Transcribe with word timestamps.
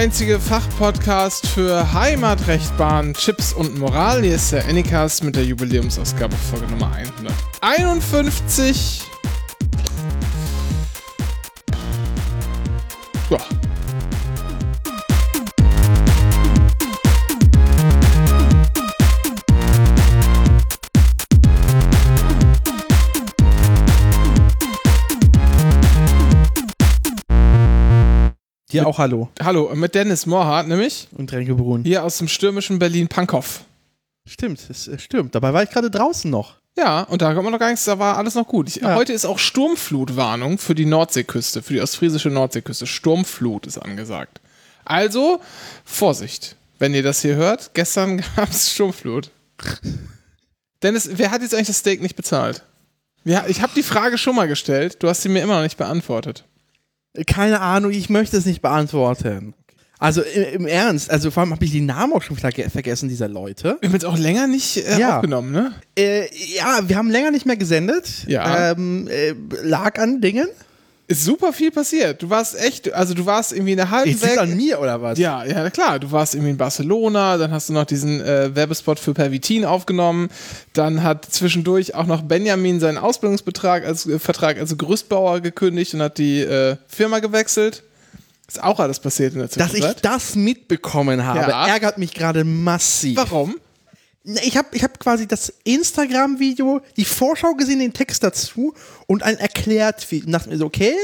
einzige 0.00 0.40
Fachpodcast 0.40 1.46
für 1.46 1.92
Heimatrecht, 1.92 2.74
Bahn, 2.78 3.12
Chips 3.12 3.52
und 3.52 3.78
Moral. 3.78 4.22
Hier 4.22 4.36
ist 4.36 4.50
der 4.50 4.66
Anycast 4.66 5.22
mit 5.22 5.36
der 5.36 5.44
Jubiläumsausgabe 5.44 6.34
Folge 6.36 6.68
Nummer 6.68 6.90
151. 7.60 9.09
Dir 28.72 28.86
auch 28.86 28.98
Hallo. 28.98 29.28
Hallo, 29.42 29.74
mit 29.74 29.94
Dennis 29.94 30.26
Mohrhardt 30.26 30.68
nämlich. 30.68 31.08
Und 31.16 31.32
Renke 31.32 31.54
Brun. 31.54 31.84
Hier 31.84 32.04
aus 32.04 32.18
dem 32.18 32.28
stürmischen 32.28 32.78
Berlin-Pankow. 32.78 33.64
Stimmt, 34.28 34.60
es 34.70 34.88
stimmt. 34.98 35.34
Dabei 35.34 35.52
war 35.52 35.62
ich 35.62 35.70
gerade 35.70 35.90
draußen 35.90 36.30
noch. 36.30 36.56
Ja, 36.76 37.02
und 37.02 37.20
da 37.20 37.32
kommt 37.34 37.44
man 37.44 37.52
noch 37.52 37.58
gar 37.58 37.70
nichts, 37.70 37.84
da 37.84 37.98
war 37.98 38.16
alles 38.16 38.36
noch 38.36 38.46
gut. 38.46 38.68
Ich, 38.68 38.76
Ja. 38.76 38.94
Heute 38.94 39.12
ist 39.12 39.24
auch 39.24 39.38
Sturmflutwarnung 39.38 40.58
für 40.58 40.74
die 40.74 40.86
Nordseeküste, 40.86 41.62
für 41.62 41.72
die 41.74 41.80
ostfriesische 41.80 42.30
Nordseeküste. 42.30 42.86
Sturmflut 42.86 43.66
ist 43.66 43.78
angesagt. 43.78 44.40
Also, 44.84 45.40
Vorsicht, 45.84 46.56
wenn 46.78 46.94
ihr 46.94 47.02
das 47.02 47.22
hier 47.22 47.34
hört. 47.34 47.74
Gestern 47.74 48.22
gab 48.36 48.50
es 48.50 48.72
Sturmflut. 48.72 49.30
Dennis, 50.82 51.10
wer 51.14 51.32
hat 51.32 51.42
jetzt 51.42 51.54
eigentlich 51.54 51.66
das 51.66 51.78
Steak 51.78 52.00
nicht 52.00 52.16
bezahlt? 52.16 52.62
Ja, 53.24 53.44
ich 53.48 53.60
habe 53.62 53.72
die 53.74 53.82
Frage 53.82 54.16
schon 54.16 54.36
mal 54.36 54.48
gestellt, 54.48 55.02
du 55.02 55.08
hast 55.08 55.22
sie 55.22 55.28
mir 55.28 55.42
immer 55.42 55.56
noch 55.56 55.62
nicht 55.62 55.76
beantwortet. 55.76 56.44
Keine 57.26 57.60
Ahnung, 57.60 57.90
ich 57.90 58.08
möchte 58.10 58.36
es 58.36 58.46
nicht 58.46 58.62
beantworten. 58.62 59.54
Also 59.98 60.22
im 60.22 60.66
Ernst, 60.66 61.10
also 61.10 61.30
vor 61.30 61.42
allem 61.42 61.52
habe 61.52 61.62
ich 61.64 61.72
die 61.72 61.82
Namen 61.82 62.14
auch 62.14 62.22
schon 62.22 62.36
wieder 62.36 62.50
ge- 62.50 62.70
vergessen, 62.70 63.10
dieser 63.10 63.28
Leute. 63.28 63.76
Wir 63.80 63.88
haben 63.88 63.94
jetzt 63.94 64.06
auch 64.06 64.16
länger 64.16 64.46
nicht 64.46 64.78
äh, 64.78 64.98
Ja. 64.98 65.16
aufgenommen, 65.16 65.52
ne? 65.52 65.72
Äh, 65.98 66.22
ja, 66.56 66.88
wir 66.88 66.96
haben 66.96 67.10
länger 67.10 67.30
nicht 67.30 67.44
mehr 67.44 67.56
gesendet. 67.58 68.24
Ja. 68.26 68.70
Ähm, 68.72 69.08
äh, 69.08 69.34
lag 69.62 69.98
an 69.98 70.22
Dingen. 70.22 70.48
Ist 71.10 71.24
super 71.24 71.52
viel 71.52 71.72
passiert. 71.72 72.22
Du 72.22 72.30
warst 72.30 72.56
echt, 72.56 72.92
also 72.92 73.14
du 73.14 73.26
warst 73.26 73.52
irgendwie 73.52 73.72
eine 73.72 73.90
halbe 73.90 74.10
Ist 74.10 74.38
an 74.38 74.56
mir 74.56 74.80
oder 74.80 75.02
was? 75.02 75.18
Ja, 75.18 75.44
ja, 75.44 75.68
klar. 75.68 75.98
Du 75.98 76.12
warst 76.12 76.34
irgendwie 76.36 76.52
in 76.52 76.56
Barcelona, 76.56 77.36
dann 77.36 77.50
hast 77.50 77.68
du 77.68 77.72
noch 77.72 77.84
diesen 77.84 78.20
äh, 78.20 78.54
Werbespot 78.54 79.00
für 79.00 79.12
Pervitin 79.12 79.64
aufgenommen. 79.64 80.28
Dann 80.72 81.02
hat 81.02 81.24
zwischendurch 81.24 81.96
auch 81.96 82.06
noch 82.06 82.22
Benjamin 82.22 82.78
seinen 82.78 82.96
Ausbildungsbetrag 82.96 83.84
als 83.84 84.06
äh, 84.06 84.20
Vertrag 84.20 84.60
als 84.60 84.78
Gerüstbauer 84.78 85.40
gekündigt 85.40 85.94
und 85.94 86.02
hat 86.02 86.18
die 86.18 86.42
äh, 86.42 86.76
Firma 86.86 87.18
gewechselt. 87.18 87.82
Ist 88.46 88.62
auch 88.62 88.78
alles 88.78 89.00
passiert 89.00 89.32
in 89.32 89.40
der 89.40 89.48
Dass 89.48 89.56
ich 89.74 89.80
Zwischenzeit. 89.80 90.04
das 90.04 90.36
mitbekommen 90.36 91.24
habe, 91.26 91.40
Ja. 91.50 91.66
ärgert 91.66 91.98
mich 91.98 92.14
gerade 92.14 92.44
massiv. 92.44 93.16
Warum? 93.16 93.56
Ich 94.24 94.56
habe 94.56 94.68
ich 94.76 94.82
hab 94.84 94.98
quasi 95.00 95.26
das 95.26 95.52
Instagram-Video, 95.64 96.82
die 96.96 97.04
Vorschau 97.06 97.54
gesehen, 97.54 97.78
den 97.78 97.92
Text 97.94 98.22
dazu 98.22 98.74
und 99.06 99.22
ein 99.22 99.38
erklärt 99.38 100.06
und 100.12 100.30
dachte 100.32 100.50
mir 100.50 100.58
so, 100.58 100.66
okay, 100.66 100.94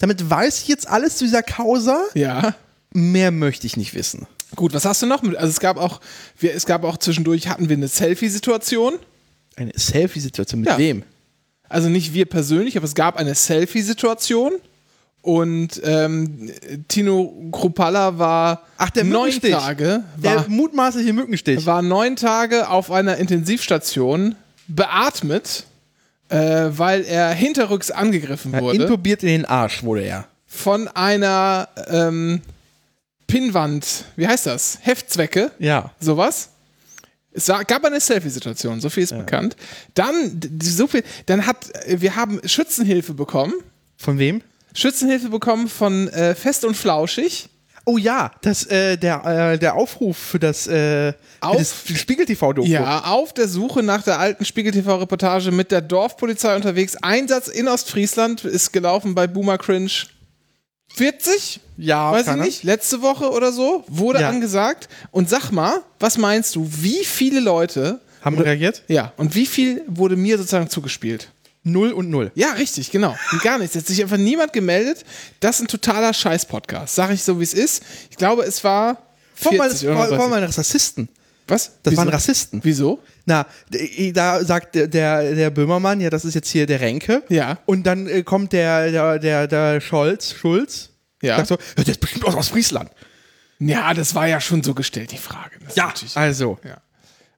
damit 0.00 0.28
weiß 0.28 0.62
ich 0.62 0.68
jetzt 0.68 0.88
alles 0.88 1.16
zu 1.16 1.24
dieser 1.24 1.42
Causa. 1.44 2.04
Ja. 2.14 2.54
Mehr 2.92 3.30
möchte 3.30 3.66
ich 3.66 3.76
nicht 3.76 3.94
wissen. 3.94 4.26
Gut, 4.56 4.72
was 4.74 4.84
hast 4.84 5.02
du 5.02 5.06
noch? 5.06 5.22
mit- 5.22 5.36
Also 5.36 5.50
es 5.50 5.60
gab 5.60 5.76
auch, 5.76 6.00
wir, 6.38 6.54
es 6.54 6.66
gab 6.66 6.84
auch 6.84 6.96
zwischendurch 6.96 7.46
hatten 7.48 7.68
wir 7.68 7.76
eine 7.76 7.88
Selfie-Situation. 7.88 8.94
Eine 9.56 9.72
Selfie-Situation 9.76 10.60
mit 10.60 10.70
Ja. 10.70 10.78
wem? 10.78 11.04
Also 11.68 11.88
nicht 11.88 12.12
wir 12.12 12.26
persönlich, 12.26 12.76
aber 12.76 12.84
es 12.86 12.94
gab 12.94 13.16
eine 13.16 13.34
Selfie-Situation. 13.34 14.52
Und 15.24 15.80
ähm, 15.84 16.50
Tino 16.86 17.32
Kruppalla 17.50 18.18
war 18.18 18.62
Ach, 18.76 18.90
der 18.90 19.04
neun 19.04 19.28
Mückenstich. 19.28 19.52
Tage, 19.52 20.04
Der 20.22 20.36
war, 20.36 20.48
mutmaßliche 20.50 21.14
Mückenstich. 21.14 21.64
war 21.64 21.80
neun 21.80 22.16
Tage 22.16 22.68
auf 22.68 22.90
einer 22.90 23.16
Intensivstation 23.16 24.34
beatmet, 24.68 25.64
äh, 26.28 26.36
weil 26.68 27.04
er 27.04 27.30
hinterrücks 27.32 27.90
angegriffen 27.90 28.52
Ja, 28.52 28.60
wurde 28.60 28.82
intubiert 28.82 29.22
in 29.22 29.28
den 29.30 29.44
Arsch 29.46 29.82
wurde 29.82 30.02
er. 30.02 30.26
von 30.46 30.88
einer 30.88 31.68
ähm, 31.88 32.42
Pinnwand, 33.26 34.04
wie 34.16 34.28
heißt 34.28 34.44
das? 34.44 34.78
Heftzwecke, 34.82 35.50
Ja. 35.58 35.90
sowas. 36.00 36.50
Es 37.32 37.46
gab 37.46 37.82
eine 37.84 37.98
Selfie-Situation, 37.98 38.80
so 38.82 38.90
viel 38.90 39.02
ist 39.04 39.16
bekannt. 39.16 39.56
Dann, 39.94 40.38
so 40.62 40.86
viel, 40.86 41.02
dann 41.26 41.46
hat, 41.46 41.70
wir 41.88 42.14
haben 42.14 42.40
Schützenhilfe 42.46 43.14
bekommen. 43.14 43.54
Von 43.96 44.18
wem? 44.18 44.42
Schützenhilfe 44.74 45.28
bekommen 45.30 45.68
von 45.68 46.08
äh, 46.08 46.34
Fest 46.34 46.64
und 46.64 46.76
Flauschig. 46.76 47.48
Oh 47.86 47.98
ja, 47.98 48.30
das, 48.40 48.64
äh, 48.66 48.96
der, 48.96 49.24
äh, 49.54 49.58
der 49.58 49.74
Aufruf 49.74 50.16
für 50.16 50.38
das, 50.38 50.66
äh, 50.66 51.12
Auf- 51.40 51.84
Spiegel-TV-Doku. 51.94 52.66
Ja, 52.66 53.04
auf 53.04 53.34
der 53.34 53.46
Suche 53.46 53.82
nach 53.82 54.02
der 54.02 54.18
alten 54.18 54.44
Spiegel-TV-Reportage 54.46 55.50
mit 55.52 55.70
der 55.70 55.82
Dorfpolizei 55.82 56.56
unterwegs. 56.56 56.96
Einsatz 57.02 57.48
in 57.48 57.68
Ostfriesland 57.68 58.44
ist 58.46 58.72
gelaufen 58.72 59.14
bei 59.14 59.26
Boomer 59.26 59.58
Cringe 59.58 59.90
40? 60.94 61.60
Ja, 61.76 62.12
Weiß 62.12 62.26
ich 62.28 62.34
nicht, 62.36 62.62
letzte 62.62 63.02
Woche 63.02 63.30
oder 63.30 63.52
so, 63.52 63.84
wurde 63.88 64.20
Ja. 64.20 64.28
angesagt. 64.28 64.88
Und 65.10 65.28
sag 65.28 65.50
mal, 65.50 65.80
was 65.98 66.18
meinst 66.18 66.54
du, 66.56 66.66
wie 66.70 67.04
viele 67.04 67.40
Leute, 67.40 68.00
Haben 68.22 68.38
reagiert? 68.38 68.82
ja, 68.88 69.12
und 69.16 69.34
wie 69.34 69.44
viel 69.46 69.82
wurde 69.88 70.16
mir 70.16 70.38
sozusagen 70.38 70.70
zugespielt? 70.70 71.30
Null 71.64 71.92
und 71.92 72.10
null. 72.10 72.30
Ja, 72.34 72.52
richtig, 72.52 72.90
genau. 72.90 73.16
Und 73.32 73.42
gar 73.42 73.58
nichts. 73.58 73.74
Jetzt 73.74 73.84
hat 73.84 73.88
sich 73.88 74.02
einfach 74.02 74.18
niemand 74.18 74.52
gemeldet. 74.52 75.02
Das 75.40 75.56
ist 75.56 75.62
ein 75.62 75.68
totaler 75.68 76.12
Scheiß-Podcast. 76.12 76.94
Sag 76.94 77.10
ich 77.10 77.22
so, 77.22 77.40
wie 77.40 77.44
es 77.44 77.54
ist. 77.54 77.82
Ich 78.10 78.16
glaube, 78.18 78.42
es 78.42 78.62
war. 78.62 78.98
Vor 79.34 79.52
40 79.52 79.88
oder 79.88 79.94
mal, 79.94 80.08
30. 80.08 80.16
vor 80.18 80.28
mal 80.28 80.44
Rassisten. 80.44 81.08
Was? 81.48 81.72
Das 81.82 81.92
Wieso? 81.92 81.96
waren 81.98 82.08
Rassisten. 82.08 82.60
Wieso? 82.62 83.02
Na, 83.26 83.46
da 84.12 84.44
sagt 84.44 84.74
der, 84.74 84.86
der, 84.86 85.50
Böhmermann, 85.50 86.00
ja, 86.00 86.10
das 86.10 86.24
ist 86.24 86.34
jetzt 86.34 86.48
hier 86.50 86.66
der 86.66 86.80
Renke. 86.80 87.22
Ja. 87.28 87.58
Und 87.66 87.84
dann 87.84 88.06
äh, 88.06 88.22
kommt 88.22 88.52
der, 88.52 88.90
der, 88.90 89.18
der, 89.18 89.46
der 89.46 89.80
Scholz, 89.80 90.32
Schulz. 90.32 90.90
Ja. 91.22 91.36
Sagt 91.36 91.48
so, 91.48 91.54
ja, 91.78 91.84
der 91.84 91.92
ist 91.92 92.00
bestimmt 92.00 92.24
aus 92.26 92.34
Ostfriesland. 92.34 92.90
Ja, 93.58 93.94
das 93.94 94.14
war 94.14 94.26
ja 94.28 94.40
schon 94.40 94.62
so 94.62 94.74
gestellt, 94.74 95.12
die 95.12 95.18
Frage. 95.18 95.56
Das 95.64 95.76
natürlich- 95.76 96.16
Also. 96.16 96.58
Ja. 96.64 96.78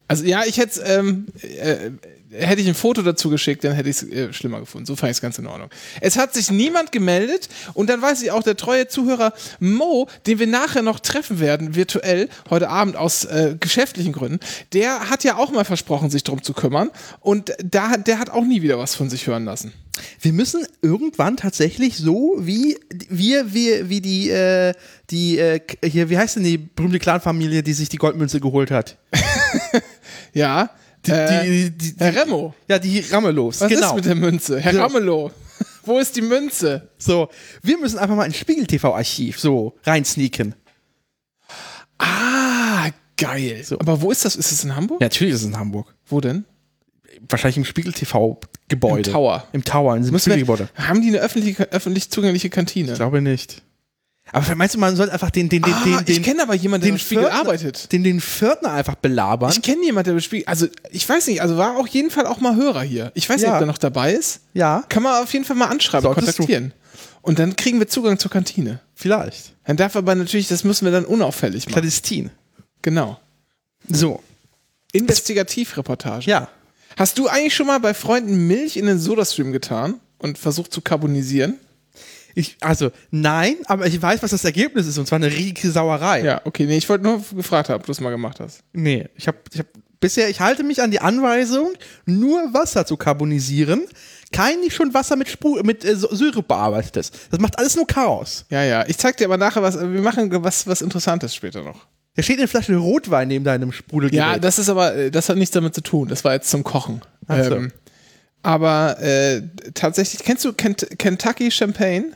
Also 0.08 0.24
ja, 0.24 0.44
ich 0.44 0.58
hätte 0.58 0.80
ähm, 0.82 1.26
äh, 1.42 1.90
hätte 2.38 2.60
ich 2.60 2.68
ein 2.68 2.74
Foto 2.74 3.02
dazu 3.02 3.30
geschickt, 3.30 3.64
dann 3.64 3.72
hätte 3.72 3.88
ich 3.88 3.96
es 3.96 4.02
äh, 4.10 4.32
schlimmer 4.32 4.60
gefunden. 4.60 4.86
So 4.86 4.96
fand 4.96 5.10
ich 5.10 5.16
es 5.16 5.20
ganz 5.20 5.38
in 5.38 5.46
Ordnung. 5.46 5.70
Es 6.00 6.16
hat 6.16 6.34
sich 6.34 6.50
niemand 6.50 6.92
gemeldet 6.92 7.48
und 7.74 7.88
dann 7.88 8.02
weiß 8.02 8.22
ich 8.22 8.30
auch, 8.30 8.42
der 8.42 8.56
treue 8.56 8.88
Zuhörer 8.88 9.32
Mo, 9.60 10.08
den 10.26 10.38
wir 10.38 10.46
nachher 10.46 10.82
noch 10.82 11.00
treffen 11.00 11.40
werden, 11.40 11.74
virtuell, 11.74 12.28
heute 12.50 12.68
Abend 12.68 12.96
aus 12.96 13.24
äh, 13.24 13.56
geschäftlichen 13.58 14.12
Gründen, 14.12 14.40
der 14.72 15.10
hat 15.10 15.24
ja 15.24 15.36
auch 15.36 15.50
mal 15.50 15.64
versprochen, 15.64 16.10
sich 16.10 16.24
drum 16.24 16.42
zu 16.42 16.52
kümmern 16.52 16.90
und 17.20 17.52
da, 17.62 17.96
der 17.96 18.18
hat 18.18 18.30
auch 18.30 18.44
nie 18.44 18.62
wieder 18.62 18.78
was 18.78 18.94
von 18.94 19.10
sich 19.10 19.26
hören 19.26 19.44
lassen. 19.44 19.72
Wir 20.20 20.34
müssen 20.34 20.66
irgendwann 20.82 21.38
tatsächlich 21.38 21.96
so 21.96 22.34
wie 22.38 22.78
wir, 23.08 23.54
wir 23.54 23.88
wie 23.88 24.02
die, 24.02 24.28
äh, 24.28 24.74
die, 25.10 25.38
äh, 25.38 25.60
hier, 25.82 26.10
wie 26.10 26.18
heißt 26.18 26.36
denn 26.36 26.44
die 26.44 26.58
berühmte 26.58 26.98
Clanfamilie, 26.98 27.62
die 27.62 27.72
sich 27.72 27.88
die 27.88 27.96
Goldmünze 27.96 28.40
geholt 28.40 28.70
hat? 28.70 28.98
Ja, 30.36 30.70
äh, 31.08 31.44
die, 31.44 31.70
die, 31.70 31.92
die, 31.92 31.94
Herr 31.98 32.14
Remo, 32.14 32.54
ja, 32.68 32.78
die 32.78 33.00
Ramelows. 33.00 33.60
was 33.60 33.68
genau. 33.68 33.88
ist 33.88 33.94
mit 33.94 34.04
der 34.04 34.14
Münze? 34.14 34.60
Herr 34.60 34.72
So. 34.72 34.80
Ramelow, 34.80 35.30
wo 35.84 35.98
ist 35.98 36.16
die 36.16 36.22
Münze? 36.22 36.90
so, 36.98 37.28
wir 37.62 37.78
müssen 37.78 37.98
einfach 37.98 38.16
mal 38.16 38.24
ins 38.24 38.36
Spiegel-TV-Archiv 38.36 39.38
so 39.40 39.74
reinsneaken. 39.84 40.54
Ah, 41.98 42.90
geil. 43.16 43.64
Aber 43.78 44.00
wo 44.00 44.10
ist 44.10 44.24
das? 44.24 44.36
Ist 44.36 44.52
es 44.52 44.64
in 44.64 44.74
Hamburg? 44.76 45.00
natürlich 45.00 45.34
ist 45.34 45.40
es 45.42 45.46
in 45.46 45.56
Hamburg. 45.58 45.94
Wo 46.06 46.20
denn? 46.20 46.44
Wahrscheinlich 47.28 47.56
im 47.56 47.64
Spiegel-TV-Gebäude. 47.64 49.08
Im 49.08 49.14
Tower. 49.14 49.44
Im 49.52 49.64
Tower, 49.64 49.96
in 49.96 50.02
diesem 50.02 50.18
Spiegelgebäude. 50.18 50.68
haben 50.74 51.00
die 51.00 51.08
eine 51.08 51.18
öffentliche, 51.18 51.72
öffentlich 51.72 52.10
zugängliche 52.10 52.50
Kantine? 52.50 52.92
Ich 52.92 52.98
glaube 52.98 53.22
nicht. 53.22 53.62
Aber 54.32 54.54
meinst 54.56 54.74
du, 54.74 54.78
man 54.78 54.96
soll 54.96 55.08
einfach 55.08 55.30
den, 55.30 55.48
den, 55.48 55.62
den, 55.62 55.72
ah, 55.72 56.02
den, 56.02 56.16
ich 56.16 56.22
kenne 56.22 56.42
aber 56.42 56.54
jemanden, 56.54 56.82
der 56.82 56.90
den 56.90 56.96
im 56.96 56.98
Spiegel 56.98 57.24
Pförtner- 57.26 57.32
arbeitet. 57.40 57.92
den, 57.92 58.02
den 58.02 58.20
Pförtner 58.20 58.72
einfach 58.72 58.96
belabern? 58.96 59.50
Ich 59.52 59.62
kenne 59.62 59.84
jemanden, 59.84 60.06
der 60.06 60.14
im 60.14 60.20
Spiegel, 60.20 60.46
also 60.46 60.66
ich 60.90 61.08
weiß 61.08 61.28
nicht, 61.28 61.40
also 61.42 61.56
war 61.56 61.76
auf 61.78 61.86
jeden 61.86 62.10
Fall 62.10 62.26
auch 62.26 62.40
mal 62.40 62.56
Hörer 62.56 62.82
hier. 62.82 63.12
Ich 63.14 63.28
weiß 63.28 63.36
nicht, 63.36 63.46
Ja. 63.46 63.52
ob 63.54 63.58
der 63.60 63.66
noch 63.66 63.78
dabei 63.78 64.12
ist. 64.14 64.40
ja, 64.52 64.82
Kann 64.88 65.02
man 65.04 65.22
auf 65.22 65.32
jeden 65.32 65.44
Fall 65.44 65.56
mal 65.56 65.66
anschreiben, 65.66 66.02
Solltest 66.02 66.36
kontaktieren. 66.38 66.72
Und 67.22 67.38
dann 67.38 67.56
kriegen 67.56 67.78
wir 67.78 67.86
Zugang 67.88 68.18
zur 68.18 68.30
Kantine. 68.30 68.80
vielleicht. 68.94 69.52
Dann 69.64 69.76
darf 69.76 69.94
aber 69.96 70.14
natürlich, 70.14 70.48
das 70.48 70.64
müssen 70.64 70.84
wir 70.84 70.92
dann 70.92 71.04
unauffällig 71.04 71.64
machen. 71.66 71.72
Clandestin. 71.72 72.30
Genau. 72.82 73.18
So, 73.88 74.22
Investigativreportage. 74.92 76.28
ja. 76.30 76.48
Hast 76.96 77.18
du 77.18 77.28
eigentlich 77.28 77.54
schon 77.54 77.66
mal 77.66 77.78
bei 77.78 77.92
Freunden 77.94 78.46
Milch 78.46 78.76
in 78.76 78.86
den 78.86 78.98
Sodastream 78.98 79.52
getan 79.52 80.00
und 80.18 80.38
versucht 80.38 80.72
zu 80.72 80.80
carbonisieren? 80.80 81.58
Ich, 82.38 82.58
also, 82.60 82.90
nein, 83.10 83.56
aber 83.64 83.86
ich 83.86 84.00
weiß, 84.00 84.22
was 84.22 84.30
das 84.30 84.44
Ergebnis 84.44 84.86
ist, 84.86 84.98
und 84.98 85.06
zwar 85.06 85.16
eine 85.16 85.32
riesige 85.32 85.70
Sauerei. 85.70 86.22
Ja, 86.22 86.42
okay, 86.44 86.66
nee, 86.66 86.76
ich 86.76 86.86
wollte 86.86 87.02
nur 87.02 87.24
gefragt 87.34 87.70
haben, 87.70 87.80
ob 87.80 87.86
du 87.86 87.92
es 87.92 88.00
mal 88.02 88.10
gemacht 88.10 88.40
hast. 88.40 88.60
Nee, 88.74 89.08
ich 89.14 89.26
habe 89.26 89.38
ich 89.54 89.60
hab 89.60 89.66
bisher, 90.00 90.28
ich 90.28 90.38
halte 90.40 90.62
mich 90.62 90.82
an 90.82 90.90
die 90.90 91.00
Anweisung, 91.00 91.72
nur 92.04 92.52
Wasser 92.52 92.84
zu 92.84 92.98
carbonisieren. 92.98 93.84
kein 94.32 94.60
nicht 94.60 94.74
schon 94.74 94.92
Wasser 94.92 95.16
mit, 95.16 95.30
Spru 95.30 95.62
mit 95.62 95.82
äh, 95.82 95.96
Syrup 95.96 96.46
bearbeitet 96.46 96.98
ist. 96.98 97.14
Das 97.30 97.40
macht 97.40 97.58
alles 97.58 97.74
nur 97.74 97.86
Chaos. 97.86 98.44
Ja, 98.50 98.62
ja. 98.62 98.84
Ich 98.86 98.98
zeig 98.98 99.16
dir 99.16 99.24
aber 99.24 99.38
nachher 99.38 99.62
was. 99.62 99.80
Wir 99.80 100.02
machen 100.02 100.30
was, 100.44 100.66
was 100.66 100.82
Interessantes 100.82 101.34
später 101.34 101.62
noch. 101.62 101.86
Da 102.16 102.22
steht 102.22 102.36
eine 102.36 102.48
Flasche 102.48 102.76
Rotwein 102.76 103.28
neben 103.28 103.46
deinem 103.46 103.72
Sprudelgerät. 103.72 104.18
Ja, 104.18 104.38
das 104.38 104.58
ist 104.58 104.68
aber, 104.68 104.94
äh, 104.94 105.10
das 105.10 105.30
hat 105.30 105.38
nichts 105.38 105.54
damit 105.54 105.74
zu 105.74 105.80
tun. 105.80 106.08
Das 106.08 106.22
war 106.22 106.34
jetzt 106.34 106.50
zum 106.50 106.64
Kochen. 106.64 107.00
Ach 107.28 107.42
so. 107.42 107.56
Ähm, 107.56 107.72
aber 108.42 109.00
äh, 109.00 109.42
tatsächlich, 109.72 110.22
kennst 110.22 110.44
du 110.44 110.52
Kent 110.52 110.86
Kentucky 110.98 111.50
Champagne? 111.50 112.12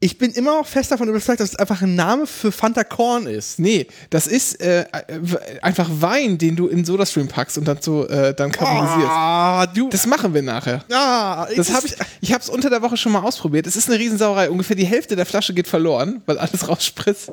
Ich 0.00 0.16
bin 0.16 0.30
immer 0.32 0.58
noch 0.60 0.66
fest 0.66 0.92
davon 0.92 1.08
überzeugt, 1.08 1.40
dass 1.40 1.50
es 1.50 1.56
einfach 1.56 1.82
ein 1.82 1.96
Name 1.96 2.26
für 2.28 2.52
Fanta 2.52 2.84
Korn 2.84 3.26
ist. 3.26 3.58
Nee, 3.58 3.88
das 4.10 4.28
ist 4.28 4.60
äh, 4.60 4.84
w- 5.08 5.36
einfach 5.60 5.88
Wein, 5.90 6.38
den 6.38 6.54
du 6.54 6.68
in 6.68 6.84
SodaStream 6.84 7.26
packst 7.26 7.58
und 7.58 7.64
dann 7.66 7.82
so 7.82 8.06
äh, 8.06 8.32
dann 8.32 8.52
karamellisierst. 8.52 9.10
Ah, 9.10 9.66
du. 9.66 9.88
Das 9.88 10.06
machen 10.06 10.32
wir 10.34 10.42
nachher. 10.42 10.84
ah, 10.92 11.48
Das 11.56 11.72
habe 11.72 11.88
ich, 11.88 11.96
ich 12.20 12.32
habe 12.32 12.42
es 12.42 12.48
unter 12.48 12.70
der 12.70 12.80
Woche 12.82 12.96
schon 12.96 13.10
mal 13.10 13.22
ausprobiert. 13.22 13.66
Es 13.66 13.74
ist 13.74 13.88
eine 13.90 13.98
Riesensauerei. 13.98 14.50
Ungefähr 14.50 14.76
die 14.76 14.86
Hälfte 14.86 15.16
der 15.16 15.26
Flasche 15.26 15.52
geht 15.52 15.66
verloren, 15.66 16.22
weil 16.26 16.38
alles 16.38 16.68
rausspritzt. 16.68 17.32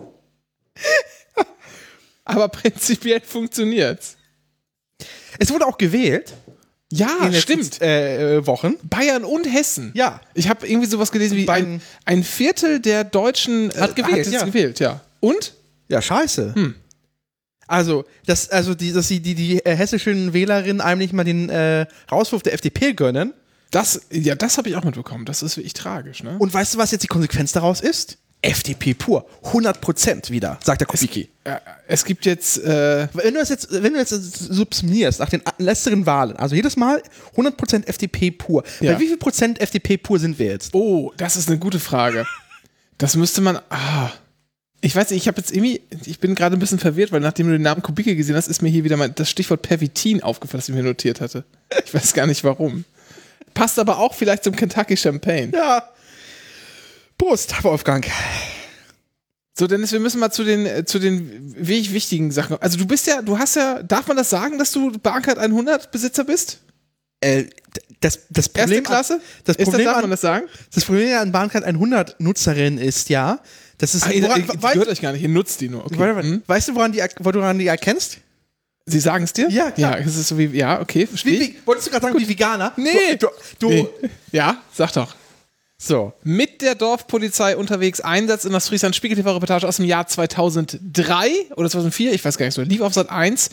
Aber 2.23 2.47
prinzipiell 2.49 3.21
funktioniert's. 3.21 4.17
Es 5.37 5.51
wurde 5.51 5.67
auch 5.67 5.77
gewählt. 5.77 6.33
Ja, 6.91 7.31
stimmt. 7.33 7.81
Äh, 7.81 8.37
äh, 8.37 8.47
Wochen. 8.47 8.75
Bayern 8.83 9.23
und 9.23 9.45
Hessen. 9.45 9.91
Ja. 9.95 10.21
Ich 10.33 10.49
habe 10.49 10.67
irgendwie 10.67 10.87
sowas 10.87 11.11
gelesen 11.11 11.37
wie 11.37 11.49
ein, 11.49 11.81
ein 12.05 12.23
Viertel 12.23 12.79
der 12.79 13.03
Deutschen 13.03 13.71
äh, 13.71 13.81
Hat 13.81 13.95
gewählt, 13.95 14.27
es 14.27 14.33
ja. 14.33 14.43
gewählt, 14.43 14.79
ja. 14.79 15.01
Und? 15.19 15.53
Ja, 15.87 16.01
scheiße. 16.01 16.53
Hm. 16.53 16.75
Also, 17.67 18.05
dass, 18.27 18.49
also 18.49 18.75
die, 18.75 18.93
dass 18.93 19.07
sie 19.07 19.19
die, 19.19 19.33
die 19.33 19.65
äh, 19.65 19.75
hessischen 19.75 20.33
Wählerinnen 20.33 20.81
einem 20.81 20.99
nicht 20.99 21.13
mal 21.13 21.23
den 21.23 21.49
äh, 21.49 21.87
Rauswurf 22.11 22.43
der 22.43 22.53
FDP 22.53 22.93
gönnen. 22.93 23.33
Das, 23.71 24.01
ja, 24.11 24.35
das 24.35 24.57
habe 24.57 24.69
ich 24.69 24.75
auch 24.75 24.83
mitbekommen. 24.83 25.25
Das 25.25 25.41
ist 25.41 25.57
wirklich 25.57 25.73
tragisch, 25.73 26.23
ne? 26.23 26.35
Und 26.37 26.53
weißt 26.53 26.75
du, 26.75 26.77
was 26.77 26.91
jetzt 26.91 27.01
die 27.01 27.07
Konsequenz 27.07 27.51
daraus 27.51 27.81
ist? 27.81 28.19
FDP 28.41 28.93
pur. 28.93 29.25
100% 29.43 30.29
wieder, 30.29 30.59
sagt 30.63 30.81
der 30.81 30.87
Kubicki. 30.87 31.29
Äh, 31.43 31.57
es 31.87 32.05
gibt 32.05 32.25
jetzt, 32.25 32.63
äh, 32.63 33.07
Wenn 33.13 33.33
du 33.33 33.39
das 33.39 33.49
jetzt, 33.49 33.67
wenn 33.71 33.93
du 33.93 33.99
jetzt 33.99 34.09
subsumierst 34.09 35.19
nach 35.19 35.29
den 35.29 35.41
letzteren 35.57 36.05
Wahlen, 36.05 36.35
also 36.37 36.55
jedes 36.55 36.77
Mal 36.77 37.01
100% 37.35 37.87
FDP 37.87 38.31
pur. 38.31 38.63
Ja. 38.81 38.93
Bei 38.93 38.99
wie 38.99 39.07
viel 39.07 39.17
Prozent 39.17 39.59
FDP 39.59 39.97
pur 39.97 40.19
sind 40.19 40.37
wir 40.39 40.47
jetzt? 40.47 40.73
oh, 40.73 41.11
das 41.17 41.35
ist 41.37 41.49
eine 41.49 41.57
gute 41.57 41.79
Frage. 41.79 42.25
Das 42.97 43.15
müsste 43.15 43.41
man, 43.41 43.59
ah. 43.69 44.11
Ich 44.81 44.95
weiß 44.95 45.09
nicht, 45.09 45.21
ich 45.21 45.27
habe 45.27 45.37
jetzt 45.37 45.51
irgendwie, 45.51 45.81
ich 46.05 46.19
bin 46.19 46.35
gerade 46.35 46.55
ein 46.55 46.59
bisschen 46.59 46.77
verwirrt, 46.77 47.11
weil 47.11 47.19
nachdem 47.19 47.47
du 47.47 47.53
den 47.53 47.63
Namen 47.63 47.81
Kubicki 47.81 48.15
gesehen 48.15 48.35
hast, 48.35 48.47
ist 48.47 48.61
mir 48.61 48.69
hier 48.69 48.83
wieder 48.83 48.97
mal 48.97 49.09
das 49.09 49.29
Stichwort 49.29 49.63
Pervitin 49.63 50.21
aufgefallen, 50.21 50.59
das 50.59 50.69
ich 50.69 50.75
mir 50.75 50.83
notiert 50.83 51.21
hatte. 51.21 51.43
Ich 51.83 51.93
weiß 51.93 52.13
gar 52.13 52.27
nicht 52.27 52.43
warum. 52.43 52.85
Passt 53.55 53.79
aber 53.79 53.97
auch 53.97 54.13
vielleicht 54.13 54.43
zum 54.43 54.55
Kentucky 54.55 54.95
Champagne. 54.95 55.51
Ja. 55.53 55.89
Prost, 57.17 57.63
Wolfgang. 57.63 58.05
So, 59.57 59.67
Dennis, 59.67 59.91
wir 59.93 59.99
müssen 60.01 60.19
mal 60.19 60.31
zu 60.31 60.43
den, 60.43 60.65
äh, 60.65 60.83
zu 60.85 60.99
den 60.99 61.55
wirklich 61.55 61.93
wichtigen 61.93 62.31
Sachen. 62.31 62.57
Also 62.61 62.77
du 62.77 62.85
bist 62.85 63.07
ja, 63.07 63.21
du 63.21 63.39
hast 63.39 63.55
ja, 63.55 63.81
darf 63.83 64.07
man 64.07 64.17
das 64.17 64.29
sagen, 64.29 64.57
dass 64.59 64.71
du 64.71 64.91
Bahncard 64.91 65.37
100 65.37 65.91
Besitzer 65.91 66.25
bist? 66.25 66.59
Äh, 67.21 67.45
das, 68.01 68.19
das 68.29 68.47
Erste 68.47 68.59
Problem 68.59 68.83
Klasse? 68.83 69.21
Das 69.45 69.55
ist 69.55 69.59
das, 69.61 69.69
Problem, 69.69 69.85
darf 69.85 69.95
an, 69.95 70.01
man 70.01 70.11
das 70.11 70.21
sagen? 70.21 70.45
das 70.73 70.83
Problem 70.83 71.17
an 71.17 71.31
Bahncard 71.31 71.63
100 71.63 72.19
Nutzerin 72.19 72.77
ist 72.77 73.07
ja, 73.09 73.39
das 73.77 73.95
ist. 73.95 74.07
Ihr, 74.11 74.23
woran, 74.23 74.41
ihr, 74.41 74.61
wei- 74.61 74.73
gehört 74.73 74.89
euch 74.89 75.01
gar 75.01 75.13
nicht, 75.13 75.21
ihr 75.21 75.29
nutzt 75.29 75.61
die 75.61 75.69
nur. 75.69 75.85
Okay. 75.85 75.99
warte, 75.99 76.15
warte. 76.17 76.27
Hm? 76.27 76.43
Weißt 76.45 76.67
du, 76.67 76.75
woran, 76.75 76.91
die, 76.91 77.01
woran 77.19 77.57
die 77.57 77.67
erkennst? 77.67 78.17
Sie 78.87 78.99
sagen 78.99 79.23
es 79.23 79.31
dir? 79.33 79.49
Ja, 79.49 79.71
klar. 79.71 79.99
Ja, 79.99 80.05
es 80.05 80.15
ist 80.15 80.27
so 80.27 80.37
wie, 80.37 80.45
ja, 80.47 80.79
okay, 80.81 81.07
verstehe 81.07 81.39
Wie, 81.39 81.43
ich. 81.43 81.49
wie, 81.55 81.57
wolltest 81.65 81.87
du 81.87 81.91
gerade 81.91 82.05
sagen, 82.05 82.19
wie 82.19 82.27
Veganer? 82.29 82.73
Nee. 82.75 83.15
Du, 83.17 83.27
du, 83.57 83.69
Nee. 83.69 83.87
Ja, 84.31 84.61
sag 84.73 84.91
doch. 84.93 85.15
So. 85.87 86.13
Mit 86.23 86.63
der 86.63 86.73
Dorfpolizei 86.73 87.55
unterwegs, 87.55 88.01
Einsatz 88.01 88.43
in 88.43 88.53
das 88.53 88.69
Friesland 88.69 88.95
Spiegel 88.95 89.17
TV-Reportage 89.17 89.67
aus 89.67 89.77
dem 89.77 89.85
Jahr 89.85 90.07
2003 90.07 91.29
oder 91.55 91.69
2004, 91.69 92.11
ich 92.11 92.25
weiß 92.25 92.39
gar 92.39 92.47
nicht 92.47 92.55
so, 92.55 92.63
lief 92.63 92.81
auf 92.81 92.95
Sat 92.95 93.11
1. 93.11 93.51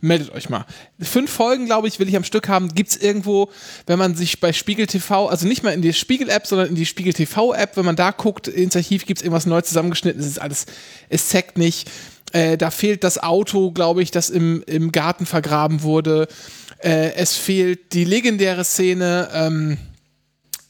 Meldet 0.00 0.32
euch 0.32 0.48
mal. 0.48 0.64
Fünf 0.98 1.30
Folgen, 1.30 1.66
glaube 1.66 1.86
ich, 1.86 1.98
will 1.98 2.08
ich 2.08 2.16
am 2.16 2.24
Stück 2.24 2.48
haben. 2.48 2.74
Gibt's 2.74 2.96
irgendwo, 2.96 3.50
wenn 3.86 3.98
man 3.98 4.14
sich 4.14 4.40
bei 4.40 4.54
Spiegel 4.54 4.86
TV, 4.86 5.28
also 5.28 5.46
nicht 5.46 5.62
mal 5.62 5.74
in 5.74 5.82
die 5.82 5.92
Spiegel-App, 5.92 6.46
sondern 6.46 6.68
in 6.68 6.74
die 6.74 6.86
Spiegel 6.86 7.12
TV-App, 7.12 7.76
wenn 7.76 7.84
man 7.84 7.96
da 7.96 8.12
guckt, 8.12 8.48
ins 8.48 8.74
Archiv 8.76 9.04
gibt's 9.04 9.22
irgendwas 9.22 9.44
neu 9.44 9.60
zusammengeschnitten. 9.60 10.22
Es 10.22 10.26
ist 10.26 10.40
alles, 10.40 10.64
es 11.10 11.28
zackt 11.28 11.58
nicht. 11.58 11.90
Äh, 12.32 12.56
da 12.56 12.70
fehlt 12.70 13.04
das 13.04 13.22
Auto, 13.22 13.72
glaube 13.72 14.02
ich, 14.02 14.10
das 14.10 14.30
im, 14.30 14.62
im 14.66 14.90
Garten 14.90 15.26
vergraben 15.26 15.82
wurde. 15.82 16.28
Äh, 16.78 17.12
es 17.16 17.36
fehlt 17.36 17.92
die 17.92 18.04
legendäre 18.04 18.64
Szene, 18.64 19.28
ähm, 19.34 19.76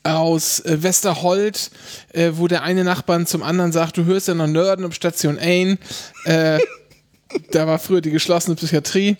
aus 0.04 0.60
äh, 0.60 0.82
Westerhold, 0.82 1.70
äh, 2.12 2.32
wo 2.34 2.46
der 2.46 2.62
eine 2.62 2.84
Nachbarn 2.84 3.26
zum 3.26 3.42
anderen 3.42 3.72
sagt, 3.72 3.96
du 3.96 4.04
hörst 4.04 4.28
ja 4.28 4.34
noch 4.34 4.46
Nörden 4.46 4.84
um 4.84 4.92
Station 4.92 5.38
Ain. 5.38 5.78
Äh, 6.24 6.60
da 7.50 7.66
war 7.66 7.78
früher 7.78 8.00
die 8.00 8.10
geschlossene 8.10 8.54
Psychiatrie. 8.54 9.16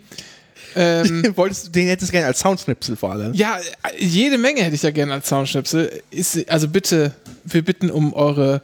Ähm, 0.77 1.33
Wolltest 1.37 1.67
du 1.67 1.71
den 1.71 1.89
hättest 1.89 2.11
du 2.11 2.13
gerne 2.13 2.27
als 2.27 2.41
Soundschnipsel 2.41 2.97
vor 2.97 3.13
allem? 3.13 3.33
ja, 3.33 3.59
äh, 3.59 4.05
jede 4.05 4.39
Menge 4.39 4.63
hätte 4.63 4.75
ich 4.75 4.81
da 4.83 4.91
gerne 4.91 5.15
als 5.15 5.29
Soundschnipsel. 5.29 6.03
Ist, 6.11 6.49
also 6.51 6.69
bitte, 6.69 7.15
wir 7.45 7.65
bitten 7.65 7.91
um 7.91 8.13
eure. 8.13 8.63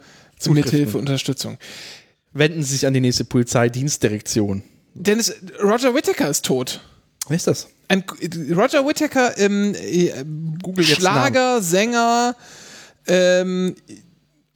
Mithilfe, 0.49 0.97
Unterstützung. 0.97 1.59
Wenden 2.33 2.63
Sie 2.63 2.73
sich 2.73 2.87
an 2.87 2.95
die 2.95 3.01
nächste 3.01 3.27
Polizeidienstdirektion. 3.27 4.63
Dennis, 4.95 5.35
Roger 5.63 5.95
Whittaker 5.95 6.31
ist 6.31 6.47
tot. 6.47 6.81
Wer 7.29 7.37
ist 7.37 7.47
das? 7.47 7.69
Ein, 7.91 8.05
Roger 8.57 8.87
Whittaker, 8.87 9.37
ähm, 9.37 9.75
äh, 9.75 10.13
Google 10.63 10.85
Schlager, 10.85 11.61
Sänger 11.61 12.37
ähm, 13.09 13.75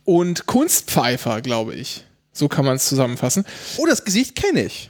und 0.05 0.47
Kunstpfeifer, 0.47 1.41
glaube 1.41 1.75
ich. 1.75 2.05
So 2.33 2.49
kann 2.49 2.65
man 2.65 2.77
es 2.77 2.87
zusammenfassen. 2.87 3.45
Oh, 3.77 3.87
das 3.87 4.05
Gesicht 4.05 4.37
kenne 4.37 4.65
ich. 4.65 4.89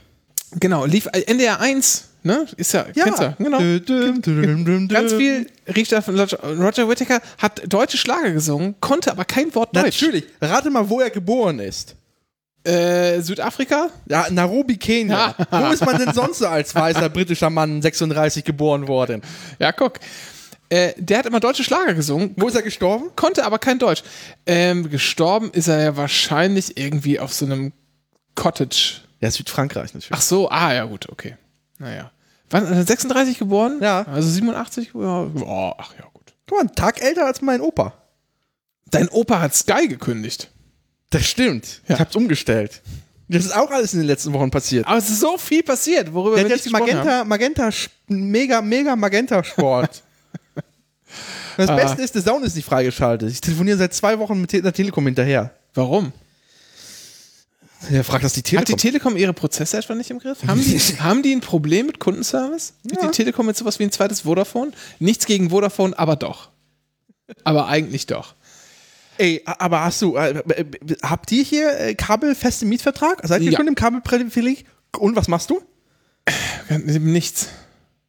Genau, 0.61 0.85
lief 0.85 1.07
äh, 1.13 1.23
NDR 1.23 1.61
1, 1.61 2.05
ne? 2.23 2.47
Ist 2.59 2.73
ja, 2.73 2.85
kennst 2.85 3.21
du, 3.21 3.35
genau. 3.39 3.59
Dü- 3.59 3.85
dü- 3.85 4.23
dü- 4.23 4.89
Ganz 4.93 5.13
viel 5.15 5.47
riecht 5.75 5.93
da 5.93 6.01
von 6.03 6.19
Roger, 6.19 6.39
Roger 6.43 6.89
Whittaker, 6.89 7.21
hat 7.39 7.63
deutsche 7.67 7.97
Schlager 7.97 8.31
gesungen, 8.31 8.75
konnte 8.81 9.11
aber 9.11 9.25
kein 9.25 9.55
Wort 9.55 9.75
Deutsch. 9.75 10.01
Natürlich. 10.03 10.25
Rate 10.41 10.71
mal, 10.71 10.89
wo 10.89 11.01
er 11.01 11.11
geboren 11.11 11.59
ist. 11.61 11.97
Äh, 12.65 13.21
Südafrika? 13.21 13.91
Ja, 14.09 14.27
Nairobi, 14.31 14.77
Kenia. 14.79 15.35
wo 15.51 15.67
ist 15.71 15.85
man 15.85 15.99
denn 15.99 16.15
sonst 16.15 16.39
so 16.39 16.47
als 16.47 16.75
weißer 16.75 17.11
britischer 17.11 17.51
Mann 17.51 17.83
36 17.83 18.45
geboren 18.45 18.89
worden? 18.89 19.23
Ja, 19.59 19.73
guck. 19.73 20.01
Äh, 20.71 20.95
der 20.97 21.19
hat 21.19 21.27
immer 21.27 21.41
deutsche 21.41 21.63
Schlager 21.63 21.93
gesungen, 21.93 22.33
Wo 22.37 22.49
ist 22.49 22.55
er 22.55 22.63
gestorben? 22.63 23.11
konnte 23.17 23.45
aber 23.45 23.59
kein 23.59 23.79
Deutsch. 23.79 24.03
Ähm, 24.47 24.89
gestorben 24.89 25.51
ist 25.51 25.69
er 25.69 25.83
ja 25.83 25.97
wahrscheinlich 25.97 26.79
irgendwie 26.79 27.21
auf 27.21 27.35
so 27.35 27.45
einem 27.45 27.73
Cottage. 28.35 29.03
Ja, 29.21 29.31
Südfrankreich 29.31 29.93
natürlich. 29.93 30.13
Ach 30.13 30.23
so, 30.23 30.49
ah 30.51 30.73
ja, 30.73 30.85
gut, 30.85 31.09
okay. 31.11 31.37
Naja. 31.79 32.11
Wann, 32.51 32.67
äh, 32.73 32.83
36 32.83 33.39
geboren? 33.39 33.79
Ja. 33.83 34.03
Also 34.03 34.29
87? 34.31 34.93
Ja, 34.95 35.01
oh, 35.23 35.75
ach 35.77 35.93
ja, 35.99 36.07
gut. 36.13 36.33
Guck 36.47 36.59
mal, 36.59 36.61
einen 36.61 36.75
Tag 36.75 37.03
älter 37.03 37.27
als 37.27 37.43
mein 37.43 37.61
Opa. 37.61 37.93
Dein 38.91 39.09
Opa 39.09 39.41
hat 39.41 39.55
Sky 39.55 39.87
gekündigt. 39.87 40.51
Das 41.11 41.27
stimmt. 41.27 41.83
Ja. 41.89 41.95
Ich 41.95 42.01
hab's 42.01 42.17
umgestellt. 42.17 42.83
Das 43.29 43.45
ist 43.45 43.57
auch 43.57 43.71
alles 43.71 43.95
in 43.95 44.01
den 44.01 44.07
letzten 44.07 44.33
Wochen 44.33 44.51
passiert. 44.51 44.87
Aber 44.87 44.99
es 44.99 45.09
ist 45.09 45.21
so 45.21 45.39
viel 45.39 45.63
passiert, 45.63 46.13
worüber 46.13 46.37
Der 46.37 46.45
wir 46.45 46.55
jetzt 46.57 46.65
gesprochen 46.65 46.99
haben. 46.99 47.29
Magenta, 47.29 47.65
Magenta, 47.69 47.71
mega, 48.09 48.61
mega 48.61 48.95
Magenta-Sport. 48.97 50.03
das 51.57 51.69
Ah. 51.71 51.77
Beste 51.77 52.03
ist, 52.03 52.15
der 52.15 52.23
Sound 52.23 52.45
ist 52.45 52.55
nicht 52.55 52.67
freigeschaltet. 52.67 53.31
Ich 53.31 53.41
telefoniere 53.41 53.79
seit 53.79 53.95
zwei 53.95 54.19
Wochen 54.19 54.41
mit 54.41 54.53
der 54.53 54.73
Telekom 54.73 55.07
hinterher. 55.07 55.53
Warum? 55.73 56.13
Der 57.91 58.03
fragt 58.05 58.25
das 58.25 58.33
die 58.35 58.41
Hat 58.41 58.47
die 58.69 58.73
Telekom. 58.75 58.79
Telekom 58.79 59.17
ihre 59.17 59.33
Prozesse 59.33 59.77
etwa 59.79 59.95
nicht 59.95 60.11
im 60.11 60.19
Griff? 60.19 60.39
Haben 60.47 60.61
die, 60.63 60.79
haben 61.01 61.23
die 61.23 61.33
ein 61.35 61.41
Problem 61.41 61.87
mit 61.87 61.99
Kundenservice? 62.01 62.75
Ja. 62.91 63.07
die 63.07 63.11
Telekom 63.11 63.47
jetzt 63.49 63.59
sowas 63.59 63.79
wie 63.79 63.85
ein 63.85 63.93
zweites 63.93 64.23
Vodafone? 64.23 64.73
Nichts 64.99 65.27
gegen 65.27 65.51
Vodafone, 65.51 65.99
aber 65.99 66.17
doch. 66.17 66.51
Aber 67.43 67.69
eigentlich 67.69 68.07
doch. 68.07 68.35
Ey, 69.19 69.43
aber 69.45 69.85
hast 69.85 70.03
du, 70.03 70.17
äh, 70.17 70.31
äh, 70.31 70.65
habt 71.03 71.31
ihr 71.33 71.43
hier 71.45 71.79
äh, 71.79 71.95
kabelfesten 71.95 72.69
Mietvertrag? 72.69 73.21
Seid 73.25 73.43
ihr 73.43 73.53
Ja. 73.53 73.59
schon 73.59 73.69
im 73.69 73.75
Kabelprivileg? 73.75 74.65
Und 74.99 75.15
was 75.17 75.29
machst 75.29 75.51
du? 75.51 75.61
Nichts. 76.69 77.49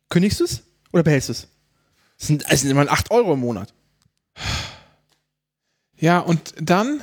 Kündigst 0.10 0.40
du 0.40 0.46
es 0.46 0.62
oder 0.94 1.04
behältst 1.04 1.30
du 1.30 1.34
es? 1.34 1.48
Das 2.18 2.28
sind, 2.28 2.46
das 2.50 2.62
sind 2.62 2.72
immer 2.72 2.90
8 2.90 3.12
Euro 3.12 3.34
im 3.34 3.40
Monat. 3.42 3.74
Ja, 5.98 6.20
und 6.20 6.54
dann? 6.60 7.02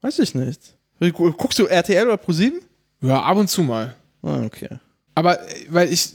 Weiß 0.00 0.18
ich 0.18 0.34
nicht. 0.34 0.60
Guckst 1.12 1.58
du 1.58 1.66
RTL 1.66 2.06
oder 2.06 2.16
ProSieben? 2.16 2.60
Ja, 3.00 3.22
ab 3.22 3.36
und 3.36 3.48
zu 3.48 3.62
mal. 3.62 3.94
Ah, 4.22 4.42
okay. 4.42 4.68
Aber, 5.14 5.40
äh, 5.48 5.66
weil 5.68 5.92
ich. 5.92 6.14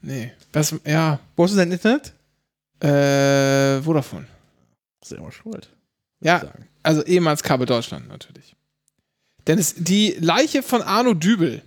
Nee. 0.00 0.32
Was, 0.52 0.74
ja. 0.84 1.20
Wo 1.36 1.44
hast 1.44 1.52
du 1.52 1.56
dein 1.56 1.70
Internet? 1.72 2.12
Äh, 2.80 3.80
Vodafone. 3.82 4.26
Sehr 5.04 5.20
mal 5.20 5.30
schuld. 5.32 5.68
Ja, 6.22 6.40
sagen. 6.40 6.66
also 6.82 7.02
ehemals 7.04 7.42
Kabel 7.42 7.66
Deutschland 7.66 8.08
natürlich. 8.08 8.54
Denn 9.46 9.58
es, 9.58 9.74
die 9.76 10.16
Leiche 10.20 10.62
von 10.62 10.82
Arno 10.82 11.14
Dübel 11.14 11.62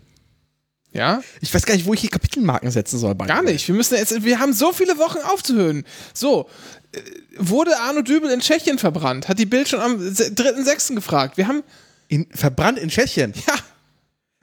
Ja? 0.92 1.22
Ich 1.42 1.54
weiß 1.54 1.66
gar 1.66 1.76
nicht, 1.76 1.86
wo 1.86 1.94
ich 1.94 2.00
hier 2.02 2.10
Kapitelmarken 2.10 2.72
setzen 2.72 2.98
soll. 3.00 3.16
Gar 3.16 3.44
nicht. 3.44 3.68
Wir 3.68 3.76
müssen 3.76 3.96
jetzt, 3.98 4.24
wir 4.24 4.40
haben 4.40 4.54
so 4.54 4.72
viele 4.72 4.98
Wochen 4.98 5.18
aufzuhören. 5.20 5.84
So. 6.14 6.50
äh, 6.94 7.00
Wurde 7.38 7.78
Arno 7.80 8.02
Dübel 8.02 8.32
in 8.32 8.40
Tschechien 8.40 8.78
verbrannt? 8.80 9.28
Hat 9.28 9.38
die 9.40 9.46
Bild 9.46 9.68
schon 9.68 9.82
am 9.82 10.00
se- 10.16 10.30
3.6. 10.32 10.96
gefragt. 10.96 11.36
Wir 11.36 11.48
haben, 11.50 11.64
In, 12.08 12.28
verbrannt 12.32 12.80
in 12.80 12.88
Tschechien. 12.90 13.34
ja, 13.46 13.56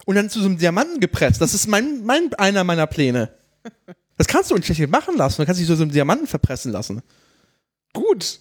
Und 0.05 0.17
dann 0.17 0.29
zu 0.29 0.41
so 0.41 0.47
einem 0.47 0.59
Diamanten 0.59 1.01
gepresst. 1.01 1.41
Das 1.41 1.55
ist 1.55 1.67
mein, 1.69 2.05
mein, 2.05 2.35
einer 2.35 2.65
meiner 2.65 2.87
Pläne. 2.87 3.31
Das 4.19 4.27
kannst 4.27 4.51
du 4.51 4.55
in 4.57 4.63
Tschechien 4.63 4.91
machen 4.91 5.17
lassen. 5.17 5.41
Du 5.41 5.47
kannst 5.47 5.59
dich 5.59 5.67
so 5.67 5.75
so 5.75 5.85
einem 5.85 5.93
Diamanten 5.93 6.27
verpressen 6.27 6.71
lassen. 6.71 7.01
gut. 7.95 8.41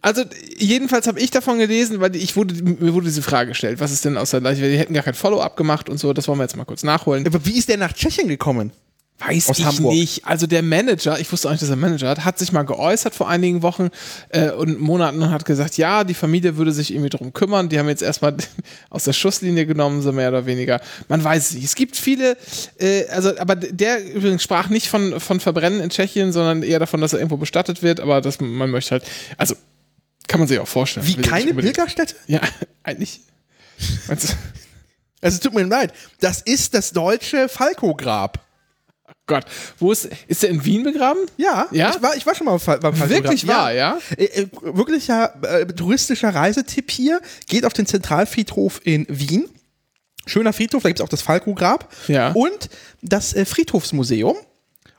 Also, 0.00 0.22
jedenfalls 0.58 1.06
habe 1.06 1.20
ich 1.20 1.30
davon 1.30 1.58
gelesen, 1.58 2.00
weil 2.00 2.16
ich 2.16 2.34
wurde, 2.36 2.54
mir 2.62 2.94
wurde 2.94 3.06
diese 3.06 3.22
Frage 3.22 3.50
gestellt, 3.50 3.80
was 3.80 3.92
ist 3.92 4.04
denn 4.04 4.16
aus 4.16 4.30
der 4.30 4.40
Leiche? 4.40 4.68
Die 4.68 4.78
hätten 4.78 4.94
gar 4.94 5.04
kein 5.04 5.14
Follow-up 5.14 5.56
gemacht 5.56 5.88
und 5.88 5.98
so, 5.98 6.12
das 6.12 6.26
wollen 6.26 6.38
wir 6.38 6.44
jetzt 6.44 6.56
mal 6.56 6.64
kurz 6.64 6.82
nachholen. 6.82 7.26
Aber 7.26 7.44
wie 7.46 7.58
ist 7.58 7.68
der 7.68 7.76
nach 7.76 7.92
Tschechien 7.92 8.28
gekommen? 8.28 8.72
Weiß 9.18 9.50
Aus 9.50 9.58
ich 9.58 9.64
Hamburg. 9.64 9.94
nicht. 9.94 10.26
Also 10.26 10.46
der 10.46 10.62
Manager, 10.62 11.18
ich 11.20 11.30
wusste 11.30 11.46
auch 11.46 11.52
nicht, 11.52 11.62
dass 11.62 11.70
er 11.70 11.76
Manager 11.76 12.08
hat, 12.08 12.24
hat 12.24 12.38
sich 12.38 12.50
mal 12.50 12.62
geäußert 12.62 13.14
vor 13.14 13.28
einigen 13.28 13.62
Wochen 13.62 13.90
äh, 14.30 14.50
und 14.50 14.80
Monaten 14.80 15.22
und 15.22 15.30
hat 15.30 15.44
gesagt, 15.44 15.76
ja, 15.76 16.02
die 16.02 16.14
Familie 16.14 16.56
würde 16.56 16.72
sich 16.72 16.92
irgendwie 16.92 17.10
drum 17.10 17.32
kümmern. 17.32 17.68
Die 17.68 17.78
haben 17.78 17.88
jetzt 17.88 18.02
erstmal 18.02 18.36
aus 18.90 19.04
der 19.04 19.12
Schusslinie 19.12 19.66
genommen, 19.66 20.02
so 20.02 20.12
mehr 20.12 20.28
oder 20.30 20.46
weniger. 20.46 20.80
Man 21.08 21.22
weiß 21.22 21.50
es 21.50 21.54
nicht. 21.54 21.64
Es 21.64 21.74
gibt 21.74 21.96
viele, 21.96 22.36
äh, 22.78 23.06
also, 23.08 23.36
aber 23.38 23.54
der 23.54 24.04
übrigens 24.12 24.42
sprach 24.42 24.68
nicht 24.68 24.88
von, 24.88 25.20
von 25.20 25.38
Verbrennen 25.38 25.80
in 25.80 25.90
Tschechien, 25.90 26.32
sondern 26.32 26.62
eher 26.62 26.80
davon, 26.80 27.00
dass 27.00 27.12
er 27.12 27.20
irgendwo 27.20 27.36
bestattet 27.36 27.82
wird, 27.82 28.00
aber 28.00 28.20
dass 28.20 28.40
man 28.40 28.70
möchte 28.70 28.92
halt, 28.92 29.04
also 29.36 29.54
kann 30.28 30.40
man 30.40 30.48
sich 30.48 30.58
auch 30.58 30.68
vorstellen. 30.68 31.06
Wie 31.06 31.16
keine 31.16 31.54
Pilgerstätte? 31.54 32.14
Ja, 32.26 32.40
eigentlich. 32.82 33.20
Also 35.20 35.38
tut 35.38 35.54
mir 35.54 35.64
leid. 35.64 35.92
Das 36.20 36.40
ist 36.42 36.74
das 36.74 36.92
deutsche 36.92 37.48
Falco-Grab. 37.48 38.44
Gott, 39.26 39.44
wo 39.78 39.92
ist, 39.92 40.08
ist 40.26 40.42
der 40.42 40.50
in 40.50 40.64
Wien 40.64 40.82
begraben? 40.82 41.20
Ja, 41.36 41.68
Ja? 41.70 41.90
Ich, 41.90 42.02
war, 42.02 42.16
ich 42.16 42.26
war 42.26 42.34
schon 42.34 42.46
mal 42.46 42.58
beim 42.58 42.80
Falco-Grab. 42.80 43.08
Wirklich 43.08 43.46
wahr, 43.46 43.72
ja? 43.72 43.98
Äh, 44.16 44.24
äh, 44.24 44.48
wirklicher 44.62 45.34
äh, 45.42 45.66
touristischer 45.66 46.34
Reisetipp 46.34 46.90
hier. 46.90 47.20
Geht 47.46 47.64
auf 47.64 47.72
den 47.72 47.86
Zentralfriedhof 47.86 48.80
in 48.84 49.06
Wien. 49.08 49.48
Schöner 50.26 50.52
Friedhof, 50.52 50.82
da 50.82 50.88
gibt 50.88 51.00
es 51.00 51.04
auch 51.04 51.08
das 51.08 51.22
Falco-Grab. 51.22 51.92
Ja. 52.08 52.32
Und 52.32 52.68
das 53.00 53.34
äh, 53.34 53.44
Friedhofsmuseum. 53.44 54.36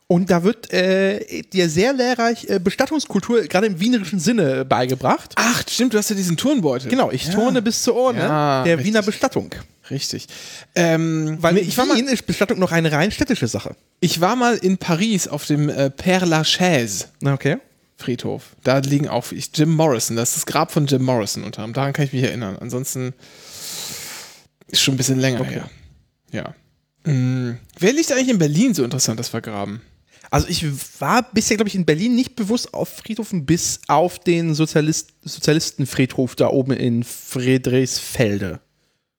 Und 0.08 0.30
da 0.30 0.44
wird 0.44 0.72
äh, 0.72 1.42
dir 1.44 1.70
sehr 1.70 1.94
lehrreich 1.94 2.48
äh, 2.50 2.60
Bestattungskultur, 2.60 3.42
gerade 3.44 3.68
im 3.68 3.80
wienerischen 3.80 4.20
Sinne, 4.20 4.66
beigebracht. 4.66 5.34
Ach, 5.36 5.64
stimmt, 5.68 5.94
du 5.94 5.98
hast 5.98 6.10
ja 6.10 6.16
diesen 6.16 6.38
Turnbeutel. 6.38 6.90
Genau, 6.90 7.10
ich 7.10 7.30
turne 7.30 7.62
bis 7.62 7.82
zur 7.84 7.96
Urne 7.96 8.20
Ja, 8.20 8.64
der 8.64 8.78
richtig. 8.78 8.94
Wiener 8.94 9.02
Bestattung. 9.02 9.50
Richtig. 9.90 10.28
Ähm, 10.76 11.38
Weil 11.42 11.58
ich, 11.58 11.78
war 11.78 11.86
mal, 11.86 11.98
Wien 11.98 12.08
ist 12.08 12.26
Bestattung 12.26 12.60
noch 12.60 12.72
eine 12.72 12.92
rein 12.92 13.12
städtische 13.12 13.48
Sache. 13.48 13.76
ich 14.02 14.22
war 14.22 14.36
mal 14.36 14.56
in 14.56 14.78
Paris 14.78 15.28
auf 15.28 15.46
dem 15.46 15.70
äh, 15.70 15.90
Père 15.90 16.26
Lachaise 16.26 17.06
Okay. 17.26 17.58
Friedhof. 17.98 18.56
Da 18.64 18.80
liegen 18.80 19.08
auch 19.08 19.32
ich, 19.32 19.50
Jim 19.54 19.70
Morrison. 19.76 20.16
Das 20.18 20.30
ist 20.30 20.38
das 20.38 20.46
Grab 20.46 20.72
von 20.72 20.86
Jim 20.88 21.04
Morrison 21.04 21.44
unter 21.44 21.60
anderem. 21.64 21.74
Daran 21.74 21.94
kann 21.94 22.06
ich 22.06 22.14
mich 22.14 22.24
erinnern. 22.24 22.58
Ansonsten 22.60 23.14
ist 24.68 24.82
schon 24.82 24.96
ein 24.96 24.98
bisschen 24.98 25.20
länger 25.20 25.44
her. 25.46 25.70
Ja. 26.32 26.54
Mm, 27.10 27.58
wer 27.80 27.94
liegt 27.94 28.12
eigentlich 28.12 28.30
in 28.30 28.38
Berlin 28.40 28.74
so 28.74 28.84
interessant, 28.84 29.20
das 29.20 29.30
vergraben? 29.30 29.82
Also 30.34 30.48
ich 30.48 30.66
war 31.00 31.22
bisher, 31.32 31.58
glaube 31.58 31.70
ich, 31.70 31.76
in 31.76 31.86
Berlin 31.86 32.16
nicht 32.16 32.36
bewusst 32.36 32.74
auf 32.74 32.90
Friedhofen 32.90 33.46
bis 33.46 33.82
auf 33.88 34.18
den 34.18 34.56
Sozialist 34.56 35.14
Sozialistenfriedhof 35.22 36.36
da 36.36 36.48
oben 36.48 36.72
in 36.72 37.04
Friedrichsfelde. 37.04 38.60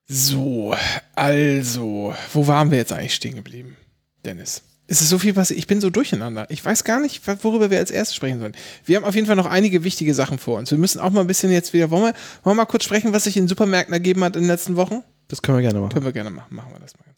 So, 0.08 0.74
also, 1.14 2.14
wo 2.32 2.48
waren 2.48 2.72
wir 2.72 2.78
jetzt 2.78 2.92
eigentlich 2.92 3.14
stehen 3.14 3.36
geblieben, 3.36 3.76
Dennis? 4.24 4.62
Es 4.88 5.02
ist 5.02 5.08
so 5.08 5.20
viel 5.20 5.34
passiert. 5.34 5.58
Ich 5.60 5.68
bin 5.68 5.80
so 5.80 5.88
durcheinander. 5.88 6.46
Ich 6.50 6.64
weiß 6.64 6.82
gar 6.82 6.98
nicht, 6.98 7.22
worüber 7.44 7.70
wir 7.70 7.78
als 7.78 7.92
erstes 7.92 8.16
sprechen 8.16 8.40
sollen. 8.40 8.56
Wir 8.84 8.96
haben 8.96 9.04
auf 9.04 9.14
jeden 9.14 9.28
Fall 9.28 9.36
noch 9.36 9.46
einige 9.46 9.84
wichtige 9.84 10.14
Sachen 10.14 10.38
vor 10.38 10.58
uns. 10.58 10.72
Wir 10.72 10.78
müssen 10.78 10.98
auch 10.98 11.10
mal 11.10 11.20
ein 11.20 11.28
bisschen 11.28 11.52
jetzt 11.52 11.72
wieder. 11.72 11.92
Wollen 11.92 12.02
wir, 12.02 12.14
wollen 12.42 12.56
wir 12.56 12.62
mal 12.62 12.66
kurz 12.66 12.82
sprechen, 12.82 13.12
was 13.12 13.22
sich 13.22 13.36
in 13.36 13.46
Supermärkten 13.46 13.92
ergeben 13.92 14.24
hat 14.24 14.34
in 14.34 14.42
den 14.42 14.50
letzten 14.50 14.74
Wochen? 14.74 15.04
Das 15.28 15.42
können 15.42 15.58
wir 15.58 15.62
gerne 15.62 15.78
machen. 15.78 15.92
Können 15.92 16.06
wir 16.06 16.12
gerne 16.12 16.30
machen. 16.30 16.56
Machen 16.56 16.72
wir 16.72 16.80
das 16.80 16.98
mal. 16.98 17.13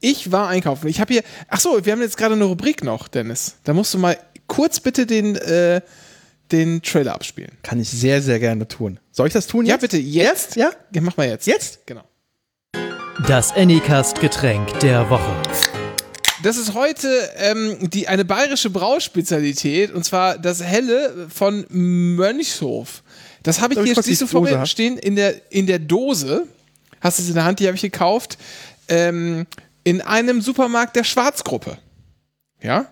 Ich 0.00 0.30
war 0.32 0.48
einkaufen. 0.48 0.88
Ich 0.88 1.00
habe 1.00 1.12
hier. 1.14 1.22
Ach 1.48 1.60
so, 1.60 1.84
wir 1.84 1.92
haben 1.92 2.02
jetzt 2.02 2.16
gerade 2.16 2.34
eine 2.34 2.44
Rubrik 2.44 2.84
noch, 2.84 3.08
Dennis. 3.08 3.56
Da 3.64 3.72
musst 3.72 3.94
du 3.94 3.98
mal 3.98 4.16
kurz 4.46 4.80
bitte 4.80 5.06
den, 5.06 5.36
äh, 5.36 5.80
den 6.52 6.82
Trailer 6.82 7.14
abspielen. 7.14 7.52
Kann 7.62 7.80
ich 7.80 7.88
sehr, 7.88 8.22
sehr 8.22 8.38
gerne 8.38 8.68
tun. 8.68 9.00
Soll 9.10 9.26
ich 9.28 9.32
das 9.32 9.46
tun 9.46 9.66
Ja, 9.66 9.74
jetzt? 9.74 9.80
bitte. 9.80 9.96
Jetzt? 9.96 10.56
Ja? 10.56 10.70
Ja, 10.94 11.00
mach 11.00 11.16
mal 11.16 11.28
jetzt. 11.28 11.46
Jetzt? 11.46 11.86
Genau. 11.86 12.02
Das 13.26 13.52
Anycast-Getränk 13.56 14.78
der 14.80 15.08
Woche. 15.08 15.34
Das 16.42 16.58
ist 16.58 16.74
heute 16.74 17.08
ähm, 17.38 17.78
die, 17.90 18.06
eine 18.08 18.24
bayerische 18.24 18.68
Brauspezialität 18.70 19.90
und 19.92 20.04
zwar 20.04 20.38
das 20.38 20.62
Helle 20.62 21.26
von 21.34 21.64
Mönchshof. 21.70 23.02
Das 23.42 23.60
habe 23.60 23.72
ich 23.74 23.80
ich 23.80 23.92
hier 23.94 24.02
siehst 24.02 24.20
du 24.22 24.26
vor 24.26 24.42
mir 24.42 24.66
stehen 24.66 24.98
in 24.98 25.16
der, 25.16 25.50
in 25.50 25.66
der 25.66 25.78
Dose. 25.78 26.46
Hast 27.00 27.18
du 27.18 27.22
es 27.22 27.28
in 27.28 27.34
der 27.34 27.44
Hand, 27.44 27.58
die 27.60 27.66
habe 27.66 27.76
ich 27.76 27.82
gekauft. 27.82 28.36
Ähm, 28.88 29.46
in 29.86 30.00
einem 30.00 30.40
Supermarkt 30.40 30.96
der 30.96 31.04
Schwarzgruppe. 31.04 31.78
Ja? 32.60 32.86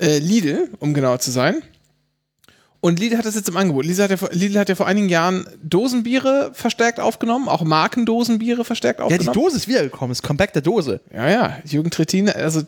Äh, 0.00 0.16
Lidl, 0.18 0.70
um 0.78 0.94
genauer 0.94 1.18
zu 1.18 1.30
sein. 1.30 1.62
Und 2.80 2.98
Lidl 2.98 3.18
hat 3.18 3.26
das 3.26 3.34
jetzt 3.34 3.50
im 3.50 3.56
Angebot. 3.58 3.84
Lidl 3.84 4.02
hat, 4.02 4.10
ja 4.10 4.16
vor, 4.16 4.30
Lidl 4.32 4.58
hat 4.58 4.70
ja 4.70 4.74
vor 4.74 4.86
einigen 4.86 5.10
Jahren 5.10 5.46
Dosenbiere 5.62 6.52
verstärkt 6.54 7.00
aufgenommen, 7.00 7.48
auch 7.48 7.64
Markendosenbiere 7.64 8.64
verstärkt 8.64 9.00
Ja, 9.00 9.08
die 9.08 9.14
aufgenommen. 9.14 9.34
Dose 9.34 9.56
ist 9.58 9.68
wiedergekommen. 9.68 10.10
Das 10.10 10.22
Comeback 10.22 10.54
der 10.54 10.62
Dose. 10.62 11.02
Ja, 11.12 11.28
ja, 11.28 11.58
Jürgen 11.66 11.90
Trittin, 11.90 12.30
also 12.30 12.62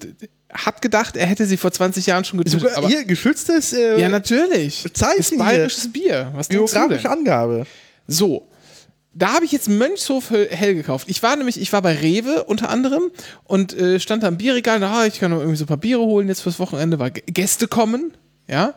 hat 0.52 0.82
gedacht, 0.82 1.16
er 1.16 1.26
hätte 1.26 1.46
sie 1.46 1.56
vor 1.56 1.72
20 1.72 2.04
Jahren 2.04 2.24
schon 2.24 2.38
getötet. 2.38 2.60
Sogar 2.60 2.86
hier 2.86 3.06
geschütztes 3.06 3.72
äh, 3.72 3.98
ja, 3.98 4.10
natürlich. 4.10 4.84
Zeichen 4.92 5.20
ist 5.20 5.30
hier. 5.30 5.38
bayerisches 5.38 5.90
Bier. 5.90 6.30
Was 6.34 6.48
biografische 6.48 7.02
denn? 7.02 7.12
Angabe. 7.12 7.66
So. 8.06 8.46
Da 9.12 9.34
habe 9.34 9.44
ich 9.44 9.52
jetzt 9.52 9.68
Mönchshof 9.68 10.30
hell 10.30 10.74
gekauft. 10.74 11.08
Ich 11.08 11.22
war 11.22 11.34
nämlich, 11.34 11.60
ich 11.60 11.72
war 11.72 11.82
bei 11.82 11.94
Rewe 11.94 12.44
unter 12.44 12.70
anderem 12.70 13.10
und 13.44 13.76
äh, 13.76 13.98
stand 13.98 14.22
da 14.22 14.28
am 14.28 14.36
Bierregal, 14.36 14.78
na, 14.78 15.04
ich 15.06 15.18
kann 15.18 15.32
noch 15.32 15.40
irgendwie 15.40 15.56
so 15.56 15.64
ein 15.64 15.68
paar 15.68 15.76
Biere 15.78 16.00
holen 16.00 16.28
jetzt 16.28 16.42
fürs 16.42 16.60
Wochenende, 16.60 16.98
weil 16.98 17.10
Gäste 17.10 17.66
kommen, 17.66 18.16
ja. 18.46 18.74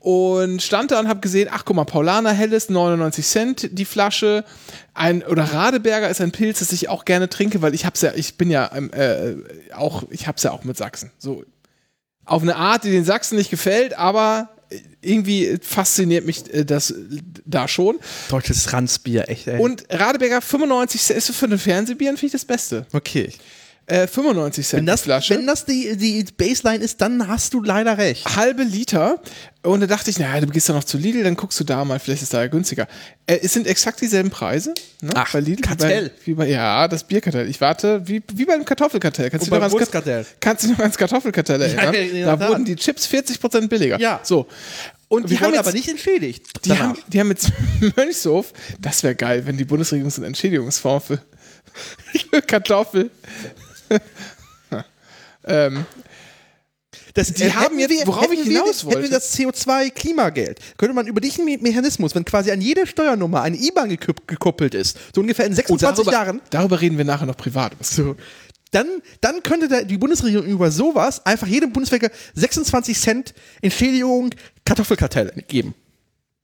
Und 0.00 0.60
stand 0.60 0.90
da 0.90 1.00
und 1.00 1.08
habe 1.08 1.20
gesehen, 1.20 1.48
ach 1.50 1.64
guck 1.64 1.76
mal, 1.76 1.86
Paulaner 1.86 2.32
Helles, 2.32 2.68
99 2.68 3.26
Cent 3.26 3.68
die 3.72 3.86
Flasche. 3.86 4.44
Ein, 4.92 5.22
oder 5.22 5.44
Radeberger 5.44 6.10
ist 6.10 6.20
ein 6.20 6.30
Pilz, 6.30 6.58
das 6.58 6.72
ich 6.72 6.90
auch 6.90 7.06
gerne 7.06 7.30
trinke, 7.30 7.62
weil 7.62 7.74
ich 7.74 7.86
hab's 7.86 8.02
ja, 8.02 8.12
ich 8.14 8.36
bin 8.36 8.50
ja 8.50 8.70
ähm, 8.74 8.90
äh, 8.92 9.36
auch, 9.72 10.02
ich 10.10 10.26
hab's 10.28 10.42
ja 10.42 10.50
auch 10.50 10.64
mit 10.64 10.76
Sachsen. 10.76 11.10
So 11.18 11.42
auf 12.26 12.42
eine 12.42 12.56
Art, 12.56 12.84
die 12.84 12.90
den 12.90 13.06
Sachsen 13.06 13.36
nicht 13.36 13.50
gefällt, 13.50 13.96
aber 13.96 14.50
irgendwie 15.00 15.58
fasziniert 15.60 16.26
mich 16.26 16.52
äh, 16.52 16.64
das 16.64 16.90
äh, 16.90 16.94
da 17.44 17.68
schon. 17.68 17.98
Deutsches 18.28 18.72
Ranzbier, 18.72 19.28
echt, 19.28 19.46
ey. 19.46 19.60
Und 19.60 19.84
Radeberger 19.90 20.40
95 20.40 21.00
Cent 21.00 21.18
ist 21.18 21.30
für 21.34 21.46
eine 21.46 21.58
Fernsehbier 21.58 22.10
finde 22.18 22.26
ich 22.26 22.32
das 22.32 22.44
Beste. 22.44 22.86
okay. 22.92 23.32
Äh, 23.86 24.06
95 24.06 24.66
Cent 24.66 24.78
Wenn 24.80 24.86
das, 24.86 25.00
die 25.02 25.04
Flasche. 25.04 25.34
wenn 25.36 25.46
das 25.46 25.66
die, 25.66 25.96
die 25.96 26.24
Baseline 26.36 26.82
ist, 26.82 27.00
dann 27.02 27.28
hast 27.28 27.52
du 27.52 27.62
leider 27.62 27.98
recht. 27.98 28.24
halbe 28.36 28.62
Liter. 28.62 29.20
Und 29.62 29.80
da 29.80 29.86
dachte 29.86 30.08
ich, 30.10 30.18
naja, 30.18 30.40
du 30.40 30.46
gehst 30.46 30.68
dann 30.70 30.76
noch 30.76 30.84
zu 30.84 30.96
Lidl, 30.96 31.22
dann 31.22 31.36
guckst 31.36 31.60
du 31.60 31.64
da 31.64 31.84
mal, 31.84 31.98
vielleicht 31.98 32.22
ist 32.22 32.32
da 32.32 32.40
ja 32.42 32.46
günstiger. 32.48 32.86
Äh, 33.26 33.40
es 33.42 33.52
sind 33.52 33.66
exakt 33.66 34.00
dieselben 34.00 34.30
Preise. 34.30 34.72
Ne? 35.02 35.10
Ach, 35.14 35.30
bei 35.32 35.40
Lidl. 35.40 35.60
Kartell. 35.60 36.08
Bei, 36.08 36.14
wie 36.26 36.34
bei, 36.34 36.48
ja, 36.48 36.88
das 36.88 37.04
Bierkartell. 37.04 37.48
Ich 37.48 37.60
warte, 37.60 38.06
wie, 38.08 38.22
wie 38.34 38.44
beim 38.46 38.64
Kartoffelkartell. 38.64 39.28
Kannst 39.28 39.50
du 39.50 39.54
ans. 39.54 39.74
Kannst 40.40 40.62
du 40.62 40.68
dich 40.68 40.76
noch 40.78 40.82
ans 40.82 40.96
Kartoffelkartell 40.96 41.60
erinnern? 41.62 41.94
in 41.94 42.14
der 42.14 42.36
da 42.36 42.48
wurden 42.48 42.64
die 42.64 42.76
Chips 42.76 43.06
40% 43.06 43.68
billiger. 43.68 43.98
Ja. 44.00 44.20
So. 44.22 44.46
Und 45.08 45.28
Die 45.28 45.34
die 45.36 45.40
haben 45.40 45.52
jetzt, 45.52 45.58
aber 45.60 45.72
nicht 45.72 45.88
entschädigt. 45.88 46.46
Die 46.64 46.70
danach. 46.70 46.84
haben, 46.88 46.98
die 47.08 47.20
haben 47.20 47.28
jetzt 47.28 47.52
Mönchshof, 47.96 48.52
das 48.80 49.02
wäre 49.02 49.14
geil, 49.14 49.46
wenn 49.46 49.56
die 49.58 49.64
Bundesregierung 49.64 50.10
so 50.10 50.22
einen 50.22 50.28
Entschädigungsfonds 50.28 51.06
für 51.06 51.20
Kartoffel. 52.46 53.10
ähm, 55.44 55.84
Das, 57.14 57.32
Die 57.32 57.52
haben 57.52 57.78
hätten 57.78 57.92
jetzt- 57.92 58.06
worauf 58.06 58.32
ich 58.32 58.42
hinaus 58.42 58.84
wir, 58.84 58.90
Hätten 58.90 59.02
wir 59.04 59.10
wollte. 59.10 59.10
das 59.10 59.36
CO2-Klimageld, 59.38 60.58
könnte 60.76 60.94
man 60.94 61.06
über 61.06 61.20
diesen 61.20 61.44
Me- 61.44 61.58
Mechanismus, 61.60 62.14
wenn 62.14 62.24
quasi 62.24 62.50
an 62.50 62.60
jede 62.60 62.86
Steuernummer 62.86 63.42
eine 63.42 63.56
IBAN 63.56 63.88
gekuppelt 63.90 64.74
ist, 64.74 64.98
so 65.14 65.20
ungefähr 65.20 65.46
in 65.46 65.52
oh, 65.52 65.56
26 65.56 66.04
darüber, 66.04 66.12
Jahren, 66.12 66.40
darüber 66.50 66.80
reden 66.80 66.98
wir 66.98 67.04
nachher 67.04 67.26
noch 67.26 67.36
privat. 67.36 67.72
so, 67.84 68.16
dann, 68.72 68.86
dann 69.20 69.42
könnte 69.44 69.68
der, 69.68 69.84
die 69.84 69.96
Bundesregierung 69.98 70.46
über 70.48 70.72
sowas 70.72 71.24
einfach 71.24 71.46
jedem 71.46 71.72
Bundeswehr 71.72 72.10
26 72.34 72.98
Cent 72.98 73.34
Entschädigung 73.62 74.30
Kartoffelkartell 74.64 75.32
geben. 75.46 75.74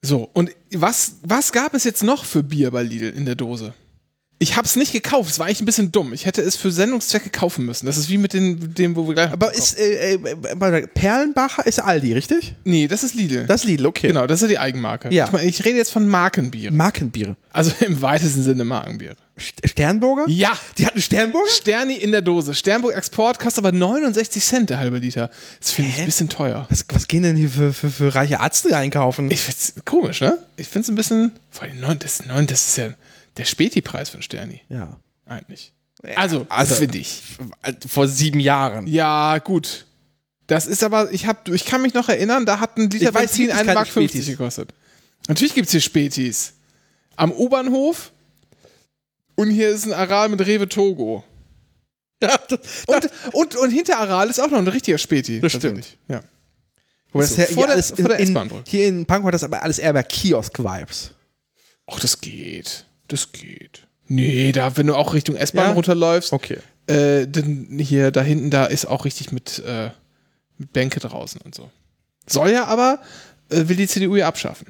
So, 0.02 0.30
und 0.32 0.50
was, 0.72 1.16
was 1.22 1.50
gab 1.50 1.74
es 1.74 1.82
jetzt 1.84 2.04
noch 2.04 2.24
für 2.24 2.44
Bier 2.44 2.70
bei 2.70 2.82
Lidl 2.84 3.10
in 3.10 3.24
der 3.26 3.34
Dose? 3.34 3.74
Ich 4.42 4.56
habe 4.56 4.66
es 4.66 4.74
nicht 4.74 4.92
gekauft, 4.92 5.30
es 5.30 5.38
war 5.38 5.46
eigentlich 5.46 5.60
ein 5.60 5.66
bisschen 5.66 5.92
dumm. 5.92 6.14
Ich 6.14 6.24
hätte 6.24 6.40
es 6.40 6.56
für 6.56 6.70
Sendungszwecke 6.70 7.28
kaufen 7.28 7.66
müssen. 7.66 7.84
Das 7.84 7.98
ist 7.98 8.08
wie 8.08 8.16
mit 8.16 8.32
den, 8.32 8.72
dem, 8.72 8.96
wo 8.96 9.06
wir 9.06 9.12
gleich. 9.12 9.30
Aber 9.30 9.54
ist 9.54 9.78
äh, 9.78 10.14
äh, 10.14 10.86
Perlenbacher 10.86 11.66
ist 11.66 11.78
Aldi, 11.78 12.14
richtig? 12.14 12.54
Nee, 12.64 12.88
das 12.88 13.04
ist 13.04 13.14
Lidl. 13.14 13.44
Das 13.46 13.60
ist 13.60 13.66
Lidl, 13.66 13.84
okay. 13.84 14.08
genau, 14.08 14.26
das 14.26 14.40
ist 14.40 14.50
die 14.50 14.58
Eigenmarke. 14.58 15.12
Ja. 15.12 15.26
Ich, 15.26 15.32
meine, 15.32 15.46
ich 15.46 15.62
rede 15.66 15.76
jetzt 15.76 15.92
von 15.92 16.08
Markenbier. 16.08 16.72
Markenbiere. 16.72 17.36
Also 17.52 17.72
im 17.80 18.00
weitesten 18.00 18.42
Sinne 18.42 18.64
Markenbier. 18.64 19.14
St 19.38 19.60
Sternburger? 19.62 20.24
Ja. 20.28 20.52
Die 20.78 20.86
hatten 20.86 21.02
Sternburger? 21.02 21.50
Sterni 21.50 21.96
in 21.96 22.10
der 22.10 22.22
Dose. 22.22 22.54
Sternburg 22.54 22.96
Export 22.96 23.38
kostet 23.38 23.64
aber 23.64 23.76
69 23.76 24.42
Cent 24.42 24.70
der 24.70 24.78
halbe 24.78 24.98
Liter. 24.98 25.30
Das 25.60 25.72
finde 25.72 25.90
ich 25.90 25.98
ein 25.98 26.06
bisschen 26.06 26.30
teuer. 26.30 26.66
Was, 26.70 26.86
was 26.88 27.08
gehen 27.08 27.24
denn 27.24 27.36
hier 27.36 27.50
für, 27.50 27.74
für, 27.74 27.90
für 27.90 28.14
reiche 28.14 28.38
Ärzte 28.40 28.74
einkaufen? 28.74 29.30
Ich 29.30 29.40
find's 29.40 29.74
komisch, 29.84 30.22
ne? 30.22 30.38
Ich 30.56 30.68
find's 30.68 30.88
ein 30.88 30.94
bisschen. 30.94 31.32
Vor 31.50 31.64
allem 31.64 31.98
das, 31.98 32.22
das 32.46 32.68
ist 32.68 32.78
ja 32.78 32.88
der 33.40 33.46
Späti-Preis 33.46 34.08
von 34.10 34.22
Sterni. 34.22 34.60
ja. 34.68 34.98
Eigentlich. 35.26 35.72
Also, 36.16 36.46
Also- 36.48 36.74
finde 36.76 36.98
ich. 36.98 37.22
Vor 37.86 38.08
sieben 38.08 38.40
Jahren. 38.40 38.86
Ja, 38.88 39.38
gut. 39.38 39.86
Das 40.48 40.66
ist 40.66 40.82
aber, 40.82 41.12
ich 41.12 41.26
hab, 41.26 41.48
ich 41.48 41.64
kann 41.66 41.82
mich 41.82 41.94
noch 41.94 42.08
erinnern, 42.08 42.44
da 42.46 42.58
hat 42.58 42.76
ein 42.78 42.90
Liter 42.90 43.12
Benzin 43.12 43.22
es 43.22 43.36
gibt 43.36 43.50
1 43.52 43.58
keine 43.66 43.74
Mark 43.74 43.86
50 43.88 44.10
Spätis. 44.22 44.26
gekostet. 44.38 44.74
Natürlich 45.28 45.54
gibt's 45.54 45.70
hier 45.70 45.80
Spätis. 45.80 46.54
Am 47.16 47.30
U-Bahnhof 47.30 48.10
und 49.36 49.50
hier 49.50 49.68
ist 49.68 49.84
ein 49.86 49.92
Aral 49.92 50.28
mit 50.30 50.40
Rewe 50.44 50.68
Togo. 50.68 51.22
Ja, 52.22 52.36
das, 52.48 52.58
Und, 52.86 53.08
und, 53.32 53.56
und 53.56 53.70
hinter 53.70 53.98
Aral 53.98 54.28
ist 54.28 54.38
auch 54.40 54.50
noch 54.50 54.58
ein 54.58 54.68
richtiger 54.68 54.98
Späti. 54.98 55.40
Das 55.40 55.52
tatsächlich. 55.52 55.96
Ja. 56.08 56.20
Wo 57.12 57.20
das 57.20 57.30
So, 57.34 57.42
vor 57.42 57.66
hier 57.66 57.74
der- 57.74 57.82
vor 57.82 58.08
der 58.08 58.20
S-Bahn-Brücke. 58.20 58.64
hier 58.70 58.88
in 58.88 59.06
Pankow 59.06 59.28
hat 59.28 59.34
das 59.34 59.44
aber 59.44 59.62
alles 59.62 59.78
eher 59.78 59.92
bei 59.94 60.02
Kiosk-Vibes. 60.02 61.12
Ach, 61.86 61.98
das 62.00 62.20
geht. 62.20 62.84
Das 63.10 63.32
geht. 63.32 63.86
Nee, 64.06 64.52
da, 64.52 64.76
wenn 64.76 64.86
du 64.86 64.94
auch 64.96 65.14
Richtung 65.14 65.36
S-Bahn 65.36 65.68
Ja? 65.68 65.72
runterläufst, 65.72 66.32
Okay. 66.32 66.58
äh, 66.86 67.26
dann 67.28 67.78
hier 67.78 68.10
da 68.10 68.22
hinten, 68.22 68.50
da 68.50 68.66
ist 68.66 68.86
auch 68.86 69.04
richtig 69.04 69.30
mit, 69.32 69.58
äh, 69.66 69.90
mit 70.58 70.72
Bänke 70.72 71.00
draußen 71.00 71.40
und 71.42 71.54
so. 71.54 71.70
Soll 72.28 72.50
ja 72.50 72.64
aber, 72.66 73.00
äh, 73.50 73.68
will 73.68 73.76
die 73.76 73.86
CDU 73.88 74.16
ja 74.16 74.26
abschaffen. 74.28 74.66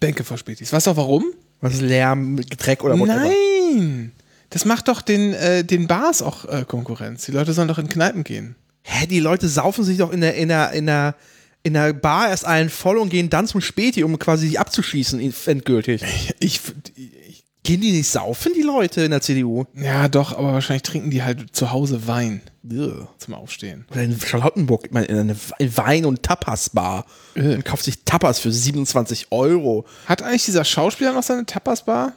Bänke 0.00 0.24
vor 0.24 0.38
Spätis. 0.38 0.72
Weißt 0.72 0.86
du 0.86 0.92
auch 0.92 0.96
warum? 0.96 1.24
Was 1.60 1.74
ist 1.74 1.82
Lärm, 1.82 2.36
Dreck 2.58 2.82
oder 2.84 2.98
whatever? 2.98 3.26
Nein! 3.28 4.12
Das 4.48 4.64
macht 4.64 4.88
doch 4.88 5.02
den, 5.02 5.34
äh, 5.34 5.62
den 5.64 5.86
Bars 5.86 6.22
auch 6.22 6.44
äh, 6.46 6.64
Konkurrenz. 6.66 7.26
Die 7.26 7.32
Leute 7.32 7.52
sollen 7.52 7.68
doch 7.68 7.78
in 7.78 7.88
Kneipen 7.88 8.24
gehen. 8.24 8.56
Hä, 8.82 9.06
die 9.06 9.20
Leute 9.20 9.48
saufen 9.48 9.84
sich 9.84 9.98
doch 9.98 10.10
in 10.12 10.20
der, 10.22 10.34
in 10.34 10.48
der, 10.48 10.72
in 10.72 10.86
der, 10.86 11.14
in 11.62 11.74
der 11.74 11.92
Bar 11.92 12.30
erst 12.30 12.44
einen 12.44 12.70
voll 12.70 12.98
und 12.98 13.10
gehen 13.10 13.30
dann 13.30 13.46
zum 13.46 13.60
Späti, 13.60 14.02
um 14.04 14.18
quasi 14.18 14.48
sich 14.48 14.60
abzuschießen, 14.60 15.20
endgültig. 15.46 16.02
Ich, 16.02 16.34
ich, 16.40 16.60
Gehen 17.62 17.82
die 17.82 17.92
nicht 17.92 18.08
saufen, 18.08 18.52
die 18.56 18.62
Leute 18.62 19.02
in 19.02 19.10
der 19.10 19.20
CDU? 19.20 19.66
ja, 19.74 20.08
doch, 20.08 20.32
aber 20.36 20.54
wahrscheinlich 20.54 20.82
trinken 20.82 21.10
die 21.10 21.22
halt 21.22 21.54
zu 21.54 21.70
Hause 21.70 22.06
Wein 22.06 22.40
Ugh. 22.64 23.06
zum 23.18 23.34
Aufstehen. 23.34 23.84
Oder 23.90 24.02
in 24.02 24.18
Charlottenburg, 24.18 24.86
ich 24.86 24.92
meine, 24.92 25.06
in 25.06 25.18
eine 25.18 25.36
Wein- 25.76 26.06
und 26.06 26.22
Tapas-Bar. 26.22 27.04
Und 27.34 27.64
kauft 27.66 27.84
sich 27.84 28.02
Tapas 28.04 28.38
für 28.38 28.50
27 28.50 29.26
Euro. 29.30 29.84
Hat 30.06 30.22
eigentlich 30.22 30.46
dieser 30.46 30.64
Schauspieler 30.64 31.12
noch 31.12 31.22
seine 31.22 31.44
Tapas-Bar? 31.44 32.14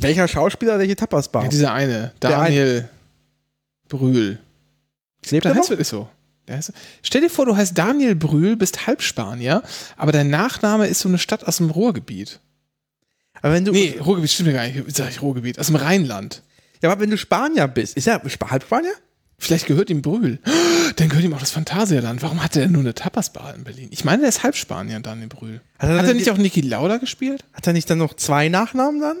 Welcher 0.00 0.26
Schauspieler, 0.26 0.78
welche 0.78 0.96
Tapas-Bar? 0.96 1.44
Ja, 1.44 1.48
dieser 1.50 1.72
eine. 1.74 2.12
Der 2.22 2.30
Daniel 2.30 2.88
Brühl. 3.88 4.38
Lebt 5.28 5.44
er 5.44 5.54
noch? 5.54 5.68
wirklich 5.68 5.88
so. 5.88 6.08
Heißt, 6.50 6.72
stell 7.02 7.22
dir 7.22 7.30
vor, 7.30 7.46
du 7.46 7.56
heißt 7.56 7.76
Daniel 7.76 8.14
Brühl, 8.14 8.56
bist 8.56 8.86
Halbspanier, 8.86 9.62
aber 9.96 10.12
dein 10.12 10.28
Nachname 10.30 10.86
ist 10.86 11.00
so 11.00 11.08
eine 11.08 11.18
Stadt 11.18 11.44
aus 11.46 11.56
dem 11.58 11.70
Ruhrgebiet. 11.70 12.40
Aber 13.42 13.52
wenn 13.54 13.64
du, 13.64 13.72
Nee, 13.72 13.98
Ruhrgebiet 13.98 14.30
stimmt 14.30 14.48
ja 14.48 14.54
gar 14.54 14.66
nicht. 14.66 14.96
Sag 14.96 15.10
ich 15.10 15.22
Ruhrgebiet. 15.22 15.58
Aus 15.58 15.66
dem 15.66 15.76
Rheinland. 15.76 16.42
ja, 16.82 16.90
aber 16.90 17.00
wenn 17.00 17.10
du 17.10 17.16
Spanier 17.18 17.66
bist, 17.68 17.96
ist 17.96 18.06
er 18.06 18.20
Sp- 18.28 18.50
Halbspanier? 18.50 18.92
Vielleicht 19.38 19.66
gehört 19.66 19.90
ihm 19.90 20.00
Brühl. 20.02 20.38
Dann 20.96 21.08
gehört 21.08 21.24
ihm 21.24 21.34
auch 21.34 21.40
das 21.40 21.50
Phantasialand. 21.50 22.22
Warum 22.22 22.42
hat 22.42 22.54
er 22.56 22.62
denn 22.62 22.72
nur 22.72 22.82
eine 22.82 22.94
Tapasbar 22.94 23.54
in 23.54 23.64
Berlin? 23.64 23.88
Ich 23.90 24.04
meine, 24.04 24.20
der 24.20 24.28
ist 24.28 24.42
Halbspanier, 24.44 25.00
Daniel 25.00 25.26
Brühl. 25.28 25.60
Hat 25.78 25.88
Hat 25.88 25.90
er 25.90 25.96
er, 25.96 26.02
dann 26.06 26.16
nicht 26.16 26.30
auch 26.30 26.36
Niki 26.38 26.60
Lauda 26.60 26.98
gespielt? 26.98 27.44
Hat 27.52 27.66
er 27.66 27.72
nicht 27.72 27.90
dann 27.90 27.98
noch 27.98 28.14
zwei 28.14 28.48
Nachnamen 28.48 29.00
dann? 29.00 29.16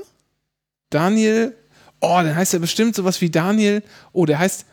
Daniel. 0.90 1.54
Oh, 2.00 2.20
dann 2.22 2.34
heißt 2.36 2.54
er 2.54 2.60
bestimmt 2.60 2.94
sowas 2.94 3.20
wie 3.20 3.30
Daniel. 3.30 3.82
Oh, 4.12 4.24
der 4.26 4.38
heißt. 4.38 4.66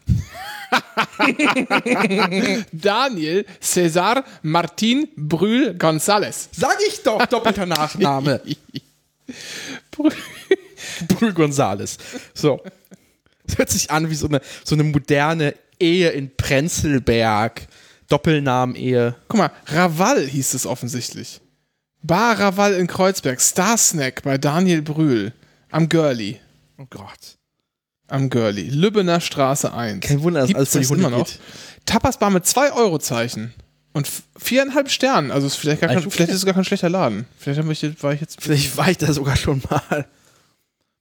Daniel 2.72 3.46
Cesar 3.60 4.24
Martin 4.42 5.08
Brühl 5.16 5.76
González. 5.78 6.48
Sag 6.52 6.78
ich 6.88 7.02
doch, 7.04 7.26
doppelter 7.26 7.66
Nachname. 7.66 8.42
Brühl 11.08 11.34
Gonzales. 11.34 11.98
So. 12.34 12.62
Das 13.46 13.58
hört 13.58 13.70
sich 13.70 13.92
an 13.92 14.10
wie 14.10 14.16
so 14.16 14.28
eine, 14.28 14.42
so 14.64 14.76
eine 14.76 14.84
moderne 14.84 15.56
Ehe 15.80 16.10
in 16.10 16.36
Prenzlberg. 16.36 17.68
Doppelnamen-Ehe. 18.08 19.16
Guck 19.30 19.38
mal, 19.38 19.52
Raval 19.68 20.26
hieß 20.26 20.54
es 20.54 20.66
offensichtlich. 20.66 21.40
Bar 22.02 22.40
Raval 22.40 22.74
in 22.74 22.88
Kreuzberg. 22.88 23.40
Star 23.40 23.78
Snack 23.78 24.24
bei 24.24 24.38
Daniel 24.38 24.82
Brühl. 24.82 25.34
Am 25.70 25.88
Girlie. 25.88 26.40
Oh 26.78 26.86
Gott. 26.90 27.38
Am 28.12 28.30
Girlie. 28.30 28.70
Lübbener 28.70 29.22
Straße 29.22 29.74
1. 29.74 30.06
Kein 30.06 30.22
Wunder, 30.22 30.42
dass 30.42 30.48
Gibt's 30.48 30.76
alles 30.76 30.88
vor 30.88 30.98
die 30.98 31.04
Hunde 31.04 31.08
immer 31.08 31.18
noch? 31.20 31.28
geht. 31.28 31.40
Tapasbar 31.86 32.30
mit 32.30 32.46
2 32.46 32.74
Euro 32.74 33.00
Zeichen. 33.00 33.54
Und 33.94 34.08
viereinhalb 34.38 34.90
Sternen. 34.90 35.32
Also 35.32 35.48
ist 35.48 35.56
vielleicht, 35.56 35.82
gar 35.82 35.90
kein, 35.90 36.02
vielleicht 36.10 36.30
ist 36.32 36.38
es 36.38 36.46
gar 36.46 36.54
kein 36.54 36.64
schlechter 36.64 36.90
Laden. 36.90 37.26
Vielleicht 37.38 37.60
ich, 37.60 38.04
war 38.04 38.14
ich 38.14 38.22
jetzt. 38.22 38.42
Vielleicht 38.42 38.78
war 38.78 38.90
ich 38.90 38.98
da 38.98 39.12
sogar 39.12 39.36
schon 39.36 39.62
mal. 39.70 40.06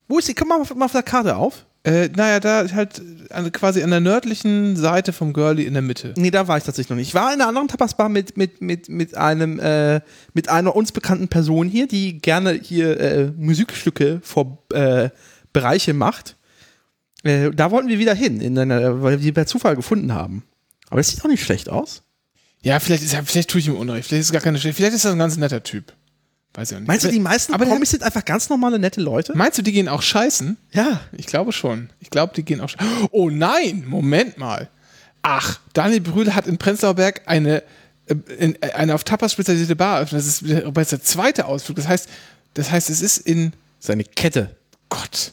Wo 0.09 0.18
ist 0.18 0.29
die? 0.29 0.35
Komm 0.35 0.49
mal 0.49 0.61
auf, 0.61 0.75
mal 0.75 0.87
auf 0.87 0.92
der 0.92 1.03
Karte 1.05 1.37
auf. 1.37 1.66
Äh, 1.83 2.09
naja, 2.14 2.40
da 2.40 2.66
halt 2.73 3.01
an, 3.31 3.51
quasi 3.53 3.83
an 3.83 3.90
der 3.90 4.01
nördlichen 4.01 4.77
Seite 4.77 5.12
vom 5.12 5.33
Girlie 5.33 5.64
in 5.64 5.73
der 5.73 5.83
Mitte. 5.83 6.12
Nee, 6.16 6.31
da 6.31 6.46
war 6.46 6.59
ich 6.59 6.64
tatsächlich 6.64 6.90
noch 6.90 6.96
nicht. 6.96 7.09
Ich 7.09 7.14
war 7.14 7.33
in 7.33 7.40
einer 7.40 7.49
anderen 7.49 7.68
Tapasbar 7.68 8.09
mit, 8.09 8.37
mit, 8.37 8.61
mit, 8.61 8.88
mit 8.88 9.16
einem, 9.16 9.59
äh, 9.61 10.01
mit 10.35 10.49
einer 10.49 10.77
uns 10.77 10.92
bekannten 10.92 11.29
Person 11.29 11.68
hier, 11.68 11.88
die 11.88 12.18
gerne 12.18 12.53
hier 12.53 13.01
äh, 13.01 13.33
Musikstücke 13.37 14.20
vor 14.23 14.59
äh, 14.73 15.11
Bereiche 15.53 15.94
macht. 15.94 16.37
Äh, 17.23 17.51
da 17.51 17.71
wollten 17.71 17.89
wir 17.89 17.99
wieder 17.99 18.15
hin, 18.15 18.41
in 18.41 18.59
einer, 18.59 19.03
weil 19.03 19.13
wir 19.13 19.19
die 19.19 19.33
per 19.33 19.47
Zufall 19.47 19.77
gefunden 19.77 20.13
haben. 20.13 20.45
Aber 20.89 20.99
das 20.99 21.09
sieht 21.09 21.25
auch 21.25 21.29
nicht 21.29 21.45
schlecht 21.45 21.69
aus. 21.69 22.03
Ja, 22.63 22.81
vielleicht, 22.81 23.03
ist, 23.03 23.17
vielleicht 23.25 23.51
tue 23.51 23.61
ich 23.61 23.69
ihm 23.69 23.77
Unrecht. 23.77 24.09
Vielleicht 24.09 24.21
ist 24.21 24.27
es 24.27 24.33
gar 24.33 24.43
keine 24.43 24.59
schlechte. 24.59 24.77
Vielleicht 24.77 24.95
ist 24.95 25.05
er 25.05 25.13
ein 25.13 25.19
ganz 25.19 25.37
netter 25.37 25.63
Typ. 25.63 25.93
Weiß 26.55 26.71
ich 26.71 26.77
auch 26.77 26.81
nicht. 26.81 26.89
Meinst 26.89 27.05
du, 27.05 27.11
die 27.11 27.21
meisten 27.21 27.55
aber 27.55 27.67
Promis 27.67 27.91
sind 27.91 28.03
einfach 28.03 28.25
ganz 28.25 28.49
normale, 28.49 28.79
nette 28.79 29.01
Leute? 29.01 29.35
Meinst 29.37 29.59
du, 29.59 29.63
die 29.63 29.73
gehen 29.73 29.89
auch 29.89 30.03
scheißen? 30.03 30.57
Ja. 30.73 31.01
Ich 31.13 31.27
glaube 31.27 31.53
schon. 31.53 31.91
Ich 32.01 32.11
glaube, 32.11 32.35
die 32.35 32.45
gehen 32.45 32.61
auch 32.61 32.69
scheißen. 32.69 33.09
Oh 33.13 33.31
nein, 33.31 33.85
Moment 33.87 34.37
mal. 34.37 34.69
Ach, 35.23 35.61
Daniel 35.73 36.01
Brühl 36.01 36.35
hat 36.35 36.47
in 36.47 36.59
Prenzlauer 36.59 36.95
Berg 36.95 37.23
eine, 37.27 37.63
äh, 38.07 38.15
in, 38.39 38.61
äh, 38.63 38.73
eine 38.73 38.95
auf 38.95 39.05
Tapas 39.05 39.33
spezialisierte 39.33 39.77
Bar 39.77 39.99
eröffnet. 39.99 40.21
Das 40.21 40.27
ist 40.27 40.43
bereits 40.75 40.91
der 40.91 41.03
zweite 41.03 41.47
Ausflug. 41.47 41.77
Das 41.77 41.87
heißt, 41.87 42.09
das 42.55 42.71
heißt, 42.71 42.91
es 42.91 43.01
ist 43.01 43.19
in 43.19 43.53
Seine 43.81 44.05
Kette. 44.05 44.57
Gott. 44.91 45.33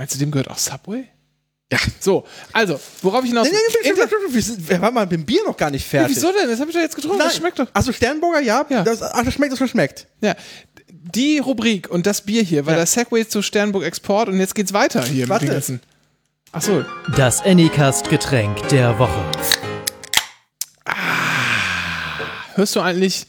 Meinst 0.00 0.14
du, 0.14 0.18
dem 0.18 0.30
gehört 0.30 0.48
auch 0.48 0.56
Subway? 0.56 1.04
Ja. 1.70 1.78
So, 2.00 2.24
also, 2.54 2.80
worauf 3.02 3.22
ich 3.22 3.28
hinaus 3.28 3.46
Nee, 3.46 3.52
nee, 3.52 3.78
nee, 3.84 3.88
Inter- 3.90 4.08
wir, 4.30 4.42
sind, 4.42 4.66
wir 4.66 4.80
waren 4.80 4.94
mal 4.94 5.02
mit 5.04 5.12
dem 5.12 5.26
Bier 5.26 5.42
noch 5.46 5.58
gar 5.58 5.70
nicht 5.70 5.86
fertig. 5.86 6.16
Wieso 6.16 6.32
denn? 6.32 6.48
Das 6.48 6.58
habe 6.58 6.70
ich 6.70 6.74
doch 6.74 6.80
jetzt 6.82 6.96
getrunken. 6.96 7.18
Das 7.18 7.36
schmeckt 7.36 7.58
doch. 7.58 7.66
Achso, 7.74 7.92
Sternburger, 7.92 8.40
ja. 8.40 8.64
Ja. 8.70 8.82
Das, 8.82 9.02
ach, 9.02 9.22
das 9.22 9.34
schmeckt, 9.34 9.60
das 9.60 9.68
schmeckt. 9.68 10.06
Ja. 10.22 10.34
Die 10.88 11.38
Rubrik 11.38 11.90
und 11.90 12.06
das 12.06 12.22
Bier 12.22 12.42
hier 12.42 12.64
war 12.64 12.72
Ja. 12.72 12.78
der 12.78 12.86
Segway 12.86 13.28
zu 13.28 13.42
Sternburg 13.42 13.84
Export 13.84 14.30
und 14.30 14.40
jetzt 14.40 14.54
geht's 14.54 14.72
weiter 14.72 15.04
hier 15.04 15.28
Warte. 15.28 15.44
mit 15.44 15.50
den 15.52 15.56
ganzen. 15.56 15.80
Achso, 16.52 16.82
Das 17.14 17.42
Anycast-Getränk 17.42 18.66
der 18.70 18.98
Woche. 18.98 19.22
hörst 22.54 22.74
du 22.74 22.80
eigentlich 22.80 23.26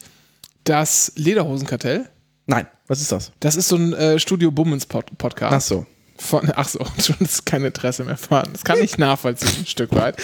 das 0.63 1.11
Lederhosenkartell? 1.15 2.09
Nein, 2.47 2.65
was 2.87 3.01
ist 3.01 3.11
das? 3.11 3.31
Das 3.39 3.55
ist 3.55 3.67
so 3.67 3.75
ein 3.75 3.93
äh, 3.93 4.19
Studio 4.19 4.51
Bummens 4.51 4.85
Pod 4.85 5.05
Podcast. 5.17 5.53
Ach 5.53 5.61
so. 5.61 5.85
Von, 6.21 6.51
ach 6.55 6.67
so, 6.69 6.79
schon 6.99 7.17
ist 7.19 7.45
kein 7.45 7.63
Interesse 7.65 8.03
mehr 8.03 8.17
vorhanden. 8.17 8.53
Das 8.53 8.63
kann 8.63 8.79
ich 8.79 8.97
nachvollziehen, 8.97 9.49
ein 9.59 9.65
Stück 9.65 9.91
weit. 9.93 10.17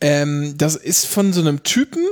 Ähm, 0.00 0.54
das 0.56 0.76
ist 0.76 1.06
von 1.06 1.32
so 1.32 1.40
einem 1.40 1.62
Typen, 1.62 2.04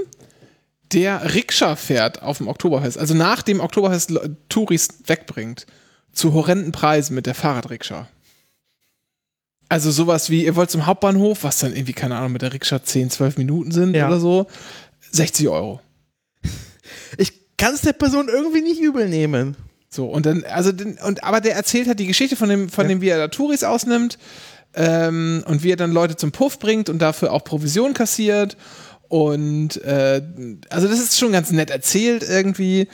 der 0.92 1.34
Rikscha 1.34 1.76
fährt 1.76 2.22
auf 2.22 2.38
dem 2.38 2.48
Oktoberfest. 2.48 2.98
Also 2.98 3.14
nach 3.14 3.42
dem 3.42 3.60
Oktoberfest 3.60 4.12
Touris 4.48 4.88
wegbringt. 5.06 5.66
Zu 6.12 6.32
horrenden 6.32 6.72
Preisen 6.72 7.14
mit 7.14 7.26
der 7.26 7.34
Fahrradrikscha. 7.34 8.08
Also 9.68 9.90
sowas 9.90 10.30
wie, 10.30 10.44
ihr 10.44 10.56
wollt 10.56 10.70
zum 10.70 10.86
Hauptbahnhof, 10.86 11.44
was 11.44 11.58
dann 11.58 11.74
irgendwie, 11.74 11.92
keine 11.92 12.16
Ahnung, 12.16 12.32
mit 12.32 12.42
der 12.42 12.52
Rikscha 12.54 12.82
10, 12.82 13.10
12 13.10 13.36
Minuten 13.36 13.70
sind 13.72 13.94
Ja. 13.94 14.06
oder 14.06 14.20
so. 14.20 14.46
60 15.12 15.48
Euro. 15.48 15.80
Ich 17.18 17.32
kann 17.58 17.74
es 17.74 17.82
der 17.82 17.92
Person 17.92 18.28
irgendwie 18.28 18.62
nicht 18.62 18.80
übel 18.80 19.08
nehmen. 19.08 19.56
So, 19.88 20.06
und 20.06 20.26
dann, 20.26 20.44
also, 20.44 20.72
den, 20.72 20.98
und, 20.98 21.24
aber 21.24 21.40
der 21.40 21.54
erzählt 21.54 21.86
halt 21.88 21.98
die 22.00 22.06
Geschichte 22.06 22.36
von 22.36 22.48
dem, 22.48 22.68
von 22.68 22.84
Ja. 22.84 22.88
dem, 22.88 23.00
wie 23.00 23.08
er 23.08 23.18
da 23.18 23.28
Touris 23.28 23.64
ausnimmt 23.64 24.18
ähm, 24.74 25.44
und 25.46 25.62
wie 25.62 25.70
er 25.72 25.76
dann 25.76 25.92
Leute 25.92 26.16
zum 26.16 26.32
Puff 26.32 26.58
bringt 26.58 26.88
und 26.90 26.98
dafür 26.98 27.32
auch 27.32 27.44
Provision 27.44 27.94
kassiert. 27.94 28.56
Und 29.08 29.76
äh, 29.84 30.20
also 30.68 30.88
das 30.88 30.98
ist 30.98 31.18
schon 31.18 31.32
ganz 31.32 31.50
nett 31.52 31.70
erzählt 31.70 32.24
irgendwie. 32.28 32.88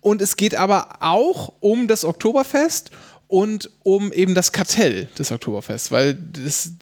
Und 0.00 0.22
es 0.22 0.36
geht 0.36 0.54
aber 0.54 0.98
auch 1.00 1.52
um 1.60 1.88
das 1.88 2.04
Oktoberfest 2.04 2.90
und 3.26 3.70
um 3.82 4.12
eben 4.12 4.34
das 4.34 4.52
Kartell 4.52 5.08
des 5.18 5.32
Oktoberfests, 5.32 5.90
weil 5.90 6.14
das 6.14 6.72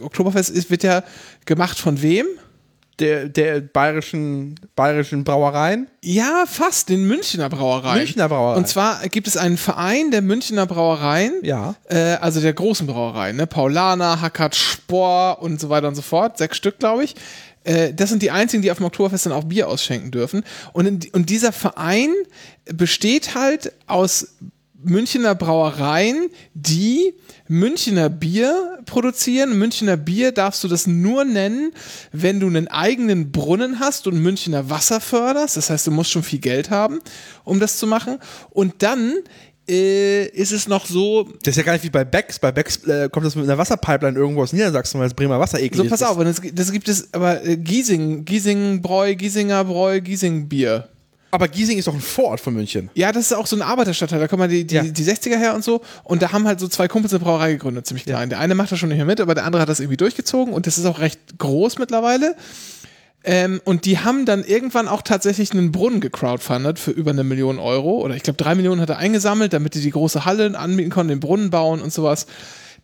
Oktoberfest 0.00 0.50
ist, 0.50 0.70
wird 0.70 0.82
ja 0.82 1.02
gemacht 1.46 1.78
von 1.78 2.02
wem? 2.02 2.26
Der, 3.00 3.28
der 3.28 3.60
bayerischen, 3.60 4.54
bayerischen 4.76 5.24
Brauereien. 5.24 5.88
Ja, 6.02 6.44
fast, 6.46 6.88
den 6.88 7.06
Münchner 7.08 7.48
Brauereien. 7.48 7.98
Münchner 7.98 8.28
Brauereien. 8.28 8.58
Und 8.58 8.68
zwar 8.68 9.08
gibt 9.08 9.26
es 9.26 9.36
einen 9.36 9.56
Verein 9.56 10.12
der 10.12 10.22
Münchner 10.22 10.66
Brauereien, 10.66 11.32
Ja. 11.42 11.74
äh, 11.88 12.14
also 12.20 12.40
der 12.40 12.52
großen 12.52 12.86
Brauereien, 12.86 13.36
ne? 13.36 13.48
Paulaner, 13.48 14.20
Hackert, 14.20 14.54
Spohr 14.54 15.42
und 15.42 15.60
so 15.60 15.70
weiter 15.70 15.88
und 15.88 15.96
so 15.96 16.02
fort, 16.02 16.38
sechs 16.38 16.56
Stück, 16.56 16.78
glaube 16.78 17.02
ich. 17.02 17.16
Äh, 17.64 17.92
das 17.94 18.10
sind 18.10 18.22
die 18.22 18.30
einzigen, 18.30 18.62
die 18.62 18.70
auf 18.70 18.76
dem 18.76 18.86
Oktoberfest 18.86 19.26
dann 19.26 19.32
auch 19.32 19.44
Bier 19.44 19.68
ausschenken 19.68 20.10
dürfen. 20.12 20.44
Und, 20.72 20.86
in, 20.86 21.00
und 21.12 21.30
dieser 21.30 21.50
Verein 21.50 22.10
besteht 22.66 23.34
halt 23.34 23.72
aus 23.86 24.34
Münchner 24.84 25.34
Brauereien, 25.34 26.28
die 26.54 27.14
Münchner 27.48 28.08
Bier 28.08 28.78
produzieren. 28.86 29.58
Münchner 29.58 29.96
Bier 29.96 30.32
darfst 30.32 30.64
du 30.64 30.68
das 30.68 30.86
nur 30.86 31.24
nennen, 31.24 31.72
wenn 32.12 32.40
du 32.40 32.46
einen 32.46 32.68
eigenen 32.68 33.32
Brunnen 33.32 33.80
hast 33.80 34.06
und 34.06 34.18
Münchner 34.20 34.70
Wasser 34.70 35.00
förderst. 35.00 35.56
Das 35.56 35.70
heißt, 35.70 35.86
du 35.86 35.90
musst 35.90 36.10
schon 36.10 36.22
viel 36.22 36.38
Geld 36.38 36.70
haben, 36.70 37.00
um 37.44 37.60
das 37.60 37.78
zu 37.78 37.86
machen. 37.86 38.18
Und 38.50 38.82
dann 38.82 39.14
äh, 39.68 40.26
ist 40.26 40.52
es 40.52 40.68
noch 40.68 40.86
so, 40.86 41.24
Das 41.42 41.52
ist 41.52 41.56
ja 41.56 41.62
gar 41.62 41.72
nicht 41.72 41.84
wie 41.84 41.90
bei 41.90 42.04
Becks. 42.04 42.38
Bei 42.38 42.52
Becks 42.52 42.84
äh, 42.84 43.08
kommt 43.10 43.26
das 43.26 43.34
mit 43.34 43.44
einer 43.44 43.56
Wasserpipeline 43.56 44.18
irgendwo 44.18 44.42
aus 44.42 44.52
Niedersachsen, 44.52 45.00
weil 45.00 45.06
das 45.06 45.14
Bremer 45.14 45.40
Wasser 45.40 45.58
eklig 45.58 45.76
so 45.76 45.84
ist. 45.84 45.90
pass 45.90 46.02
auf, 46.02 46.22
das, 46.22 46.40
das 46.52 46.72
gibt 46.72 46.88
es 46.88 47.12
aber 47.12 47.44
äh, 47.44 47.56
Giesing, 47.56 48.24
Giesing 48.24 48.82
Bräu, 48.82 49.14
Giesinger 49.14 49.64
Bräu, 49.64 50.00
Giesing 50.00 50.48
Bier. 50.48 50.88
Aber 51.34 51.48
Giesing 51.48 51.78
ist 51.78 51.88
doch 51.88 51.94
ein 51.94 52.00
Vorort 52.00 52.38
von 52.40 52.54
München. 52.54 52.90
Ja, 52.94 53.10
das 53.10 53.26
ist 53.26 53.32
auch 53.32 53.46
so 53.48 53.56
ein 53.56 53.62
Arbeiterstadtteil, 53.62 54.20
da 54.20 54.28
kommen 54.28 54.48
die, 54.48 54.64
die, 54.64 54.74
Ja. 54.76 54.82
die 54.84 55.02
60er 55.04 55.36
her 55.36 55.54
und 55.56 55.64
so. 55.64 55.80
Und 56.04 56.22
da 56.22 56.30
haben 56.32 56.46
halt 56.46 56.60
so 56.60 56.68
zwei 56.68 56.86
Kumpels 56.86 57.12
eine 57.12 57.24
Brauerei 57.24 57.52
gegründet, 57.54 57.86
ziemlich 57.86 58.04
klein. 58.04 58.28
Der 58.30 58.38
eine 58.38 58.54
macht 58.54 58.70
das 58.70 58.78
schon 58.78 58.88
nicht 58.88 58.98
mehr 58.98 59.04
mit, 59.06 59.20
aber 59.20 59.34
der 59.34 59.44
andere 59.44 59.62
hat 59.62 59.68
das 59.68 59.80
irgendwie 59.80 59.96
durchgezogen 59.96 60.54
und 60.54 60.66
das 60.68 60.78
ist 60.78 60.86
auch 60.86 61.00
recht 61.00 61.18
groß 61.38 61.78
mittlerweile. 61.78 62.36
Ähm, 63.24 63.60
und 63.64 63.84
die 63.86 63.98
haben 63.98 64.26
dann 64.26 64.44
irgendwann 64.44 64.86
auch 64.86 65.02
tatsächlich 65.02 65.50
einen 65.52 65.72
Brunnen 65.72 66.00
gecrowdfundet 66.00 66.78
für 66.78 66.90
über 66.90 67.10
eine 67.10 67.24
Million 67.24 67.58
Euro. 67.58 68.02
Oder 68.02 68.14
ich 68.14 68.22
glaube, 68.22 68.36
drei 68.36 68.54
Millionen 68.54 68.80
hat 68.80 68.90
er 68.90 68.98
eingesammelt, 68.98 69.52
damit 69.54 69.74
die 69.74 69.80
die 69.80 69.90
große 69.90 70.24
Halle 70.26 70.56
anbieten 70.58 70.90
konnten, 70.90 71.08
den 71.08 71.20
Brunnen 71.20 71.50
bauen 71.50 71.80
und 71.80 71.92
sowas. 71.92 72.26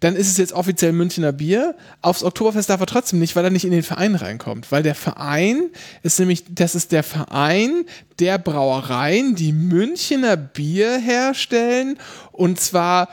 Dann 0.00 0.16
ist 0.16 0.28
es 0.28 0.38
jetzt 0.38 0.54
offiziell 0.54 0.92
Münchner 0.92 1.32
Bier. 1.32 1.76
Aufs 2.00 2.24
Oktoberfest 2.24 2.70
darf 2.70 2.80
er 2.80 2.86
trotzdem 2.86 3.18
nicht, 3.18 3.36
weil 3.36 3.44
er 3.44 3.50
nicht 3.50 3.66
in 3.66 3.70
den 3.70 3.82
Verein 3.82 4.14
reinkommt. 4.14 4.72
Weil 4.72 4.82
der 4.82 4.94
Verein 4.94 5.68
ist 6.02 6.18
nämlich, 6.18 6.44
das 6.48 6.74
ist 6.74 6.92
der 6.92 7.02
Verein 7.02 7.84
der 8.18 8.38
Brauereien, 8.38 9.34
die 9.34 9.52
Münchner 9.52 10.36
Bier 10.38 10.98
herstellen. 10.98 11.98
Und 12.32 12.58
zwar 12.58 13.10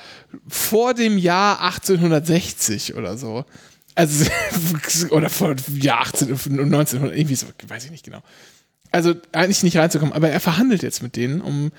vor 0.47 0.93
dem 0.93 1.17
Jahr 1.17 1.62
1860 1.62 2.95
oder 2.95 3.17
so. 3.17 3.43
Also, 3.93 4.26
oder 5.10 5.30
vor 5.30 5.56
Jahr 5.73 6.02
18, 6.02 6.30
1900, 6.30 7.17
irgendwie 7.17 7.36
so, 7.36 7.47
weiß 7.67 7.86
ich 7.86 7.91
nicht 7.91 8.06
genau. 8.06 8.21
Also 8.91 9.15
eigentlich 9.34 9.63
nicht 9.63 9.76
reinzukommen, 9.76 10.13
aber 10.13 10.30
er 10.30 10.39
verhandelt 10.39 10.82
jetzt 10.82 11.04
mit 11.04 11.17
denen, 11.17 11.41
um 11.41 11.71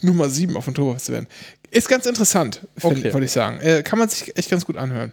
Nummer 0.00 0.28
7 0.28 0.56
auf 0.56 0.64
dem 0.64 0.70
Oktoberfest 0.70 1.06
zu 1.06 1.12
werden. 1.12 1.26
Ist 1.70 1.88
ganz 1.88 2.06
interessant, 2.06 2.66
Okay. 2.80 3.12
wollte 3.12 3.24
ich 3.26 3.32
sagen. 3.32 3.60
Äh, 3.60 3.82
kann 3.82 3.98
man 3.98 4.08
sich 4.08 4.36
echt 4.36 4.50
ganz 4.50 4.64
gut 4.64 4.76
anhören. 4.76 5.12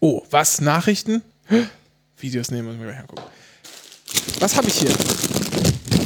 Oh, 0.00 0.22
was? 0.30 0.60
Nachrichten? 0.60 1.22
Videos 2.18 2.50
nehmen, 2.50 2.68
müssen 2.68 2.80
wir 2.80 2.86
gleich 2.88 3.00
angucken. 3.00 3.22
Was 4.40 4.56
habe 4.56 4.68
ich 4.68 4.74
hier? 4.74 4.92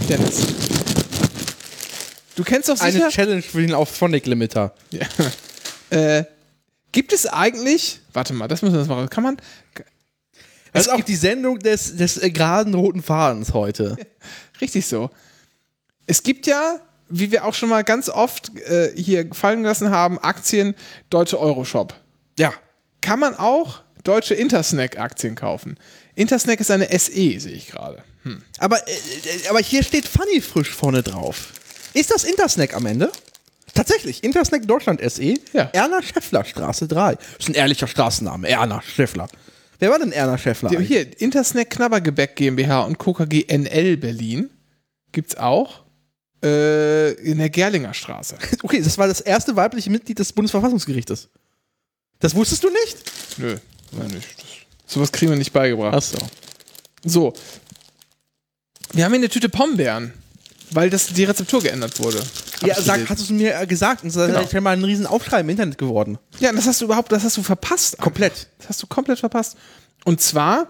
Dennis. 0.09 0.47
Du 2.35 2.45
kennst 2.45 2.69
doch 2.69 2.77
sicher... 2.77 3.05
Eine 3.05 3.09
Challenge 3.11 3.43
für 3.43 3.61
den 3.61 3.75
auf 3.75 3.91
Phonic 3.91 4.27
Limiter. 4.27 4.75
Ja. 4.91 5.07
Äh, 5.91 6.25
gibt 6.91 7.13
es 7.13 7.27
eigentlich... 7.27 8.01
Warte 8.15 8.33
mal, 8.33 8.49
das 8.49 8.63
müssen 8.63 8.73
wir 8.73 8.81
jetzt 8.81 8.89
mal... 8.89 9.07
Kann 9.09 9.23
man... 9.25 9.37
Das 10.73 10.87
ist 10.87 10.89
auch 10.91 11.03
die 11.03 11.17
Sendung 11.17 11.59
des, 11.59 11.97
des 11.99 12.17
äh, 12.17 12.31
geraden 12.31 12.73
roten 12.73 13.03
Fadens 13.03 13.53
heute. 13.53 13.99
Richtig 14.63 14.87
so. 14.87 15.11
Es 16.07 16.23
gibt 16.23 16.47
ja, 16.47 16.81
wie 17.13 17.31
wir 17.31 17.45
auch 17.45 17.55
schon 17.55 17.69
mal 17.69 17.85
ganz 17.85 18.09
oft 18.09 18.57
äh, 18.59 18.93
hier 18.97 19.29
fallen 19.33 19.63
gelassen 19.63 19.91
haben, 19.91 20.19
Aktien 20.19 20.75
Deutsche 21.11 21.39
Euroshop. 21.39 21.95
Ja. 22.39 22.53
Kann 23.01 23.21
man 23.21 23.37
auch 23.37 23.83
deutsche 24.05 24.35
Intersnack-Aktien 24.35 25.35
kaufen. 25.35 25.77
Intersnack 26.15 26.61
ist 26.61 26.71
eine 26.71 26.87
SE, 26.99 27.11
sehe 27.11 27.53
ich 27.53 27.69
gerade. 27.69 28.03
Aber, 28.59 28.77
äh, 28.89 28.93
äh, 28.93 29.49
aber 29.49 29.61
hier 29.61 29.83
steht 29.83 30.07
Funny 30.07 30.41
frisch 30.41 30.71
vorne 30.71 31.03
drauf. 31.03 31.53
Ist 31.95 32.11
das 32.11 32.25
Intersnack 32.25 32.75
am 32.75 32.87
Ende? 32.87 33.11
Tatsächlich, 33.75 34.23
Intersnack 34.23 34.67
Deutschland 34.67 35.01
SE, 35.11 35.35
Ja. 35.53 35.71
Erna 35.73 36.03
Scheffler 36.03 36.45
Straße 36.45 36.89
3. 36.89 37.15
Das 37.15 37.25
ist 37.41 37.49
ein 37.49 37.55
ehrlicher 37.55 37.87
Straßenname, 37.87 38.49
Erna 38.49 38.83
Scheffler. 38.83 39.29
Wer 39.79 39.91
war 39.91 39.99
denn 39.99 40.13
Erna? 40.13 40.37
Die, 40.37 40.49
eigentlich? 40.49 40.89
hier, 40.89 41.21
Intersnack 41.21 41.71
Knabbergebäck 41.71 42.37
GmbH 42.37 42.83
und 42.83 42.99
KKG 42.99 43.47
NL 43.49 43.97
Berlin 43.97 44.51
gibt's 45.11 45.37
auch 45.37 45.82
äh, 46.43 47.13
in 47.13 47.39
der 47.39 47.51
Gerlinger 47.51 47.95
Straße. 47.95 48.37
Okay, 48.63 48.81
das 48.83 48.99
war 48.99 49.07
das 49.09 49.21
erste 49.21 49.57
weibliche 49.57 49.91
Mitglied 49.91 50.19
des 50.19 50.33
Bundesverfassungsgerichtes. 50.33 51.29
Das 52.21 52.35
wusstest 52.35 52.63
du 52.65 52.69
nicht? 52.71 53.39
Nö, 53.39 53.57
war 53.93 54.07
nicht. 54.09 54.29
Das, 54.39 54.93
sowas 54.93 55.11
kriegen 55.13 55.33
wir 55.33 55.39
nicht 55.39 55.53
beigebracht. 55.53 55.95
Achso. 55.95 56.19
So. 57.05 57.33
Wir 58.93 59.05
haben 59.05 59.13
hier 59.13 59.21
eine 59.21 59.29
Tüte 59.29 59.49
Pombeeren, 59.49 60.13
weil 60.71 60.91
das 60.91 61.07
die 61.09 61.25
Rezeptur 61.25 61.63
geändert 61.63 61.99
wurde. 61.99 62.19
Hab 62.61 62.69
Ja, 62.69 62.81
sag, 62.81 63.09
hast 63.09 63.21
du 63.21 63.25
es 63.25 63.31
mir 63.31 63.59
äh, 63.59 63.67
gesagt? 63.67 64.03
Und 64.03 64.11
es 64.11 64.17
ist 64.17 64.27
Genau. 64.27 64.45
genau. 64.45 64.61
mal 64.63 64.71
ein 64.77 64.85
riesen 64.85 65.07
Aufschrei 65.07 65.41
im 65.41 65.49
Internet 65.49 65.79
geworden. 65.79 66.19
Ja, 66.39 66.53
das 66.53 66.67
hast 66.67 66.81
du 66.81 66.85
überhaupt, 66.85 67.11
das 67.11 67.25
hast 67.25 67.37
du 67.37 67.43
verpasst. 67.43 67.99
Komplett. 67.99 68.49
Das 68.59 68.69
hast 68.69 68.83
du 68.83 68.87
komplett 68.87 69.19
verpasst. 69.19 69.57
Und 70.05 70.21
zwar 70.21 70.69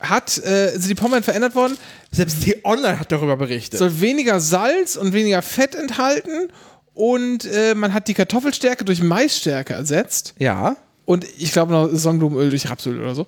hat, 0.00 0.38
äh, 0.44 0.70
sind 0.72 0.88
die 0.88 0.94
Pombeeren 0.94 1.22
verändert 1.22 1.54
worden, 1.54 1.76
Selbst 2.10 2.44
die 2.44 2.64
Online 2.64 2.98
hat 2.98 3.10
darüber 3.12 3.36
berichtet. 3.36 3.78
soll 3.78 4.00
weniger 4.00 4.40
Salz 4.40 4.96
und 4.96 5.12
weniger 5.12 5.40
Fett 5.42 5.74
enthalten 5.74 6.48
und 6.94 7.44
äh, 7.46 7.74
man 7.74 7.94
hat 7.94 8.08
die 8.08 8.14
Kartoffelstärke 8.14 8.84
durch 8.84 9.02
Maisstärke 9.02 9.72
ersetzt 9.74 10.34
ja. 10.38 10.76
und 11.06 11.24
ich 11.38 11.52
glaube 11.52 11.72
noch 11.72 11.88
Sonnenblumenöl 11.92 12.50
durch 12.50 12.68
Rapsöl 12.70 13.00
oder 13.00 13.14
so. 13.14 13.26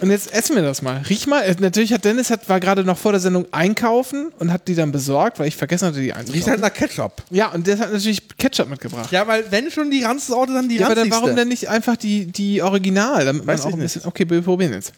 Und 0.00 0.10
jetzt 0.10 0.32
essen 0.34 0.56
wir 0.56 0.62
das 0.62 0.82
mal. 0.82 1.00
Riech 1.08 1.28
mal. 1.28 1.42
Äh, 1.42 1.54
Natürlich 1.60 1.92
hat 1.92 2.04
Dennis 2.04 2.30
hat, 2.30 2.48
war 2.48 2.58
gerade 2.58 2.82
noch 2.82 2.98
vor 2.98 3.12
der 3.12 3.20
Sendung 3.20 3.46
einkaufen 3.52 4.32
und 4.40 4.52
hat 4.52 4.66
die 4.66 4.74
dann 4.74 4.90
besorgt, 4.90 5.38
weil 5.38 5.46
ich 5.46 5.54
vergessen 5.54 5.86
hatte, 5.86 6.00
die 6.00 6.06
Riecht 6.10 6.16
einzukaufen. 6.18 6.50
halt 6.50 6.60
nach 6.60 6.72
Ketchup. 6.72 7.22
Ja, 7.30 7.52
und 7.52 7.68
der 7.68 7.78
hat 7.78 7.92
natürlich 7.92 8.36
Ketchup 8.36 8.68
mitgebracht. 8.68 9.12
Ja, 9.12 9.28
weil 9.28 9.44
wenn 9.50 9.70
schon 9.70 9.92
die 9.92 10.02
Ranzsorte, 10.02 10.54
dann 10.54 10.68
die 10.68 10.78
Ja, 10.78 10.86
aber 10.86 10.96
dann, 10.96 11.08
warum 11.12 11.36
denn 11.36 11.46
nicht 11.46 11.68
einfach 11.68 11.96
die, 11.96 12.26
die 12.26 12.62
Original? 12.62 13.24
Damit 13.24 13.44
man 13.44 13.54
Weiß 13.54 13.62
auch 13.64 13.68
ich 13.68 13.74
ein 13.74 13.78
nicht. 13.78 13.94
bisschen. 13.94 14.08
Okay, 14.08 14.28
wir 14.28 14.42
probieren 14.42 14.72
jetzt. 14.72 14.92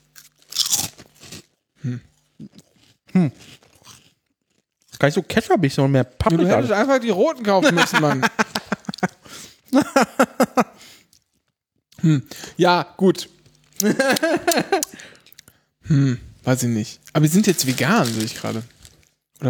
Gar 4.98 5.08
nicht 5.08 5.14
so 5.14 5.22
ketchupig, 5.22 5.72
sondern 5.72 5.92
mehr 5.92 6.04
Du 6.04 6.10
hättest 6.30 6.48
Paprika. 6.50 6.80
einfach 6.80 6.98
die 6.98 7.10
roten 7.10 7.42
kaufen 7.42 7.74
müssen, 7.74 8.00
Mann. 8.00 8.26
hm. 12.00 12.22
Ja, 12.56 12.86
gut. 12.96 13.28
hm, 15.82 16.18
weiß 16.44 16.62
ich 16.62 16.68
nicht. 16.68 17.00
Aber 17.12 17.22
wir 17.24 17.30
sind 17.30 17.46
jetzt 17.46 17.66
vegan, 17.66 18.06
sehe 18.06 18.24
ich 18.24 18.34
gerade. 18.34 18.62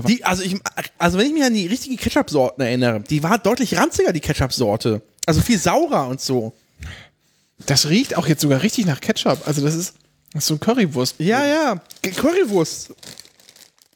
Die, 0.09 0.25
also, 0.25 0.43
ich, 0.43 0.57
also 0.99 1.19
wenn 1.19 1.27
ich 1.27 1.33
mich 1.33 1.45
an 1.45 1.55
die 1.55 1.67
richtige 1.67 1.97
Ketchup-Sorten 1.97 2.63
erinnere, 2.63 3.01
die 3.01 3.23
war 3.23 3.39
deutlich 3.39 3.77
ranziger, 3.77 4.13
die 4.13 4.21
Ketchup-Sorte. 4.21 5.03
Also 5.27 5.41
viel 5.41 5.59
saurer 5.59 6.09
und 6.09 6.21
so. 6.21 6.53
Das 7.67 7.89
riecht 7.89 8.17
auch 8.17 8.27
jetzt 8.27 8.41
sogar 8.41 8.63
richtig 8.63 8.87
nach 8.87 9.01
Ketchup. 9.01 9.47
Also 9.47 9.63
das 9.63 9.75
ist, 9.75 9.95
das 10.33 10.45
ist 10.45 10.49
so 10.49 10.55
ein 10.55 10.61
Currywurst. 10.61 11.17
Ja, 11.19 11.47
ja. 11.47 11.81
Currywurst. 12.03 12.93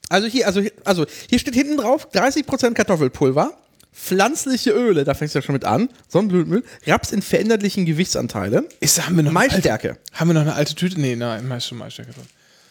Also 0.09 0.27
hier, 0.27 0.47
also, 0.47 0.61
hier- 0.61 0.73
also 0.85 1.07
hier 1.29 1.39
steht 1.39 1.55
hinten 1.55 1.77
drauf 1.77 2.09
30% 2.13 2.75
Kartoffelpulver, 2.75 3.53
pflanzliche 3.93 4.71
Öle, 4.71 5.05
da 5.05 5.15
fängst 5.15 5.35
du 5.35 5.39
ja 5.39 5.43
schon 5.43 5.53
mit 5.55 5.65
an, 5.65 5.89
Sonnenblumenöl, 6.09 6.63
Raps 6.87 7.13
in 7.13 7.21
veränderlichen 7.23 7.85
Gewichtsanteile, 7.85 8.69
Ist, 8.81 9.05
haben 9.05 9.17
wir 9.17 9.23
noch 9.25 9.31
eine 9.31 9.41
alte, 9.41 9.55
Maisstärke. 9.57 9.99
haben 10.13 10.29
wir 10.29 10.35
noch 10.35 10.41
eine 10.43 10.55
alte 10.55 10.75
Tüte? 10.75 11.01
Nee, 11.01 11.17
nein, 11.17 11.47
meist 11.49 11.67
schon 11.67 11.79
Maisstärke 11.79 12.13
drin. 12.13 12.25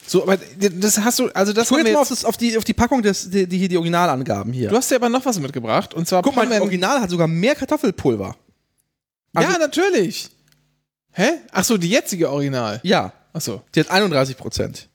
So, 0.09 0.23
aber 0.23 0.37
das 0.37 0.99
hast 0.99 1.19
du, 1.19 1.27
also 1.33 1.51
das 1.51 1.69
haben 1.69 1.79
jetzt 1.85 1.93
mal 1.93 1.99
auf, 1.99 2.07
das, 2.07 2.23
auf, 2.23 2.37
die, 2.37 2.57
auf 2.57 2.63
die 2.63 2.73
Packung, 2.73 3.01
des, 3.01 3.29
die, 3.29 3.45
die 3.45 3.57
hier 3.57 3.67
die 3.67 3.75
Originalangaben 3.77 4.53
hier. 4.53 4.69
Du 4.69 4.77
hast 4.77 4.89
dir 4.89 4.95
aber 4.95 5.09
noch 5.09 5.25
was 5.25 5.37
mitgebracht 5.37 5.93
und 5.93 6.07
zwar 6.07 6.21
Guck 6.21 6.35
mal, 6.35 6.47
das 6.47 6.61
Original 6.61 7.01
hat 7.01 7.09
sogar 7.09 7.27
mehr 7.27 7.55
Kartoffelpulver. 7.55 8.35
Also- 9.33 9.51
ja, 9.51 9.57
natürlich. 9.57 10.29
Hä? 11.11 11.29
Ach 11.51 11.63
so, 11.65 11.77
die 11.77 11.89
jetzige 11.89 12.29
Original. 12.31 12.79
Ja, 12.83 13.11
Ach 13.33 13.41
so. 13.41 13.61
die 13.75 13.81
hat 13.81 13.91
31%. 13.91 14.87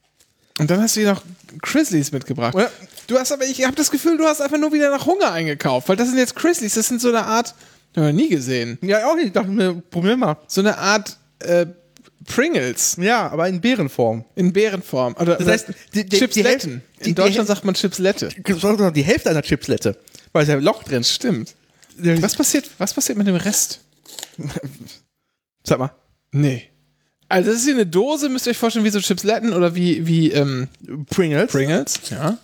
Und 0.59 0.71
dann 0.71 0.81
hast 0.81 0.97
du 0.97 1.01
hier 1.01 1.11
noch 1.13 1.23
Chrisleys 1.63 2.13
mitgebracht. 2.13 2.55
Ja. 2.55 2.71
Du 3.07 3.19
hast 3.19 3.33
aber, 3.33 3.45
ich 3.45 3.65
habe 3.65 3.75
das 3.75 3.91
Gefühl, 3.91 4.17
du 4.17 4.25
hast 4.25 4.41
einfach 4.41 4.59
nur 4.59 4.73
wieder 4.73 4.91
nach 4.91 5.07
Hunger 5.07 5.33
eingekauft, 5.33 5.89
weil 5.89 5.97
das 5.97 6.09
sind 6.09 6.19
jetzt 6.19 6.37
Chrisleys, 6.37 6.75
das 6.75 6.89
sind 6.89 7.01
so 7.01 7.09
eine 7.09 7.25
Art, 7.25 7.49
hab 7.49 7.57
ich 7.97 8.03
noch 8.03 8.13
nie 8.13 8.29
gesehen, 8.29 8.79
Ja, 8.83 9.07
auch 9.11 9.17
nicht, 9.17 9.27
ich 9.29 9.33
dachte 9.33 9.49
mir, 9.51 9.75
probier 9.91 10.17
mal. 10.17 10.37
so 10.47 10.61
eine 10.61 10.77
Art 10.79 11.17
äh, 11.41 11.67
Pringles 12.27 12.97
Ja, 13.01 13.29
aber 13.31 13.49
in 13.49 13.61
Beerenform. 13.61 14.25
in 14.37 14.53
Bärenform. 14.53 15.15
Oder, 15.19 15.37
Das 15.37 15.49
heißt, 15.49 15.67
die- 15.95 16.05
die- 16.09 16.19
Chipsletten. 16.19 16.83
Die- 17.05 17.09
in 17.11 17.15
Deutschland 17.17 17.49
sagt 17.49 17.65
man 17.65 17.75
Chipslette. 17.75 18.29
Die 18.29 19.03
Hälfte 19.03 19.31
einer 19.31 19.43
Chipslette. 19.43 19.97
Weil 20.33 20.43
es 20.45 20.49
ja 20.49 20.55
ein 20.57 20.63
Loch 20.63 20.85
drin. 20.85 21.03
Stimmt. 21.03 21.55
Was 21.99 22.37
passiert, 22.37 22.71
was 22.79 22.95
passiert 22.95 23.19
mit 23.19 23.27
dem 23.27 23.35
Rest? 23.37 23.81
Sag 25.67 25.79
mal. 25.79 25.91
Nee. 26.31 26.69
Also 27.33 27.51
das 27.51 27.61
ist 27.61 27.65
hier 27.65 27.73
eine 27.73 27.87
Dose, 27.87 28.29
müsst 28.29 28.47
ihr 28.47 28.51
euch 28.51 28.59
vorstellen, 28.59 28.85
wie 28.85 28.91
so 28.91 29.01
Chipsletten 29.01 29.55
oder 29.55 29.75
wie, 29.75 30.07
wie 30.07 30.33
ähm, 30.33 30.69
Pringles. 31.09 31.51
Pringles. 31.51 31.95
Ja. 32.11 32.37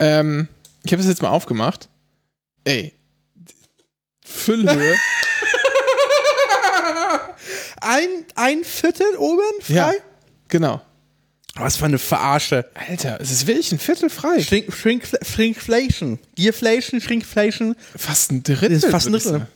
Ähm, 0.00 0.48
ich 0.82 0.90
habe 0.90 1.00
es 1.00 1.08
jetzt 1.08 1.22
mal 1.22 1.28
aufgemacht. 1.28 1.88
Ey. 2.64 2.94
Füllhöhe. 4.24 4.96
ein, 7.80 8.08
ein 8.34 8.64
Viertel 8.64 9.06
oben 9.18 9.40
frei? 9.60 9.74
ja. 9.74 9.92
Genau. 10.48 10.82
Was 11.54 11.76
für 11.76 11.84
eine 11.84 11.98
Verarsche. 11.98 12.68
Alter, 12.74 13.20
es 13.20 13.30
ist 13.30 13.46
wirklich 13.46 13.70
ein 13.70 13.78
Viertel 13.78 14.10
frei. 14.10 14.42
Shrink, 14.42 14.74
Shrink, 14.74 15.04
Shrinkflation. 15.22 16.18
Gearflation, 16.34 17.00
Shrinkflation. 17.00 17.76
Fast 17.96 18.32
ein 18.32 18.42
Drittel. 18.42 18.70
Das 18.70 18.84
ist 18.84 18.90
fast 18.90 19.06
ein 19.06 19.12
Drittel. 19.12 19.46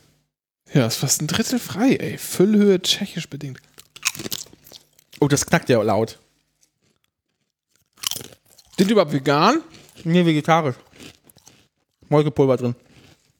Ja, 0.73 0.87
ist 0.87 0.95
fast 0.95 1.21
ein 1.21 1.27
Drittel 1.27 1.59
frei, 1.59 1.97
ey. 1.97 2.17
Füllhöhe 2.17 2.81
tschechisch 2.81 3.27
bedingt. 3.29 3.59
Oh, 5.23 5.27
das 5.29 5.45
knackt 5.45 5.69
ja 5.69 5.81
laut. 5.81 6.19
Sind 8.77 8.89
die 8.89 8.91
überhaupt 8.91 9.13
vegan? 9.13 9.61
Nee, 10.03 10.25
vegetarisch. 10.25 10.75
Molkepulver 12.09 12.57
drin. 12.57 12.75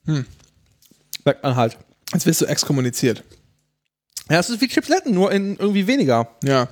Hm. 0.06 0.24
Merkt 1.26 1.42
man 1.42 1.56
halt. 1.56 1.76
Jetzt 2.14 2.24
wirst 2.24 2.40
du 2.40 2.46
exkommuniziert. 2.46 3.22
Ja, 4.30 4.38
das 4.38 4.48
ist 4.48 4.62
wie 4.62 4.68
Chipsletten, 4.68 5.12
nur 5.12 5.30
in 5.30 5.58
irgendwie 5.58 5.86
weniger. 5.86 6.30
Ja. 6.42 6.68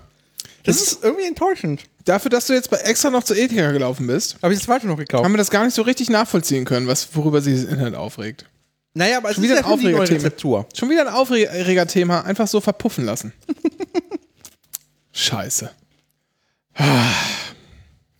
Das 0.65 0.81
ist 0.81 1.05
irgendwie 1.05 1.27
enttäuschend. 1.27 1.83
Dafür, 2.07 2.31
dass 2.31 2.47
du 2.47 2.55
jetzt 2.55 2.71
bei 2.71 2.79
extra 2.79 3.11
noch 3.11 3.25
zu 3.25 3.35
Ethika 3.35 3.71
gelaufen 3.71 4.07
bist, 4.07 4.39
Habe 4.43 4.55
ich 4.55 4.61
das 4.61 4.67
falsche 4.67 4.87
noch 4.87 4.97
gekauft? 4.97 5.25
haben 5.27 5.35
wir 5.35 5.39
das 5.39 5.51
gar 5.51 5.67
nicht 5.67 5.75
so 5.75 5.83
richtig 5.83 6.09
nachvollziehen 6.09 6.65
können, 6.65 6.87
was, 6.87 7.15
worüber 7.15 7.43
sich 7.43 7.61
das 7.61 7.71
Internet 7.71 7.97
aufregt. 7.97 8.47
Naja, 8.95 9.19
aber 9.19 9.29
es 9.29 9.35
Schon 9.35 9.45
ist 9.45 9.51
wieder 9.51 9.59
ein 9.59 9.65
Aufregerthema. 9.67 10.67
Schon 10.75 10.89
wieder 10.89 11.03
ein 11.03 11.13
Aufreger-Thema, 11.13 12.25
einfach 12.25 12.49
so 12.49 12.63
verpuffen 12.63 13.05
lassen. 13.05 13.35
Scheiße. 15.13 15.71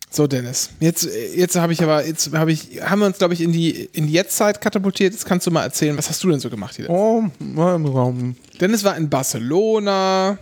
So, 0.09 0.27
Dennis. 0.27 0.69
Jetzt, 0.79 1.09
jetzt 1.35 1.55
habe 1.55 1.73
ich 1.73 1.81
aber, 1.81 2.05
jetzt 2.05 2.31
habe 2.33 2.51
ich, 2.51 2.81
haben 2.83 2.99
wir 2.99 3.07
uns, 3.07 3.17
glaube 3.17 3.33
ich, 3.33 3.41
in 3.41 3.51
die, 3.51 3.71
in 3.71 4.05
die 4.05 4.13
Jetztzeit 4.13 4.61
katapultiert. 4.61 5.11
Jetzt 5.11 5.25
kannst 5.25 5.47
du 5.47 5.51
mal 5.51 5.63
erzählen, 5.63 5.97
was 5.97 6.07
hast 6.07 6.23
du 6.23 6.29
denn 6.29 6.39
so 6.39 6.51
gemacht 6.51 6.75
hier? 6.75 6.87
Oh, 6.87 7.23
ähm, 7.41 8.35
Dennis 8.61 8.83
war 8.83 8.95
in 8.95 9.09
Barcelona 9.09 10.37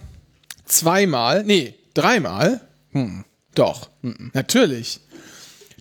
zweimal, 0.66 1.44
nee, 1.46 1.76
dreimal. 1.94 2.60
Doch, 3.56 3.90
natürlich. 4.34 5.00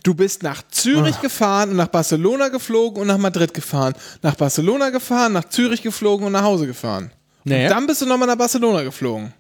Du 0.05 0.15
bist 0.15 0.43
nach 0.45 0.63
Zürich 0.71 1.21
gefahren 1.21 1.71
und 1.71 1.77
nach 1.77 1.89
Barcelona 1.89 2.49
geflogen 2.49 3.03
und 3.03 3.09
nach 3.09 3.19
Madrid 3.19 3.53
gefahren. 3.53 3.95
Nach 4.23 4.37
Barcelona 4.37 4.91
gefahren, 4.91 5.33
nach 5.33 5.49
Zürich 5.49 5.83
geflogen 5.83 6.27
und 6.27 6.33
nach 6.33 6.45
Hause 6.45 6.67
gefahren. 6.67 7.11
Nee. 7.45 7.65
Und 7.65 7.71
dann 7.71 7.87
bist 7.87 8.01
du 8.03 8.07
nochmal 8.07 8.29
nach 8.29 8.37
Barcelona 8.37 8.83
geflogen. 8.83 9.33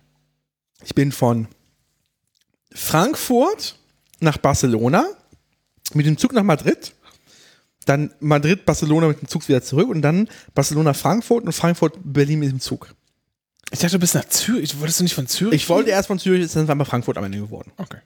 Ich 0.85 0.95
bin 0.95 1.13
von 1.13 1.49
Frankfurt 2.73 3.79
nach 4.21 4.39
Barcelona 4.39 5.07
mit 5.95 6.07
dem 6.07 6.17
Zug 6.17 6.33
nach 6.33 6.43
Madrid, 6.43 6.95
dann 7.87 8.13
Madrid, 8.21 8.65
Barcelona 8.65 9.09
mit 9.09 9.21
dem 9.21 9.29
Zug 9.29 9.49
wieder 9.49 9.63
zurück 9.63 9.89
und 9.89 10.03
dann 10.03 10.29
Barcelona, 10.55 10.95
Frankfurt 10.95 11.45
und 11.45 11.53
Frankfurt, 11.53 11.99
Berlin 12.03 12.39
mit 12.39 12.51
dem 12.51 12.61
Zug. 12.61 12.95
Ich 13.73 13.79
dachte, 13.79 13.95
du 13.95 14.01
bist 14.01 14.15
nach 14.15 14.29
Zürich. 14.29 14.79
Wolltest 14.81 15.01
du 15.01 15.05
nicht 15.05 15.15
von 15.15 15.27
Zürich? 15.27 15.63
Ich 15.63 15.69
wollte 15.69 15.91
erst 15.91 16.09
von 16.09 16.19
Zürich, 16.19 16.51
dann 16.53 16.69
war 16.69 16.75
mal 16.75 16.85
Frankfurt 16.85 17.19
am 17.19 17.25
Ende 17.25 17.39
geworden. 17.39 17.73
Okay. 17.77 17.99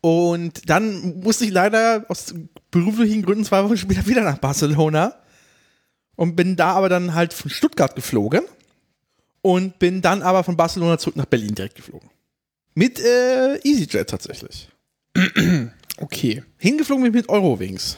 Und 0.00 0.68
dann 0.68 1.20
musste 1.20 1.44
ich 1.44 1.50
leider 1.50 2.04
aus 2.08 2.34
beruflichen 2.70 3.22
Gründen 3.22 3.44
zwei 3.44 3.64
Wochen 3.64 3.76
später 3.76 4.06
wieder 4.06 4.22
nach 4.22 4.38
Barcelona 4.38 5.16
und 6.14 6.36
bin 6.36 6.56
da 6.56 6.72
aber 6.72 6.88
dann 6.88 7.14
halt 7.14 7.32
von 7.32 7.50
Stuttgart 7.50 7.94
geflogen 7.94 8.42
und 9.46 9.78
bin 9.78 10.02
dann 10.02 10.22
aber 10.22 10.42
von 10.42 10.56
Barcelona 10.56 10.98
zurück 10.98 11.14
nach 11.14 11.26
Berlin 11.26 11.54
direkt 11.54 11.76
geflogen. 11.76 12.10
Mit 12.74 12.98
äh, 12.98 13.56
EasyJet 13.62 14.08
tatsächlich. 14.10 14.68
Okay. 15.98 16.42
Hingeflogen 16.58 17.04
bin 17.04 17.10
ich 17.12 17.16
mit 17.22 17.28
Eurowings. 17.30 17.96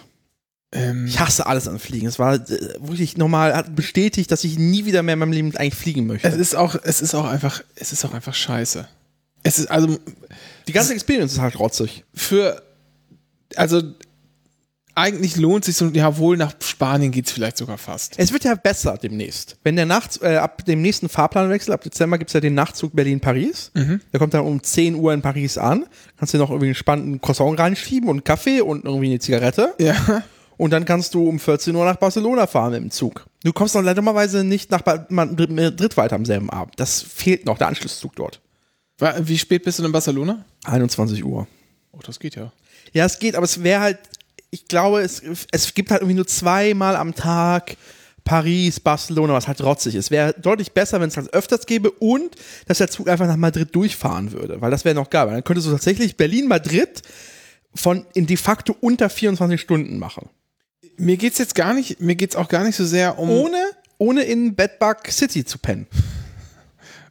Ähm, 0.71 1.07
Ich 1.07 1.19
hasse 1.19 1.47
alles 1.47 1.67
an 1.67 1.81
Fliegen. 1.81 2.07
Es 2.07 2.21
war 2.21 2.35
äh, 2.37 2.77
wirklich 2.79 3.17
nochmal 3.17 3.57
hat 3.57 3.75
bestätigt, 3.75 4.31
dass 4.31 4.45
ich 4.45 4.57
nie 4.57 4.85
wieder 4.85 5.03
mehr 5.03 5.15
in 5.15 5.19
meinem 5.19 5.33
Leben 5.33 5.57
eigentlich 5.57 5.75
fliegen 5.75 6.07
möchte. 6.07 6.29
es 6.29 6.37
ist 6.37 6.55
auch, 6.55 6.77
es 6.81 7.03
ist 7.03 7.17
auch 7.17 7.25
einfach, 7.25 7.61
es 7.75 7.91
ist 7.91 8.05
auch 8.05 8.15
einfach 8.15 8.35
scheiße. 8.35 8.87
Es 9.43 9.59
ist 9.59 9.69
also 9.69 9.99
Die 10.69 10.73
ganze 10.73 10.93
Experience 10.95 11.33
ist 11.33 11.41
halt 11.41 11.59
rotzig. 11.59 12.05
für, 12.15 12.63
also 13.57 13.83
eigentlich 14.99 15.37
lohnt 15.37 15.65
sich 15.65 15.77
so, 15.77 15.87
ja 15.89 16.17
wohl 16.19 16.37
nach 16.37 16.53
Spanien 16.63 17.11
geht's 17.13 17.33
vielleicht 17.33 17.57
sogar 17.57 17.79
fast. 17.79 18.15
Es 18.19 18.33
wird 18.33 18.45
ja 18.45 18.55
besser 18.55 18.97
demnächst. 18.97 19.57
Wenn 19.65 19.77
der 19.77 19.87
Nacht, 19.87 20.21
äh, 20.23 20.37
ab 20.37 20.65
dem 20.65 20.83
nächsten 20.83 21.09
Fahrplanwechsel, 21.09 21.73
ab 21.73 21.83
Dezember 21.83 22.19
gibt 22.19 22.31
es 22.31 22.35
ja 22.35 22.41
den 22.41 22.55
Nachtzug 22.55 22.95
Berlin-Paris. 22.95 23.71
Der 23.75 24.19
kommt 24.21 24.35
dann 24.35 24.45
um 24.45 24.63
10 24.63 24.95
Uhr 24.97 25.13
in 25.15 25.23
Paris 25.23 25.57
an. 25.59 25.87
Kannst 26.19 26.35
dir 26.35 26.39
noch 26.39 26.51
irgendwie 26.51 26.67
einen 26.67 26.75
spannenden 26.75 27.21
Croissant 27.21 27.59
reinschieben 27.59 28.09
und 28.09 28.17
einen 28.17 28.25
Kaffee 28.25 28.61
und 28.61 28.85
irgendwie 28.85 29.07
eine 29.07 29.19
Zigarette. 29.19 29.75
Ja. 29.79 30.23
Und 30.57 30.71
dann 30.73 30.85
kannst 30.85 31.15
du 31.15 31.29
um 31.29 31.39
14 31.39 31.75
Uhr 31.75 31.85
nach 31.85 31.97
Barcelona 31.97 32.49
fahren 32.49 32.73
mit 32.73 32.83
dem 32.83 32.91
Zug. 32.91 33.27
Du 33.45 33.53
kommst 33.53 33.77
dann 33.77 33.85
leider 33.85 33.97
dummerweise 33.97 34.43
nicht 34.43 34.71
nach 34.73 34.83
Ba- 34.83 35.07
Madrid 35.09 35.51
Madrid 35.51 35.97
weiter 35.97 36.17
am 36.17 36.25
selben 36.25 36.51
Abend. 36.51 36.75
Das 36.79 37.01
fehlt 37.01 37.47
noch, 37.47 37.59
der 37.59 37.69
Anschlusszug 37.69 38.17
dort. 38.17 38.41
Wie 39.21 39.39
spät 39.39 39.63
bist 39.63 39.79
du 39.79 39.85
in 39.85 39.93
Barcelona? 39.93 40.45
21 40.65 41.25
Uhr. 41.25 41.47
Oh, 41.93 42.01
das 42.05 42.19
geht 42.19 42.35
ja. 42.35 42.53
Ja, 42.93 43.05
es 43.05 43.21
geht, 43.21 43.37
aber 43.37 43.45
es 43.45 43.63
wäre 43.63 43.81
halt, 43.81 43.99
ich 44.51 44.67
glaube, 44.67 45.01
es, 45.01 45.23
es 45.51 45.75
gibt 45.75 45.91
halt 45.91 46.03
irgendwie 46.03 46.17
nur 46.17 46.27
zweimal 46.27 46.97
am 46.97 47.15
Tag 47.15 47.77
Paris, 48.25 48.79
Barcelona, 48.79 49.33
was 49.33 49.49
halt 49.49 49.63
rotzig 49.63 49.95
ist. 49.95 50.11
Wäre 50.11 50.35
deutlich 50.35 50.73
besser, 50.73 51.01
wenn 51.01 51.09
es 51.09 51.17
halt 51.17 51.33
öfters 51.33 51.65
gäbe 51.67 51.91
und 51.91 52.37
dass 52.67 52.79
der 52.79 52.89
Zug 52.89 53.09
einfach 53.09 53.27
nach 53.27 53.37
Madrid 53.37 53.75
durchfahren 53.75 54.33
würde, 54.33 54.61
weil 54.61 54.71
das 54.71 54.85
wäre 54.85 54.95
noch 54.95 55.09
geil. 55.09 55.29
Dann 55.29 55.45
könntest 55.45 55.67
du 55.67 55.73
tatsächlich 55.73 56.17
Berlin-Madrid 56.17 57.03
von 57.75 58.05
in 58.15 58.27
de 58.27 58.37
facto 58.37 58.77
unter 58.81 59.09
24 59.09 59.61
Stunden 59.61 59.99
machen. 59.99 60.29
Mir 60.99 61.17
geht's 61.17 61.39
jetzt 61.39 61.55
gar 61.55 61.73
nicht, 61.75 62.01
mir 62.01 62.17
geht's 62.17 62.37
auch 62.37 62.49
gar 62.49 62.65
nicht 62.65 62.77
so 62.77 62.85
sehr 62.85 63.19
um, 63.19 63.31
Ohne, 63.31 63.63
ohne 63.97 64.25
in 64.25 64.55
Bedbug 64.55 65.09
City 65.09 65.45
zu 65.45 65.59
pennen. 65.59 65.87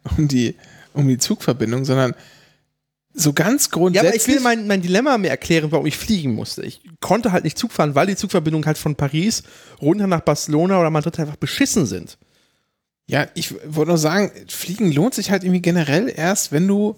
um 0.16 0.28
die, 0.28 0.54
um 0.92 1.08
die 1.08 1.18
Zugverbindung, 1.18 1.84
sondern 1.84 2.14
so 3.14 3.32
ganz 3.32 3.64
Ja, 3.66 3.70
grundsätzlich. 3.72 4.08
aber 4.08 4.16
ich 4.16 4.28
will 4.28 4.40
mein, 4.40 4.66
mein 4.66 4.82
Dilemma 4.82 5.18
mir 5.18 5.30
erklären, 5.30 5.72
warum 5.72 5.86
ich 5.86 5.96
fliegen 5.96 6.34
musste. 6.34 6.62
Ich 6.64 6.80
konnte 7.00 7.32
halt 7.32 7.44
nicht 7.44 7.58
Zug 7.58 7.72
fahren, 7.72 7.94
weil 7.94 8.06
die 8.06 8.16
Zugverbindungen 8.16 8.66
halt 8.66 8.78
von 8.78 8.94
Paris 8.96 9.42
runter 9.80 10.06
nach 10.06 10.20
Barcelona 10.20 10.78
oder 10.78 10.90
Madrid 10.90 11.18
einfach 11.18 11.36
beschissen 11.36 11.86
sind. 11.86 12.18
Ja, 13.06 13.26
ich 13.34 13.54
wollte 13.66 13.88
nur 13.88 13.98
sagen, 13.98 14.30
Fliegen 14.48 14.92
lohnt 14.92 15.14
sich 15.14 15.30
halt 15.30 15.42
irgendwie 15.42 15.62
generell 15.62 16.12
erst, 16.14 16.52
wenn 16.52 16.68
du 16.68 16.96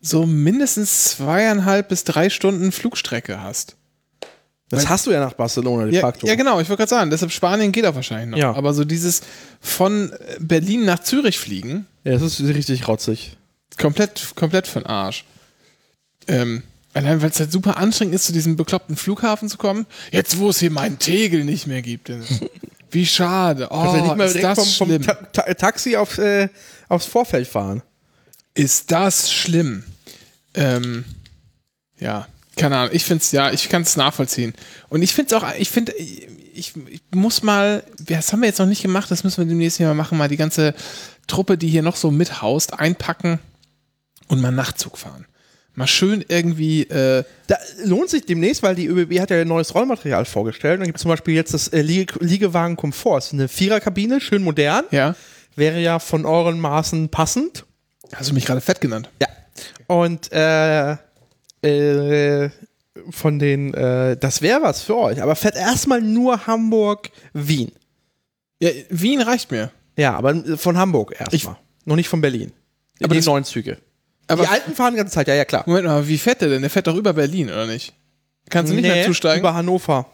so 0.00 0.26
mindestens 0.26 1.04
zweieinhalb 1.04 1.88
bis 1.90 2.04
drei 2.04 2.30
Stunden 2.30 2.72
Flugstrecke 2.72 3.40
hast. 3.42 3.76
Das 4.70 4.88
hast 4.88 5.06
du 5.06 5.10
ja 5.10 5.20
nach 5.20 5.34
Barcelona 5.34 5.84
de 5.84 5.94
Ja, 5.94 6.00
facto. 6.00 6.26
ja, 6.26 6.34
genau, 6.34 6.58
ich 6.58 6.68
wollte 6.70 6.78
gerade 6.80 6.88
sagen, 6.88 7.10
deshalb 7.10 7.30
Spanien 7.30 7.72
geht 7.72 7.84
auch 7.84 7.94
wahrscheinlich 7.94 8.30
noch. 8.30 8.38
Ja. 8.38 8.54
Aber 8.54 8.72
so 8.72 8.86
dieses 8.86 9.20
von 9.60 10.10
Berlin 10.40 10.86
nach 10.86 11.00
Zürich 11.00 11.38
fliegen, 11.38 11.84
Ja, 12.04 12.12
das 12.12 12.22
ist 12.22 12.40
richtig 12.40 12.88
rotzig. 12.88 13.36
komplett, 13.78 14.32
komplett 14.34 14.66
von 14.66 14.86
Arsch. 14.86 15.26
Ähm, 16.28 16.62
allein 16.94 17.22
weil 17.22 17.30
es 17.30 17.40
halt 17.40 17.52
super 17.52 17.76
anstrengend 17.76 18.14
ist, 18.14 18.24
zu 18.24 18.32
diesem 18.32 18.56
bekloppten 18.56 18.96
Flughafen 18.96 19.48
zu 19.48 19.58
kommen. 19.58 19.86
Jetzt, 20.10 20.38
wo 20.38 20.50
es 20.50 20.60
hier 20.60 20.70
meinen 20.70 20.98
Tegel 20.98 21.44
nicht 21.44 21.66
mehr 21.66 21.82
gibt. 21.82 22.10
Wie 22.90 23.06
schade. 23.06 23.68
Oh, 23.70 23.84
ja 23.84 24.02
nicht 24.02 24.16
mal 24.16 24.26
ist 24.26 24.42
das 24.42 24.58
vom, 24.58 24.68
vom 24.68 24.88
schlimm. 24.88 25.02
Ta 25.02 25.14
Ta 25.14 25.54
Taxi 25.54 25.96
aufs, 25.96 26.18
äh, 26.18 26.48
aufs 26.88 27.06
Vorfeld 27.06 27.48
fahren. 27.48 27.82
Ist 28.54 28.90
das 28.90 29.32
schlimm? 29.32 29.84
Ähm, 30.54 31.06
ja, 31.98 32.26
keine 32.56 32.76
Ahnung. 32.76 32.94
Ich 32.94 33.04
finde 33.04 33.22
es, 33.22 33.32
ja, 33.32 33.50
ich 33.50 33.70
kann 33.70 33.82
es 33.82 33.96
nachvollziehen. 33.96 34.52
Und 34.90 35.00
ich 35.00 35.14
finde 35.14 35.34
es 35.34 35.42
auch, 35.42 35.54
ich 35.56 35.70
finde, 35.70 35.92
ich, 35.94 36.74
ich 36.86 37.02
muss 37.14 37.42
mal, 37.42 37.82
das 37.98 38.32
haben 38.32 38.40
wir 38.40 38.48
jetzt 38.48 38.58
noch 38.58 38.66
nicht 38.66 38.82
gemacht, 38.82 39.10
das 39.10 39.24
müssen 39.24 39.38
wir 39.38 39.46
demnächst 39.46 39.80
mal 39.80 39.94
machen, 39.94 40.18
mal 40.18 40.28
die 40.28 40.36
ganze 40.36 40.74
Truppe, 41.26 41.56
die 41.56 41.68
hier 41.68 41.82
noch 41.82 41.96
so 41.96 42.10
mithaust, 42.10 42.78
einpacken 42.78 43.38
und 44.28 44.40
mal 44.42 44.52
Nachtzug 44.52 44.98
fahren. 44.98 45.26
Mal 45.74 45.86
schön 45.86 46.22
irgendwie, 46.28 46.82
äh, 46.82 47.24
Da 47.46 47.56
lohnt 47.84 48.10
sich 48.10 48.26
demnächst, 48.26 48.62
weil 48.62 48.74
die 48.74 48.86
ÖBB 48.86 49.20
hat 49.20 49.30
ja 49.30 49.40
ein 49.40 49.48
neues 49.48 49.74
Rollmaterial 49.74 50.26
vorgestellt. 50.26 50.80
Da 50.80 50.84
gibt 50.84 50.96
es 50.98 51.02
zum 51.02 51.08
Beispiel 51.10 51.34
jetzt 51.34 51.54
das 51.54 51.68
äh, 51.68 51.80
Liege 51.80 52.14
Liegewagen 52.20 52.76
Komfort. 52.76 53.16
Das 53.18 53.26
ist 53.28 53.32
eine 53.32 53.48
Viererkabine, 53.48 54.20
schön 54.20 54.42
modern. 54.42 54.84
ja. 54.90 55.14
Wäre 55.54 55.80
ja 55.80 55.98
von 55.98 56.24
euren 56.24 56.58
Maßen 56.58 57.10
passend. 57.10 57.66
Hast 58.14 58.30
du 58.30 58.34
mich 58.34 58.46
gerade 58.46 58.62
fett 58.62 58.80
genannt? 58.80 59.10
Ja. 59.20 59.28
Und 59.86 60.32
äh, 60.32 60.92
äh, 61.62 62.50
von 63.10 63.38
den, 63.38 63.74
äh, 63.74 64.16
das 64.16 64.40
wäre 64.40 64.62
was 64.62 64.82
für 64.82 64.96
euch. 64.96 65.22
Aber 65.22 65.36
fährt 65.36 65.56
erstmal 65.56 66.00
nur 66.00 66.46
Hamburg, 66.46 67.10
Wien. 67.34 67.72
Ja, 68.60 68.70
Wien 68.88 69.20
reicht 69.20 69.50
mir. 69.50 69.70
Ja, 69.96 70.14
aber 70.14 70.56
von 70.56 70.78
Hamburg 70.78 71.14
erstmal. 71.18 71.56
Noch 71.84 71.96
nicht 71.96 72.08
von 72.08 72.20
Berlin. 72.20 72.52
Aber 73.02 73.14
die 73.14 73.20
neuen 73.20 73.44
Züge. 73.44 73.76
Aber 74.32 74.44
die 74.44 74.48
alten 74.48 74.74
fahren 74.74 74.94
die 74.94 74.98
ganze 74.98 75.14
Zeit, 75.14 75.28
ja, 75.28 75.34
ja, 75.34 75.44
klar. 75.44 75.64
Moment 75.66 75.86
mal, 75.86 76.06
wie 76.08 76.18
fährt 76.18 76.40
der 76.40 76.48
denn? 76.48 76.62
Der 76.62 76.70
fährt 76.70 76.86
doch 76.86 76.96
über 76.96 77.12
Berlin, 77.12 77.48
oder 77.48 77.66
nicht? 77.66 77.92
Kannst 78.50 78.72
du 78.72 78.76
nicht 78.76 78.84
mehr 78.84 79.06
zusteigen? 79.06 79.40
Über 79.40 79.54
Hannover. 79.54 80.06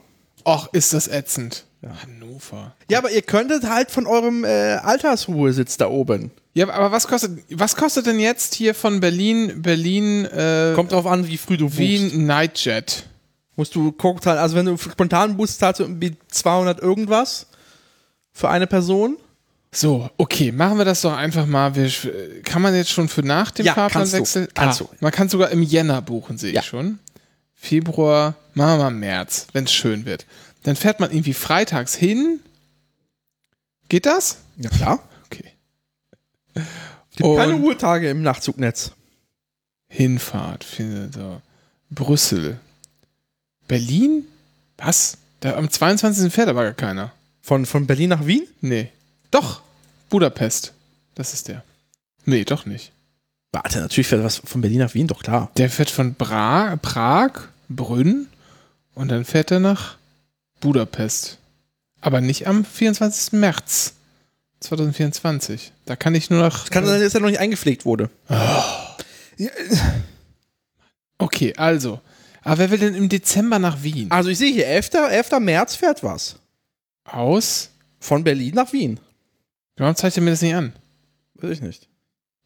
Och, 0.45 0.69
ist 0.73 0.93
das 0.93 1.09
ätzend. 1.09 1.65
Hannover. 2.03 2.75
Ja, 2.91 2.99
aber 2.99 3.11
ihr 3.11 3.23
könntet 3.23 3.69
halt 3.69 3.91
von 3.91 4.07
eurem 4.07 4.45
äh, 4.45 4.75
Altersruhesitz 4.75 5.77
da 5.77 5.89
oben. 5.89 6.31
Ja, 6.55 6.69
aber 6.71 6.91
was 6.91 7.07
kostet, 7.07 7.45
was 7.51 7.77
kostet 7.77 8.07
denn 8.07 8.19
jetzt 8.19 8.55
hier 8.55 8.75
von 8.75 8.99
Berlin, 9.01 9.63
Berlin, 9.63 10.25
äh, 10.25 10.73
Kommt 10.75 10.91
drauf 10.93 11.07
an, 11.07 11.29
wie 11.29 11.39
früh 11.39 11.57
du 11.57 11.67
buchst. 11.67 11.79
Wien 11.79 12.27
Nightjet? 12.27 13.05
Musst 13.55 13.75
du 13.75 13.93
gucken, 13.93 14.29
also 14.33 14.57
wenn 14.57 14.67
du 14.67 14.77
spontan 14.77 15.37
buchst, 15.37 15.61
zahlst 15.61 15.81
du 15.81 15.85
irgendwie 15.85 16.17
200 16.29 16.81
irgendwas 16.81 17.47
für 18.33 18.49
eine 18.49 18.67
Person. 18.67 19.17
So, 19.81 20.11
okay, 20.17 20.51
machen 20.51 20.77
wir 20.79 20.85
das 20.85 21.03
doch 21.03 21.17
einfach 21.17 21.47
mal. 21.47 21.77
Wir, 21.77 22.43
kann 22.43 22.63
man 22.63 22.75
jetzt 22.75 22.91
schon 22.91 23.09
für 23.09 23.23
nach 23.23 23.53
dem 23.53 23.65
Ja, 23.65 23.75
kannst 23.75 23.95
du. 23.95 24.01
Fahrplanwechsel? 24.01 24.49
Kannst 24.53 24.83
ah, 24.83 24.85
du. 24.85 24.97
Man 24.99 25.13
kann 25.13 25.29
sogar 25.29 25.51
im 25.51 25.63
Jänner 25.63 26.03
buchen, 26.03 26.37
sehe 26.37 26.53
Ja. 26.53 26.63
ich 26.63 26.67
schon. 26.67 26.99
Februar, 27.55 28.35
machen 28.55 28.79
wir 28.79 28.85
mal 28.85 28.91
März, 28.91 29.47
wenn 29.53 29.67
es 29.67 29.73
schön 29.73 30.05
wird. 30.05 30.27
Dann 30.65 30.75
fährt 30.75 30.99
man 30.99 31.13
irgendwie 31.13 31.33
freitags 31.33 31.95
hin. 31.95 32.41
Geht 33.89 34.07
das? 34.07 34.39
Ja, 34.57 34.69
klar. 34.69 35.09
Okay. 35.27 35.45
Gibt 37.15 37.37
keine 37.37 37.53
Ruhetage 37.53 38.11
im 38.11 38.23
Nachzugnetz. 38.23 38.91
Hinfahrt, 39.87 40.65
finde 40.65 41.11
so. 41.15 41.41
Brüssel. 41.91 42.59
Berlin? 43.69 44.25
Was? 44.77 45.19
Da, 45.39 45.55
am 45.55 45.71
22. 45.71 46.33
fährt 46.33 46.49
aber 46.49 46.65
gar 46.65 46.75
keiner. 46.75 47.13
Von, 47.43 47.65
von 47.65 47.87
Berlin 47.87 48.09
nach 48.09 48.27
Wien? 48.27 48.43
Nee. 48.61 48.91
Doch. 49.31 49.63
Budapest. 50.09 50.73
Das 51.15 51.35
ist 51.35 51.49
der. 51.49 51.65
Nee, 52.25 52.45
doch 52.45 52.67
nicht. 52.67 52.93
Warte, 53.53 53.81
natürlich 53.81 54.09
fährt 54.09 54.25
was 54.25 54.37
von 54.45 54.61
Berlin 54.61 54.81
nach 54.81 54.95
Wien, 54.95 55.07
doch 55.07 55.23
klar. 55.23 55.51
Der 55.57 55.71
fährt 55.71 55.91
von 55.91 56.15
Bra 56.15 56.77
Prag, 56.77 57.49
Brünn 57.69 58.27
und 58.95 59.09
dann 59.09 59.25
fährt 59.25 59.51
er 59.51 59.61
nach 59.61 59.97
Budapest. 60.61 61.39
Aber 62.01 62.21
nicht 62.21 62.47
am 62.47 62.65
24. 62.65 63.33
März 63.33 63.95
2024. 64.61 65.73
Da 65.87 65.97
kann 65.97 66.15
ich 66.15 66.31
nur 66.31 66.41
noch. 66.41 66.61
Das 66.61 66.71
kann 66.71 66.87
sein, 66.87 67.01
dass 67.01 67.15
er 67.15 67.21
noch 67.21 67.29
nicht 67.29 67.41
eingepflegt 67.41 67.85
wurde. 67.85 68.11
okay, 71.19 71.55
also. 71.57 72.01
Aber 72.43 72.59
wer 72.59 72.71
will 72.71 72.79
denn 72.79 72.95
im 72.95 73.09
Dezember 73.09 73.59
nach 73.59 73.83
Wien? 73.83 74.11
Also 74.11 74.31
ich 74.31 74.39
sehe 74.39 74.53
hier, 74.53 74.67
11. 74.67 74.91
11. 74.95 75.39
März 75.41 75.75
fährt 75.75 76.03
was. 76.03 76.37
Aus? 77.05 77.71
Von 78.01 78.25
Berlin 78.25 78.55
nach 78.55 78.73
Wien. 78.73 79.01
Warum 79.79 79.97
zeigt 79.97 80.17
er 80.17 80.23
mir 80.23 80.31
das 80.31 80.43
nicht 80.43 80.55
an? 80.55 80.73
Weiß 81.35 81.51
ich 81.51 81.61
nicht. 81.63 81.89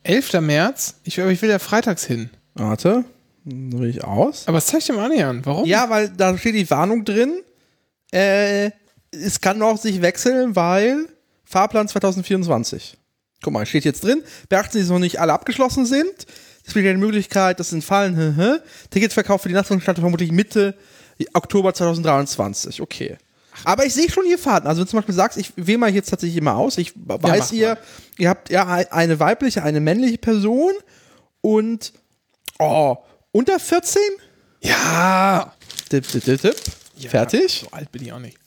11. 0.05 0.41
März? 0.41 0.97
Ich, 1.05 1.21
aber 1.21 1.31
ich 1.31 1.41
will 1.43 1.51
ja 1.51 1.59
freitags 1.59 2.05
hin. 2.05 2.31
Warte. 2.55 3.05
Dann 3.45 3.79
will 3.79 3.89
ich 3.89 4.05
aus. 4.05 4.47
Aber 4.47 4.59
es 4.59 4.67
zeigt 4.67 4.89
ihm 4.89 4.99
auch 4.99 5.09
nicht 5.09 5.25
an. 5.25 5.45
Warum? 5.45 5.65
Ja, 5.67 5.89
weil 5.91 6.11
da 6.11 6.37
steht 6.37 6.55
die 6.55 6.71
Warnung 6.71 7.05
drin. 7.05 7.43
Äh, 8.13 8.71
es 9.11 9.41
kann 9.41 9.59
noch 9.59 9.79
sich 9.79 10.03
wechseln, 10.03 10.55
weil 10.55 11.07
Fahrplan 11.45 11.89
2024. 11.89 12.97
Guck 13.43 13.53
mal, 13.53 13.67
steht 13.67 13.85
jetzt 13.85 14.05
drin. 14.05 14.23
Beachten 14.49 14.73
Sie, 14.73 14.81
dass 14.81 14.91
noch 14.91 14.99
nicht 14.99 15.21
alle 15.21 15.33
abgeschlossen 15.33 15.87
sind. 15.87 16.27
Es 16.65 16.75
besteht 16.75 16.91
eine 16.91 16.99
Möglichkeit, 16.99 17.59
dass 17.59 17.73
entfallen. 17.73 18.61
Ticketverkauf 18.91 19.43
für 19.43 19.49
die 19.49 19.55
Nacht 19.55 19.67
startet 19.67 19.99
vermutlich 19.99 20.31
Mitte 20.31 20.77
Oktober 21.33 21.75
2023. 21.75 22.81
Okay. 22.81 23.17
Aber 23.65 23.87
ich 23.87 23.95
sehe 23.95 24.11
schon 24.11 24.25
hier 24.25 24.39
Fahrten. 24.39 24.67
Also 24.67 24.81
wenn 24.81 24.87
du 24.87 24.91
zum 24.91 24.99
Beispiel 24.99 25.15
sagst, 25.15 25.39
ich 25.39 25.53
wähle 25.57 25.79
mal 25.79 25.91
jetzt 25.91 26.11
tatsächlich 26.11 26.37
immer 26.37 26.57
aus. 26.57 26.79
Ich 26.79 26.93
weiß, 26.97 27.21
mach 27.23 27.53
ihr, 27.53 27.79
ihr 28.19 28.29
habt 28.29 28.51
ja 28.51 28.67
eine 28.67 29.21
weibliche, 29.21 29.63
eine 29.63 29.81
männliche 29.81 30.19
Person 30.19 30.73
und 31.41 31.93
oh, 32.59 32.97
unter 33.31 33.59
14? 33.59 34.01
Ja. 34.61 35.53
Tipp, 35.89 36.07
tipp, 36.09 36.25
tipp, 36.25 36.41
tipp. 36.41 36.57
Fertig. 37.09 37.65
So 37.65 37.77
alt 37.77 37.91
bin 37.93 38.05
ich 38.05 38.13
auch 38.13 38.19
nicht. 38.19 38.39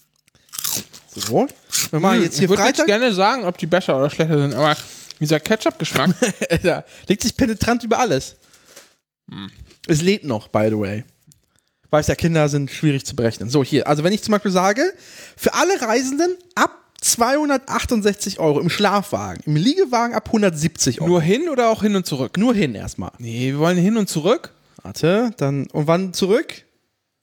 So. 1.16 1.48
Wir 1.92 2.00
machen 2.00 2.22
jetzt 2.22 2.38
hier 2.38 2.50
ich 2.52 2.58
würde 2.58 2.86
gerne 2.86 3.14
sagen, 3.14 3.46
ob 3.46 3.58
die 3.58 3.68
besser 3.68 3.98
oder 3.98 4.10
schlechter 4.10 4.38
sind, 4.38 4.54
aber 4.54 4.76
dieser 5.20 5.40
Ketchup-Geschmack. 5.40 6.12
legt 7.08 7.24
sich 7.24 7.36
penetrant 7.36 7.84
über 7.84 8.00
alles. 8.00 8.36
Es 9.88 10.02
lädt 10.02 10.24
noch, 10.24 10.48
by 10.50 10.68
the 10.70 10.78
way. 10.78 11.04
Weiß 11.92 12.08
ja, 12.08 12.16
Kinder 12.16 12.50
sind 12.50 12.72
schwierig 12.72 13.06
zu 13.06 13.16
berechnen. 13.16 13.50
So, 13.50 13.64
hier. 13.64 13.88
Also, 13.88 14.04
wenn 14.04 14.14
ich 14.14 14.24
zum 14.24 14.32
Beispiel 14.34 14.52
sage, 14.52 14.82
für 15.38 15.54
alle 15.54 15.82
Reisenden 15.82 16.36
ab 16.56 16.72
268 17.02 18.40
Euro 18.40 18.60
im 18.60 18.70
Schlafwagen, 18.70 19.42
im 19.46 19.56
Liegewagen 19.56 20.14
ab 20.16 20.28
170 20.28 21.02
Euro. 21.02 21.10
Nur 21.10 21.22
hin 21.22 21.50
oder 21.50 21.70
auch 21.70 21.82
hin 21.84 21.96
und 21.96 22.06
zurück? 22.06 22.38
Nur 22.38 22.54
hin 22.54 22.76
erstmal. 22.76 23.12
Nee, 23.20 23.52
wir 23.52 23.60
wollen 23.60 23.78
hin 23.78 23.98
und 23.98 24.10
zurück. 24.10 24.52
Warte, 24.82 25.32
dann. 25.38 25.68
Und 25.68 25.88
wann 25.88 26.14
zurück? 26.14 26.64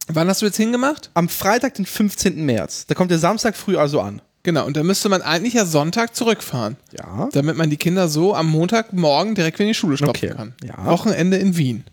Wann 0.09 0.29
hast 0.29 0.43
du 0.43 0.47
jetzt 0.47 0.57
hingemacht? 0.57 1.11
Am 1.15 1.29
Freitag, 1.29 1.75
den 1.75 1.87
15. 1.87 2.45
März. 2.45 2.87
Da 2.87 2.95
kommt 2.95 3.11
der 3.11 3.19
Samstag 3.19 3.57
früh 3.57 3.77
also 3.77 4.01
an. 4.01 4.21
Genau, 4.43 4.67
und 4.67 4.77
da 4.77 4.83
müsste 4.83 5.09
man 5.09 5.23
eigentlich 5.23 5.55
ja 5.55 5.65
Sonntag 5.65 6.17
zurückfahren, 6.17 6.77
Ja. 6.99 7.29
damit 7.33 7.57
man 7.57 7.71
die 7.71 7.77
Kinder 7.77 8.09
so 8.09 8.35
am 8.35 8.49
Montagmorgen 8.51 9.37
direkt 9.37 9.59
wieder 9.61 9.67
in 9.67 9.71
die 9.71 9.75
Schule 9.79 9.97
stopfen 9.97 10.27
Okay, 10.27 10.35
kann. 10.37 10.55
ja. 10.65 10.85
Wochenende 10.85 11.37
in 11.37 11.57
Wien. 11.57 11.85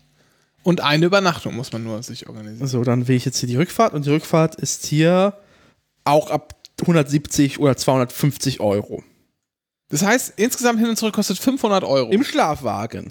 Und 0.62 0.82
eine 0.82 1.06
Übernachtung 1.06 1.56
muss 1.56 1.72
man 1.72 1.82
nur 1.84 2.02
sich 2.02 2.28
organisieren. 2.28 2.66
So, 2.68 2.82
dann 2.84 3.08
wähle 3.08 3.16
ich 3.16 3.24
jetzt 3.24 3.38
hier 3.38 3.48
die 3.48 3.56
Rückfahrt 3.56 3.94
und 3.94 4.04
die 4.04 4.10
Rückfahrt 4.10 4.56
ist 4.56 4.84
hier 4.86 5.34
auch 6.04 6.30
ab 6.30 6.54
170 6.82 7.58
oder 7.60 7.76
250 7.76 8.60
Euro. 8.60 9.02
Das 9.88 10.02
heißt, 10.02 10.34
insgesamt 10.36 10.78
hin 10.78 10.88
und 10.88 10.96
zurück 10.96 11.14
kostet 11.14 11.38
500 11.38 11.82
Euro. 11.84 12.10
Im 12.10 12.24
Schlafwagen. 12.24 13.10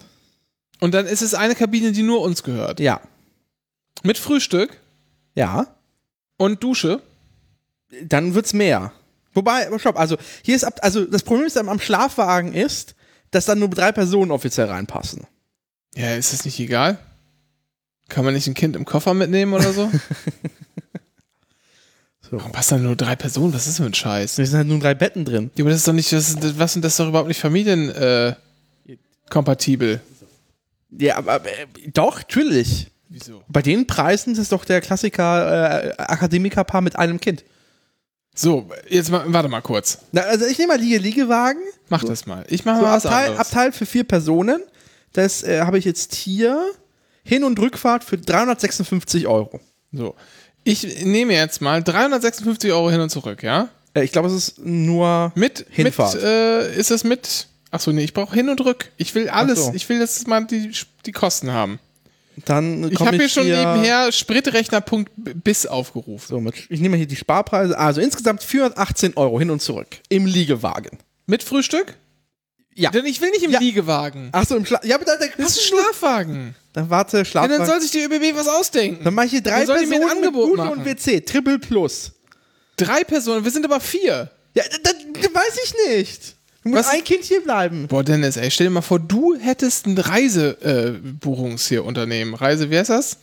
und 0.79 0.93
dann 0.93 1.05
ist 1.07 1.21
es 1.21 1.33
eine 1.33 1.55
Kabine, 1.55 1.91
die 1.91 2.03
nur 2.03 2.21
uns 2.21 2.43
gehört. 2.43 2.79
Ja. 2.79 3.01
Mit 4.03 4.17
Frühstück 4.17 4.77
Ja. 5.35 5.67
und 6.37 6.63
Dusche. 6.63 7.01
Dann 8.03 8.33
wird's 8.35 8.53
mehr. 8.53 8.93
Wobei, 9.33 9.67
aber 9.67 9.77
stopp, 9.79 9.99
also 9.99 10.17
hier 10.43 10.55
ist 10.55 10.63
ab, 10.63 10.79
also 10.81 11.05
das 11.05 11.23
Problem 11.23 11.45
ist 11.47 11.57
am 11.57 11.69
am 11.69 11.79
Schlafwagen 11.79 12.53
ist, 12.53 12.95
dass 13.31 13.45
dann 13.45 13.59
nur 13.59 13.69
drei 13.69 13.91
Personen 13.91 14.31
offiziell 14.31 14.67
reinpassen. 14.67 15.27
Ja, 15.95 16.15
ist 16.15 16.31
das 16.33 16.45
nicht 16.45 16.59
egal? 16.59 16.97
Kann 18.09 18.25
man 18.25 18.33
nicht 18.33 18.47
ein 18.47 18.53
Kind 18.53 18.75
im 18.75 18.85
Koffer 18.85 19.13
mitnehmen 19.13 19.53
oder 19.53 19.71
so? 19.71 19.89
So. 22.29 22.37
Warum 22.37 22.51
passen 22.51 22.77
da 22.77 22.83
nur 22.83 22.95
drei 22.95 23.15
Personen? 23.15 23.53
Was 23.53 23.65
ist 23.65 23.79
denn 23.79 23.85
für 23.85 23.89
ein 23.89 23.93
Scheiß? 23.95 24.37
Es 24.37 24.49
sind 24.49 24.57
halt 24.57 24.67
nur 24.67 24.77
drei 24.79 24.93
Betten 24.93 25.25
drin. 25.25 25.49
Ja, 25.55 25.63
aber 25.63 25.71
das 25.71 25.79
ist 25.79 25.87
doch 25.87 25.93
nicht, 25.93 26.11
das 26.11 26.29
ist, 26.29 26.59
was 26.59 26.73
sind 26.73 26.85
das 26.85 26.95
doch 26.97 27.07
überhaupt 27.07 27.27
nicht 27.27 27.39
familien, 27.39 27.89
äh. 27.89 28.35
Ja, 30.91 31.17
aber 31.17 31.43
äh, 31.45 31.65
doch, 31.91 32.17
natürlich. 32.19 32.91
Wieso? 33.09 33.41
Bei 33.47 33.63
den 33.63 33.87
Preisen 33.87 34.33
ist 34.33 34.39
es 34.39 34.49
doch 34.49 34.63
der 34.63 34.81
Klassiker 34.81 35.85
äh, 35.85 35.93
Akademikerpaar 35.97 36.81
mit 36.81 36.95
einem 36.95 37.19
Kind. 37.19 37.43
So, 38.35 38.69
jetzt 38.87 39.09
mal, 39.09 39.23
warte 39.27 39.49
mal 39.49 39.61
kurz. 39.61 39.99
Na, 40.11 40.21
also 40.21 40.45
ich 40.45 40.59
nehme 40.59 40.73
mal 40.73 40.79
Liege 40.79 40.99
Liegewagen. 40.99 41.61
Mach 41.89 42.03
das 42.03 42.27
mal. 42.27 42.45
Ich 42.47 42.63
mache 42.63 42.77
So 42.77 42.83
mal 42.83 42.95
was 42.95 43.05
Abteil, 43.07 43.29
anderes. 43.29 43.47
Abteil 43.47 43.71
für 43.71 43.85
vier 43.87 44.03
Personen. 44.03 44.61
Das 45.13 45.41
äh, 45.41 45.61
habe 45.61 45.79
ich 45.79 45.85
jetzt 45.85 46.13
hier. 46.13 46.71
Hin- 47.29 47.43
und 47.43 47.59
Rückfahrt 47.59 48.03
für 48.03 48.17
356 48.17 49.27
Euro. 49.27 49.59
So. 49.91 50.15
Ich 50.63 51.05
nehme 51.05 51.33
jetzt 51.33 51.61
mal 51.61 51.83
356 51.83 52.71
Euro 52.71 52.89
hin 52.89 53.01
und 53.01 53.11
zurück, 53.11 53.43
ja? 53.43 53.69
Äh, 53.93 54.03
ich 54.03 54.11
glaube, 54.11 54.29
es 54.29 54.33
ist 54.33 54.65
nur 54.65 55.31
Mit, 55.35 55.63
Hinfahrt. 55.69 56.15
mit 56.15 56.23
äh, 56.23 56.75
ist 56.75 56.89
es 56.89 57.03
mit, 57.03 57.47
achso, 57.69 57.91
nee, 57.91 58.03
ich 58.03 58.13
brauche 58.13 58.33
hin 58.33 58.49
und 58.49 58.59
rück. 58.65 58.91
Ich 58.97 59.13
will 59.13 59.29
alles, 59.29 59.65
so. 59.65 59.73
ich 59.75 59.87
will 59.89 59.99
jetzt 59.99 60.27
mal 60.27 60.43
die, 60.43 60.71
die 61.05 61.11
Kosten 61.11 61.51
haben. 61.51 61.77
dann 62.45 62.91
Ich 62.91 62.99
habe 62.99 63.15
hier 63.17 63.29
schon 63.29 63.43
hier 63.43 63.57
nebenher 63.59 64.11
Spritrechner.bis 64.11 65.05
bis 65.15 65.65
aufgerufen. 65.67 66.25
So, 66.27 66.39
mit, 66.39 66.55
ich 66.67 66.79
nehme 66.79 66.97
hier 66.97 67.05
die 67.07 67.15
Sparpreise. 67.15 67.77
Also 67.77 68.01
insgesamt 68.01 68.41
418 68.41 69.17
Euro 69.17 69.37
hin 69.37 69.51
und 69.51 69.61
zurück. 69.61 69.99
Im 70.09 70.25
Liegewagen. 70.25 70.97
Mit 71.27 71.43
Frühstück? 71.43 71.95
Ja. 72.79 72.91
Denn 72.91 73.05
ich 73.05 73.19
will 73.21 73.29
nicht 73.31 73.43
im 73.43 73.51
Ja. 73.51 73.59
Liegewagen. 73.59 74.29
Achso, 74.31 74.55
im 74.55 74.65
Schlaf. 74.65 74.83
Ja, 74.85 74.95
aber 74.95 75.05
dann, 75.05 75.17
Das 75.37 75.51
ist 75.51 75.57
ein 75.59 75.63
Schlafwagen. 75.79 76.55
dann 76.73 76.89
warte, 76.89 77.17
Ja, 77.19 77.25
Schlafwagen. 77.25 77.57
dann 77.57 77.67
soll 77.67 77.81
sich 77.81 77.91
die 77.91 78.01
ÖBB 78.03 78.35
was 78.35 78.47
ausdenken. 78.47 79.03
dann 79.03 79.13
mache 79.13 79.25
ich 79.27 79.31
hier 79.33 79.41
drei 79.41 79.65
die 79.65 79.67
mir 79.67 79.73
ein 79.75 79.89
Personen 79.89 80.09
Angebot 80.11 80.49
mit 80.49 80.57
Dusche 80.59 80.67
machen. 80.69 80.79
und 80.79 80.85
WC. 80.85 81.21
Triple 81.21 81.59
Plus. 81.59 82.11
Drei 82.77 83.03
Personen, 83.03 83.43
wir 83.43 83.51
sind 83.51 83.65
aber 83.65 83.79
vier. 83.79 84.31
Ja, 84.55 84.63
das, 84.83 84.93
das 85.21 85.33
weiß 85.33 85.59
ich 85.65 85.73
nicht. 85.97 86.35
Du 86.63 86.69
musst 86.69 86.85
Was- 86.85 86.93
ein 86.93 87.03
Kind 87.03 87.23
hier 87.23 87.41
bleiben. 87.41 87.87
Boah, 87.87 88.03
Dennis, 88.03 88.37
ey, 88.37 88.49
stell 88.51 88.67
dir 88.67 88.71
mal 88.71 88.81
vor, 88.81 88.99
du 88.99 89.35
hättest 89.37 89.85
ein 89.85 89.97
Reisebuchungs 89.97 91.67
hier 91.67 91.83
Unternehmen. 91.85 92.33
Reise, 92.33 92.69
wie 92.69 92.77
heißt 92.77 92.89
das? 92.89 93.17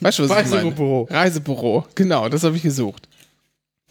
Weißt 0.00 0.18
du, 0.18 0.28
was 0.28 0.42
ich 0.44 0.50
meine? 0.50 0.64
Reisebüro. 0.64 1.08
Reisebüro, 1.10 1.86
genau, 1.94 2.28
das 2.28 2.42
habe 2.44 2.56
ich 2.56 2.62
gesucht. 2.62 3.08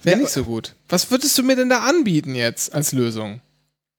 Wäre 0.03 0.17
Ja, 0.17 0.21
nicht 0.23 0.31
so 0.33 0.43
gut. 0.43 0.73
Was 0.89 1.09
würdest 1.11 1.37
du 1.37 1.43
mir 1.43 1.55
denn 1.55 1.69
da 1.69 1.79
anbieten 1.81 2.35
jetzt 2.35 2.73
als 2.73 2.91
Lösung? 2.91 3.39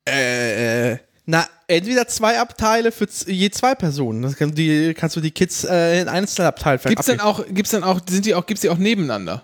Äh, 0.04 0.96
na, 1.24 1.46
entweder 1.68 2.08
zwei 2.08 2.40
Abteile 2.40 2.90
für 2.90 3.08
je 3.26 3.50
zwei 3.50 3.74
Personen. 3.74 4.22
Das 4.22 4.36
kann, 4.36 4.54
die, 4.54 4.94
kannst 4.94 5.16
du 5.16 5.20
die 5.20 5.30
Kids 5.30 5.64
äh, 5.64 6.00
in 6.00 6.08
Einzelabteil 6.08 6.78
Gibt's 6.78 7.06
denn 7.06 7.20
auch, 7.20 7.44
gibt's 7.48 7.70
denn 7.70 7.84
auch, 7.84 8.00
sind 8.08 8.26
die 8.26 8.34
auch, 8.34 8.44
gibt's 8.46 8.62
die 8.62 8.70
auch 8.70 8.78
nebeneinander? 8.78 9.42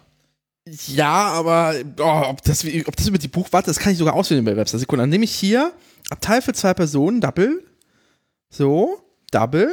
Ja, 0.87 1.29
aber 1.29 1.75
oh, 1.99 2.23
ob, 2.27 2.43
das, 2.43 2.65
ob 2.87 2.97
das 2.97 3.07
über 3.07 3.19
die 3.19 3.29
Buchwarte, 3.29 3.69
das 3.69 3.79
kann 3.79 3.93
ich 3.93 3.99
sogar 3.99 4.15
auswählen 4.15 4.45
bei 4.45 4.51
der 4.51 4.59
Website. 4.59 4.81
Sekunde, 4.81 5.05
dann 5.05 5.11
nehme 5.11 5.25
ich 5.25 5.35
hier 5.35 5.73
Abteil 6.11 6.43
für 6.43 6.53
zwei 6.53 6.75
Personen, 6.75 7.21
Double. 7.21 7.63
So, 8.51 9.01
Double. 9.31 9.71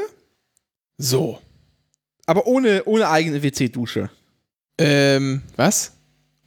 So. 0.98 1.40
Aber 2.26 2.48
ohne, 2.48 2.84
ohne 2.86 3.10
eigene 3.10 3.42
WC-Dusche. 3.44 4.10
Ähm, 4.78 5.42
was? 5.56 5.92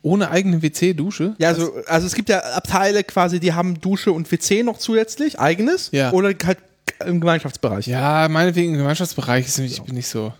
Ohne 0.03 0.31
eigene 0.31 0.63
WC-Dusche? 0.63 1.35
Ja, 1.39 1.49
also, 1.49 1.75
also 1.87 2.07
es 2.07 2.15
gibt 2.15 2.29
ja 2.29 2.39
Abteile 2.39 3.03
quasi, 3.05 3.41
die 3.41 3.53
haben 3.53 3.81
Dusche 3.81 4.13
und 4.13 4.31
WC 4.31 4.63
noch 4.63 4.79
zusätzlich, 4.79 5.41
eigenes. 5.41 5.91
Ja. 5.93 6.13
Oder 6.13 6.35
halt 6.45 6.59
im 7.05 7.21
Gemeinschaftsbereich. 7.21 7.87
Ja, 7.87 8.29
meinetwegen 8.29 8.73
im 8.73 8.79
Gemeinschaftsbereich 8.79 9.47
ist 9.47 9.59
nämlich, 9.59 9.79
ich 9.79 9.83
bin 9.83 9.95
nicht 9.95 10.09
so. 10.09 10.33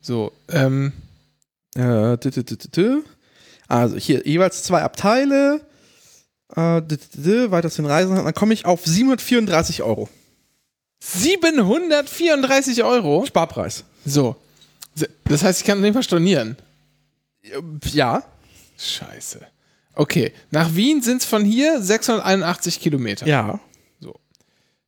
So, 0.00 0.32
ähm, 0.50 0.92
Äh. 1.76 2.16
Also 3.68 3.96
hier 3.96 4.26
jeweils 4.26 4.62
zwei 4.64 4.82
Abteile. 4.82 5.60
Äh, 6.56 6.82
weiter 7.50 7.70
zu 7.70 7.82
den 7.82 7.90
Reisen. 7.90 8.16
Dann 8.16 8.34
komme 8.34 8.54
ich 8.54 8.66
auf 8.66 8.84
734 8.84 9.82
Euro. 9.82 10.08
734 11.00 12.82
Euro? 12.82 13.24
Sparpreis. 13.24 13.84
So. 14.04 14.36
Das 15.24 15.44
heißt, 15.44 15.60
ich 15.60 15.66
kann 15.66 15.78
auf 15.78 15.84
jeden 15.84 15.94
Fall 15.94 16.02
stornieren. 16.02 16.56
Ja. 17.92 18.24
Scheiße. 18.80 19.40
Okay, 19.94 20.32
nach 20.50 20.74
Wien 20.74 21.02
sind 21.02 21.18
es 21.22 21.26
von 21.26 21.44
hier 21.44 21.82
681 21.82 22.80
Kilometer. 22.80 23.26
Ja. 23.26 23.60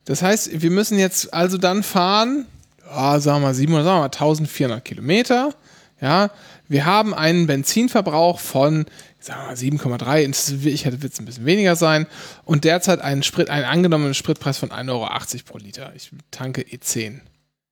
Das 0.05 0.21
heißt, 0.21 0.61
wir 0.63 0.71
müssen 0.73 0.99
jetzt 0.99 1.33
also 1.33 1.59
dann 1.59 1.85
fahren, 1.85 2.47
ja, 2.85 3.21
sagen 3.21 3.41
wir 3.43 3.49
mal 3.49 3.55
700, 3.55 3.85
sagen 3.85 3.97
wir 3.97 4.01
mal 4.01 4.05
1400 4.07 4.85
Kilometer. 4.85 5.55
Ja, 6.01 6.31
wir 6.69 6.85
haben 6.87 7.15
einen 7.15 7.47
Benzinverbrauch 7.47 8.41
von, 8.41 8.87
sagen 9.21 9.43
wir 9.43 9.47
mal 9.47 9.57
7,3, 9.57 10.29
Es- 10.29 10.51
ich 10.65 10.85
hätte 10.87 11.03
wird 11.03 11.13
es 11.13 11.21
ein 11.21 11.25
bisschen 11.27 11.45
weniger 11.47 11.77
sein 11.77 12.09
und 12.45 12.65
derzeit 12.65 13.01
einen 13.01 13.23
Sprit, 13.23 13.49
einen 13.51 13.65
angenommenen 13.65 14.15
Spritpreis 14.15 14.59
von 14.59 14.71
1,80 14.73 14.91
Euro 14.91 15.09
pro 15.47 15.59
Liter. 15.59 15.93
Ich 15.95 16.11
tanke 16.33 16.63
E10. 16.63 17.21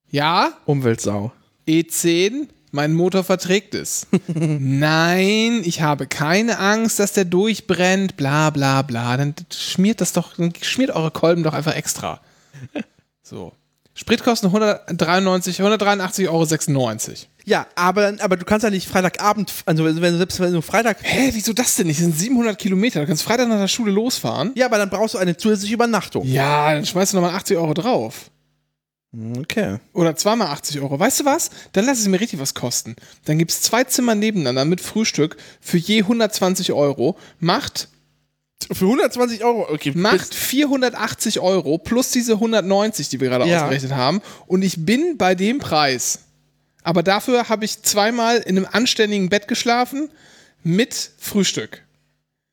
Ja, 0.09 0.53
Umweltsau. 0.67 1.33
E10, 1.67 2.47
mein 2.71 2.93
Motor 2.93 3.25
verträgt 3.25 3.75
es. 3.75 4.07
Nein, 4.27 5.63
ich 5.65 5.83
habe 5.83 6.07
keine 6.07 6.59
Angst, 6.59 6.99
dass 6.99 7.13
der 7.13 7.25
durchbrennt, 7.25 8.17
bla 8.17 8.51
bla 8.51 8.83
bla. 8.83 9.17
Dann 9.17 9.35
schmiert 9.53 10.01
das 10.01 10.13
doch, 10.13 10.37
dann 10.37 10.53
schmiert 10.61 10.91
eure 10.91 11.11
Kolben 11.11 11.43
doch 11.43 11.55
einfach 11.55 11.75
extra. 11.75 12.21
So. 13.23 13.53
Spritkosten 13.95 14.49
193, 14.49 15.61
183,96 15.61 16.29
Euro. 16.29 17.17
Ja, 17.45 17.67
aber, 17.77 18.15
aber 18.21 18.37
du 18.37 18.45
kannst 18.45 18.65
ja 18.65 18.71
nicht 18.71 18.89
Freitagabend, 18.89 19.53
also 19.67 19.85
wenn 19.85 19.95
du 19.97 20.17
selbst 20.19 20.41
wenn 20.41 20.53
du 20.53 20.63
Freitag. 20.63 20.99
Hä, 21.03 21.31
wieso 21.33 21.53
das 21.53 21.77
denn 21.77 21.87
nicht? 21.87 22.01
Das 22.01 22.07
sind 22.07 22.19
700 22.19 22.59
Kilometer. 22.59 23.01
Du 23.01 23.07
kannst 23.07 23.23
Freitag 23.23 23.49
nach 23.49 23.59
der 23.59 23.69
Schule 23.69 23.93
losfahren. 23.93 24.53
Ja, 24.55 24.67
aber 24.67 24.79
dann 24.79 24.91
brauchst 24.91 25.15
du 25.15 25.19
eine 25.19 25.37
zusätzliche 25.37 25.75
Übernachtung. 25.75 26.27
Ja, 26.27 26.73
dann 26.73 26.87
schmeißt 26.87 27.13
du 27.13 27.19
nochmal 27.19 27.35
80 27.37 27.57
Euro 27.57 27.75
drauf. 27.75 28.31
Okay. 29.13 29.79
Oder 29.93 30.15
zweimal 30.15 30.49
80 30.49 30.81
Euro. 30.81 30.99
Weißt 30.99 31.21
du 31.21 31.25
was? 31.25 31.51
Dann 31.73 31.85
lass 31.85 31.99
es 31.99 32.07
mir 32.07 32.21
richtig 32.21 32.39
was 32.39 32.55
kosten. 32.55 32.95
Dann 33.25 33.39
gibt 33.39 33.51
es 33.51 33.61
zwei 33.63 33.83
Zimmer 33.85 34.15
nebeneinander 34.15 34.65
mit 34.65 34.81
Frühstück 34.81 35.37
für 35.61 35.79
je 35.79 36.03
120 36.03 36.73
Euro. 36.73 37.17
Macht 37.41 37.89
Für 38.73 38.85
120 38.85 39.43
Euro, 39.43 39.67
okay. 39.73 39.93
macht 39.97 40.33
480 40.33 41.41
Euro 41.41 41.79
plus 41.79 42.11
diese 42.13 42.35
190, 42.35 43.09
die 43.09 43.19
wir 43.19 43.29
gerade 43.29 43.47
Ja. 43.47 43.63
ausgerechnet 43.63 43.93
haben. 43.93 44.21
Und 44.47 44.63
ich 44.63 44.85
bin 44.87 45.17
bei 45.17 45.35
dem 45.35 45.59
Preis. 45.59 46.21
Aber 46.85 47.03
dafür 47.03 47.49
habe 47.49 47.65
ich 47.65 47.83
zweimal 47.83 48.37
in 48.39 48.57
einem 48.59 48.69
anständigen 48.71 49.29
Bett 49.29 49.49
geschlafen 49.49 50.09
mit 50.63 51.11
Frühstück. 51.19 51.83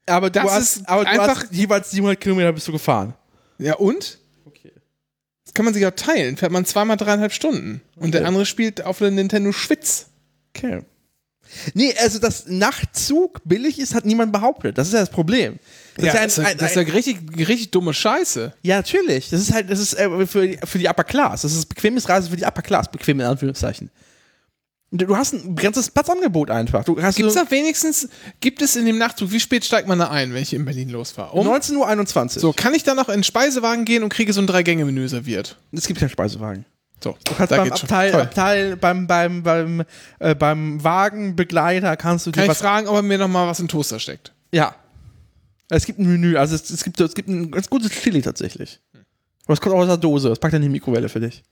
aber 0.07 0.29
du 0.31 0.39
das 0.41 0.51
hast, 0.51 0.75
ist 0.77 0.89
aber 0.89 1.05
einfach- 1.05 1.45
jeweils 1.51 1.91
700 1.91 2.19
Kilometer 2.19 2.51
bist 2.53 2.67
du 2.67 2.71
gefahren. 2.71 3.13
Ja, 3.59 3.75
und? 3.75 4.17
Okay. 5.57 5.63
Kann 5.63 5.65
man 5.65 5.73
sich 5.73 5.85
auch 5.85 5.91
teilen. 5.91 6.37
Fährt 6.37 6.51
man 6.51 6.65
zweimal 6.65 6.97
dreieinhalb 6.97 7.33
Stunden. 7.33 7.81
Und 7.95 8.13
der 8.13 8.21
Okay. 8.21 8.27
andere 8.27 8.45
spielt 8.45 8.83
auf 8.83 8.99
der 8.99 9.11
Nintendo 9.11 9.51
Schwitz. 9.51 10.07
Okay. 10.55 10.81
Nee, 11.73 11.93
also 12.01 12.19
dass 12.19 12.45
Nachtzug 12.47 13.39
billig 13.45 13.79
ist, 13.79 13.95
hat 13.95 14.05
niemand 14.05 14.31
behauptet. 14.33 14.77
Das 14.77 14.87
ist 14.87 14.93
ja 14.93 14.99
das 14.99 15.09
Problem. 15.09 15.59
Das 15.95 16.05
ja, 16.05 16.13
ist 16.23 16.37
ja 16.37 16.43
ja, 16.49 16.53
das 16.55 16.71
ist 16.71 16.75
ja 16.75 16.81
richtig, 16.93 17.17
richtig 17.37 17.71
dumme 17.71 17.93
Scheiße. 17.93 18.53
Ja, 18.63 18.75
natürlich. 18.77 19.29
Das 19.29 19.39
ist 19.41 19.53
halt, 19.53 19.69
das 19.69 19.79
ist 19.79 19.93
äh, 19.93 20.27
für, 20.27 20.47
die- 20.47 20.59
für 20.63 20.77
die 20.77 20.87
Upper 20.87 21.05
Class. 21.05 21.41
Das 21.43 21.53
ist 21.53 21.67
bequemes 21.67 22.07
Reisen 22.09 22.29
für 22.29 22.35
die 22.37 22.43
Upper 22.45 22.61
Class, 22.61 22.91
bequem 22.91 23.19
in 23.21 23.25
Anführungszeichen. 23.25 23.89
Du 24.91 25.17
hast 25.17 25.33
ein 25.33 25.55
begrenztes 25.55 25.91
Platzangebot 25.91 26.49
einfach. 26.49 26.85
Du 26.85 27.01
hast 27.01 27.17
Gibt 27.17 27.27
es 27.27 27.33
so 27.33 27.43
da 27.43 27.51
wenigstens, 27.51 28.07
gibt 28.39 28.61
es 28.61 28.77
in 28.77 28.85
dem 28.85 28.97
Nachtzug, 28.97 29.31
wie 29.31 29.39
spät 29.39 29.65
steigt 29.65 29.87
man 29.87 29.99
da 29.99 30.09
ein, 30.09 30.33
wenn 30.33 30.41
ich 30.41 30.53
in 30.53 30.63
Berlin 30.63 30.89
losfahre? 30.89 31.33
Um? 31.33 31.45
19.21 31.45 32.35
Uhr. 32.35 32.39
So, 32.39 32.53
kann 32.53 32.73
ich 32.73 32.83
da 32.83 32.95
noch 32.95 33.09
in 33.09 33.15
den 33.15 33.23
Speisewagen 33.23 33.83
gehen 33.83 34.01
und 34.03 34.09
kriege 34.09 34.31
so 34.31 34.39
ein 34.39 34.47
Drei-Gänge-Menü 34.47 35.09
serviert? 35.09 35.57
Es 35.73 35.87
gibt 35.87 35.99
keinen 35.99 36.09
Speisewagen. 36.09 36.65
So, 37.03 37.17
Du 37.25 37.33
kannst 37.35 37.49
beim. 37.49 37.71
Abteil. 37.71 38.13
Abteil, 38.15 38.77
beim, 38.77 39.07
beim, 39.07 39.43
beim, 39.43 39.83
äh, 40.19 40.33
beim 40.33 40.83
Wagenbegleiter 40.83 41.97
kannst 41.97 42.25
du 42.25 42.31
dir 42.31 42.35
Kann 42.37 42.43
ich 42.45 42.49
was. 42.51 42.59
fragen, 42.59 42.87
ob 42.87 42.95
er 42.95 43.01
mir 43.01 43.17
noch 43.17 43.27
mal 43.27 43.45
was 43.47 43.59
in 43.59 43.65
den 43.65 43.69
Toaster 43.69 43.99
steckt? 43.99 44.33
Ja. 44.53 44.73
Es 45.69 45.85
gibt 45.85 45.99
ein 45.99 46.07
Menü, 46.07 46.37
also 46.37 46.55
es, 46.55 46.69
es, 46.69 46.83
gibt, 46.83 46.99
es 47.01 47.13
gibt 47.13 47.27
ein 47.27 47.51
ganz 47.51 47.69
gutes 47.69 47.91
Chili 47.91 48.21
tatsächlich. 48.21 48.79
Aber 49.45 49.53
es 49.53 49.61
kommt 49.61 49.75
auch 49.75 49.79
aus 49.79 49.87
der 49.87 49.97
Dose. 49.97 50.29
Das 50.29 50.39
packt 50.39 50.53
dann 50.53 50.63
in 50.63 50.69
die 50.69 50.73
Mikrowelle 50.73 51.09
für 51.09 51.19
dich. 51.19 51.43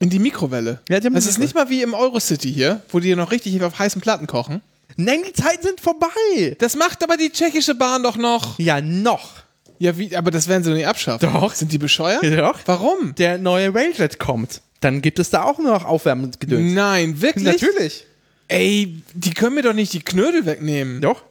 In 0.00 0.10
die 0.10 0.18
Mikrowelle? 0.18 0.80
Ja, 0.88 1.00
die 1.00 1.06
haben 1.06 1.14
das 1.14 1.26
ist 1.26 1.38
nicht 1.38 1.54
mal 1.54 1.68
wie 1.70 1.82
im 1.82 1.92
Eurocity 1.92 2.52
hier, 2.52 2.82
wo 2.90 3.00
die 3.00 3.14
noch 3.16 3.32
richtig 3.32 3.60
auf 3.62 3.78
heißen 3.78 4.00
Platten 4.00 4.26
kochen. 4.26 4.62
Nein, 4.96 5.20
die 5.26 5.32
Zeiten 5.32 5.62
sind 5.62 5.80
vorbei. 5.80 6.56
Das 6.58 6.76
macht 6.76 7.02
aber 7.02 7.16
die 7.16 7.30
tschechische 7.30 7.74
Bahn 7.74 8.02
doch 8.02 8.16
noch. 8.16 8.58
Ja, 8.58 8.80
noch. 8.80 9.42
Ja, 9.78 9.96
wie, 9.96 10.16
aber 10.16 10.30
das 10.30 10.48
werden 10.48 10.64
sie 10.64 10.70
doch 10.70 10.76
nicht 10.76 10.86
abschaffen. 10.86 11.30
Doch. 11.32 11.54
Sind 11.54 11.72
die 11.72 11.78
bescheuert? 11.78 12.22
Doch. 12.22 12.58
Warum? 12.66 13.14
Der 13.16 13.38
neue 13.38 13.74
Railjet 13.74 14.18
kommt. 14.18 14.60
Dann 14.80 15.02
gibt 15.02 15.18
es 15.18 15.30
da 15.30 15.42
auch 15.42 15.58
noch 15.58 15.84
Aufwärmgedöns. 15.84 16.74
Nein, 16.74 17.20
wirklich? 17.20 17.44
Natürlich. 17.44 18.06
Ey, 18.48 19.02
die 19.12 19.34
können 19.34 19.56
mir 19.56 19.62
doch 19.62 19.74
nicht 19.74 19.92
die 19.92 20.00
Knödel 20.00 20.46
wegnehmen. 20.46 21.00
Doch. 21.00 21.22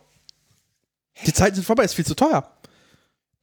Die 1.25 1.33
Zeiten 1.33 1.55
sind 1.55 1.63
vorbei, 1.63 1.83
ist 1.83 1.95
viel 1.95 2.05
zu 2.05 2.15
teuer. 2.15 2.49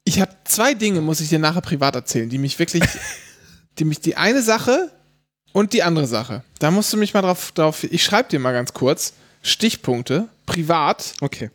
Ich 0.05 0.21
habe 0.21 0.33
zwei 0.45 0.75
Dinge, 0.75 1.01
muss 1.01 1.21
ich 1.21 1.31
dir 1.31 1.39
nachher 1.39 1.63
privat 1.63 1.95
erzählen, 1.95 2.29
die 2.29 2.39
mich 2.39 2.59
wirklich, 2.59 2.85
die 3.79 3.85
mich 3.85 4.01
die 4.01 4.17
eine 4.17 4.43
Sache 4.43 4.93
und 5.55 5.73
die 5.73 5.83
andere 5.83 6.07
Sache. 6.07 6.43
Da 6.59 6.71
musst 6.71 6.93
du 6.93 6.99
mich 6.99 7.15
mal 7.15 7.23
drauf, 7.23 7.53
drauf 7.53 7.85
ich 7.85 8.05
schreibe 8.05 8.29
dir 8.29 8.41
mal 8.41 8.53
ganz 8.53 8.75
kurz 8.75 9.15
Stichpunkte, 9.43 10.29
privat. 10.45 11.15
Okay. 11.21 11.51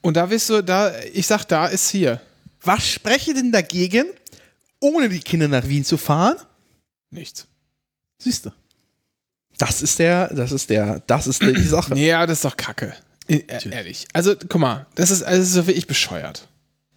Und 0.00 0.16
da 0.16 0.30
wirst 0.30 0.50
du, 0.50 0.62
da, 0.62 0.92
ich 1.12 1.26
sag, 1.28 1.44
da 1.44 1.66
ist 1.66 1.90
hier. 1.90 2.20
Was 2.62 2.88
spreche 2.88 3.34
denn 3.34 3.52
dagegen, 3.52 4.06
ohne 4.80 5.08
die 5.08 5.20
Kinder 5.20 5.46
nach 5.46 5.66
Wien 5.68 5.84
zu 5.84 5.96
fahren? 5.96 6.36
Nichts. 7.10 7.46
Siehst 8.18 8.46
du. 8.46 8.50
Das 9.58 9.82
ist 9.82 9.98
der, 9.98 10.32
das 10.32 10.50
ist 10.50 10.70
der, 10.70 11.00
das 11.06 11.26
ist 11.26 11.42
die 11.42 11.62
Sache. 11.62 11.94
Ja, 11.96 12.26
das 12.26 12.38
ist 12.38 12.44
doch 12.44 12.56
Kacke. 12.56 12.94
E- 13.28 13.36
e- 13.36 13.68
Ehrlich. 13.70 14.06
Also, 14.12 14.34
guck 14.36 14.60
mal, 14.60 14.86
das 14.94 15.10
ist, 15.10 15.22
also, 15.22 15.38
das 15.38 15.48
ist 15.48 15.54
so 15.54 15.66
wirklich 15.66 15.86
bescheuert. 15.86 16.48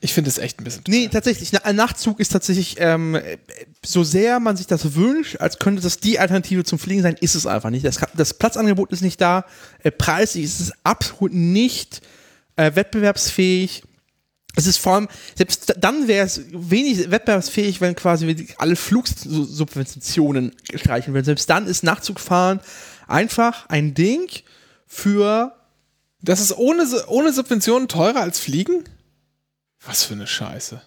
Ich 0.01 0.13
finde 0.13 0.29
es 0.29 0.37
echt 0.37 0.59
ein 0.59 0.63
bisschen. 0.63 0.83
Nee, 0.87 1.07
tatsächlich. 1.07 1.65
Ein 1.65 1.75
Nachtzug 1.77 2.19
ist 2.19 2.29
tatsächlich, 2.29 2.75
ähm, 2.79 3.15
äh, 3.15 3.37
so 3.83 4.03
sehr 4.03 4.39
man 4.39 4.55
sich 4.57 4.67
das 4.67 4.93
wünscht, 4.95 5.37
als 5.37 5.57
könnte 5.57 5.81
das 5.81 5.99
die 5.99 6.19
Alternative 6.19 6.63
zum 6.63 6.77
Fliegen 6.77 7.01
sein, 7.01 7.15
ist 7.19 7.33
es 7.33 7.47
einfach 7.47 7.69
nicht. 7.71 7.85
Das, 7.85 7.99
das 8.15 8.33
Platzangebot 8.35 8.91
ist 8.91 9.01
nicht 9.01 9.19
da. 9.21 9.45
Äh, 9.83 9.91
preislich 9.91 10.43
ist 10.43 10.59
es 10.59 10.73
absolut 10.83 11.33
nicht 11.33 12.01
äh, 12.55 12.75
wettbewerbsfähig. 12.75 13.83
Es 14.57 14.67
ist 14.67 14.77
vor 14.77 14.93
allem, 14.95 15.07
selbst 15.35 15.69
da- 15.69 15.73
dann 15.73 16.07
wäre 16.07 16.25
es 16.25 16.41
wenig 16.51 17.09
wettbewerbsfähig, 17.09 17.81
wenn 17.81 17.95
quasi 17.95 18.47
alle 18.57 18.75
Flugsubventionen 18.75 20.51
streichen 20.75 21.13
würden. 21.13 21.25
Selbst 21.25 21.49
dann 21.49 21.67
ist 21.67 21.83
Nachtzugfahren 21.83 22.59
einfach 23.07 23.67
ein 23.69 23.93
Ding 23.93 24.29
für 24.87 25.55
Das 26.21 26.39
ist 26.39 26.57
ohne, 26.57 26.85
ohne 27.07 27.33
Subventionen 27.33 27.87
teurer 27.87 28.21
als 28.21 28.39
Fliegen? 28.39 28.83
Was 29.85 30.03
für 30.03 30.13
eine 30.13 30.27
Scheiße. 30.27 30.81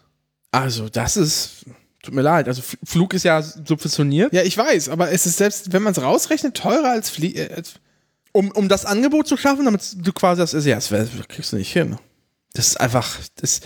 Also, 0.50 0.88
das 0.88 1.16
ist. 1.16 1.64
Tut 2.02 2.14
mir 2.14 2.22
leid. 2.22 2.48
Also, 2.48 2.62
Flug 2.84 3.14
ist 3.14 3.24
ja 3.24 3.42
subventioniert. 3.42 4.32
Ja, 4.32 4.42
ich 4.42 4.56
weiß, 4.56 4.88
aber 4.88 5.10
es 5.10 5.26
ist 5.26 5.36
selbst, 5.36 5.72
wenn 5.72 5.82
man 5.82 5.92
es 5.92 6.02
rausrechnet, 6.02 6.56
teurer 6.56 6.90
als 6.90 7.10
Fliegen. 7.10 7.38
Äh, 7.38 7.62
Um, 8.32 8.50
um 8.50 8.68
das 8.68 8.84
Angebot 8.84 9.26
zu 9.26 9.38
schaffen, 9.38 9.64
damit 9.64 9.96
du 9.96 10.12
quasi 10.12 10.40
das. 10.40 10.52
Ja, 10.64 10.74
das, 10.74 10.90
wär, 10.90 11.04
das 11.04 11.28
kriegst 11.28 11.52
du 11.52 11.56
nicht 11.56 11.72
hin. 11.72 11.96
Das 12.52 12.68
ist 12.68 12.80
einfach. 12.80 13.16
Das, 13.36 13.60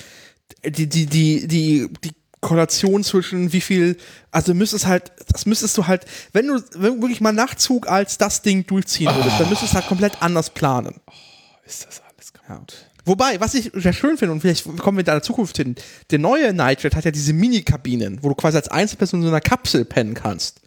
die, 0.64 0.88
die, 0.88 1.06
die, 1.06 1.48
die, 1.48 1.88
die 2.04 2.12
Korrelation 2.40 3.02
zwischen 3.02 3.52
wie 3.52 3.60
viel. 3.60 3.96
Also, 4.30 4.54
müsstest 4.54 4.86
halt. 4.86 5.10
Das 5.28 5.46
müsstest 5.46 5.76
du 5.76 5.88
halt. 5.88 6.06
Wenn 6.32 6.46
du 6.46 6.62
wirklich 6.74 7.20
mal 7.20 7.32
Nachtzug 7.32 7.88
als 7.88 8.18
das 8.18 8.42
Ding 8.42 8.64
durchziehen 8.66 9.12
würdest, 9.14 9.40
dann 9.40 9.48
müsstest 9.48 9.72
du 9.72 9.76
halt 9.76 9.88
komplett 9.88 10.22
anders 10.22 10.50
planen. 10.50 11.00
ist 11.66 11.84
das 11.84 12.00
alles 12.00 12.32
kaputt? 12.32 12.91
Wobei, 13.04 13.40
was 13.40 13.54
ich 13.54 13.70
sehr 13.74 13.92
schön 13.92 14.16
finde, 14.16 14.32
und 14.32 14.40
vielleicht 14.40 14.64
kommen 14.78 14.96
wir 14.96 15.04
da 15.04 15.12
in 15.12 15.16
der 15.16 15.22
Zukunft 15.22 15.56
hin, 15.56 15.74
der 16.10 16.18
neue 16.18 16.52
Nightjet 16.52 16.94
hat 16.94 17.04
ja 17.04 17.10
diese 17.10 17.32
Mini-Kabinen, 17.32 18.18
wo 18.22 18.28
du 18.28 18.34
quasi 18.34 18.56
als 18.56 18.68
Einzelperson 18.68 19.20
in 19.20 19.26
so 19.26 19.32
einer 19.32 19.40
Kapsel 19.40 19.84
pennen 19.84 20.14
kannst. 20.14 20.60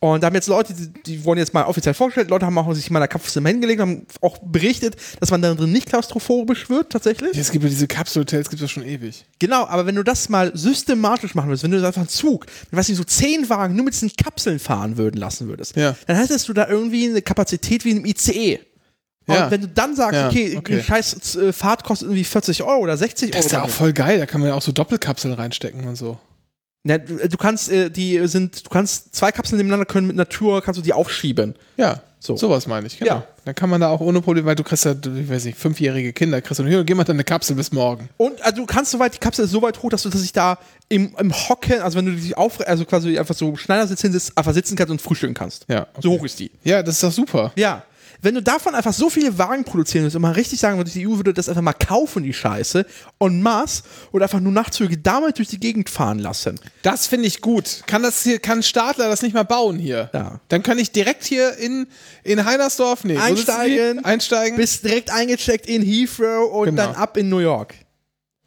Und 0.00 0.22
da 0.22 0.28
haben 0.28 0.34
jetzt 0.36 0.46
Leute, 0.46 0.74
die, 0.74 0.88
die 1.02 1.24
wurden 1.24 1.40
jetzt 1.40 1.52
mal 1.54 1.64
offiziell 1.64 1.92
vorgestellt, 1.92 2.30
Leute 2.30 2.46
haben 2.46 2.56
auch 2.56 2.72
sich 2.72 2.88
mal 2.88 3.00
in 3.00 3.02
der 3.02 3.08
Kapsel 3.08 3.44
hingelegt, 3.44 3.80
haben 3.80 4.06
auch 4.20 4.38
berichtet, 4.38 4.94
dass 5.18 5.32
man 5.32 5.42
da 5.42 5.52
drin 5.54 5.72
nicht 5.72 5.86
klaustrophobisch 5.88 6.70
wird, 6.70 6.90
tatsächlich. 6.90 7.34
Ja, 7.34 7.40
es 7.40 7.50
gibt 7.50 7.64
ja 7.64 7.68
diese 7.70 7.88
Kapselhotels, 7.88 8.48
gibt 8.48 8.62
es 8.62 8.70
schon 8.70 8.84
ewig. 8.84 9.24
Genau, 9.40 9.66
aber 9.66 9.86
wenn 9.86 9.96
du 9.96 10.04
das 10.04 10.28
mal 10.28 10.52
systematisch 10.56 11.34
machen 11.34 11.48
würdest, 11.48 11.64
wenn 11.64 11.72
du 11.72 11.84
einfach 11.84 12.00
einen 12.00 12.08
Zug, 12.08 12.46
ich 12.70 12.76
weiß 12.76 12.88
nicht, 12.88 12.96
so 12.98 13.02
zehn 13.02 13.48
Wagen 13.48 13.74
nur 13.74 13.86
mit 13.86 13.94
diesen 13.94 14.12
Kapseln 14.16 14.60
fahren 14.60 14.96
würden 14.98 15.16
lassen 15.16 15.48
würdest, 15.48 15.74
Ja. 15.74 15.96
dann 16.06 16.16
hättest 16.16 16.48
du 16.48 16.52
da 16.52 16.68
irgendwie 16.68 17.08
eine 17.08 17.20
Kapazität 17.22 17.84
wie 17.84 17.90
im 17.90 18.04
ICE. 18.04 18.60
Ja. 19.28 19.44
Und 19.44 19.50
wenn 19.50 19.60
du 19.60 19.68
dann 19.68 19.94
sagst, 19.94 20.14
Ja, 20.14 20.28
okay, 20.28 20.56
okay. 20.56 20.82
scheiß 20.82 21.36
äh, 21.36 21.52
Fahrt 21.52 21.84
kostet 21.84 22.08
irgendwie 22.08 22.24
40 22.24 22.62
Euro 22.62 22.80
oder 22.82 22.96
60 22.96 23.30
Das 23.30 23.38
Euro. 23.40 23.46
ist 23.46 23.52
ja 23.52 23.62
auch 23.62 23.68
voll 23.70 23.92
geil, 23.92 24.18
da 24.18 24.26
kann 24.26 24.40
man 24.40 24.48
ja 24.50 24.54
auch 24.56 24.62
so 24.62 24.72
Doppelkapseln 24.72 25.34
reinstecken 25.34 25.86
und 25.86 25.96
so. 25.96 26.18
Ja, 26.84 26.96
du, 26.96 27.36
kannst, 27.36 27.70
äh, 27.70 27.90
die 27.90 28.26
sind, 28.28 28.64
du 28.64 28.70
kannst 28.70 29.14
zwei 29.14 29.30
Kapseln 29.32 29.58
nebeneinander 29.58 29.84
können 29.84 30.06
mit 30.06 30.16
Natur, 30.16 30.62
kannst 30.62 30.78
du 30.78 30.82
die 30.82 30.92
aufschieben. 30.94 31.54
Ja, 31.76 32.00
So. 32.20 32.36
sowas 32.36 32.66
meine 32.66 32.86
ich, 32.86 32.98
genau. 32.98 33.16
Ja. 33.16 33.26
Dann 33.44 33.54
kann 33.54 33.68
man 33.68 33.80
da 33.80 33.88
auch 33.88 34.00
ohne 34.00 34.20
Probleme, 34.22 34.46
weil 34.46 34.54
du 34.54 34.62
kriegst 34.62 34.84
ja, 34.84 34.92
ich 34.92 35.28
weiß 35.28 35.44
nicht, 35.44 35.58
fünfjährige 35.58 36.12
Kinder, 36.12 36.40
kriegst 36.40 36.60
du 36.60 36.66
hier, 36.66 36.84
geh 36.84 36.94
mal 36.94 37.04
deine 37.04 37.24
Kapsel 37.24 37.56
bis 37.56 37.72
morgen. 37.72 38.08
Und 38.16 38.40
also, 38.42 38.56
du 38.58 38.66
kannst 38.66 38.92
soweit, 38.92 39.12
die 39.14 39.18
Kapsel 39.18 39.44
ist 39.44 39.50
so 39.50 39.60
weit 39.60 39.82
hoch, 39.82 39.90
dass 39.90 40.02
du 40.04 40.08
dass 40.08 40.22
ich 40.22 40.32
da 40.32 40.58
im, 40.88 41.14
im 41.18 41.32
Hocken, 41.34 41.80
also 41.82 41.98
wenn 41.98 42.06
du 42.06 42.12
dich 42.12 42.36
auf, 42.38 42.66
also 42.66 42.84
quasi 42.86 43.18
einfach 43.18 43.34
so 43.34 43.56
Schneidersitz 43.56 44.00
hinsitzt, 44.00 44.32
einfach 44.38 44.54
sitzen 44.54 44.76
kannst 44.76 44.90
und 44.92 45.02
frühstücken 45.02 45.34
kannst. 45.34 45.66
Ja, 45.68 45.82
okay. 45.82 46.00
So 46.02 46.10
hoch 46.12 46.24
ist 46.24 46.38
die. 46.38 46.50
Ja, 46.64 46.82
das 46.82 46.94
ist 46.94 47.02
doch 47.02 47.12
super. 47.12 47.52
Ja. 47.56 47.82
Wenn 48.20 48.34
du 48.34 48.42
davon 48.42 48.74
einfach 48.74 48.92
so 48.92 49.08
viele 49.10 49.38
Wagen 49.38 49.64
produzieren 49.64 50.02
würdest 50.04 50.16
und 50.16 50.22
mal 50.22 50.32
richtig 50.32 50.58
sagen 50.58 50.76
würdest, 50.76 50.96
die 50.96 51.06
EU 51.06 51.16
würde 51.16 51.32
das 51.32 51.48
einfach 51.48 51.62
mal 51.62 51.72
kaufen, 51.72 52.24
die 52.24 52.32
Scheiße, 52.32 52.84
en 53.20 53.42
masse, 53.42 53.84
oder 54.12 54.24
einfach 54.24 54.40
nur 54.40 54.52
Nachtzüge 54.52 54.98
damit 54.98 55.38
durch 55.38 55.48
die 55.48 55.60
Gegend 55.60 55.88
fahren 55.88 56.18
lassen. 56.18 56.58
Das 56.82 57.06
finde 57.06 57.26
ich 57.28 57.40
gut. 57.40 57.82
Kann 57.86 58.02
das 58.02 58.22
hier, 58.24 58.38
kann 58.40 58.62
Stadler 58.62 59.08
das 59.08 59.22
nicht 59.22 59.34
mal 59.34 59.44
bauen 59.44 59.78
hier? 59.78 60.10
Ja. 60.12 60.40
Dann 60.48 60.62
kann 60.62 60.78
ich 60.78 60.90
direkt 60.90 61.24
hier 61.24 61.56
in, 61.58 61.86
in 62.24 62.44
Heinersdorf, 62.44 63.04
nee? 63.04 63.16
Einsteigen. 63.16 64.04
einsteigen. 64.04 64.56
Bist 64.56 64.84
direkt 64.84 65.10
eingecheckt 65.10 65.66
in 65.66 65.82
Heathrow 65.82 66.50
und 66.52 66.64
Genau. 66.70 66.82
dann 66.86 66.94
ab 66.96 67.16
in 67.16 67.28
New 67.28 67.38
York. 67.38 67.74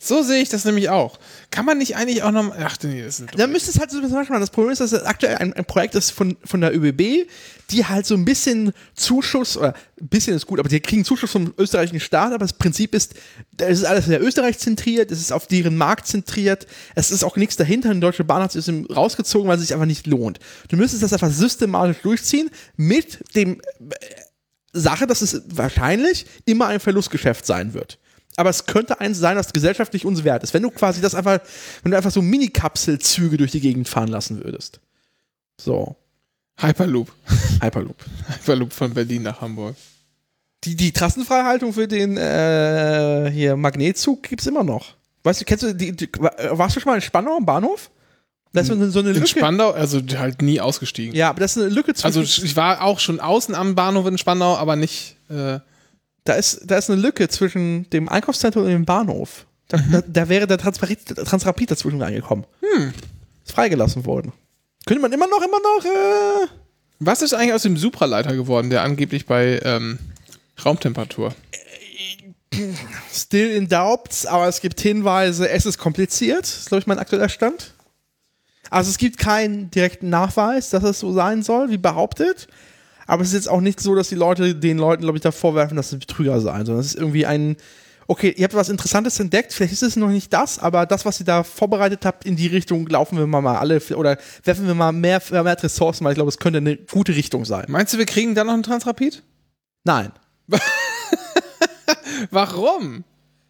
So 0.04 0.24
sehe 0.24 0.42
ich 0.42 0.50
das 0.50 0.66
nämlich 0.66 0.90
auch. 0.90 1.20
Kann 1.52 1.64
man 1.64 1.78
nicht 1.78 1.96
eigentlich 1.96 2.24
auch 2.24 2.32
noch, 2.32 2.56
ach 2.60 2.76
nee, 2.82 3.04
das 3.04 3.20
ist 3.20 3.30
Da 3.38 3.46
müsste 3.46 3.70
es 3.70 3.80
halt 3.80 3.92
so 3.92 3.98
ein 3.98 4.02
bisschen 4.02 4.18
machen. 4.18 4.40
Das 4.40 4.50
Problem 4.50 4.72
ist, 4.72 4.82
dass 4.82 4.94
es 4.94 5.04
aktuell 5.04 5.36
ein, 5.36 5.54
ein 5.54 5.64
Projekt 5.64 5.94
ist 5.94 6.10
von, 6.10 6.38
von 6.44 6.60
der 6.60 6.76
ÖBB, 6.76 7.30
die 7.70 7.86
halt 7.86 8.08
so 8.08 8.16
ein 8.16 8.26
bisschen 8.26 8.74
Zuschuss, 8.96 9.58
oder 9.58 9.76
ein 10.02 10.08
bisschen 10.08 10.36
ist 10.36 10.48
gut, 10.48 10.60
aber 10.60 10.70
die 10.70 10.80
kriegen 10.80 11.06
Zuschuss 11.06 11.30
vom 11.30 11.54
österreichischen 11.56 12.00
Staat, 12.00 12.34
aber 12.34 12.40
das 12.40 12.54
Prinzip 12.54 12.96
ist, 12.96 13.14
es 13.58 13.82
ist 13.82 13.86
alles 13.86 14.06
sehr 14.06 14.24
Österreich 14.24 14.58
zentriert, 14.58 15.12
es 15.12 15.20
ist 15.20 15.32
auf 15.32 15.46
deren 15.46 15.78
Markt 15.78 16.08
zentriert, 16.08 16.66
es 16.96 17.12
ist 17.12 17.24
auch 17.24 17.36
nichts 17.36 17.56
dahinter. 17.56 17.92
Eine 17.92 18.00
deutsche 18.00 18.24
Bahn 18.24 18.42
hat 18.42 18.56
dem 18.68 18.86
rausgezogen, 18.88 19.48
weil 19.48 19.58
es 19.58 19.62
sich 19.62 19.74
einfach 19.74 19.86
nicht 19.86 20.08
lohnt. 20.08 20.40
Du 20.70 20.78
müsstest 20.78 21.04
das 21.04 21.14
einfach 21.14 21.30
systematisch 21.30 21.98
durchziehen 22.02 22.50
mit 22.76 23.20
dem 23.36 23.62
äh, 23.62 23.96
Sache, 24.74 25.06
dass 25.06 25.22
es 25.22 25.44
wahrscheinlich 25.48 26.26
immer 26.46 26.66
ein 26.68 26.80
Verlustgeschäft 26.80 27.46
sein 27.46 27.76
wird. 27.76 28.00
Aber 28.38 28.50
es 28.50 28.66
könnte 28.66 29.00
eins 29.00 29.18
sein, 29.18 29.36
das 29.36 29.54
gesellschaftlich 29.54 30.06
uns 30.06 30.24
wert 30.24 30.44
ist. 30.44 30.54
Wenn 30.54 30.64
du 30.64 30.72
quasi 30.72 31.02
das 31.02 31.16
einfach, 31.16 31.40
wenn 31.84 31.92
du 31.92 31.98
einfach 31.98 32.12
so 32.12 32.22
Mini-Kapselzüge 32.22 33.38
durch 33.38 33.52
die 33.52 33.60
Gegend 33.60 33.90
fahren 33.90 34.08
lassen 34.08 34.44
würdest. 34.44 34.80
So, 35.60 35.96
Hyperloop. 36.58 37.12
Hyperloop. 37.62 37.98
Hyperloop 38.28 38.74
von 38.74 38.94
Berlin 38.94 39.24
nach 39.24 39.42
Hamburg. 39.42 39.76
Die, 40.64 40.76
die 40.76 40.92
Trassenfreihaltung 40.92 41.74
für 41.74 41.88
den 41.88 42.18
äh, 42.18 43.32
hier 43.32 43.56
Magnetzug 43.58 44.24
gibt's 44.24 44.46
immer 44.46 44.64
noch. 44.64 44.96
Weißt 45.24 45.42
du, 45.42 45.46
kennst 45.46 45.64
du 45.64 45.74
die, 45.74 45.96
die 45.96 46.10
warst 46.20 46.76
du 46.76 46.80
schon 46.80 46.92
mal 46.92 46.96
in 46.96 47.02
Spandau 47.02 47.38
am 47.38 47.46
Bahnhof? 47.46 47.90
Da 48.54 48.62
ist 48.62 48.68
so 48.68 48.74
eine, 48.74 48.84
eine 48.86 49.10
In 49.10 49.16
Lücke. 49.16 49.28
Spandau, 49.28 49.72
also 49.72 50.02
halt 50.18 50.42
nie 50.42 50.60
ausgestiegen. 50.60 51.16
Ja, 51.16 51.30
aber 51.30 51.40
das 51.40 51.56
ist 51.56 51.64
eine 51.64 51.74
Lücke 51.74 51.94
zwischen. 51.94 52.06
Also 52.06 52.22
ich 52.22 52.56
war 52.56 52.84
auch 52.84 53.00
schon 53.00 53.20
außen 53.20 53.56
am 53.56 53.76
Bahnhof 53.76 54.06
in 54.08 54.18
Spandau, 54.18 54.58
aber 54.58 54.76
nicht. 54.76 55.16
Äh, 55.30 55.60
da 56.24 56.34
ist, 56.34 56.62
da 56.66 56.78
ist 56.78 56.90
eine 56.90 57.02
Lücke 57.02 57.28
zwischen 57.30 57.90
dem 57.90 58.10
Einkaufszentrum 58.10 58.64
und 58.64 58.70
dem 58.70 58.86
Bahnhof. 58.86 59.46
Da, 59.68 59.78
Mhm. 59.78 59.92
da, 59.92 60.02
da 60.02 60.30
wäre 60.30 60.48
der 60.48 60.58
Transparit, 60.58 61.06
Transrapid 61.16 61.72
dazwischen 61.72 62.02
reingekommen. 62.02 62.46
Hm. 62.60 62.94
Ist 63.46 63.54
freigelassen 63.54 64.06
worden. 64.06 64.34
Könnte 64.86 65.02
man 65.02 65.12
immer 65.14 65.28
noch, 65.28 65.42
immer 65.42 65.60
noch, 65.60 65.86
äh, 65.86 66.48
was 67.00 67.22
ist 67.22 67.34
eigentlich 67.34 67.54
aus 67.54 67.64
dem 67.64 67.78
Supraleiter 67.78 68.36
geworden, 68.36 68.70
der 68.70 68.84
angeblich 68.84 69.26
bei 69.26 69.60
ähm, 69.64 69.98
Raumtemperatur? 70.64 71.34
still 73.14 73.50
in 73.52 73.68
doubts, 73.70 74.26
aber 74.26 74.48
es 74.48 74.60
gibt 74.62 74.82
Hinweise, 74.82 75.50
es 75.50 75.66
ist 75.66 75.78
kompliziert. 75.78 76.42
Das 76.42 76.58
ist, 76.58 76.68
glaube 76.68 76.82
ich, 76.82 76.88
mein 76.88 77.00
aktueller 77.00 77.30
Stand. 77.30 77.74
Also 78.70 78.90
es 78.90 78.98
gibt 78.98 79.18
keinen 79.18 79.72
direkten 79.72 80.10
Nachweis, 80.10 80.70
dass 80.70 80.84
es 80.84 81.00
so 81.00 81.14
sein 81.14 81.44
soll, 81.44 81.70
wie 81.72 81.78
behauptet. 81.78 82.48
Aber 83.12 83.24
es 83.24 83.28
ist 83.28 83.34
jetzt 83.34 83.50
auch 83.50 83.60
nicht 83.60 83.82
so, 83.82 83.94
dass 83.94 84.08
die 84.08 84.16
Leute 84.16 84.56
den 84.56 84.78
Leuten, 84.78 85.02
glaube 85.02 85.18
ich, 85.18 85.22
da 85.22 85.34
vorwerfen, 85.34 85.76
dass 85.76 85.92
es 85.92 86.00
Betrüger 86.00 86.40
seien, 86.40 86.66
sondern 86.66 86.80
es 86.80 86.94
ist 86.94 86.96
irgendwie 86.96 87.26
ein, 87.26 87.58
okay, 88.08 88.34
ihr 88.38 88.46
habt 88.46 88.54
was 88.54 88.70
Interessantes 88.70 89.20
entdeckt, 89.20 89.52
vielleicht 89.52 89.74
ist 89.74 89.84
es 89.84 89.98
noch 89.98 90.08
nicht 90.08 90.32
das, 90.32 90.60
aber 90.60 90.86
das, 90.86 91.04
was 91.04 91.20
ihr 91.20 91.26
da 91.26 91.44
vorbereitet 91.44 92.06
habt, 92.06 92.26
in 92.26 92.38
die 92.38 92.48
Richtung 92.48 92.88
laufen 92.88 93.18
wir 93.18 93.28
mal, 93.28 93.42
mal 93.42 93.58
alle, 93.58 93.82
oder 93.98 94.18
werfen 94.46 94.66
wir 94.66 94.76
mal 94.76 94.94
mehr, 94.94 95.22
mehr 95.30 95.62
Ressourcen, 95.62 96.06
weil 96.06 96.14
ich 96.14 96.16
glaube, 96.16 96.30
es 96.30 96.38
könnte 96.38 96.60
eine 96.60 96.78
gute 96.78 97.14
Richtung 97.14 97.44
sein. 97.44 97.66
Meinst 97.68 97.94
du, 97.94 97.98
wir 97.98 98.06
kriegen 98.06 98.34
da 98.34 98.46
noch 98.46 98.54
einen 98.54 98.64
Transrapid? 98.64 99.24
Nein. 99.84 100.14
Warum? 102.32 103.04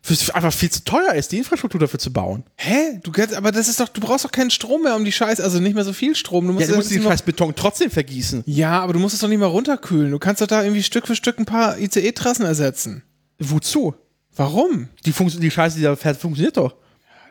Es 0.10 0.30
einfach 0.32 0.52
viel 0.52 0.72
zu 0.72 0.84
teuer 0.84 1.14
ist, 1.14 1.32
die 1.32 1.38
Infrastruktur 1.38 1.80
dafür 1.80 2.00
zu 2.00 2.12
bauen. 2.12 2.44
Hä? 2.58 3.00
Du 3.04 3.12
kannst, 3.12 3.36
aber 3.36 3.52
das 3.52 3.68
ist 3.68 3.80
doch, 3.80 3.88
du 3.88 4.02
brauchst 4.02 4.26
doch 4.26 4.32
keinen 4.32 4.50
Strom 4.50 4.82
mehr 4.84 4.96
um 4.96 5.06
die 5.06 5.12
Scheiße, 5.12 5.44
also 5.44 5.60
nicht 5.60 5.76
mehr 5.76 5.84
so 5.84 5.94
viel 5.94 6.16
Strom. 6.16 6.48
Du 6.48 6.54
musst, 6.54 6.66
Ja, 6.68 6.72
du 6.72 6.78
musst 6.78 6.92
den 6.92 7.04
scheiß 7.04 7.22
Beton 7.22 7.54
trotzdem 7.56 7.92
vergießen. 7.92 8.44
ja, 8.48 8.80
aber 8.82 8.94
du 8.94 9.00
musst 9.00 9.14
es 9.14 9.22
doch 9.22 9.28
nicht 9.28 9.38
mal 9.40 9.46
runterkühlen. 9.46 10.10
Du 10.12 10.18
kannst 10.20 10.42
doch 10.42 10.48
da 10.48 10.64
irgendwie 10.64 10.82
Stück 10.84 11.06
für 11.08 11.16
Stück 11.16 11.38
ein 11.40 11.46
paar 11.46 11.78
ICE-Trassen 11.78 12.46
ersetzen. 12.46 13.04
Wozu? 13.38 13.94
Warum? 14.36 14.90
Die, 15.06 15.14
Funktio- 15.14 15.40
die 15.40 15.52
Scheiße, 15.52 15.78
die 15.78 15.84
da 15.84 15.96
fährt, 15.96 16.18
funktioniert 16.18 16.58
doch. 16.58 16.76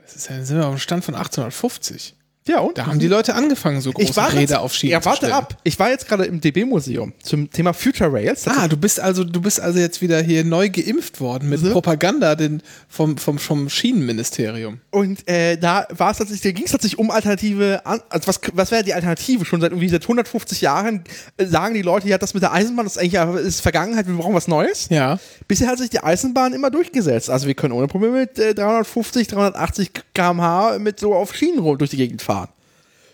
Das 0.04 0.14
ist 0.16 0.28
ja, 0.30 0.42
sind 0.44 0.56
wir 0.58 0.66
auf 0.66 0.74
dem 0.74 0.78
Stand 0.80 1.04
von 1.04 1.14
1850. 1.14 2.14
Ja, 2.48 2.60
und? 2.60 2.78
Da 2.78 2.86
haben 2.86 2.98
die 2.98 3.06
Leute 3.06 3.34
angefangen, 3.34 3.82
so 3.82 3.92
große 3.92 4.10
ich 4.10 4.16
war 4.16 4.32
Räder 4.32 4.62
auf 4.62 4.72
Schienen 4.72 4.92
Ja, 4.92 5.04
warte 5.04 5.32
ab. 5.32 5.58
Ich 5.62 5.78
war 5.78 5.90
jetzt 5.90 6.08
gerade 6.08 6.24
im 6.24 6.40
DB-Museum 6.40 7.12
zum 7.22 7.50
Thema 7.50 7.74
Future 7.74 8.10
Rails. 8.10 8.48
Ah, 8.48 8.66
du 8.66 8.78
bist 8.78 8.98
also, 8.98 9.24
du 9.24 9.42
bist 9.42 9.60
also 9.60 9.78
jetzt 9.78 10.00
wieder 10.00 10.22
hier 10.22 10.42
neu 10.42 10.70
geimpft 10.70 11.20
worden 11.20 11.50
mit 11.50 11.62
Propaganda 11.70 12.34
den, 12.34 12.62
vom, 12.88 13.18
vom, 13.18 13.38
vom 13.38 13.68
Schienenministerium. 13.68 14.80
Und 14.90 15.28
äh, 15.28 15.58
da 15.58 15.86
war 15.90 16.12
es 16.12 16.18
tatsächlich, 16.18 16.40
da 16.40 16.52
ging 16.52 16.64
es 16.64 16.72
tatsächlich 16.72 16.98
um 16.98 17.10
alternative, 17.10 17.82
also 17.84 18.26
was, 18.26 18.40
was 18.54 18.70
wäre 18.70 18.84
die 18.84 18.94
Alternative? 18.94 19.44
Schon 19.44 19.60
seit 19.60 19.72
irgendwie 19.72 19.88
seit 19.90 20.02
150 20.02 20.62
Jahren 20.62 21.04
äh, 21.36 21.44
sagen 21.44 21.74
die 21.74 21.82
Leute, 21.82 22.08
ja, 22.08 22.16
das 22.16 22.32
mit 22.32 22.42
der 22.42 22.52
Eisenbahn 22.52 22.86
das 22.86 22.96
ist 22.96 23.02
eigentlich 23.02 23.46
ist 23.46 23.60
Vergangenheit, 23.60 24.06
wir 24.06 24.14
brauchen 24.14 24.34
was 24.34 24.48
Neues. 24.48 24.88
Ja. 24.88 25.18
Bisher 25.46 25.68
hat 25.68 25.78
sich 25.78 25.90
die 25.90 26.00
Eisenbahn 26.00 26.54
immer 26.54 26.70
durchgesetzt. 26.70 27.28
Also 27.28 27.46
wir 27.46 27.54
können 27.54 27.74
ohne 27.74 27.86
Probleme 27.86 28.20
mit 28.20 28.38
äh, 28.38 28.54
350, 28.54 29.28
380 29.28 29.90
km/h 30.14 30.78
mit 30.78 30.98
so 30.98 31.14
auf 31.14 31.34
Schienen 31.34 31.60
durch 31.78 31.90
die 31.90 31.98
Gegend 31.98 32.22
fahren. 32.22 32.39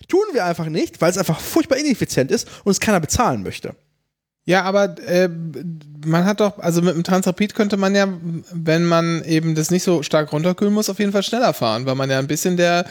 Tun 0.09 0.23
wir 0.33 0.45
einfach 0.45 0.67
nicht, 0.67 1.01
weil 1.01 1.11
es 1.11 1.19
einfach 1.19 1.41
furchtbar 1.41 1.77
ineffizient 1.79 2.31
ist 2.31 2.49
und 2.65 2.71
es 2.71 2.81
keiner 2.81 3.01
bezahlen 3.01 3.43
möchte. 3.43 3.75
Ja, 4.45 4.63
aber 4.63 4.97
äh, 5.09 5.29
man 6.07 6.25
hat 6.25 6.39
doch, 6.41 6.59
also 6.61 6.81
mit 6.81 6.95
dem 6.95 7.03
Transrapid 7.03 7.55
könnte 7.57 7.77
man 7.77 7.95
ja, 7.97 8.07
wenn 8.53 8.85
man 8.85 9.25
eben 9.25 9.57
das 9.57 9.73
nicht 9.73 9.83
so 9.83 10.05
stark 10.05 10.33
runterkühlen 10.33 10.73
muss, 10.73 10.89
auf 10.89 11.01
jeden 11.01 11.11
Fall 11.11 11.25
schneller 11.25 11.53
fahren, 11.53 11.85
weil 11.87 11.97
man 11.97 12.09
ja 12.11 12.21
ein 12.21 12.29
bisschen 12.29 12.57
der 12.57 12.87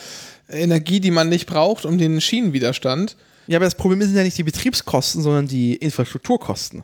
Energie, 0.49 0.99
die 0.99 1.11
man 1.11 1.29
nicht 1.29 1.45
braucht, 1.47 1.85
um 1.85 1.97
den 1.97 2.19
Schienenwiderstand. 2.19 3.15
Ja, 3.47 3.57
aber 3.59 3.65
das 3.65 3.75
Problem 3.75 4.01
sind 4.01 4.15
ja 4.17 4.23
nicht 4.23 4.37
die 4.37 4.43
Betriebskosten, 4.43 5.21
sondern 5.21 5.47
die 5.47 5.75
Infrastrukturkosten. 5.75 6.83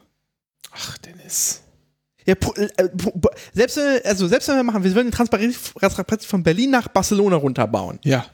Ach, 0.72 0.98
Dennis. 1.00 1.62
Ja, 2.26 2.36
äh, 2.56 2.68
selbst, 3.54 3.76
wenn 3.78 3.84
wir- 3.96 4.06
also 4.06 4.28
selbst 4.28 4.48
wenn 4.48 4.56
wir 4.56 4.64
machen, 4.64 4.84
wir 4.86 4.96
würden 4.96 5.08
den 5.08 5.14
Transparenz 5.14 6.26
von 6.26 6.44
Berlin 6.44 6.70
nach 6.70 6.88
Barcelona 6.88 7.36
runterbauen. 7.36 8.00
Ja. 8.04 8.26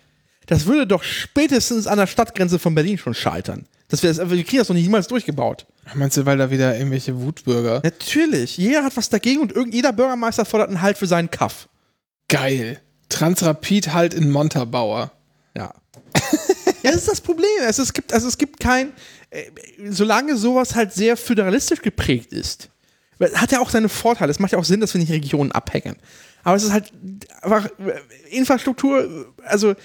Das 0.47 0.65
würde 0.65 0.87
doch 0.87 1.03
spätestens 1.03 1.87
an 1.87 1.97
der 1.97 2.07
Stadtgrenze 2.07 2.57
von 2.57 2.73
Berlin 2.73 2.97
schon 2.97 3.13
scheitern. 3.13 3.67
Das 3.89 4.03
wär, 4.03 4.15
wir 4.29 4.43
kriegen 4.43 4.57
das 4.57 4.69
noch 4.69 4.75
niemals 4.75 5.07
durchgebaut. 5.07 5.65
Meinst 5.93 6.17
du, 6.17 6.25
weil 6.25 6.37
da 6.37 6.51
wieder 6.51 6.77
irgendwelche 6.77 7.21
Wutbürger? 7.21 7.81
Natürlich. 7.83 8.57
Jeder 8.57 8.83
hat 8.83 8.97
was 8.97 9.09
dagegen 9.09 9.41
und 9.41 9.53
irgend, 9.53 9.73
jeder 9.73 9.93
Bürgermeister 9.93 10.43
fordert 10.43 10.69
einen 10.69 10.81
Halt 10.81 10.97
für 10.97 11.07
seinen 11.07 11.31
Kaff. 11.31 11.69
Geil. 12.27 12.81
Transrapid 13.09 13.93
halt 13.93 14.13
in 14.13 14.29
Montabaur. 14.29 15.11
Ja. 15.55 15.73
ja, 16.83 16.91
das 16.91 16.95
ist 16.95 17.07
das 17.07 17.21
Problem. 17.21 17.47
Also 17.65 17.83
es 17.83 17.93
gibt, 17.93 18.11
also 18.11 18.27
es 18.27 18.37
gibt 18.37 18.59
kein, 18.59 18.91
äh, 19.29 19.43
solange 19.89 20.35
sowas 20.35 20.75
halt 20.75 20.91
sehr 20.93 21.15
föderalistisch 21.15 21.81
geprägt 21.81 22.33
ist, 22.33 22.69
hat 23.35 23.51
ja 23.51 23.59
auch 23.59 23.69
seine 23.69 23.89
Vorteile. 23.89 24.31
Es 24.31 24.39
macht 24.39 24.51
ja 24.51 24.59
auch 24.59 24.65
Sinn, 24.65 24.81
dass 24.81 24.93
wir 24.93 24.99
nicht 24.99 25.11
Regionen 25.11 25.51
abhängen. 25.53 25.95
Aber 26.43 26.55
es 26.55 26.63
ist 26.63 26.71
halt 26.71 26.91
einfach 27.41 27.65
äh, 27.65 28.35
Infrastruktur, 28.35 29.03
äh, 29.03 29.25
also 29.45 29.75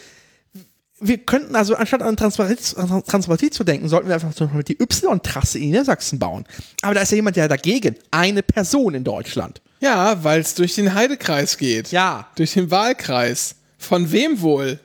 wir 1.02 1.18
könnten 1.18 1.56
also 1.56 1.74
anstatt 1.74 2.02
an 2.02 2.16
Transparenz, 2.16 2.74
an 2.74 3.02
Transparenz 3.04 3.54
zu 3.54 3.64
denken, 3.64 3.88
sollten 3.88 4.08
wir 4.08 4.14
einfach 4.14 4.34
zum 4.34 4.48
Beispiel 4.48 4.76
die 4.76 4.82
Y-Trasse 4.82 5.58
in 5.58 5.70
Niedersachsen 5.70 6.18
bauen. 6.18 6.44
Aber 6.80 6.94
da 6.94 7.02
ist 7.02 7.10
ja 7.10 7.16
jemand, 7.16 7.36
der 7.36 7.48
dagegen. 7.48 7.96
Eine 8.10 8.42
Person 8.42 8.94
in 8.94 9.04
Deutschland. 9.04 9.60
Ja, 9.80 10.22
weil 10.22 10.40
es 10.40 10.54
durch 10.54 10.74
den 10.74 10.94
Heidekreis 10.94 11.58
geht. 11.58 11.90
Ja. 11.90 12.28
Durch 12.36 12.54
den 12.54 12.70
Wahlkreis. 12.70 13.56
Von 13.78 14.12
wem 14.12 14.40
wohl? 14.40 14.78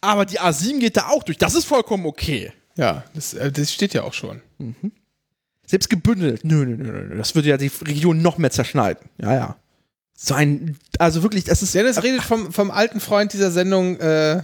Aber 0.00 0.24
die 0.24 0.40
A7 0.40 0.80
geht 0.80 0.96
da 0.96 1.08
auch 1.08 1.22
durch. 1.22 1.38
Das 1.38 1.54
ist 1.54 1.66
vollkommen 1.66 2.06
okay. 2.06 2.52
Ja, 2.76 3.04
das, 3.14 3.34
äh, 3.34 3.52
das 3.52 3.72
steht 3.72 3.92
ja 3.92 4.04
auch 4.04 4.14
schon. 4.14 4.40
Selbst 5.66 5.90
gebündelt. 5.90 6.44
Nö, 6.44 6.64
nö, 6.64 6.76
nö, 6.76 6.92
nö. 6.92 7.16
Das 7.18 7.34
würde 7.34 7.48
ja 7.48 7.56
die 7.58 7.70
Region 7.82 8.22
noch 8.22 8.38
mehr 8.38 8.50
zerschneiden. 8.50 9.08
Ja, 9.20 9.34
ja. 9.34 9.56
So 10.14 10.34
ein, 10.34 10.76
also 10.98 11.22
wirklich, 11.22 11.44
das 11.44 11.62
ist 11.62 11.74
Dennis 11.74 12.02
redet 12.02 12.22
vom, 12.22 12.52
vom 12.52 12.70
alten 12.70 13.00
Freund 13.00 13.32
dieser 13.32 13.50
Sendung, 13.50 14.00
äh, 14.00 14.42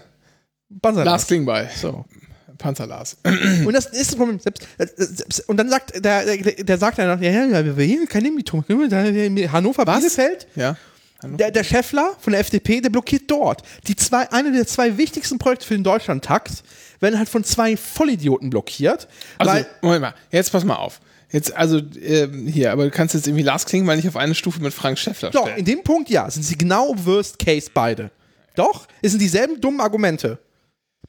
Banzai 0.69 1.05
Lars 1.05 1.27
Klingbeil. 1.27 1.71
So. 1.75 2.05
Panzerlas. 2.59 3.17
Und 3.25 3.73
das 3.73 3.87
ist 3.87 4.11
das 4.11 4.17
Problem. 4.17 4.39
Selbst, 4.39 4.67
äh, 4.79 4.87
selbst, 4.97 5.49
und 5.49 5.57
dann 5.57 5.69
sagt 5.69 6.05
der, 6.05 6.25
der, 6.25 6.37
der 6.37 6.79
sagt 6.79 6.99
dann, 6.99 7.23
ja, 7.23 7.31
ja, 7.31 7.77
wir 7.77 7.85
hier 7.85 8.07
keine 8.07 8.31
Mitung. 8.31 8.65
Hannover, 8.69 9.87
Was? 9.87 9.99
Bielefeld. 9.99 10.47
Ja. 10.55 10.77
Der, 11.23 11.51
der 11.51 11.65
Scheffler 11.65 12.15
von 12.19 12.33
der 12.33 12.41
FDP, 12.41 12.81
der 12.81 12.91
blockiert 12.91 13.31
dort. 13.31 13.63
Die 13.87 13.97
zwei, 13.97 14.31
eine 14.31 14.53
der 14.53 14.67
zwei 14.67 14.99
wichtigsten 14.99 15.39
Projekte 15.39 15.67
für 15.67 15.75
den 15.75 15.85
Deutschlandtakt 15.85 16.63
werden 17.01 17.19
halt 17.19 17.29
von 17.29 17.45
zwei 17.45 17.77
Vollidioten 17.77 18.51
blockiert. 18.51 19.09
Also, 19.39 19.53
weil, 19.53 19.67
Moment 19.81 20.03
mal, 20.03 20.15
jetzt 20.31 20.53
pass 20.53 20.65
mal 20.65 20.77
auf. 20.77 21.01
Jetzt, 21.31 21.55
also, 21.57 21.81
ähm, 22.03 22.47
hier, 22.47 22.73
aber 22.73 22.85
du 22.85 22.91
kannst 22.91 23.15
jetzt 23.15 23.27
irgendwie 23.27 23.43
Lars 23.43 23.65
Klingbeil 23.65 23.97
nicht 23.97 24.07
auf 24.07 24.17
eine 24.17 24.35
Stufe 24.35 24.61
mit 24.61 24.75
Frank 24.75 24.99
Schäffler 24.99 25.31
doch, 25.31 25.43
stellen. 25.43 25.59
in 25.59 25.65
dem 25.65 25.83
Punkt 25.83 26.11
ja, 26.11 26.31
sind 26.31 26.43
sie 26.43 26.59
genau 26.59 26.95
Worst 27.05 27.39
Case 27.39 27.71
beide. 27.73 28.11
Doch, 28.55 28.87
es 29.03 29.13
sind 29.13 29.21
dieselben 29.21 29.61
dummen 29.61 29.81
Argumente. 29.81 30.39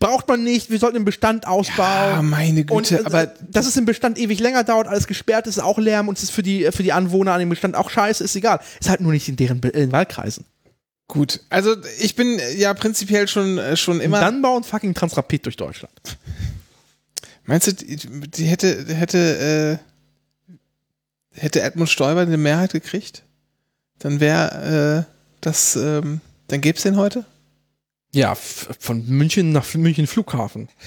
Braucht 0.05 0.27
man 0.27 0.43
nicht, 0.43 0.69
wir 0.69 0.79
sollten 0.79 0.95
den 0.95 1.05
Bestand 1.05 1.47
ausbauen. 1.47 2.13
Ah, 2.13 2.21
meine 2.21 2.61
Und 2.69 2.89
Güte, 2.89 3.01
äh, 3.01 3.05
aber 3.05 3.27
dass 3.49 3.65
es 3.65 3.75
im 3.77 3.85
Bestand 3.85 4.17
ewig 4.17 4.39
länger 4.39 4.63
dauert, 4.63 4.87
alles 4.87 5.07
gesperrt 5.07 5.47
ist, 5.47 5.57
ist 5.57 5.63
auch 5.63 5.77
Lärm 5.77 6.07
und 6.07 6.17
es 6.17 6.25
ist 6.25 6.31
für 6.31 6.43
die, 6.43 6.69
für 6.71 6.83
die 6.83 6.93
Anwohner 6.93 7.33
an 7.33 7.39
dem 7.39 7.49
Bestand 7.49 7.75
auch 7.75 7.89
scheiße, 7.89 8.23
ist 8.23 8.35
egal. 8.35 8.59
Ist 8.79 8.89
halt 8.89 9.01
nur 9.01 9.11
nicht 9.11 9.27
in 9.27 9.35
deren 9.35 9.61
in 9.61 9.91
Wahlkreisen. 9.91 10.45
gut. 11.07 11.41
Also, 11.49 11.75
ich 11.99 12.15
bin 12.15 12.39
ja 12.57 12.73
prinzipiell 12.73 13.27
schon, 13.27 13.57
äh, 13.57 13.75
schon 13.77 13.99
immer. 14.01 14.19
Dann 14.19 14.41
bauen 14.41 14.63
fucking 14.63 14.93
Transrapid 14.93 15.45
durch 15.45 15.55
Deutschland. 15.55 15.93
Meinst 17.45 17.67
du, 17.67 17.73
die, 17.73 17.97
die 17.97 18.45
hätte, 18.45 18.85
hätte, 18.93 19.79
äh, 20.49 21.39
hätte 21.39 21.61
Edmund 21.61 21.89
Stoiber 21.89 22.21
eine 22.21 22.37
Mehrheit 22.37 22.73
gekriegt? 22.73 23.23
Dann 23.99 24.19
wäre 24.19 25.05
äh, 25.07 25.11
das, 25.41 25.75
ähm, 25.75 26.21
dann 26.47 26.61
gäbe 26.61 26.77
es 26.77 26.83
den 26.83 26.97
heute? 26.97 27.25
Ja, 28.15 28.33
von 28.35 29.05
München 29.07 29.51
nach 29.51 29.73
München 29.73 30.07
Flughafen. 30.07 30.69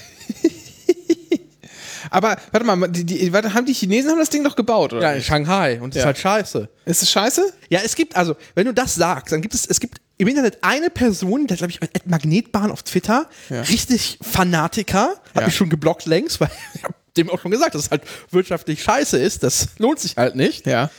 Aber 2.11 2.37
warte 2.51 2.65
mal, 2.65 2.87
die, 2.87 3.03
die, 3.03 3.33
warte, 3.33 3.53
haben 3.53 3.65
die 3.65 3.73
Chinesen 3.73 4.11
haben 4.11 4.19
das 4.19 4.29
Ding 4.29 4.43
doch 4.43 4.55
gebaut, 4.55 4.93
oder? 4.93 5.01
Ja, 5.03 5.11
in 5.13 5.21
Shanghai 5.21 5.79
und 5.81 5.93
das 5.93 5.97
Ja. 5.97 6.01
ist 6.03 6.05
halt 6.07 6.17
scheiße. 6.17 6.69
Ist 6.85 7.03
es 7.03 7.11
scheiße? 7.11 7.53
Ja, 7.69 7.81
es 7.83 7.95
gibt, 7.95 8.15
also, 8.15 8.35
wenn 8.55 8.65
du 8.65 8.73
das 8.73 8.95
sagst, 8.95 9.31
dann 9.33 9.41
gibt 9.41 9.53
es, 9.53 9.65
es 9.67 9.79
gibt 9.79 9.99
im 10.17 10.27
Internet 10.27 10.57
eine 10.61 10.89
Person, 10.89 11.45
der 11.47 11.57
glaube 11.57 11.71
ich, 11.71 11.81
at 11.83 12.07
Magnetbahn 12.07 12.71
auf 12.71 12.83
Twitter, 12.83 13.27
Ja. 13.49 13.61
richtig 13.61 14.17
Fanatiker, 14.21 15.15
hat 15.35 15.41
Ja. 15.41 15.45
mich 15.45 15.55
schon 15.55 15.69
geblockt 15.69 16.05
längst, 16.05 16.39
weil 16.39 16.49
ich 16.73 16.83
hab 16.83 16.95
dem 17.15 17.29
auch 17.29 17.39
schon 17.39 17.51
gesagt, 17.51 17.75
dass 17.75 17.83
es 17.83 17.91
halt 17.91 18.01
wirtschaftlich 18.31 18.81
scheiße 18.81 19.17
ist, 19.19 19.43
das 19.43 19.69
lohnt 19.77 19.99
sich 19.99 20.15
halt 20.17 20.35
nicht. 20.35 20.65
Ja. 20.65 20.89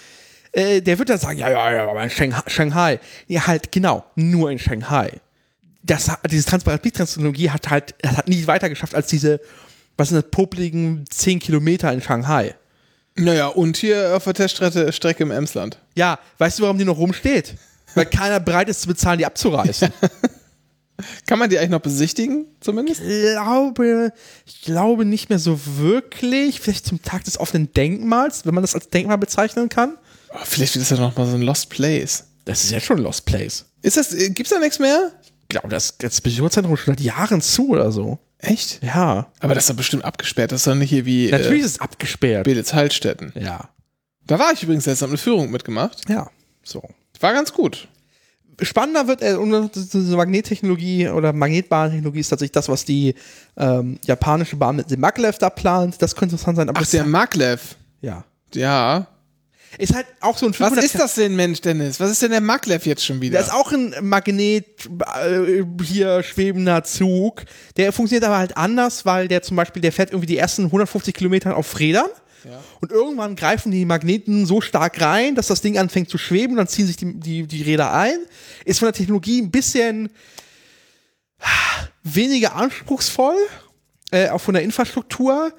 Äh, 0.53 0.81
der 0.83 0.99
wird 0.99 1.09
dann 1.09 1.19
sagen, 1.19 1.39
ja, 1.39 1.51
ja, 1.51 1.73
ja, 1.73 1.89
aber 1.91 2.03
in 2.05 2.11
Shanghai. 2.11 3.01
Ja, 3.27 3.47
halt, 3.47 3.73
genau, 3.73 4.05
nur 4.17 4.51
in 4.51 4.59
Shanghai. 4.59 5.13
Das, 5.83 6.09
hat- 6.09 6.21
diese 6.31 6.45
Transparent-Technologie 6.47 7.51
hat 7.51 7.71
halt, 7.71 7.95
das 8.03 8.17
hat 8.17 8.29
nie 8.29 8.47
weiter 8.47 8.69
geschafft 8.69 8.95
als 8.95 9.07
diese, 9.09 9.41
was 9.97 10.09
sind 10.11 10.23
das, 10.23 10.31
popligen 10.31 11.05
10 11.11 11.39
Kilometer 11.39 11.93
in 11.93 12.01
Shanghai. 12.03 12.55
Naja, 13.17 13.49
und 13.49 13.77
hier 13.77 14.15
auf 14.17 14.25
der 14.25 14.35
Teststrecke 14.35 14.93
Strecke 14.93 15.23
im 15.23 15.31
Emsland. 15.31 15.79
Ja, 15.97 16.19
weißt 16.39 16.59
du, 16.59 16.63
warum 16.65 16.79
die 16.79 16.85
noch 16.85 16.97
rumsteht? 16.99 17.55
Weil 17.95 18.07
keiner 18.07 18.39
bereit 18.41 18.69
ist 18.69 18.83
zu 18.83 18.89
bezahlen, 18.89 19.19
die 19.19 19.27
abzureißen. 19.27 19.93
Kann 21.27 21.39
man 21.39 21.49
die 21.49 21.59
eigentlich 21.59 21.71
noch 21.71 21.81
besichtigen, 21.81 22.47
zumindest? 22.61 23.01
glaube, 23.03 24.13
ich 24.45 24.61
glaube 24.63 25.07
nicht 25.07 25.31
mehr 25.31 25.39
so 25.39 25.59
wirklich. 25.79 26.61
Vielleicht 26.61 26.87
zum 26.87 27.01
Tag 27.03 27.25
des 27.25 27.41
offenen 27.41 27.73
Denkmals, 27.73 28.45
wenn 28.45 28.55
man 28.55 28.63
das 28.63 28.75
als 28.75 28.91
Denkmal 28.91 29.17
bezeichnen 29.17 29.71
kann. 29.71 29.97
Oh, 30.33 30.37
vielleicht 30.45 30.75
wird 30.75 30.83
das 30.83 30.91
ja 30.91 30.99
noch 31.03 31.17
mal 31.17 31.27
so 31.27 31.37
ein 31.37 31.43
Lost 31.43 31.71
Place. 31.71 32.25
Das 32.45 32.65
ist 32.65 32.71
ja 32.71 32.81
schon 32.81 32.99
Lost 32.99 33.25
Place. 33.25 33.65
Ist 33.83 33.97
das, 33.97 34.13
äh, 34.13 34.29
gibt's 34.31 34.51
da 34.51 34.59
nichts 34.59 34.79
mehr? 34.79 35.11
Ich 35.51 35.61
glaube, 35.61 35.69
das, 35.69 35.99
das 35.99 36.21
Besucherzentrum 36.21 36.77
schon 36.77 36.95
seit 36.95 37.01
Jahren 37.01 37.41
zu 37.41 37.71
oder 37.71 37.91
so. 37.91 38.19
Echt? 38.39 38.83
Ja. 38.83 39.27
Aber 39.41 39.55
das 39.55 39.65
ist 39.65 39.71
doch 39.71 39.77
bestimmt 39.77 40.05
abgesperrt. 40.05 40.53
Das 40.53 40.61
ist 40.61 40.67
doch 40.67 40.75
nicht 40.75 40.91
hier 40.91 41.05
wie 41.05 41.31
Natürlich 41.31 41.63
äh, 41.63 41.67
ist 41.67 41.73
es 41.73 41.81
abgesperrt. 41.81 42.45
Beditz-Hallstätten. 42.45 43.33
Ja. 43.35 43.69
Da 44.27 44.39
war 44.39 44.53
ich 44.53 44.63
übrigens 44.63 44.87
jetzt, 44.87 45.03
hab 45.03 45.09
eine 45.09 45.19
Führung 45.19 45.51
mitgemacht. 45.51 46.09
Ja. 46.09 46.31
So. 46.63 46.83
War 47.21 47.33
ganz 47.35 47.53
gut. 47.53 47.89
Spannender 48.63 49.09
wird, 49.09 49.23
äh, 49.23 49.37
diese 49.75 50.17
Magnettechnologie 50.17 51.09
oder 51.09 51.33
Magnetbahntechnologie 51.33 52.21
ist 52.21 52.29
tatsächlich 52.29 52.53
das, 52.53 52.69
was 52.69 52.85
die 52.85 53.15
ähm, 53.57 53.99
japanische 54.05 54.57
Bahn 54.57 54.77
mit 54.77 54.91
dem 54.91 55.01
Maglev 55.01 55.39
da 55.39 55.51
plant. 55.51 56.01
Das 56.01 56.15
könnte 56.15 56.35
interessant 56.35 56.57
sein. 56.57 56.69
Aber 56.69 56.81
Ach, 56.81 56.87
der 56.87 57.05
Maglev. 57.05 57.77
ja. 58.01 58.25
Ja. 58.55 59.07
Ist 59.79 59.95
halt 59.95 60.07
auch 60.21 60.37
so 60.37 60.47
ein 60.47 60.53
Was 60.53 60.57
500 60.59 60.85
ist 60.85 60.99
das 60.99 61.15
denn, 61.15 61.37
Mensch, 61.37 61.61
Dennis? 61.61 62.01
Was 62.01 62.11
ist 62.11 62.23
denn 62.23 62.33
der 62.33 62.41
Maglev 62.41 62.87
jetzt 62.87 63.05
schon 63.05 63.21
wieder? 63.21 63.39
Da 63.39 63.45
ist 63.45 63.53
auch 63.53 63.71
ein 63.73 63.95
Magnet 64.01 64.67
äh, 65.25 65.65
hier 65.85 66.23
schwebender 66.23 66.83
Zug. 66.83 67.45
Der 67.77 67.93
funktioniert 67.93 68.25
aber 68.25 68.39
halt 68.39 68.57
anders, 68.57 69.07
weil 69.07 69.29
der 69.29 69.43
zum 69.43 69.57
Beispiel, 69.57 69.81
der 69.81 69.93
fährt 69.93 70.11
irgendwie 70.11 70.27
die 70.27 70.39
ersten 70.39 70.65
150 70.65 71.15
Kilometer 71.15 71.57
auf 71.57 71.79
Rädern. 71.79 72.11
Und 72.81 72.91
irgendwann 72.91 73.37
greifen 73.37 73.71
die 73.71 73.85
Magneten 73.85 74.47
so 74.47 74.61
stark 74.61 75.01
rein, 75.01 75.35
dass 75.35 75.49
das 75.49 75.61
Ding 75.61 75.79
anfängt 75.79 76.09
zu 76.09 76.19
schweben, 76.19 76.57
dann 76.57 76.69
ziehen 76.69 76.87
sich 76.87 76.97
die, 76.97 77.19
die, 77.19 77.47
die 77.47 77.63
Räder 77.63 77.93
ein. 77.93 78.19
Ist 78.65 78.79
von 78.79 78.87
der 78.87 78.95
Technologie 78.95 79.43
ein 79.43 79.51
bisschen 79.51 80.11
weniger 82.03 82.57
anspruchsvoll, 82.57 83.37
äh, 84.11 84.29
auch 84.31 84.41
von 84.41 84.55
der 84.55 84.63
Infrastruktur. 84.63 85.53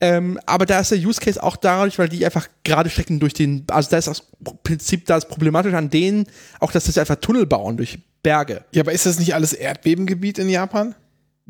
Ähm, 0.00 0.38
aber 0.46 0.64
da 0.64 0.78
ist 0.78 0.92
der 0.92 0.98
Use 0.98 1.20
Case 1.20 1.42
auch 1.42 1.56
dadurch, 1.56 1.98
weil 1.98 2.08
die 2.08 2.24
einfach 2.24 2.48
gerade 2.64 2.88
Strecken 2.88 3.18
durch 3.18 3.34
den, 3.34 3.64
also 3.68 3.90
da 3.90 3.98
ist 3.98 4.06
das 4.06 4.22
Prinzip, 4.62 5.06
da 5.06 5.16
ist 5.16 5.28
problematisch 5.28 5.74
an 5.74 5.90
denen, 5.90 6.26
auch 6.60 6.70
dass 6.70 6.84
sie 6.84 7.00
einfach 7.00 7.16
Tunnel 7.16 7.46
bauen 7.46 7.76
durch 7.76 7.98
Berge. 8.22 8.64
ja, 8.72 8.82
aber 8.82 8.92
ist 8.92 9.06
das 9.06 9.18
nicht 9.18 9.34
alles 9.34 9.52
Erdbebengebiet 9.52 10.38
in 10.38 10.48
Japan? 10.48 10.94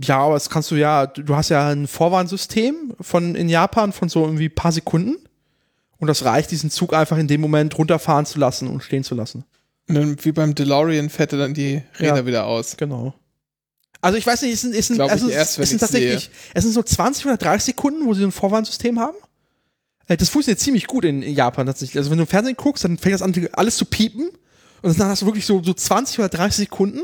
Ja, 0.01 0.19
aber 0.21 0.35
das 0.35 0.49
kannst 0.49 0.71
du 0.71 0.77
ja, 0.77 1.07
du 1.07 1.35
hast 1.35 1.49
ja 1.49 1.69
ein 1.69 1.87
Vorwarnsystem 1.89 2.95
von 3.01 3.35
in 3.35 3.49
Japan 3.49 3.93
von 3.93 4.09
so 4.09 4.25
irgendwie 4.25 4.49
paar 4.49 4.73
Sekunden. 4.73 5.17
Und 5.99 6.07
das 6.07 6.25
reicht, 6.25 6.53
diesen 6.53 6.71
Zug 6.71 6.95
einfach 6.95 7.19
in 7.19 7.27
dem 7.27 7.41
Moment 7.41 7.77
runterfahren 7.77 8.25
zu 8.25 8.39
lassen 8.39 8.69
und 8.69 8.83
stehen 8.85 9.03
zu 9.03 9.15
lassen. 9.17 9.45
Und 9.89 9.95
dann 9.97 10.25
wie 10.25 10.33
beim 10.33 10.55
DeLorean 10.55 11.11
fährt 11.11 11.33
er 11.33 11.41
dann 11.41 11.55
die 11.55 11.83
Räder 11.99 12.19
Ja. 12.19 12.27
wieder 12.27 12.47
aus. 12.47 12.77
Genau. 12.77 13.15
Also 14.01 14.17
ich 14.17 14.27
weiß 14.27 14.43
nicht, 14.43 14.55
es 14.55 14.61
sind, 14.61 14.75
es 14.75 14.87
sind, 14.87 14.97
sind, 14.97 15.31
erst, 15.31 15.59
es 15.59 15.71
sind 15.71 15.81
tatsächlich, 15.81 16.31
es 16.55 16.63
sind 16.63 16.73
so 16.73 16.83
20 16.83 17.27
oder 17.27 17.37
30 17.37 17.65
Sekunden, 17.65 18.07
wo 18.07 18.15
sie 18.15 18.21
so 18.21 18.27
ein 18.27 18.33
Vorwarnsystem 18.33 18.99
haben. 19.01 19.17
Äh, 20.07 20.17
Das 20.17 20.29
funktioniert 20.29 20.61
ziemlich 20.61 20.87
gut 20.87 21.05
in, 21.05 21.23
in 21.23 21.35
Japan 21.35 21.67
tatsächlich. 21.67 21.99
Also 21.99 22.11
wenn 22.11 22.19
du 22.19 22.25
im 22.25 22.29
Fernsehen 22.29 22.57
guckst, 22.57 22.85
dann 22.85 22.97
fängt 22.97 23.15
das 23.15 23.23
an, 23.23 23.35
alles 23.53 23.77
zu 23.77 23.85
piepen. 23.85 24.31
Und 24.83 24.99
dann 24.99 25.09
hast 25.09 25.23
du 25.23 25.27
wirklich 25.27 25.47
so, 25.47 25.63
so 25.63 25.75
20 25.75 26.21
oder 26.21 26.29
30 26.29 26.67
Sekunden. 26.67 27.01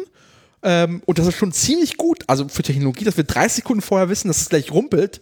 Ähm, 0.63 1.03
und 1.05 1.19
das 1.19 1.27
ist 1.27 1.37
schon 1.37 1.53
ziemlich 1.53 1.97
gut. 1.97 2.25
Also 2.29 2.49
für 2.49 2.63
Technologie, 2.63 3.05
dass 3.05 3.17
wir 3.17 3.25
30 3.25 3.57
Sekunden 3.57 3.83
vorher 3.83 4.09
wissen, 4.09 4.29
dass 4.29 4.41
es 4.41 4.49
gleich 4.49 4.71
rumpelt. 4.71 5.21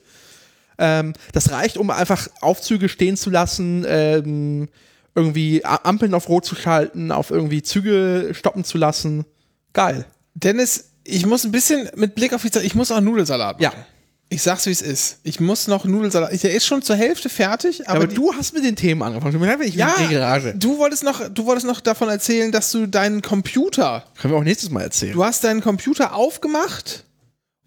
Ähm, 0.79 1.15
das 1.33 1.51
reicht, 1.51 1.79
um 1.79 1.91
einfach 1.91 2.29
Aufzüge 2.41 2.89
stehen 2.89 3.17
zu 3.17 3.31
lassen, 3.31 3.85
ähm, 3.89 4.69
irgendwie 5.15 5.65
Ampeln 5.65 6.15
auf 6.15 6.29
Rot 6.29 6.45
zu 6.45 6.55
schalten, 6.55 7.13
auf 7.13 7.31
irgendwie 7.31 7.63
Züge 7.63 8.31
stoppen 8.33 8.65
zu 8.65 8.79
lassen. 8.79 9.25
Geil. 9.73 10.07
Dennis, 10.35 10.92
ich 11.05 11.27
muss 11.27 11.45
ein 11.45 11.53
bisschen 11.53 11.89
mit 11.97 12.15
Blick 12.15 12.33
auf 12.33 12.43
die 12.43 12.51
Zeit, 12.51 12.65
ich 12.65 12.75
muss 12.75 12.91
auch 12.91 13.01
Nudelsalat 13.01 13.61
machen. 13.61 13.77
Ja. 13.77 13.87
Ich 14.29 14.41
sag's, 14.43 14.65
wie 14.65 14.71
es 14.71 14.81
ist. 14.81 15.19
Ich 15.25 15.41
muss 15.41 15.67
noch 15.69 15.85
Nudelsalat. 15.85 16.43
Der 16.43 16.55
ist 16.55 16.65
schon 16.65 16.81
zur 16.81 16.97
Hälfte 16.97 17.29
fertig, 17.29 17.87
aber, 17.87 17.99
Aber, 17.99 18.07
die- 18.07 18.15
du 18.15 18.33
hast 18.33 18.55
mit 18.55 18.65
den 18.65 18.77
Themen 18.77 19.03
angefangen. 19.03 19.61
Ich 19.63 19.75
ja, 19.75 19.95
in 19.97 20.09
Garage. 20.11 20.55
du 20.57 20.79
wolltest 20.79 21.05
noch, 21.05 21.29
du 21.29 21.45
wolltest 21.45 21.67
noch 21.67 21.81
davon 21.83 22.09
erzählen, 22.09 22.51
dass 22.51 22.71
du 22.71 22.87
deinen 22.87 23.21
Computer, 23.21 24.05
Können 24.19 24.33
wir 24.33 24.39
auch 24.39 24.45
nächstes 24.45 24.71
Mal 24.71 24.83
erzählen. 24.85 25.13
du 25.13 25.23
hast 25.23 25.45
deinen 25.45 25.61
Computer 25.61 26.15
aufgemacht 26.15 27.05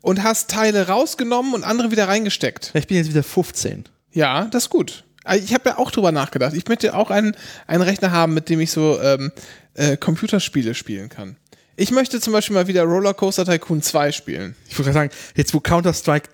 und 0.02 0.24
hast 0.24 0.50
Teile 0.50 0.88
rausgenommen 0.88 1.54
und 1.54 1.64
andere 1.64 1.92
wieder 1.92 2.08
reingesteckt. 2.08 2.72
ich 2.74 2.88
bin 2.88 2.98
jetzt 2.98 3.10
wieder 3.10 3.22
15. 3.24 3.86
Ja, 4.14 4.46
das 4.46 4.64
ist 4.64 4.70
gut. 4.72 5.04
Also 5.24 5.44
Ich 5.44 5.54
habe 5.54 5.70
ja 5.70 5.78
auch 5.78 5.92
drüber 5.92 6.12
nachgedacht. 6.12 6.54
Ich 6.56 6.68
möchte 6.68 6.96
auch 6.96 7.12
einen, 7.12 7.36
einen 7.68 7.82
Rechner 7.84 8.10
haben, 8.12 8.34
mit 8.34 8.50
dem 8.50 8.60
ich 8.60 8.72
so 8.72 9.00
ähm, 9.02 9.32
äh, 9.76 9.98
Computerspiele 9.98 10.74
spielen 10.74 11.10
kann. 11.10 11.38
Ich 11.76 11.92
möchte 11.92 12.22
zum 12.22 12.34
Beispiel 12.34 12.54
mal 12.54 12.68
wieder 12.68 12.84
Rollercoaster 12.84 13.46
Tycoon 13.46 13.82
2 13.82 14.12
spielen. 14.12 14.56
Ich 14.70 14.76
gerade 14.76 14.94
sagen, 14.94 15.10
jetzt 15.36 15.54
wo 15.54 15.60
Counter-Strike 15.60 16.30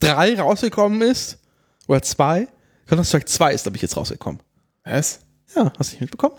3 0.00 0.40
rausgekommen 0.40 1.02
ist, 1.02 1.38
oder 1.86 2.02
2, 2.02 2.48
Counter-Strike 2.86 3.26
2 3.26 3.52
ist, 3.52 3.62
glaube 3.64 3.76
ich, 3.76 3.82
jetzt 3.82 3.96
rausgekommen. 3.96 4.40
Was? 4.84 5.20
Ja, 5.54 5.72
hast 5.78 5.90
du 5.90 5.94
nicht 5.94 6.00
mitbekommen? 6.00 6.36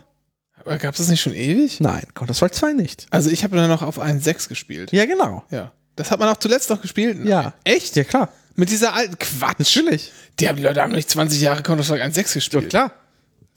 Aber 0.60 0.78
gab 0.78 0.94
es 0.94 1.00
das 1.00 1.10
nicht 1.10 1.22
schon 1.22 1.34
ewig? 1.34 1.80
Nein, 1.80 2.04
Counter-Strike 2.16 2.56
2 2.56 2.74
nicht. 2.74 3.08
Also 3.12 3.30
ich 3.30 3.44
habe 3.44 3.56
dann 3.56 3.70
noch 3.70 3.84
auf 3.84 4.02
1.6 4.02 4.50
gespielt. 4.50 4.92
Ja, 4.92 5.06
genau. 5.06 5.44
Ja. 5.52 5.72
Das 5.96 6.12
hat 6.12 6.20
man 6.20 6.30
auch 6.30 6.38
zuletzt 6.38 6.70
noch 6.70 6.82
gespielt. 6.82 7.24
Ja. 7.26 7.54
Echt? 7.64 7.96
Ja, 7.96 8.04
klar. 8.04 8.30
Mit 8.56 8.72
dieser 8.72 8.94
alten 8.94 9.18
Quatsch. 9.20 9.76
Natürlich. 9.76 10.12
Die, 10.40 10.50
haben, 10.50 10.56
die 10.56 10.64
Leute 10.64 10.82
haben 10.82 10.92
nicht 10.92 11.10
20 11.10 11.40
Jahre 11.40 11.62
Counter-Strike 11.62 12.04
1.6 12.04 12.34
gespielt. 12.34 12.70
klar. 12.70 12.92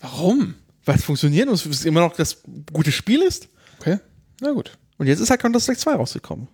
Warum? 0.00 0.54
Weil 0.84 0.96
es 0.96 1.04
funktioniert 1.04 1.48
und 1.48 1.54
es 1.54 1.84
immer 1.84 2.00
noch 2.00 2.14
das 2.14 2.42
gute 2.72 2.92
Spiel 2.92 3.22
ist. 3.22 3.48
Okay. 3.78 3.98
Na 4.40 4.52
gut. 4.52 4.78
Und 4.98 5.06
jetzt 5.06 5.20
ist 5.20 5.30
halt 5.30 5.40
Counter-Strike 5.40 5.78
2 5.78 5.94
rausgekommen. 5.94 6.48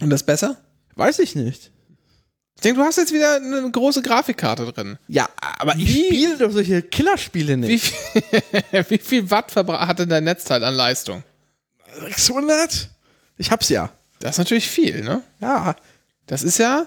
Und 0.00 0.10
das 0.10 0.22
besser? 0.22 0.56
Weiß 0.96 1.18
ich 1.18 1.34
nicht. 1.34 1.70
Ich 2.56 2.62
denke, 2.62 2.80
du 2.80 2.84
hast 2.86 2.96
jetzt 2.96 3.12
wieder 3.12 3.36
eine 3.36 3.70
große 3.70 4.02
Grafikkarte 4.02 4.70
drin. 4.72 4.98
Ja, 5.08 5.28
aber 5.40 5.74
ich 5.76 5.86
Wie? 5.88 6.06
spiele 6.06 6.36
doch 6.38 6.52
solche 6.52 6.82
Killerspiele 6.82 7.54
Wie 7.62 7.66
nicht. 7.72 7.84
viel, 7.92 8.84
wie 8.88 8.98
viel 8.98 9.30
Watt 9.30 9.54
hat 9.56 9.98
denn 9.98 10.08
dein 10.08 10.24
Netzteil 10.24 10.62
an 10.62 10.74
Leistung? 10.74 11.22
600? 12.00 12.88
Ich 13.38 13.50
hab's 13.50 13.68
ja. 13.68 13.90
Das 14.20 14.32
ist 14.32 14.38
natürlich 14.38 14.68
viel, 14.68 15.02
ne? 15.02 15.22
Ja. 15.40 15.74
Das 16.26 16.42
ist 16.42 16.58
ja 16.58 16.86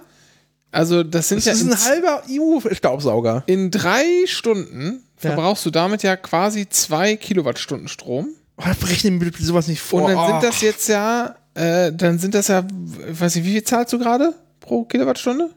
Also 0.71 1.03
das 1.03 1.27
sind 1.29 1.37
Das 1.39 1.45
ja 1.45 1.51
ist 1.53 1.61
in, 1.61 1.71
ein 1.73 1.83
halber 1.83 2.23
EU-Staubsauger. 2.29 3.43
in 3.47 3.71
drei 3.71 4.05
Stunden 4.27 5.03
Ja. 5.21 5.29
verbrauchst 5.31 5.65
du 5.65 5.71
damit 5.71 6.03
ja 6.03 6.15
quasi 6.15 6.69
zwei 6.69 7.15
Kilowattstunden 7.17 7.87
Strom. 7.89 8.29
Oh, 8.57 8.85
rechnen 8.85 9.19
wir 9.19 9.31
bitte 9.31 9.43
sowas 9.43 9.67
nicht 9.67 9.81
vor. 9.81 10.03
Und 10.03 10.11
dann 10.11 10.17
oh. 10.17 10.27
sind 10.27 10.43
das 10.43 10.61
jetzt 10.61 10.87
ja, 10.87 11.35
äh, 11.53 11.91
dann 11.91 12.19
sind 12.19 12.33
das 12.33 12.47
ja, 12.47 12.65
ich 13.11 13.19
weiß 13.19 13.35
nicht, 13.35 13.45
wie 13.45 13.51
viel 13.51 13.63
zahlst 13.63 13.91
du 13.93 13.99
gerade 13.99 14.33
pro 14.59 14.83
Kilowattstunde? 14.85 15.49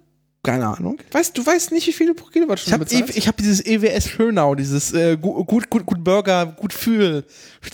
Keine 0.42 0.66
Ahnung. 0.66 0.98
Weißt 1.12 1.36
du, 1.36 1.44
weißt 1.44 1.72
nicht, 1.72 1.86
wie 1.86 1.92
viel 1.92 2.08
du 2.08 2.14
pro 2.14 2.26
Ich 2.26 2.32
Kilowattstunde 2.32 2.74
habe 2.74 2.84
bezahlst? 2.84 3.16
ich 3.16 3.28
hab 3.28 3.36
dieses 3.36 3.64
EWS 3.64 4.08
Schönau, 4.08 4.54
dieses 4.54 4.92
äh, 4.92 5.16
gut, 5.16 5.46
gut, 5.46 5.70
gut, 5.70 5.86
gut 5.86 6.04
Burger, 6.04 6.46
gut 6.46 6.72
Fühl, 6.72 7.24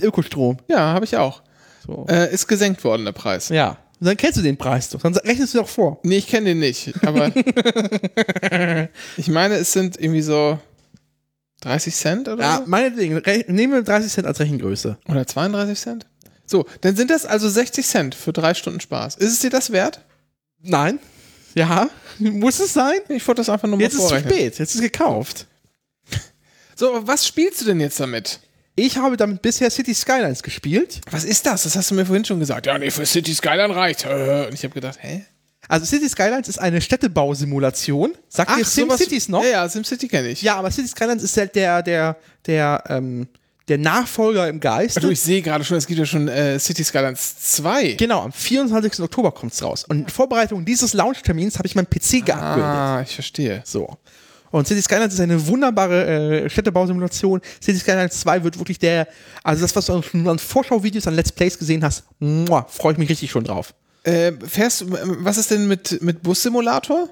Ökostrom. 0.02 0.58
ja, 0.68 0.78
habe 0.78 1.04
ich 1.04 1.16
auch. 1.16 1.42
So. 1.86 2.06
Äh, 2.08 2.32
ist 2.32 2.46
gesenkt 2.46 2.82
worden, 2.84 3.04
der 3.04 3.12
Preis. 3.12 3.50
Ja. 3.50 3.78
Und 4.00 4.08
dann 4.08 4.16
kennst 4.16 4.38
du 4.38 4.42
den 4.42 4.56
Preis 4.56 4.88
doch. 4.90 5.00
Dann 5.00 5.14
rechnest 5.16 5.54
du 5.54 5.58
doch 5.58 5.68
vor. 5.68 6.00
Nee, 6.02 6.18
ich 6.18 6.26
kenne 6.26 6.46
den 6.46 6.58
nicht, 6.58 6.92
aber 7.04 7.30
ich 9.16 9.28
meine, 9.28 9.54
es 9.54 9.72
sind 9.72 9.98
irgendwie 10.00 10.22
so 10.22 10.58
30 11.64 11.94
Cent 11.94 12.28
oder 12.28 12.42
Ja, 12.42 12.62
meinetwegen. 12.66 13.16
Re 13.18 13.44
nehmen 13.48 13.72
wir 13.72 13.82
30 13.82 14.12
Cent 14.12 14.26
als 14.26 14.38
Rechengröße. 14.40 14.98
Oder 15.08 15.26
32 15.26 15.78
Cent? 15.78 16.06
So, 16.46 16.66
dann 16.82 16.94
sind 16.94 17.10
das 17.10 17.24
also 17.26 17.48
60 17.48 17.86
Cent 17.86 18.14
für 18.14 18.32
drei 18.32 18.54
Stunden 18.54 18.80
Spaß. 18.80 19.16
Ist 19.16 19.32
es 19.32 19.40
dir 19.40 19.50
das 19.50 19.72
wert? 19.72 20.00
Nein. 20.60 20.98
Ja. 21.54 21.88
Muss 22.18 22.60
es 22.60 22.72
sein? 22.74 22.98
Ich 23.08 23.26
wollte 23.26 23.40
das 23.40 23.48
einfach 23.48 23.66
nur 23.68 23.76
mal 23.78 23.82
Jetzt 23.82 23.94
ist 23.94 24.00
es 24.00 24.04
zu 24.04 24.08
vorrechnen. 24.10 24.32
spät. 24.34 24.58
Jetzt 24.58 24.70
ist 24.70 24.74
es 24.76 24.80
gekauft. 24.82 25.46
So, 26.76 27.06
was 27.06 27.24
spielst 27.26 27.60
du 27.60 27.66
denn 27.66 27.78
jetzt 27.78 28.00
damit? 28.00 28.40
Ich 28.74 28.96
habe 28.96 29.16
damit 29.16 29.40
bisher 29.42 29.70
City 29.70 29.94
Skylines 29.94 30.42
gespielt. 30.42 31.00
Was 31.08 31.22
ist 31.22 31.46
das? 31.46 31.62
Das 31.62 31.76
hast 31.76 31.92
du 31.92 31.94
mir 31.94 32.04
vorhin 32.04 32.24
schon 32.24 32.40
gesagt. 32.40 32.66
Ja, 32.66 32.76
nee, 32.76 32.90
für 32.90 33.06
City 33.06 33.32
Skyline 33.32 33.74
reicht. 33.76 34.04
Äh, 34.04 34.46
Und 34.48 34.54
ich 34.54 34.64
habe 34.64 34.74
gedacht, 34.74 34.98
hä? 35.00 35.24
Also 35.68 35.86
City 35.86 36.08
Skylines 36.08 36.48
ist 36.48 36.58
eine 36.58 36.80
Städtebausimulation. 36.80 38.12
Sagt 38.28 38.50
ihr 38.58 38.64
sowas- 38.64 38.98
SimCities 38.98 39.28
noch? 39.28 39.42
Ja, 39.42 39.50
ja, 39.50 39.68
SimCity 39.68 40.08
kenne 40.08 40.28
ich. 40.28 40.42
Ja, 40.42 40.56
aber 40.56 40.70
City 40.70 40.88
Skylines 40.88 41.22
ist 41.22 41.36
halt 41.36 41.54
der, 41.54 41.82
der, 41.82 42.16
der, 42.46 42.82
ähm, 42.88 43.28
der 43.68 43.78
Nachfolger 43.78 44.46
im 44.48 44.60
Geist. 44.60 45.02
Du, 45.02 45.08
ich 45.08 45.20
sehe 45.20 45.40
gerade 45.40 45.64
schon, 45.64 45.78
es 45.78 45.86
gibt 45.86 45.98
ja 45.98 46.04
schon 46.04 46.28
äh, 46.28 46.58
City 46.58 46.84
Skylines 46.84 47.38
2. 47.56 47.92
Genau, 47.94 48.22
am 48.22 48.32
24. 48.32 49.00
Oktober 49.00 49.32
kommt's 49.32 49.62
raus. 49.62 49.84
Und 49.88 50.00
in 50.00 50.08
Vorbereitung 50.08 50.64
dieses 50.66 50.92
Launchtermins 50.92 51.56
habe 51.58 51.66
ich 51.66 51.74
meinen 51.74 51.86
PC 51.88 52.26
geupgradet. 52.26 52.62
Ah, 52.64 53.00
ich 53.02 53.14
verstehe. 53.14 53.62
So. 53.64 53.96
Und 54.50 54.68
City 54.68 54.82
Skylines 54.82 55.14
ist 55.14 55.20
eine 55.20 55.44
wunderbare 55.46 56.42
äh, 56.44 56.50
Städtebausimulation. 56.50 57.40
City 57.60 57.78
Skylines 57.78 58.20
2 58.20 58.44
wird 58.44 58.58
wirklich 58.58 58.78
der, 58.78 59.08
also 59.42 59.62
das, 59.62 59.74
was 59.74 59.86
du 59.86 60.00
schon 60.02 60.28
an 60.28 60.38
Vorschauvideos, 60.38 61.06
an 61.06 61.14
Let's 61.14 61.32
Plays 61.32 61.58
gesehen 61.58 61.82
hast, 61.82 62.04
freue 62.68 62.92
ich 62.92 62.98
mich 62.98 63.08
richtig 63.08 63.30
schon 63.30 63.44
drauf. 63.44 63.74
Äh, 64.04 64.32
fährst 64.46 64.82
du, 64.82 64.92
was 64.92 65.38
ist 65.38 65.50
denn 65.50 65.66
mit, 65.66 66.00
mit 66.02 66.22
Bus-Simulator? 66.22 67.08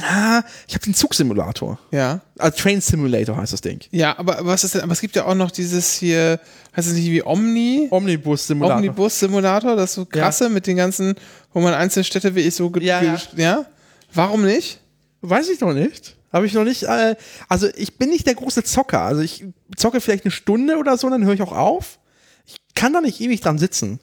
Ah, 0.00 0.42
ich 0.66 0.74
habe 0.74 0.84
den 0.86 0.94
Zugsimulator. 0.94 1.78
Ja. 1.90 2.22
Also 2.38 2.56
Train 2.56 2.80
Simulator 2.80 3.36
heißt 3.36 3.52
das 3.52 3.60
Ding. 3.60 3.80
Ja, 3.90 4.18
aber 4.18 4.38
was 4.40 4.64
ist 4.64 4.74
denn, 4.74 4.80
aber 4.80 4.92
es 4.92 5.02
gibt 5.02 5.16
ja 5.16 5.26
auch 5.26 5.34
noch 5.34 5.50
dieses 5.50 5.92
hier, 5.92 6.40
heißt 6.74 6.88
es 6.88 6.94
nicht 6.94 7.10
wie 7.10 7.22
Omni? 7.22 7.88
Omnibus-Simulator. 7.90 8.78
Omnibus-Simulator, 8.78 9.76
das 9.76 9.90
ist 9.90 9.96
so 9.96 10.06
krasse 10.06 10.48
mit 10.48 10.66
den 10.66 10.78
ganzen, 10.78 11.14
wo 11.52 11.60
man 11.60 11.74
einzelne 11.74 12.04
Städte 12.04 12.34
wie 12.34 12.40
ich 12.40 12.54
so 12.54 12.72
Ja, 12.80 13.02
ja. 13.02 13.18
ja? 13.36 13.66
Warum 14.14 14.44
nicht? 14.44 14.80
Weiß 15.20 15.50
ich 15.50 15.60
noch 15.60 15.74
nicht. 15.74 16.16
Habe 16.32 16.46
ich 16.46 16.54
noch 16.54 16.64
nicht. 16.64 16.84
Äh, 16.84 17.16
also 17.48 17.68
ich 17.76 17.98
bin 17.98 18.08
nicht 18.08 18.26
der 18.26 18.34
große 18.34 18.64
Zocker. 18.64 19.02
Also 19.02 19.20
ich 19.20 19.44
zocke 19.76 20.00
vielleicht 20.00 20.24
eine 20.24 20.30
Stunde 20.32 20.78
oder 20.78 20.96
so, 20.96 21.10
dann 21.10 21.26
höre 21.26 21.34
ich 21.34 21.42
auch 21.42 21.52
auf. 21.52 21.98
Ich 22.46 22.56
kann 22.74 22.94
da 22.94 23.02
nicht 23.02 23.20
ewig 23.20 23.42
dran 23.42 23.58
sitzen. 23.58 24.00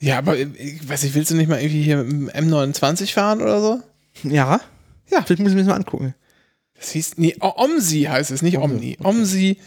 Ja, 0.00 0.18
aber 0.18 0.36
äh, 0.36 0.48
ich 0.56 0.88
weiß 0.88 1.02
nicht, 1.02 1.14
willst 1.14 1.30
du 1.30 1.36
nicht 1.36 1.48
mal 1.48 1.60
irgendwie 1.60 1.82
hier 1.82 1.98
mit 1.98 2.12
dem 2.12 2.28
M29 2.30 3.12
fahren 3.12 3.42
oder 3.42 3.60
so? 3.60 3.82
Ja. 4.22 4.60
Ja. 5.10 5.22
Vielleicht 5.22 5.40
muss 5.40 5.50
ich 5.50 5.56
mir 5.56 5.62
das 5.62 5.68
mal 5.68 5.76
angucken. 5.76 6.14
Das 6.74 6.90
hieß, 6.90 7.18
nee, 7.18 7.36
Omsi 7.40 8.02
heißt 8.02 8.30
es, 8.30 8.42
nicht 8.42 8.58
Omni. 8.58 8.98
Omsi, 9.02 9.58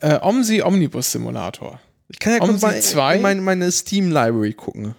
äh, 0.00 0.18
Omsi 0.20 0.62
Omnibus 0.62 1.12
Simulator. 1.12 1.80
Ich 2.08 2.18
kann 2.18 2.34
ja 2.34 2.40
Omsi 2.42 2.50
kurz 2.52 2.62
mal 2.62 2.80
zwei? 2.80 3.16
in 3.16 3.22
meine, 3.22 3.40
meine 3.40 3.72
Steam 3.72 4.10
Library 4.10 4.52
gucken. 4.52 4.94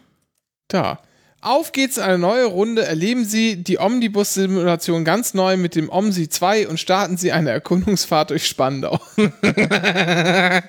Da. 0.68 1.00
Auf 1.42 1.74
geht's 1.74 1.98
in 1.98 2.04
eine 2.04 2.18
neue 2.18 2.46
Runde. 2.46 2.86
Erleben 2.86 3.26
Sie 3.26 3.62
die 3.62 3.78
Omnibus-Simulation 3.78 5.04
ganz 5.04 5.34
neu 5.34 5.58
mit 5.58 5.76
dem 5.76 5.90
OMSI 5.90 6.30
2 6.30 6.70
und 6.70 6.80
starten 6.80 7.18
Sie 7.18 7.34
eine 7.34 7.52
Erkundungsfahrt 7.52 8.30
durch 8.30 8.48
Spandau. 8.48 9.00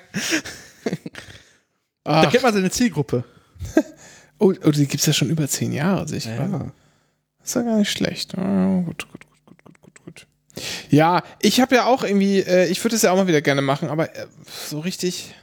Da 2.05 2.27
kennt 2.27 2.43
man 2.43 2.53
seine 2.53 2.69
Zielgruppe. 2.69 3.23
oh, 4.39 4.53
oh, 4.63 4.71
die 4.71 4.87
gibt's 4.87 5.05
ja 5.05 5.13
schon 5.13 5.29
über 5.29 5.47
zehn 5.47 5.71
Jahre, 5.71 6.05
ich 6.15 6.25
gerade. 6.25 6.71
Ist 7.43 7.55
ja 7.55 7.61
gar 7.61 7.77
nicht 7.77 7.91
schlecht. 7.91 8.35
Ah, 8.37 8.81
gut, 8.85 9.07
gut, 9.11 9.25
gut, 9.25 9.45
gut, 9.45 9.63
gut, 9.63 9.81
gut, 9.81 10.05
gut. 10.05 10.27
Ja, 10.89 11.23
ich 11.41 11.59
habe 11.59 11.75
ja 11.75 11.85
auch 11.85 12.03
irgendwie, 12.03 12.39
äh, 12.39 12.67
ich 12.67 12.83
würde 12.83 12.95
es 12.95 13.03
ja 13.03 13.11
auch 13.11 13.17
mal 13.17 13.27
wieder 13.27 13.41
gerne 13.41 13.61
machen, 13.61 13.89
aber 13.89 14.15
äh, 14.15 14.27
so 14.67 14.79
richtig. 14.79 15.35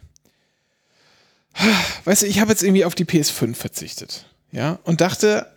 Weißt 2.04 2.22
du, 2.22 2.26
ich 2.26 2.40
habe 2.40 2.50
jetzt 2.50 2.62
irgendwie 2.62 2.84
auf 2.84 2.94
die 2.94 3.04
PS5 3.04 3.54
verzichtet. 3.54 4.26
Ja, 4.50 4.78
und 4.84 5.00
dachte, 5.00 5.51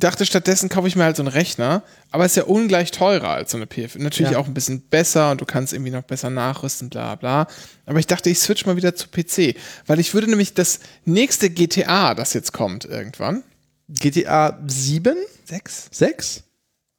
dachte 0.00 0.26
stattdessen 0.26 0.68
kaufe 0.68 0.86
ich 0.88 0.96
mir 0.96 1.04
halt 1.04 1.16
so 1.16 1.22
einen 1.22 1.28
Rechner, 1.32 1.82
aber 2.10 2.26
ist 2.26 2.36
ja 2.36 2.44
ungleich 2.44 2.90
teurer 2.90 3.30
als 3.30 3.50
so 3.52 3.56
eine 3.56 3.66
PS5. 3.66 4.02
Natürlich 4.02 4.32
Ja. 4.32 4.38
auch 4.38 4.46
ein 4.46 4.54
bisschen 4.54 4.80
besser 4.82 5.30
und 5.30 5.40
du 5.40 5.44
kannst 5.46 5.72
irgendwie 5.72 5.90
noch 5.90 6.02
besser 6.02 6.30
nachrüsten, 6.30 6.90
bla 6.90 7.14
bla. 7.14 7.46
Aber 7.86 7.98
ich 7.98 8.06
dachte, 8.06 8.28
ich 8.30 8.38
switch 8.38 8.66
mal 8.66 8.76
wieder 8.76 8.94
zu 8.94 9.08
PC, 9.08 9.56
weil 9.86 9.98
ich 10.00 10.12
würde 10.14 10.28
nämlich 10.28 10.54
das 10.54 10.80
nächste 11.04 11.48
GTA, 11.50 12.14
das 12.14 12.34
jetzt 12.34 12.52
kommt 12.52 12.84
irgendwann, 12.84 13.42
GTA 13.88 14.58
7? 14.66 15.16
6? 15.46 15.88
6? 15.90 16.42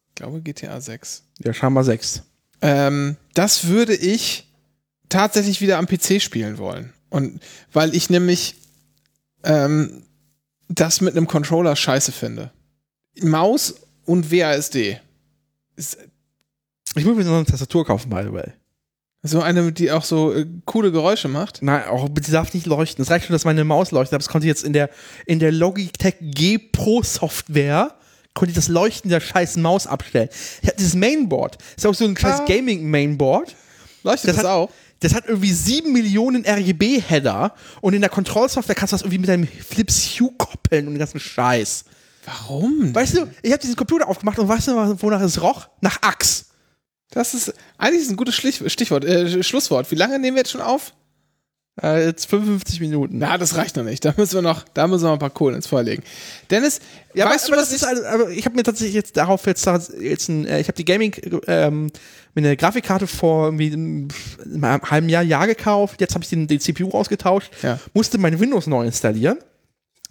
Ich 0.09 0.15
glaube 0.15 0.41
GTA 0.41 0.81
6. 0.81 1.23
Ja, 1.43 1.53
scheinbar 1.53 1.83
6. 1.83 2.23
Ähm, 2.61 3.15
das 3.35 3.67
würde 3.67 3.95
ich 3.95 4.51
tatsächlich 5.09 5.61
wieder 5.61 5.77
am 5.77 5.87
PC 5.87 6.21
spielen 6.21 6.57
wollen. 6.57 6.91
Und 7.09 7.39
weil 7.71 7.95
ich 7.95 8.09
nämlich 8.09 8.55
ähm, 9.43 10.03
das 10.67 11.01
mit 11.01 11.15
einem 11.15 11.27
Controller 11.27 11.75
scheiße 11.75 12.11
finde. 12.11 12.51
Maus 13.23 13.75
und 14.05 14.31
WASD. 14.31 14.99
Ist 15.75 15.97
Ich 16.95 17.05
muss 17.05 17.15
mir 17.15 17.23
noch 17.23 17.35
eine 17.35 17.45
Tastatur 17.45 17.85
kaufen, 17.85 18.09
by 18.09 18.23
the 18.23 18.33
way. 18.33 18.51
so 19.23 19.41
eine, 19.41 19.71
die 19.71 19.91
auch 19.91 20.03
so 20.03 20.33
äh, 20.33 20.45
coole 20.65 20.91
Geräusche 20.91 21.27
macht. 21.27 21.61
Nein, 21.61 21.85
auch 21.87 22.09
die 22.09 22.31
darf 22.31 22.53
nicht 22.53 22.65
leuchten. 22.65 23.03
Es 23.03 23.11
reicht 23.11 23.25
schon, 23.25 23.33
dass 23.33 23.45
meine 23.45 23.63
Maus 23.63 23.91
leuchtet. 23.91 24.13
Aber 24.13 24.19
das 24.19 24.29
konnte 24.29 24.45
ich 24.47 24.49
jetzt 24.49 24.63
in 24.63 24.73
der, 24.73 24.89
in 25.25 25.39
der 25.39 25.51
Logitech 25.51 26.15
G 26.21 26.57
Pro 26.57 27.03
Software 27.03 27.95
konnte 28.33 28.51
ich 28.51 28.55
das 28.55 28.67
Leuchten 28.69 29.09
der 29.09 29.19
scheiß 29.19 29.57
Maus 29.57 29.85
abstellen. 29.87 30.29
Ich 30.61 30.67
habe 30.67 30.77
dieses 30.77 30.95
Mainboard. 30.95 31.57
Ist 31.75 31.85
auch 31.85 31.93
so 31.93 32.05
ein 32.05 32.15
scheiß 32.15 32.41
Ah. 32.41 32.45
Gaming 32.45 32.89
Mainboard. 32.89 33.55
Leuchtet 34.03 34.29
das, 34.29 34.37
hat, 34.37 34.45
auch? 34.45 34.69
Das 35.01 35.13
hat 35.13 35.25
irgendwie 35.27 35.51
7 35.51 35.91
Millionen 35.91 36.45
RGB-Header 36.45 37.53
und 37.81 37.93
in 37.93 38.01
der 38.01 38.09
Kontrollsoftware 38.09 38.75
kannst 38.75 38.93
du 38.93 38.95
das 38.95 39.01
irgendwie 39.01 39.17
mit 39.17 39.29
deinem 39.29 39.45
Philips 39.47 40.17
Hue 40.19 40.31
koppeln 40.37 40.87
und 40.87 40.93
den 40.93 40.99
ganzen 40.99 41.19
Scheiß. 41.19 41.83
Warum? 42.25 42.93
Weißt 42.93 43.17
du, 43.17 43.27
ich 43.41 43.51
habe 43.51 43.61
diesen 43.61 43.75
Computer 43.75 44.07
aufgemacht 44.07 44.37
und 44.39 44.47
weißt 44.47 44.67
du, 44.67 45.01
wonach 45.01 45.21
es 45.21 45.41
roch? 45.41 45.67
Nach 45.81 46.01
Axt. 46.01 46.45
Das 47.11 47.33
ist 47.33 47.53
eigentlich 47.77 48.03
ist 48.03 48.09
ein 48.11 48.17
gutes 48.17 48.35
Stich- 48.35 48.61
Stichwort, 48.71 49.03
äh, 49.05 49.41
Schlusswort. 49.43 49.89
Wie 49.89 49.95
lange 49.95 50.19
nehmen 50.19 50.35
wir 50.35 50.41
jetzt 50.41 50.51
schon 50.51 50.61
auf? 50.61 50.93
Äh, 51.81 52.05
jetzt 52.07 52.25
55 52.29 52.81
Minuten. 52.81 53.17
Na, 53.19 53.37
das 53.37 53.55
reicht 53.55 53.77
noch 53.77 53.85
nicht. 53.85 54.03
Da 54.03 54.13
müssen 54.17 54.35
wir 54.35 54.41
noch, 54.41 54.63
da 54.73 54.85
müssen 54.85 55.03
wir 55.03 55.07
noch 55.07 55.13
ein 55.13 55.19
paar 55.19 55.29
Kohlen 55.29 55.55
ins 55.55 55.65
Feuer 55.65 55.81
legen. 55.83 56.03
Dennis, 56.51 56.81
Ja, 57.15 57.25
weißt 57.25 57.45
aber, 57.45 57.55
du, 57.55 57.61
aber 57.61 57.61
was 57.61 57.69
das 57.71 57.81
ich, 57.81 57.81
ist, 57.81 57.87
also, 57.87 58.05
aber 58.05 58.29
ich 58.31 58.45
habe 58.45 58.55
mir 58.55 58.63
tatsächlich 58.63 58.93
jetzt 58.95 59.15
darauf 59.17 59.45
jetzt, 59.45 59.65
jetzt 59.99 60.27
ein, 60.27 60.45
äh, 60.45 60.59
ich 60.59 60.67
habe 60.67 60.75
die 60.75 60.85
Gaming 60.85 61.15
ähm, 61.47 61.89
mit 62.35 62.45
einer 62.45 62.55
Grafikkarte 62.57 63.07
vor 63.07 63.45
irgendwie 63.45 63.73
einem 63.73 64.81
halben 64.91 65.07
Jahr, 65.09 65.23
Jahr 65.23 65.47
gekauft. 65.47 66.01
Jetzt 66.01 66.13
habe 66.15 66.23
ich 66.23 66.29
den, 66.29 66.47
den 66.47 66.59
CPU 66.59 66.89
ausgetauscht, 66.91 67.49
Ja. 67.63 67.79
musste 67.93 68.17
mein 68.17 68.39
Windows 68.39 68.67
neu 68.67 68.85
installieren. 68.85 69.37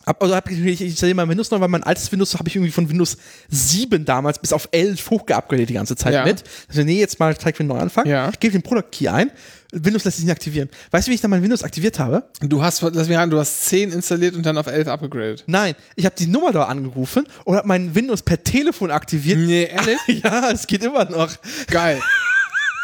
Hab, 0.07 0.23
also 0.23 0.35
hab 0.35 0.51
ich, 0.51 0.59
ich 0.65 0.81
installiere 0.81 1.17
mein 1.17 1.29
Windows 1.29 1.51
neu, 1.51 1.61
weil 1.61 1.69
mein 1.69 1.83
altes 1.83 2.11
Windows 2.11 2.35
habe 2.39 2.49
ich 2.49 2.57
irgendwie 2.57 2.73
von 2.73 2.89
Windows 2.89 3.19
7 3.51 4.05
damals 4.07 4.39
bis 4.39 4.55
auf 4.55 4.69
11 4.73 5.11
hochgeupgradet 5.11 5.69
die 5.69 5.75
ganze 5.75 5.97
Zeit 5.97 6.15
Ja. 6.15 6.25
mit. 6.25 6.45
Also 6.69 6.83
nee, 6.83 6.99
jetzt 6.99 7.21
mal 7.21 7.35
direkt 7.35 7.61
einen 7.61 7.69
Neuanfang. 7.69 8.07
Ja. 8.07 8.31
Ich 8.33 8.41
gebe 8.41 8.53
den 8.53 8.63
Product 8.63 8.85
Key 8.91 9.09
ein. 9.09 9.31
Windows 9.71 10.05
lässt 10.05 10.17
sich 10.17 10.25
nicht 10.25 10.33
aktivieren. 10.33 10.71
Weißt 10.93 11.07
du, 11.07 11.11
wie 11.11 11.15
ich 11.17 11.21
dann 11.21 11.31
mein 11.31 11.43
Windows 11.43 11.63
aktiviert 11.63 11.99
habe? 11.99 12.25
du 12.41 12.63
hast, 12.63 12.81
lass 12.81 13.07
mich 13.07 13.19
an, 13.19 13.29
du 13.29 13.39
hast 13.39 13.67
10 13.67 13.93
installiert 13.93 14.35
und 14.35 14.47
dann 14.47 14.57
auf 14.57 14.67
11 14.67 14.89
abgegradet. 14.89 15.45
Nein, 15.47 15.75
ich 15.95 16.07
habe 16.07 16.15
die 16.19 16.27
Nummer 16.27 16.53
da 16.53 16.63
angerufen 16.65 17.27
und 17.45 17.57
habe 17.57 17.69
mein 17.69 17.95
Windows 17.95 18.23
per 18.23 18.43
Telefon 18.43 18.91
aktiviert. 18.91 19.39
Nee, 19.39 19.65
ehrlich? 19.65 19.99
Ja, 20.25 20.51
es 20.51 20.67
geht 20.67 20.83
immer 20.83 21.05
noch. 21.11 21.31
Geil. 21.67 22.01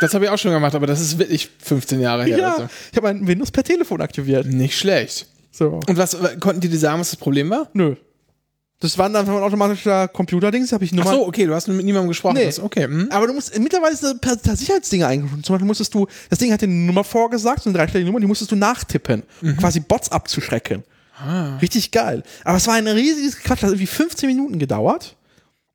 Das 0.00 0.12
habe 0.12 0.26
ich 0.26 0.30
auch 0.30 0.36
schon 0.36 0.50
gemacht, 0.52 0.74
aber 0.74 0.86
das 0.86 1.00
ist 1.00 1.18
wirklich 1.18 1.48
15 1.62 2.00
Jahre 2.00 2.24
her. 2.24 2.36
Ja, 2.36 2.52
Also. 2.52 2.68
ich 2.90 2.96
habe 2.98 3.06
mein 3.14 3.26
Windows 3.26 3.50
per 3.50 3.64
Telefon 3.64 4.02
aktiviert. 4.02 4.44
Nicht 4.46 4.76
schlecht. 4.78 5.26
So. 5.56 5.78
Und 5.86 5.96
was, 5.96 6.16
konnten 6.40 6.60
die 6.60 6.68
dir 6.68 6.78
sagen, 6.78 6.98
was 7.00 7.10
das 7.10 7.16
Problem 7.18 7.48
war? 7.50 7.68
Nö. 7.74 7.94
Das 8.80 8.98
war 8.98 9.08
dann 9.08 9.16
einfach 9.20 9.34
ein 9.36 9.42
automatischer 9.42 10.08
Computerdings, 10.08 10.72
habe 10.72 10.84
ich 10.84 10.90
Ach 10.92 10.96
Nummer. 10.96 11.10
so, 11.12 11.26
okay, 11.28 11.46
du 11.46 11.54
hast 11.54 11.68
mit 11.68 11.84
niemandem 11.86 12.08
gesprochen. 12.08 12.34
Nee. 12.34 12.46
Das- 12.46 12.58
Okay, 12.60 12.84
hm. 12.84 13.06
Aber 13.10 13.28
du 13.28 13.32
musst 13.32 13.56
mittlerweile 13.58 13.96
sind 13.96 14.20
per, 14.20 14.36
per 14.36 14.56
Sicherheitsdinge 14.56 15.06
eingefunden. 15.06 15.44
Zum 15.44 15.54
Beispiel 15.54 15.66
musstest 15.68 15.94
du, 15.94 16.06
das 16.28 16.40
Ding 16.40 16.52
hat 16.52 16.60
dir 16.60 16.66
eine 16.66 16.74
Nummer 16.74 17.04
vorgesagt, 17.04 17.62
so 17.62 17.70
eine 17.70 17.78
dreistellige 17.78 18.06
Nummer, 18.10 18.18
die 18.20 18.26
musstest 18.26 18.50
du 18.50 18.56
nachtippen, 18.56 19.22
um 19.42 19.56
quasi 19.56 19.78
Bots 19.80 20.10
abzuschrecken. 20.10 20.82
Richtig 21.62 21.92
geil. 21.92 22.24
Aber 22.42 22.56
es 22.56 22.66
war 22.66 22.74
ein 22.74 22.88
riesiges 22.88 23.38
Quatsch, 23.38 23.58
das 23.62 23.68
hat 23.68 23.70
irgendwie 23.70 23.86
15 23.86 24.26
Minuten 24.28 24.58
gedauert. 24.58 25.16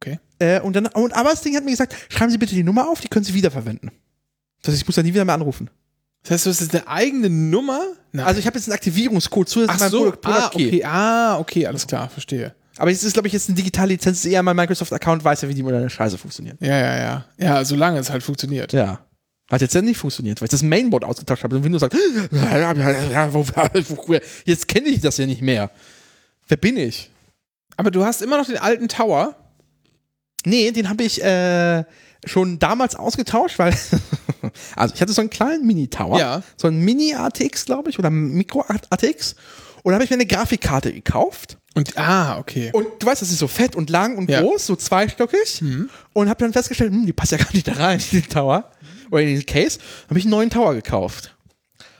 okay. 0.02 0.20
Äh, 0.40 0.60
und 0.60 0.76
dann, 0.76 0.88
und, 0.88 1.14
aber 1.16 1.30
das 1.30 1.42
Ding 1.42 1.56
hat 1.56 1.64
mir 1.64 1.72
gesagt, 1.72 1.96
schreiben 2.10 2.32
Sie 2.32 2.38
bitte 2.38 2.54
die 2.54 2.64
Nummer 2.64 2.90
auf, 2.90 3.00
die 3.00 3.08
können 3.08 3.24
Sie 3.26 3.34
wiederverwenden. 3.34 3.92
Das 4.62 4.74
heißt, 4.74 4.82
ich 4.82 4.88
muss 4.88 4.96
da 4.98 5.04
nie 5.04 5.14
wieder 5.14 5.24
mehr 5.26 5.36
anrufen. 5.36 5.70
Das 6.24 6.32
heißt, 6.32 6.46
du 6.46 6.50
hast 6.50 6.62
jetzt 6.62 6.76
eine 6.76 6.88
eigene 6.88 7.30
Nummer? 7.30 7.82
Nein. 8.12 8.26
Also 8.26 8.40
ich 8.40 8.46
habe 8.46 8.58
jetzt 8.58 8.68
einen 8.68 8.76
Aktivierungscode 8.76 9.48
zusätzlich 9.48 9.76
Ach 9.76 9.80
meinem 9.80 9.92
so, 9.92 10.12
Product, 10.12 10.22
Product 10.22 10.44
ah, 10.44 10.50
Key. 10.50 10.68
okay, 10.68 10.84
ah, 10.84 11.40
okay, 11.40 11.66
alles 11.66 11.88
klar, 11.88 12.10
verstehe. 12.10 12.54
Aber 12.78 12.92
es 12.92 13.04
ist, 13.04 13.14
glaube 13.14 13.28
ich, 13.28 13.34
jetzt 13.34 13.50
eine 13.50 13.58
digitale 13.58 13.90
Lizenz, 13.90 14.20
ist 14.20 14.32
eher 14.32 14.42
mein 14.42 14.56
Microsoft-Account 14.56 15.24
weiß 15.24 15.42
ja, 15.42 15.50
wie 15.50 15.54
die 15.54 15.64
moderne 15.64 15.90
Scheiße 15.90 16.18
funktioniert. 16.18 16.58
Ja, 16.62 16.78
ja, 16.78 16.98
ja. 16.98 17.26
Ja, 17.38 17.66
solange 17.66 18.00
es 18.00 18.10
halt 18.10 18.24
funktioniert. 18.24 18.72
Ja. 18.72 19.02
Hat 19.52 19.62
jetzt 19.62 19.74
ja 19.74 19.82
nicht 19.82 19.98
funktioniert, 19.98 20.40
weil 20.40 20.46
ich 20.46 20.52
das 20.52 20.64
Mainboard 20.64 21.04
ausgetauscht 21.04 21.44
habe 21.44 21.58
und 21.58 21.64
Windows 21.64 21.82
sagt, 21.82 21.94
jetzt 24.46 24.68
kenne 24.68 24.88
ich 24.88 25.02
das 25.02 25.18
ja 25.18 25.26
nicht 25.26 25.42
mehr. 25.42 25.72
Wer 26.48 26.58
bin 26.58 26.78
ich? 26.78 27.10
Aber 27.76 27.92
du 27.92 28.06
hast 28.06 28.22
immer 28.22 28.38
noch 28.38 28.46
den 28.46 28.58
alten 28.58 28.88
Tower. 28.88 29.36
Nee, 30.46 30.72
den 30.72 30.88
habe 30.88 31.04
ich 31.04 31.22
äh, 31.24 31.84
schon 32.26 32.60
damals 32.60 32.96
ausgetauscht, 32.96 33.60
weil 33.60 33.74
also 34.76 34.94
ich 34.96 35.02
hatte 35.02 35.14
so 35.14 35.22
einen 35.22 35.30
kleinen 35.30 35.66
Mini-Tower, 35.66 36.20
Ja. 36.20 36.44
so 36.58 36.68
ein 36.68 36.78
Mini-ATX, 36.80 37.66
glaube 37.66 37.90
ich, 37.90 38.00
oder 38.00 38.10
Micro-ATX. 38.10 39.36
Und 39.84 39.92
da 39.92 39.94
habe 39.96 40.04
ich 40.04 40.10
mir 40.10 40.16
eine 40.18 40.26
Grafikkarte 40.26 40.92
gekauft. 40.92 41.58
Und, 41.76 41.98
ah, 41.98 42.38
okay. 42.38 42.70
Und 42.74 42.86
du 43.00 43.08
weißt, 43.08 43.22
das 43.22 43.30
ist 43.32 43.40
so 43.40 43.48
fett 43.48 43.76
und 43.76 43.90
lang 43.90 44.18
und 44.18 44.30
Ja. 44.30 44.42
groß, 44.42 44.66
so 44.66 44.76
zweistöckig. 44.76 45.64
Und 46.14 46.30
habe 46.30 46.40
dann 46.44 46.52
festgestellt, 46.52 46.92
hm, 46.92 47.06
die 47.06 47.14
passt 47.14 47.32
ja 47.32 47.38
gar 47.38 47.54
nicht 47.54 47.68
da 47.68 47.74
rein, 47.74 48.00
in 48.12 48.22
den 48.22 48.30
Tower. 48.30 48.70
Oder 49.12 49.22
in 49.22 49.36
den 49.36 49.46
Case. 49.46 49.80
habe 50.10 50.20
ich 50.20 50.26
einen 50.26 50.32
neuen 50.32 50.50
Tower 50.50 50.74
gekauft. 50.76 51.36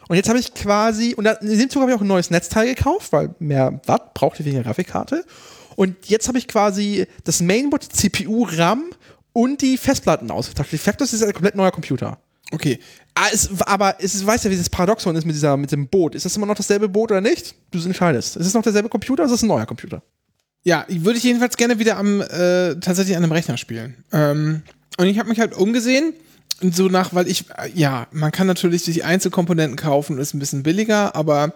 Und 0.10 0.16
jetzt 0.16 0.28
habe 0.28 0.40
ich 0.40 0.54
quasi, 0.54 1.14
und 1.16 1.26
in 1.28 1.58
dem 1.60 1.70
Zug 1.70 1.82
habe 1.82 1.92
ich 1.92 1.98
auch 1.98 2.02
ein 2.02 2.08
neues 2.08 2.30
Netzteil 2.32 2.74
gekauft, 2.76 3.12
weil 3.14 3.34
mehr 3.40 3.80
Watt 3.86 4.14
brauchte 4.16 4.44
weniger 4.44 4.64
Grafikkarte. 4.64 5.24
Und 5.76 5.96
jetzt 6.10 6.28
habe 6.28 6.38
ich 6.40 6.48
quasi 6.48 7.06
das 7.24 7.42
Mainboard, 7.42 7.84
CPU, 7.84 8.46
RAM 8.52 8.86
und 9.34 9.62
die 9.62 9.78
Festplatten 9.78 10.32
ausgetauscht. 10.32 10.72
Die 10.72 10.78
Factors 10.78 11.14
ist 11.14 11.24
ein 11.24 11.34
komplett 11.34 11.56
neuer 11.56 11.72
Computer. 11.72 12.20
Okay. 12.52 12.80
Ah, 13.16 13.30
aber 13.66 13.98
es 14.00 14.16
ist, 14.16 14.26
weißt 14.26 14.46
ja, 14.46 14.50
wie 14.50 14.56
dieses 14.56 14.70
Paradoxon 14.70 15.16
ist 15.16 15.26
mit, 15.26 15.36
dieser, 15.36 15.58
mit 15.58 15.72
dem 15.72 15.88
Boot. 15.88 16.16
Ist 16.16 16.26
das 16.26 16.36
immer 16.36 16.46
noch 16.46 16.56
dasselbe 16.56 16.90
Boot 16.90 17.12
oder 17.12 17.22
nicht? 17.22 17.56
Du 17.72 17.80
entscheidest. 17.80 18.38
Ist 18.38 18.48
es 18.48 18.54
noch 18.54 18.64
derselbe 18.64 18.90
Computer 18.90 19.24
oder 19.24 19.32
ist 19.32 19.38
es 19.38 19.44
ein 19.44 19.48
neuer 19.48 19.66
Computer? 19.66 20.02
Ja, 20.64 20.86
ich 20.88 21.06
würde 21.06 21.18
ich 21.18 21.24
jedenfalls 21.24 21.58
gerne 21.58 21.80
wieder 21.80 21.98
am, 21.98 22.22
äh, 22.22 22.76
tatsächlich 22.76 23.16
an 23.16 23.24
einem 23.24 23.32
Rechner 23.32 23.58
spielen. 23.58 24.04
Ähm, 24.12 24.64
und 24.98 25.08
ich 25.08 25.20
habe 25.20 25.30
mich 25.30 25.40
halt 25.40 25.54
umgesehen, 25.54 26.14
und 26.62 26.76
so 26.76 26.88
nach, 26.88 27.14
weil 27.14 27.28
ich, 27.28 27.46
äh, 27.58 27.70
ja, 27.74 28.08
man 28.12 28.32
kann 28.32 28.48
natürlich 28.48 28.84
die 28.84 29.04
Einzelkomponenten 29.04 29.78
kaufen, 29.78 30.18
ist 30.18 30.34
ein 30.34 30.40
bisschen 30.40 30.64
billiger, 30.64 31.16
aber 31.16 31.54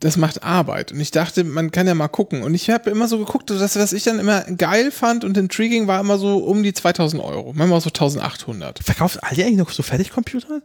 das 0.00 0.16
macht 0.16 0.44
Arbeit. 0.44 0.92
Und 0.92 1.00
ich 1.00 1.10
dachte, 1.10 1.44
man 1.44 1.70
kann 1.70 1.86
ja 1.86 1.94
mal 1.94 2.08
gucken. 2.08 2.42
Und 2.42 2.54
ich 2.54 2.70
habe 2.70 2.90
immer 2.90 3.08
so 3.08 3.18
geguckt, 3.18 3.50
dass 3.50 3.76
was 3.76 3.92
ich 3.92 4.04
dann 4.04 4.18
immer 4.18 4.42
geil 4.42 4.90
fand 4.90 5.24
und 5.24 5.36
intriguing 5.36 5.86
war 5.86 6.00
immer 6.00 6.18
so 6.18 6.38
um 6.38 6.62
die 6.62 6.72
2000 6.72 7.22
Euro. 7.22 7.52
Manchmal 7.54 7.78
auch 7.78 7.82
so 7.82 7.90
1800. 7.90 8.82
Verkauft 8.82 9.22
Aldi 9.24 9.42
eigentlich 9.42 9.58
noch 9.58 9.70
so 9.70 9.82
Fertigcomputer? 9.82 10.62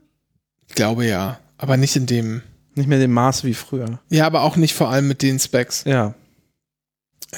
Ich 0.67 0.75
glaube 0.75 1.05
ja. 1.05 1.39
Aber 1.57 1.77
nicht 1.77 1.95
in 1.95 2.05
dem. 2.05 2.41
Nicht 2.75 2.87
mehr 2.87 2.99
dem 2.99 3.11
Maß 3.11 3.43
wie 3.43 3.53
früher. 3.53 3.99
Ja, 4.09 4.25
aber 4.25 4.41
auch 4.41 4.55
nicht 4.55 4.73
vor 4.73 4.89
allem 4.89 5.07
mit 5.07 5.21
den 5.21 5.39
Specs. 5.39 5.83
Ja. 5.85 6.15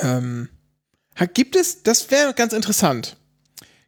Ähm, 0.01 0.49
gibt 1.33 1.55
es, 1.55 1.83
das 1.83 2.09
wäre 2.11 2.33
ganz 2.33 2.53
interessant. 2.53 3.17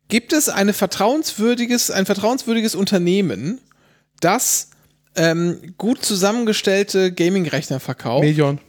Gibt 0.09 0.33
es 0.33 0.49
eine 0.49 0.73
vertrauenswürdiges, 0.73 1.91
ein 1.91 2.05
vertrauenswürdiges 2.05 2.75
Unternehmen, 2.75 3.59
das 4.19 4.69
ähm, 5.17 5.73
gut 5.77 6.03
zusammengestellte 6.05 7.11
Gaming-Rechner 7.11 7.79
verkauft, 7.79 8.23
Million. 8.23 8.59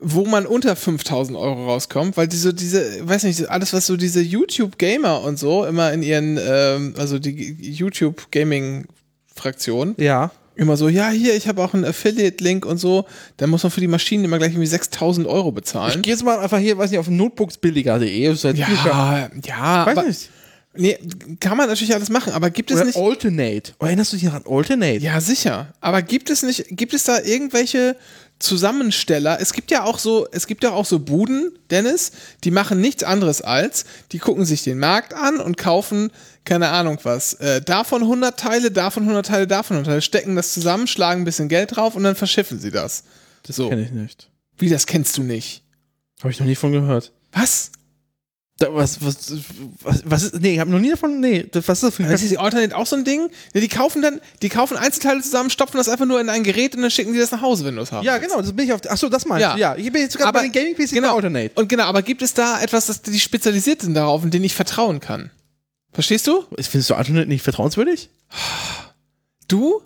wo 0.00 0.24
man 0.26 0.44
unter 0.46 0.76
5000 0.76 1.36
Euro 1.38 1.64
rauskommt, 1.66 2.16
weil 2.18 2.28
diese, 2.28 2.52
diese, 2.52 3.06
weiß 3.08 3.22
nicht, 3.24 3.48
alles, 3.48 3.72
was 3.72 3.86
so 3.86 3.96
diese 3.96 4.20
YouTube-Gamer 4.20 5.22
und 5.22 5.38
so 5.38 5.64
immer 5.64 5.92
in 5.92 6.02
ihren, 6.02 6.38
ähm, 6.40 6.94
also 6.98 7.18
die 7.18 7.56
YouTube-Gaming-Fraktion, 7.60 9.94
Ja. 9.98 10.30
immer 10.54 10.76
so, 10.76 10.88
ja, 10.88 11.08
hier, 11.10 11.34
ich 11.34 11.48
habe 11.48 11.62
auch 11.64 11.72
einen 11.74 11.84
Affiliate-Link 11.84 12.64
und 12.66 12.78
so, 12.78 13.06
dann 13.38 13.48
muss 13.50 13.62
man 13.62 13.70
für 13.70 13.80
die 13.80 13.88
Maschinen 13.88 14.24
immer 14.24 14.38
gleich 14.38 14.52
irgendwie 14.52 14.66
6000 14.66 15.26
Euro 15.26 15.48
Ich 15.48 15.54
bezahlen. 15.54 16.02
gehe 16.02 16.12
jetzt 16.12 16.22
mal 16.24 16.38
einfach 16.38 16.58
hier, 16.58 16.76
weiß 16.78 16.90
nicht, 16.90 17.00
auf 17.00 17.08
notebooksbilliger.de. 17.08 18.34
viel- 18.36 18.54
Ja, 18.58 19.30
ja, 19.44 19.86
Weiß 19.86 19.96
aber, 19.96 20.06
nicht. 20.08 20.30
Nee, 20.76 20.98
kann 21.40 21.56
man 21.56 21.68
natürlich 21.68 21.94
alles 21.94 22.08
machen, 22.08 22.32
aber 22.32 22.50
gibt 22.50 22.70
es 22.70 22.76
Oder 22.76 22.86
nicht, 22.86 22.96
Alternate. 22.96 23.72
Oh, 23.78 23.86
erinnerst 23.86 24.12
du 24.12 24.16
dich 24.16 24.24
noch 24.24 24.34
an 24.34 24.44
Alternate? 24.48 24.98
ja, 24.98 25.20
sicher, 25.20 25.74
aber 25.80 26.02
gibt 26.02 26.30
es 26.30 26.42
nicht, 26.42 26.66
gibt 26.70 26.94
es 26.94 27.04
da 27.04 27.20
irgendwelche 27.20 27.96
Zusammensteller? 28.38 29.38
Es 29.40 29.52
gibt 29.52 29.70
ja 29.70 29.84
auch 29.84 29.98
so, 29.98 30.26
es 30.32 30.46
gibt 30.46 30.62
ja 30.62 30.72
auch 30.72 30.84
so 30.84 30.98
Buden, 30.98 31.52
Dennis, 31.70 32.12
die 32.44 32.50
machen 32.50 32.80
nichts 32.80 33.02
anderes 33.02 33.42
als, 33.42 33.84
die 34.12 34.18
gucken 34.18 34.44
sich 34.44 34.62
den 34.62 34.78
Markt 34.78 35.14
an 35.14 35.40
und 35.40 35.56
kaufen, 35.56 36.10
keine 36.44 36.68
Ahnung 36.68 36.98
was, 37.02 37.34
äh, 37.34 37.60
davon 37.62 38.02
100 38.02 38.38
Teile, 38.38 38.70
davon 38.70 39.04
100 39.04 39.26
Teile, 39.26 39.46
davon 39.46 39.76
100 39.76 39.90
Teile, 39.90 40.02
stecken 40.02 40.36
das 40.36 40.52
zusammen, 40.52 40.86
schlagen 40.86 41.22
ein 41.22 41.24
bisschen 41.24 41.48
Geld 41.48 41.76
drauf 41.76 41.94
und 41.94 42.04
dann 42.04 42.14
verschiffen 42.16 42.58
sie 42.58 42.70
das. 42.70 43.04
so. 43.48 43.68
Kenn 43.68 43.82
ich 43.82 43.90
nicht. 43.90 44.30
Wie, 44.58 44.68
das 44.68 44.86
kennst 44.86 45.16
du 45.18 45.22
nicht? 45.22 45.62
Habe 46.20 46.30
ich 46.30 46.40
noch 46.40 46.46
nie 46.46 46.54
von 46.54 46.72
gehört. 46.72 47.12
Was? 47.32 47.70
Da, 48.58 48.74
was, 48.74 49.04
was, 49.04 49.32
was, 49.82 50.02
was 50.06 50.22
ist, 50.22 50.40
nee, 50.40 50.54
ich 50.54 50.60
habe 50.60 50.70
noch 50.70 50.78
nie 50.78 50.88
davon, 50.88 51.20
nee, 51.20 51.46
das- 51.50 51.68
was 51.68 51.78
ist 51.82 51.88
das 51.88 51.94
für 51.96 52.04
Das 52.04 52.22
ist 52.22 52.30
die 52.30 52.38
Alternate 52.38 52.74
auch 52.74 52.86
so 52.86 52.96
ein 52.96 53.04
Ding? 53.04 53.28
Ja, 53.52 53.60
die 53.60 53.68
kaufen 53.68 54.00
dann, 54.00 54.18
die 54.40 54.48
kaufen 54.48 54.78
Einzelteile 54.78 55.20
zusammen, 55.20 55.50
stopfen 55.50 55.76
das 55.76 55.90
einfach 55.90 56.06
nur 56.06 56.18
in 56.22 56.30
ein 56.30 56.42
Gerät 56.42 56.74
und 56.74 56.80
dann 56.80 56.90
schicken 56.90 57.12
die 57.12 57.18
das 57.18 57.30
nach 57.32 57.42
Hause, 57.42 57.66
wenn 57.66 57.76
du 57.76 57.82
es 57.82 57.92
haben 57.92 58.02
Ja, 58.06 58.16
genau, 58.16 58.40
das 58.40 58.54
bin 58.54 58.64
ich 58.64 58.72
auf, 58.72 58.80
achso, 58.88 59.10
das 59.10 59.26
meinst 59.26 59.42
Ja. 59.42 59.52
du, 59.54 59.60
ja. 59.60 59.76
Ich 59.76 59.92
bin 59.92 60.00
jetzt 60.00 60.12
sogar 60.14 60.28
Aber- 60.28 60.38
bei 60.38 60.44
den 60.48 60.52
Gaming-PCs 60.52 60.92
genau. 60.92 61.08
bei 61.10 61.14
Alternate. 61.16 61.50
Und 61.60 61.68
genau, 61.68 61.84
aber 61.84 62.00
gibt 62.00 62.22
es 62.22 62.32
da 62.32 62.58
etwas, 62.62 62.86
das 62.86 63.02
die 63.02 63.20
spezialisiert 63.20 63.82
sind 63.82 63.92
darauf 63.92 64.22
und 64.22 64.32
denen 64.32 64.44
ich 64.46 64.54
vertrauen 64.54 65.00
kann? 65.00 65.30
Verstehst 65.92 66.26
du? 66.26 66.44
Findest 66.58 66.88
du 66.88 66.94
Alternate 66.94 67.28
nicht 67.28 67.42
vertrauenswürdig? 67.42 68.08
Du? 69.48 69.82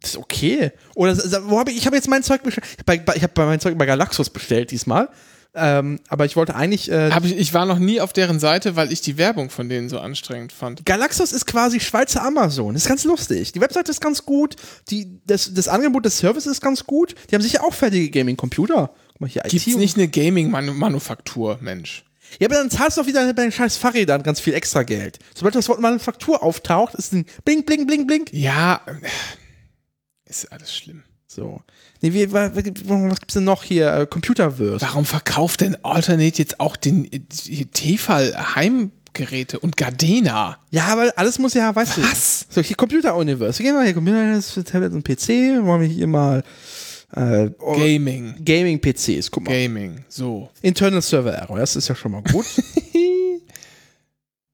Das 0.00 0.10
ist 0.10 0.16
okay. 0.18 0.72
Oder 0.94 1.16
wo 1.48 1.58
habe 1.58 1.70
ich, 1.70 1.78
ich 1.78 1.86
habe 1.86 1.96
jetzt 1.96 2.08
mein 2.08 2.22
Zeug 2.22 2.42
bestellt, 2.42 2.66
bei, 2.86 3.02
ich 3.16 3.22
habe 3.22 3.32
mein 3.46 3.58
Zeug 3.60 3.76
bei 3.78 3.86
Galaxus 3.86 4.30
bestellt 4.30 4.70
diesmal. 4.70 5.08
Ähm, 5.56 6.00
aber 6.08 6.24
ich 6.24 6.34
wollte 6.34 6.56
eigentlich, 6.56 6.90
äh, 6.90 7.16
ich, 7.22 7.36
ich 7.36 7.54
war 7.54 7.64
noch 7.64 7.78
nie 7.78 8.00
auf 8.00 8.12
deren 8.12 8.40
Seite, 8.40 8.74
weil 8.74 8.92
ich 8.92 9.02
die 9.02 9.18
Werbung 9.18 9.50
von 9.50 9.68
denen 9.68 9.88
so 9.88 10.00
anstrengend 10.00 10.52
fand. 10.52 10.84
Galaxus 10.84 11.32
ist 11.32 11.46
quasi 11.46 11.78
Schweizer 11.78 12.24
Amazon. 12.24 12.74
Das 12.74 12.82
ist 12.82 12.88
ganz 12.88 13.04
lustig. 13.04 13.52
Die 13.52 13.60
Webseite 13.60 13.92
ist 13.92 14.00
ganz 14.00 14.24
gut. 14.24 14.56
Die, 14.90 15.20
das, 15.26 15.54
das 15.54 15.68
Angebot 15.68 16.04
des 16.04 16.18
Services 16.18 16.52
ist 16.52 16.60
ganz 16.60 16.84
gut. 16.84 17.14
Die 17.30 17.36
haben 17.36 17.42
sicher 17.42 17.62
auch 17.62 17.72
fertige 17.72 18.10
Gaming-Computer. 18.10 18.90
Guck 19.12 19.20
mal 19.20 19.30
hier, 19.30 19.42
Gibt's 19.42 19.68
IT 19.68 19.76
nicht 19.76 19.96
eine 19.96 20.08
Gaming-Manufaktur, 20.08 21.58
Mensch? 21.60 22.04
Ja, 22.40 22.48
aber 22.48 22.56
dann 22.56 22.70
zahlst 22.70 22.96
du 22.96 23.02
auch 23.02 23.06
wieder 23.06 23.32
bei 23.32 23.42
den 23.42 23.52
scheiß 23.52 23.76
Fahrrädern 23.76 24.24
ganz 24.24 24.40
viel 24.40 24.54
extra 24.54 24.82
Geld. 24.82 25.20
Sobald 25.36 25.54
das 25.54 25.68
Wort 25.68 25.80
Manufaktur 25.80 26.42
auftaucht, 26.42 26.94
ist 26.94 27.12
ein 27.12 27.26
Bling, 27.44 27.64
Bling, 27.64 27.86
Bling, 27.86 28.08
Bling. 28.08 28.24
Ja, 28.32 28.80
äh, 28.86 28.94
ist 30.28 30.50
alles 30.50 30.74
schlimm. 30.74 31.04
So. 31.34 31.60
Nee, 32.00 32.12
wie, 32.12 32.32
wa- 32.32 32.50
wa- 32.54 33.10
was 33.10 33.18
gibt's 33.20 33.34
denn 33.34 33.44
noch 33.44 33.62
hier? 33.64 33.92
Äh, 33.92 34.06
Computerverse. 34.06 34.80
Warum 34.84 35.04
verkauft 35.04 35.60
denn 35.62 35.76
Alternate 35.84 36.38
jetzt 36.38 36.60
auch 36.60 36.76
den 36.76 37.08
die 37.10 37.66
Tefal 37.66 38.54
Heimgeräte 38.54 39.58
und 39.58 39.76
Gardena? 39.76 40.58
Ja, 40.70 40.96
weil 40.96 41.10
alles 41.12 41.38
muss 41.38 41.54
ja, 41.54 41.74
weißt 41.74 41.96
du. 41.96 42.02
Was? 42.02 42.46
So, 42.50 42.60
hier 42.62 42.76
Computer 42.76 43.16
Universe. 43.16 43.58
Wir 43.58 43.66
gehen 43.66 43.74
mal 43.74 43.84
hier 43.84 43.94
Computer 43.94 44.18
Universe, 44.20 44.62
Tablet 44.64 44.92
und 44.92 45.02
PC. 45.02 45.28
Wollen 45.64 45.80
wir 45.80 45.88
hier 45.88 46.06
mal 46.06 46.42
äh, 47.16 47.50
oh, 47.58 47.76
Gaming. 47.76 48.34
Gaming-PCs. 48.44 49.30
Guck 49.30 49.44
mal. 49.44 49.50
Gaming, 49.52 50.04
so. 50.08 50.50
Internal 50.62 51.00
Server 51.02 51.32
Error. 51.32 51.58
Das 51.58 51.74
ist 51.76 51.88
ja 51.88 51.94
schon 51.94 52.12
mal 52.12 52.22
gut. 52.22 52.46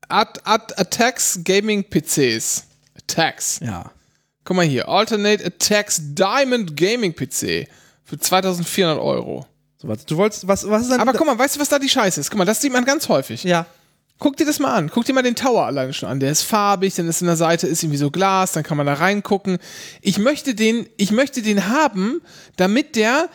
At, 0.08 0.40
at, 0.44 0.76
Attacks 0.78 1.38
Gaming 1.44 1.84
PCs. 1.84 2.64
Attacks. 2.98 3.60
ja. 3.62 3.90
Guck 4.44 4.56
mal 4.56 4.66
hier. 4.66 4.88
Alternate 4.88 5.44
Attacks 5.44 6.00
Diamond 6.14 6.76
Gaming 6.76 7.14
PC. 7.14 7.68
Für 8.04 8.18
2400 8.18 8.98
Euro. 8.98 9.46
So, 9.78 9.88
warte, 9.88 10.04
du 10.06 10.16
wolltest, 10.16 10.46
was, 10.46 10.68
was 10.68 10.82
ist 10.82 10.90
denn. 10.90 11.00
Aber 11.00 11.12
guck 11.12 11.26
mal, 11.26 11.38
weißt 11.38 11.56
du, 11.56 11.60
was 11.60 11.68
da 11.68 11.78
die 11.78 11.88
Scheiße 11.88 12.20
ist? 12.20 12.30
Guck 12.30 12.38
mal, 12.38 12.44
das 12.44 12.60
sieht 12.60 12.72
man 12.72 12.84
ganz 12.84 13.08
häufig. 13.08 13.44
Ja. 13.44 13.66
Guck 14.18 14.36
dir 14.36 14.44
das 14.44 14.58
mal 14.58 14.74
an. 14.74 14.90
Guck 14.92 15.06
dir 15.06 15.14
mal 15.14 15.22
den 15.22 15.34
Tower 15.34 15.64
alleine 15.64 15.94
schon 15.94 16.10
an. 16.10 16.20
Der 16.20 16.30
ist 16.30 16.42
farbig, 16.42 16.94
dann 16.94 17.08
ist 17.08 17.22
in 17.22 17.26
der 17.26 17.36
Seite 17.36 17.66
ist 17.66 17.82
irgendwie 17.82 17.96
so 17.96 18.10
Glas, 18.10 18.52
dann 18.52 18.62
kann 18.62 18.76
man 18.76 18.84
da 18.84 18.92
reingucken. 18.92 19.56
Ich 20.02 20.18
möchte 20.18 20.54
den, 20.54 20.86
ich 20.98 21.10
möchte 21.10 21.40
den 21.40 21.68
haben, 21.68 22.20
damit 22.56 22.96
der 22.96 23.30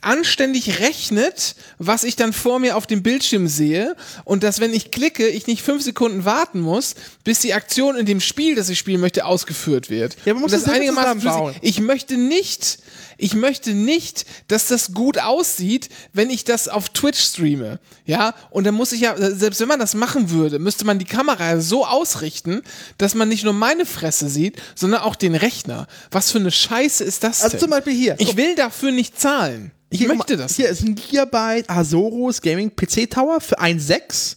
anständig 0.00 0.78
rechnet, 0.80 1.56
was 1.78 2.04
ich 2.04 2.14
dann 2.14 2.32
vor 2.32 2.60
mir 2.60 2.76
auf 2.76 2.86
dem 2.86 3.02
Bildschirm 3.02 3.48
sehe 3.48 3.96
und 4.24 4.42
dass, 4.44 4.60
wenn 4.60 4.72
ich 4.72 4.90
klicke, 4.92 5.26
ich 5.28 5.46
nicht 5.48 5.62
fünf 5.62 5.82
Sekunden 5.82 6.24
warten 6.24 6.60
muss, 6.60 6.94
bis 7.24 7.40
die 7.40 7.52
Aktion 7.52 7.96
in 7.96 8.06
dem 8.06 8.20
Spiel, 8.20 8.54
das 8.54 8.68
ich 8.68 8.78
spielen 8.78 9.00
möchte, 9.00 9.24
ausgeführt 9.24 9.90
wird. 9.90 10.16
Ja, 10.24 10.34
man 10.34 10.42
muss 10.42 10.52
und 10.52 10.58
das 10.58 10.64
selber 10.64 10.76
einigermaßen 10.76 11.20
flüssig- 11.20 11.58
ich 11.62 11.80
möchte 11.80 12.16
nicht, 12.16 12.78
ich 13.18 13.34
möchte 13.34 13.74
nicht, 13.74 14.24
dass 14.46 14.68
das 14.68 14.92
gut 14.94 15.18
aussieht, 15.18 15.88
wenn 16.12 16.30
ich 16.30 16.44
das 16.44 16.68
auf 16.68 16.88
Twitch 16.88 17.20
streame. 17.20 17.80
Ja, 18.06 18.34
und 18.50 18.64
dann 18.64 18.74
muss 18.74 18.92
ich 18.92 19.00
ja, 19.02 19.14
selbst 19.32 19.60
wenn 19.60 19.68
man 19.68 19.80
das 19.80 19.94
machen 19.94 20.30
würde, 20.30 20.58
müsste 20.58 20.84
man 20.86 20.98
die 20.98 21.04
Kamera 21.04 21.60
so 21.60 21.84
ausrichten, 21.84 22.62
dass 22.96 23.14
man 23.14 23.28
nicht 23.28 23.44
nur 23.44 23.52
meine 23.52 23.84
Fresse 23.84 24.28
sieht, 24.28 24.62
sondern 24.74 25.02
auch 25.02 25.16
den 25.16 25.34
Rechner. 25.34 25.86
Was 26.10 26.30
für 26.30 26.38
eine 26.38 26.50
Scheiße 26.52 27.04
ist 27.04 27.24
das 27.24 27.42
Also 27.42 27.52
denn? 27.52 27.60
zum 27.60 27.70
Beispiel 27.70 27.92
hier. 27.92 28.14
Ich 28.18 28.36
will 28.36 28.54
dafür 28.54 28.92
nicht 28.92 29.20
zahlen. 29.20 29.72
Ich 29.90 30.00
Hier, 30.00 30.08
möchte 30.14 30.36
das. 30.36 30.54
Hier 30.56 30.68
ist 30.68 30.82
ein 30.82 30.94
Gigabyte 30.94 31.68
Asoros 31.68 32.40
Gaming 32.40 32.70
PC 32.76 33.10
Tower 33.10 33.40
für 33.40 33.58
1.6, 33.58 34.36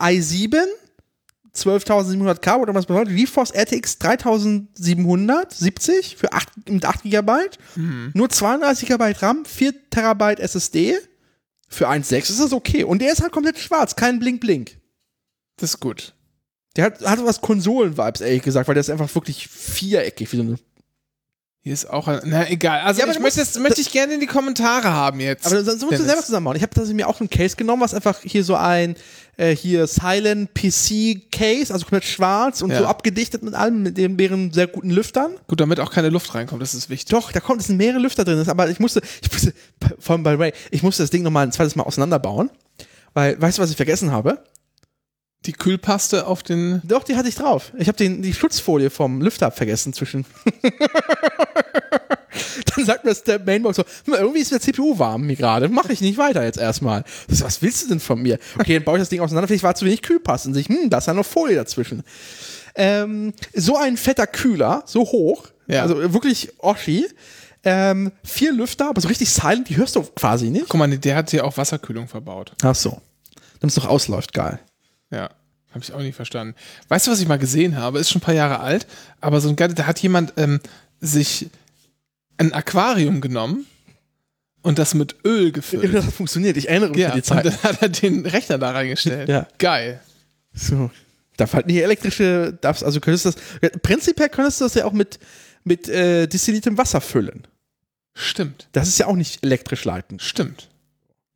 i7, 0.00 0.56
12.700K 1.54 2.60
oder 2.60 2.74
was 2.74 2.86
bedeutet, 2.86 3.14
GeForce 3.14 3.52
RTX 3.54 3.98
3770 3.98 6.16
für 6.16 6.32
8, 6.32 6.68
mit 6.68 6.84
8 6.84 7.02
GB, 7.02 7.32
nur 8.14 8.30
32 8.30 8.88
GB 8.88 9.12
RAM, 9.20 9.44
4 9.44 9.90
Terabyte 9.90 10.40
SSD. 10.40 10.96
Für 11.68 11.88
1.6 11.88 12.30
ist 12.30 12.40
das 12.40 12.52
okay. 12.52 12.84
Und 12.84 13.00
der 13.00 13.12
ist 13.12 13.22
halt 13.22 13.32
komplett 13.32 13.58
schwarz, 13.58 13.96
kein 13.96 14.18
Blink-Blink. 14.18 14.78
Das 15.56 15.70
ist 15.70 15.80
gut. 15.80 16.14
Der 16.76 16.86
hat, 16.86 17.00
hat 17.02 17.24
was 17.24 17.40
Konsolen-Vibes, 17.40 18.20
ehrlich 18.20 18.42
gesagt, 18.42 18.68
weil 18.68 18.74
der 18.74 18.80
ist 18.80 18.90
einfach 18.90 19.14
wirklich 19.14 19.48
viereckig, 19.48 20.32
wie 20.32 20.36
so 20.36 20.42
eine 20.42 20.58
Hier 21.64 21.74
ist 21.74 21.88
auch 21.88 22.08
ein. 22.08 22.20
Na, 22.24 22.50
egal. 22.50 22.80
Also, 22.80 23.00
Ja, 23.00 23.06
ich 23.06 23.20
möchte, 23.20 23.38
musst- 23.38 23.54
das 23.54 23.62
möchte 23.62 23.80
ich 23.80 23.92
gerne 23.92 24.14
in 24.14 24.20
die 24.20 24.26
Kommentare 24.26 24.90
haben 24.92 25.20
jetzt. 25.20 25.46
Aber 25.46 25.62
sonst 25.62 25.82
musst 25.84 26.00
du 26.00 26.04
selber 26.04 26.20
zusammenbauen. 26.22 26.56
Ich 26.56 26.62
habe 26.64 26.86
mir 26.92 27.06
auch 27.08 27.20
einen 27.20 27.30
Case 27.30 27.54
genommen, 27.54 27.82
was 27.82 27.94
einfach 27.94 28.18
hier 28.24 28.42
so 28.42 28.56
ein 28.56 28.96
äh, 29.36 29.54
hier 29.54 29.86
Silent 29.86 30.52
PC 30.54 31.30
Case, 31.30 31.72
also 31.72 31.84
komplett 31.86 32.04
schwarz 32.04 32.62
und 32.62 32.70
Ja. 32.70 32.78
so 32.80 32.86
abgedichtet 32.86 33.44
mit 33.44 33.54
allem, 33.54 33.84
mit 33.84 33.96
den 33.96 34.16
mehreren 34.16 34.52
sehr 34.52 34.66
guten 34.66 34.90
Lüftern. 34.90 35.36
Gut, 35.46 35.60
damit 35.60 35.78
auch 35.78 35.92
keine 35.92 36.08
Luft 36.08 36.34
reinkommt, 36.34 36.60
das 36.60 36.74
ist 36.74 36.90
wichtig. 36.90 37.10
Doch, 37.10 37.30
da 37.30 37.38
kommt, 37.38 37.60
es 37.60 37.68
sind 37.68 37.76
mehrere 37.76 38.00
Lüfter 38.00 38.24
drin, 38.24 38.42
aber 38.48 38.68
ich 38.68 38.80
musste, 38.80 39.00
ich 39.22 39.30
musste, 39.32 39.54
vor 40.00 40.14
allem 40.16 40.24
bei 40.24 40.34
Ray, 40.34 40.52
ich 40.72 40.82
musste 40.82 41.04
das 41.04 41.10
Ding 41.10 41.22
nochmal 41.22 41.46
ein 41.46 41.52
zweites 41.52 41.76
Mal 41.76 41.84
auseinanderbauen. 41.84 42.50
Weil, 43.14 43.40
weißt 43.40 43.58
du, 43.58 43.62
was 43.62 43.70
ich 43.70 43.76
vergessen 43.76 44.10
habe? 44.10 44.42
Die 45.46 45.52
Kühlpaste 45.52 46.26
auf 46.26 46.42
den. 46.42 46.80
Doch, 46.84 47.02
die 47.04 47.16
hatte 47.16 47.28
ich 47.28 47.34
drauf. 47.34 47.72
Ich 47.76 47.88
habe 47.88 47.96
die 47.98 48.32
Schutzfolie 48.34 48.90
vom 48.90 49.20
Lüfter 49.20 49.50
vergessen 49.50 49.92
zwischen. 49.92 50.24
Dann 52.74 52.84
sagt 52.86 53.04
mir 53.04 53.10
das 53.10 53.22
der 53.24 53.38
Mainbox 53.38 53.76
so, 53.76 53.84
"Hm, 54.06 54.14
irgendwie 54.14 54.40
ist 54.40 54.52
der 54.52 54.60
CPU 54.60 54.98
warm 54.98 55.26
hier 55.26 55.36
gerade. 55.36 55.68
Mache 55.68 55.92
ich 55.92 56.00
nicht 56.00 56.16
weiter 56.16 56.42
jetzt 56.44 56.58
erstmal. 56.58 57.04
So, 57.28 57.44
was 57.44 57.60
willst 57.60 57.84
du 57.84 57.88
denn 57.88 58.00
von 58.00 58.20
mir? 58.22 58.38
Okay, 58.58 58.74
dann 58.74 58.84
baue 58.84 58.96
ich 58.96 59.02
das 59.02 59.08
Ding 59.10 59.20
auseinander. 59.20 59.48
Vielleicht 59.48 59.64
war 59.64 59.74
zu 59.74 59.84
wenig 59.84 60.00
Kühlpaste. 60.02 60.48
Und 60.48 60.54
sich, 60.54 60.68
hm, 60.68 60.88
da 60.88 60.98
ist 60.98 61.06
ja 61.06 61.14
noch 61.14 61.26
Folie 61.26 61.56
dazwischen. 61.56 62.02
Ähm, 62.74 63.34
so 63.54 63.76
ein 63.76 63.96
fetter 63.98 64.26
Kühler, 64.26 64.82
so 64.86 65.00
hoch, 65.02 65.48
Ja. 65.66 65.82
also 65.82 66.12
wirklich 66.14 66.52
Oschi. 66.58 67.06
Ähm, 67.64 68.10
vier 68.24 68.52
Lüfter, 68.52 68.88
aber 68.88 69.00
so 69.00 69.08
richtig 69.08 69.30
silent, 69.30 69.68
die 69.68 69.76
hörst 69.76 69.94
du 69.94 70.02
quasi 70.02 70.50
nicht. 70.50 70.68
Guck 70.68 70.78
mal, 70.78 70.88
der 70.98 71.14
hat 71.16 71.30
hier 71.30 71.44
auch 71.44 71.56
Wasserkühlung 71.56 72.08
verbaut. 72.08 72.52
Ach 72.62 72.74
so. 72.74 73.00
Damit 73.60 73.76
es 73.76 73.76
noch 73.76 73.88
ausläuft, 73.88 74.32
geil. 74.32 74.58
Ja. 75.12 75.30
Habe 75.70 75.80
ich 75.84 75.92
auch 75.92 76.00
nicht 76.00 76.16
verstanden. 76.16 76.54
Weißt 76.88 77.06
du, 77.06 77.10
was 77.12 77.20
ich 77.20 77.28
mal 77.28 77.38
gesehen 77.38 77.76
habe? 77.76 77.98
Ist 77.98 78.10
schon 78.10 78.20
ein 78.20 78.24
paar 78.24 78.34
Jahre 78.34 78.60
alt, 78.60 78.86
aber 79.20 79.40
so 79.40 79.48
ein 79.48 79.56
geil, 79.56 79.72
da 79.72 79.86
hat 79.86 79.98
jemand 80.00 80.34
ähm, 80.36 80.60
sich 81.00 81.48
ein 82.36 82.52
Aquarium 82.52 83.20
genommen 83.20 83.66
und 84.62 84.78
das 84.78 84.92
mit 84.94 85.16
Öl 85.24 85.50
gefüllt. 85.52 85.94
Das 85.94 86.04
funktioniert, 86.12 86.56
ich 86.56 86.68
erinnere 86.68 86.90
mich 86.90 86.98
ja, 86.98 87.08
an 87.08 87.12
die 87.14 87.18
und 87.20 87.24
Zeit. 87.24 87.44
dann 87.46 87.62
hat 87.62 87.80
er 87.82 87.88
den 87.88 88.26
Rechner 88.26 88.58
da 88.58 88.72
reingestellt. 88.72 89.28
Ja. 89.28 89.46
Geil. 89.58 90.00
So. 90.52 90.90
Darf 91.38 91.54
halt 91.54 91.66
nicht 91.66 91.78
elektrische, 91.82 92.52
darfst, 92.60 92.84
also 92.84 93.00
könntest 93.00 93.24
du 93.24 93.30
das, 93.30 93.70
prinzipiell 93.82 94.28
könntest 94.28 94.60
du 94.60 94.64
das 94.66 94.74
ja 94.74 94.84
auch 94.84 94.92
mit, 94.92 95.18
mit 95.64 95.88
äh, 95.88 96.26
destilliertem 96.26 96.76
Wasser 96.76 97.00
füllen. 97.00 97.46
Stimmt. 98.14 98.68
Das 98.72 98.88
ist 98.88 98.98
ja 98.98 99.06
auch 99.06 99.16
nicht 99.16 99.42
elektrisch 99.42 99.84
leitend. 99.86 100.20
Stimmt. 100.20 100.68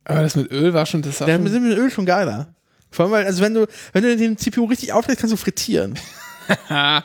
Aber 0.03 0.21
das 0.21 0.35
mit 0.35 0.51
Öl 0.51 0.75
war 0.75 0.85
schon 0.85 1.01
das. 1.01 1.19
war 1.19 1.27
Da 1.27 1.35
schon- 1.37 1.47
sind 1.47 1.67
mit 1.67 1.75
Öl 1.77 1.89
schon 1.89 2.05
geiler. 2.05 2.53
Vor 2.91 3.05
allem, 3.05 3.11
weil, 3.11 3.25
also 3.25 3.41
wenn 3.41 3.53
du, 3.53 3.67
wenn 3.93 4.03
du 4.03 4.15
den 4.15 4.37
CPU 4.37 4.65
richtig 4.65 4.93
auflädst, 4.93 5.21
kannst 5.21 5.33
du 5.33 5.37
frittieren. 5.37 5.97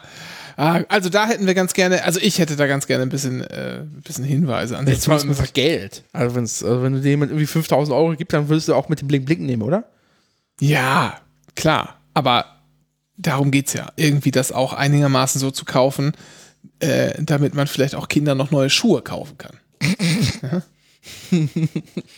Ah, 0.57 0.83
also 0.89 1.09
da 1.09 1.27
hätten 1.27 1.47
wir 1.47 1.55
ganz 1.55 1.73
gerne, 1.73 2.05
also 2.05 2.21
ich 2.21 2.39
hätte 2.39 2.57
da 2.57 2.67
ganz 2.67 2.87
gerne 2.87 3.03
ein 3.05 3.09
bisschen, 3.09 3.41
äh, 3.41 3.79
ein 3.81 4.03
bisschen 4.03 4.25
Hinweise 4.25 4.77
an. 4.77 4.87
Jetzt 4.87 5.09
mal 5.09 5.19
einfach 5.19 5.53
Geld. 5.55 6.05
Also, 6.13 6.37
wenn's, 6.37 6.63
also 6.63 6.83
wenn 6.83 6.93
du 6.93 7.01
dir 7.01 7.09
jemand 7.09 7.31
irgendwie 7.31 7.47
5000 7.47 7.97
Euro 7.97 8.15
gibt, 8.15 8.35
dann 8.35 8.51
würdest 8.51 8.69
du 8.69 8.75
auch 8.75 8.91
mit 8.91 9.01
dem 9.01 9.09
Blink 9.09 9.25
Blink 9.25 9.41
nehmen, 9.41 9.63
oder? 9.63 9.85
Ja, 10.61 11.21
klar. 11.55 12.01
Aber 12.13 12.45
darum 13.17 13.51
geht's 13.51 13.73
ja. 13.73 13.93
Irgendwie 13.97 14.31
das 14.31 14.53
auch 14.53 14.75
einigermaßen 14.75 15.41
so 15.41 15.51
zu 15.51 15.65
kaufen, 15.65 16.13
äh, 16.81 17.15
damit 17.23 17.55
man 17.55 17.67
vielleicht 17.67 17.95
auch 17.95 18.09
Kindern 18.09 18.37
noch 18.37 18.51
neue 18.51 18.69
Schuhe 18.71 19.01
kaufen 19.01 19.39
kann. 19.39 19.57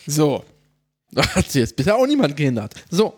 So. 0.05 0.43
Hat 1.15 1.49
sich 1.49 1.61
jetzt 1.61 1.75
bisher 1.75 1.95
auch 1.95 2.05
niemand 2.05 2.35
gehindert. 2.35 2.73
So. 2.89 3.17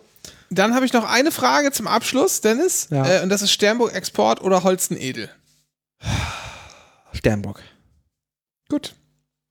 Dann 0.50 0.74
habe 0.74 0.86
ich 0.86 0.92
noch 0.92 1.04
eine 1.04 1.30
Frage 1.30 1.72
zum 1.72 1.86
Abschluss, 1.86 2.40
Dennis. 2.40 2.88
Ja. 2.90 3.06
Äh, 3.06 3.22
und 3.22 3.28
das 3.28 3.42
ist 3.42 3.52
Sternburg 3.52 3.94
Export 3.94 4.40
oder 4.42 4.62
Holsten 4.64 4.96
Edel. 4.96 5.28
Sternbock. 7.12 7.60
Gut. 8.68 8.94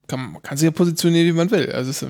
Kann, 0.08 0.32
man 0.34 0.42
kann 0.42 0.58
sich 0.58 0.66
ja 0.66 0.72
positionieren, 0.72 1.28
wie 1.28 1.34
man 1.34 1.52
will. 1.52 1.72
Also, 1.72 1.90
ist, 1.92 2.04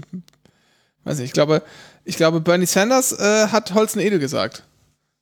weiß 1.03 1.17
nicht, 1.17 1.27
ich 1.27 1.33
glaube, 1.33 1.63
ich 2.05 2.15
glaube, 2.15 2.41
Bernie 2.41 2.65
Sanders 2.65 3.11
äh, 3.11 3.47
hat 3.47 3.73
Holsten 3.73 3.99
Edel 4.01 4.19
gesagt. 4.19 4.63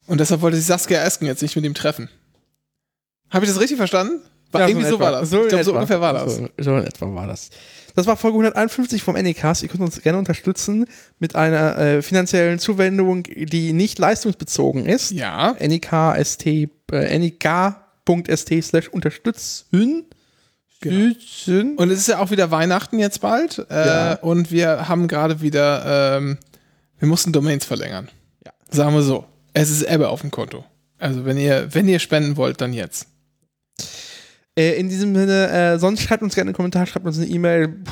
Und 0.08 0.20
deshalb 0.20 0.42
wollte 0.42 0.58
sich 0.58 0.66
Saskia 0.66 1.02
Esken 1.04 1.26
jetzt 1.26 1.42
nicht 1.42 1.56
mit 1.56 1.66
ihm 1.66 1.74
treffen. 1.74 2.10
Habe 3.32 3.46
ich 3.46 3.52
das 3.52 3.60
richtig 3.60 3.78
verstanden? 3.78 4.22
War, 4.52 4.62
Ja, 4.62 4.68
irgendwie 4.68 4.88
so 4.88 4.96
etwa. 4.96 5.06
war 5.06 5.12
das. 5.14 5.30
So 5.30 5.44
ich 5.44 5.50
glaube, 5.50 5.64
so 5.64 5.74
ungefähr 5.74 6.02
war 6.02 6.14
das. 6.14 6.36
So, 6.36 6.50
so 6.60 6.78
in 6.78 6.84
etwa 6.86 7.16
war 7.16 7.28
das. 7.28 7.50
Das 7.96 8.08
war 8.08 8.18
Folge 8.18 8.38
151 8.38 9.02
vom 9.04 9.16
Anycast. 9.16 9.64
Ihr 9.64 9.70
könnt 9.70 9.82
uns 9.82 10.02
gerne 10.02 10.18
unterstützen 10.18 10.86
mit 11.20 11.36
einer 11.36 11.78
äh, 11.78 12.02
finanziellen 12.02 12.60
Zuwendung, 12.60 13.24
die 13.24 13.74
nicht 13.74 13.98
leistungsbezogen 14.00 14.86
ist. 14.86 15.12
Ja. 15.12 15.56
NIK.st 15.60 16.46
äh, 16.92 18.62
slash 18.62 18.90
unterstützen. 18.90 20.06
Stützen. 20.78 21.78
Und 21.78 21.90
es 21.90 22.00
ist 22.00 22.08
ja 22.08 22.20
auch 22.20 22.32
wieder 22.32 22.52
Weihnachten 22.52 23.00
jetzt 23.00 23.22
bald. 23.22 23.66
Äh, 23.70 23.86
Ja. 23.86 24.14
Und 24.16 24.52
wir 24.52 24.88
haben 24.88 25.08
gerade 25.08 25.42
wieder, 25.42 26.18
ähm, 26.18 26.38
wir 27.00 27.08
mussten 27.08 27.32
Domains 27.32 27.66
verlängern. 27.66 28.10
Ja. 28.46 28.52
Sagen 28.70 28.94
wir 28.94 29.02
so. 29.02 29.26
Es 29.54 29.72
ist 29.72 29.84
Ebbe 29.84 30.10
auf 30.10 30.22
dem 30.22 30.32
Konto. 30.32 30.66
Also 30.98 31.26
wenn 31.26 31.38
ihr, 31.38 31.74
wenn 31.74 31.88
ihr 31.88 32.00
spenden 32.00 32.36
wollt, 32.36 32.60
dann 32.62 32.74
jetzt. 32.74 33.08
Äh, 34.58 34.80
in 34.80 34.88
diesem 34.88 35.14
Sinne, 35.14 35.50
äh, 35.50 35.80
sonst 35.80 36.02
schreibt 36.02 36.24
uns 36.24 36.34
gerne 36.34 36.50
einen 36.50 36.56
Kommentar, 36.56 36.86
schreibt 36.86 37.06
uns 37.06 37.18
eine 37.18 37.28
E-Mail, 37.28 37.84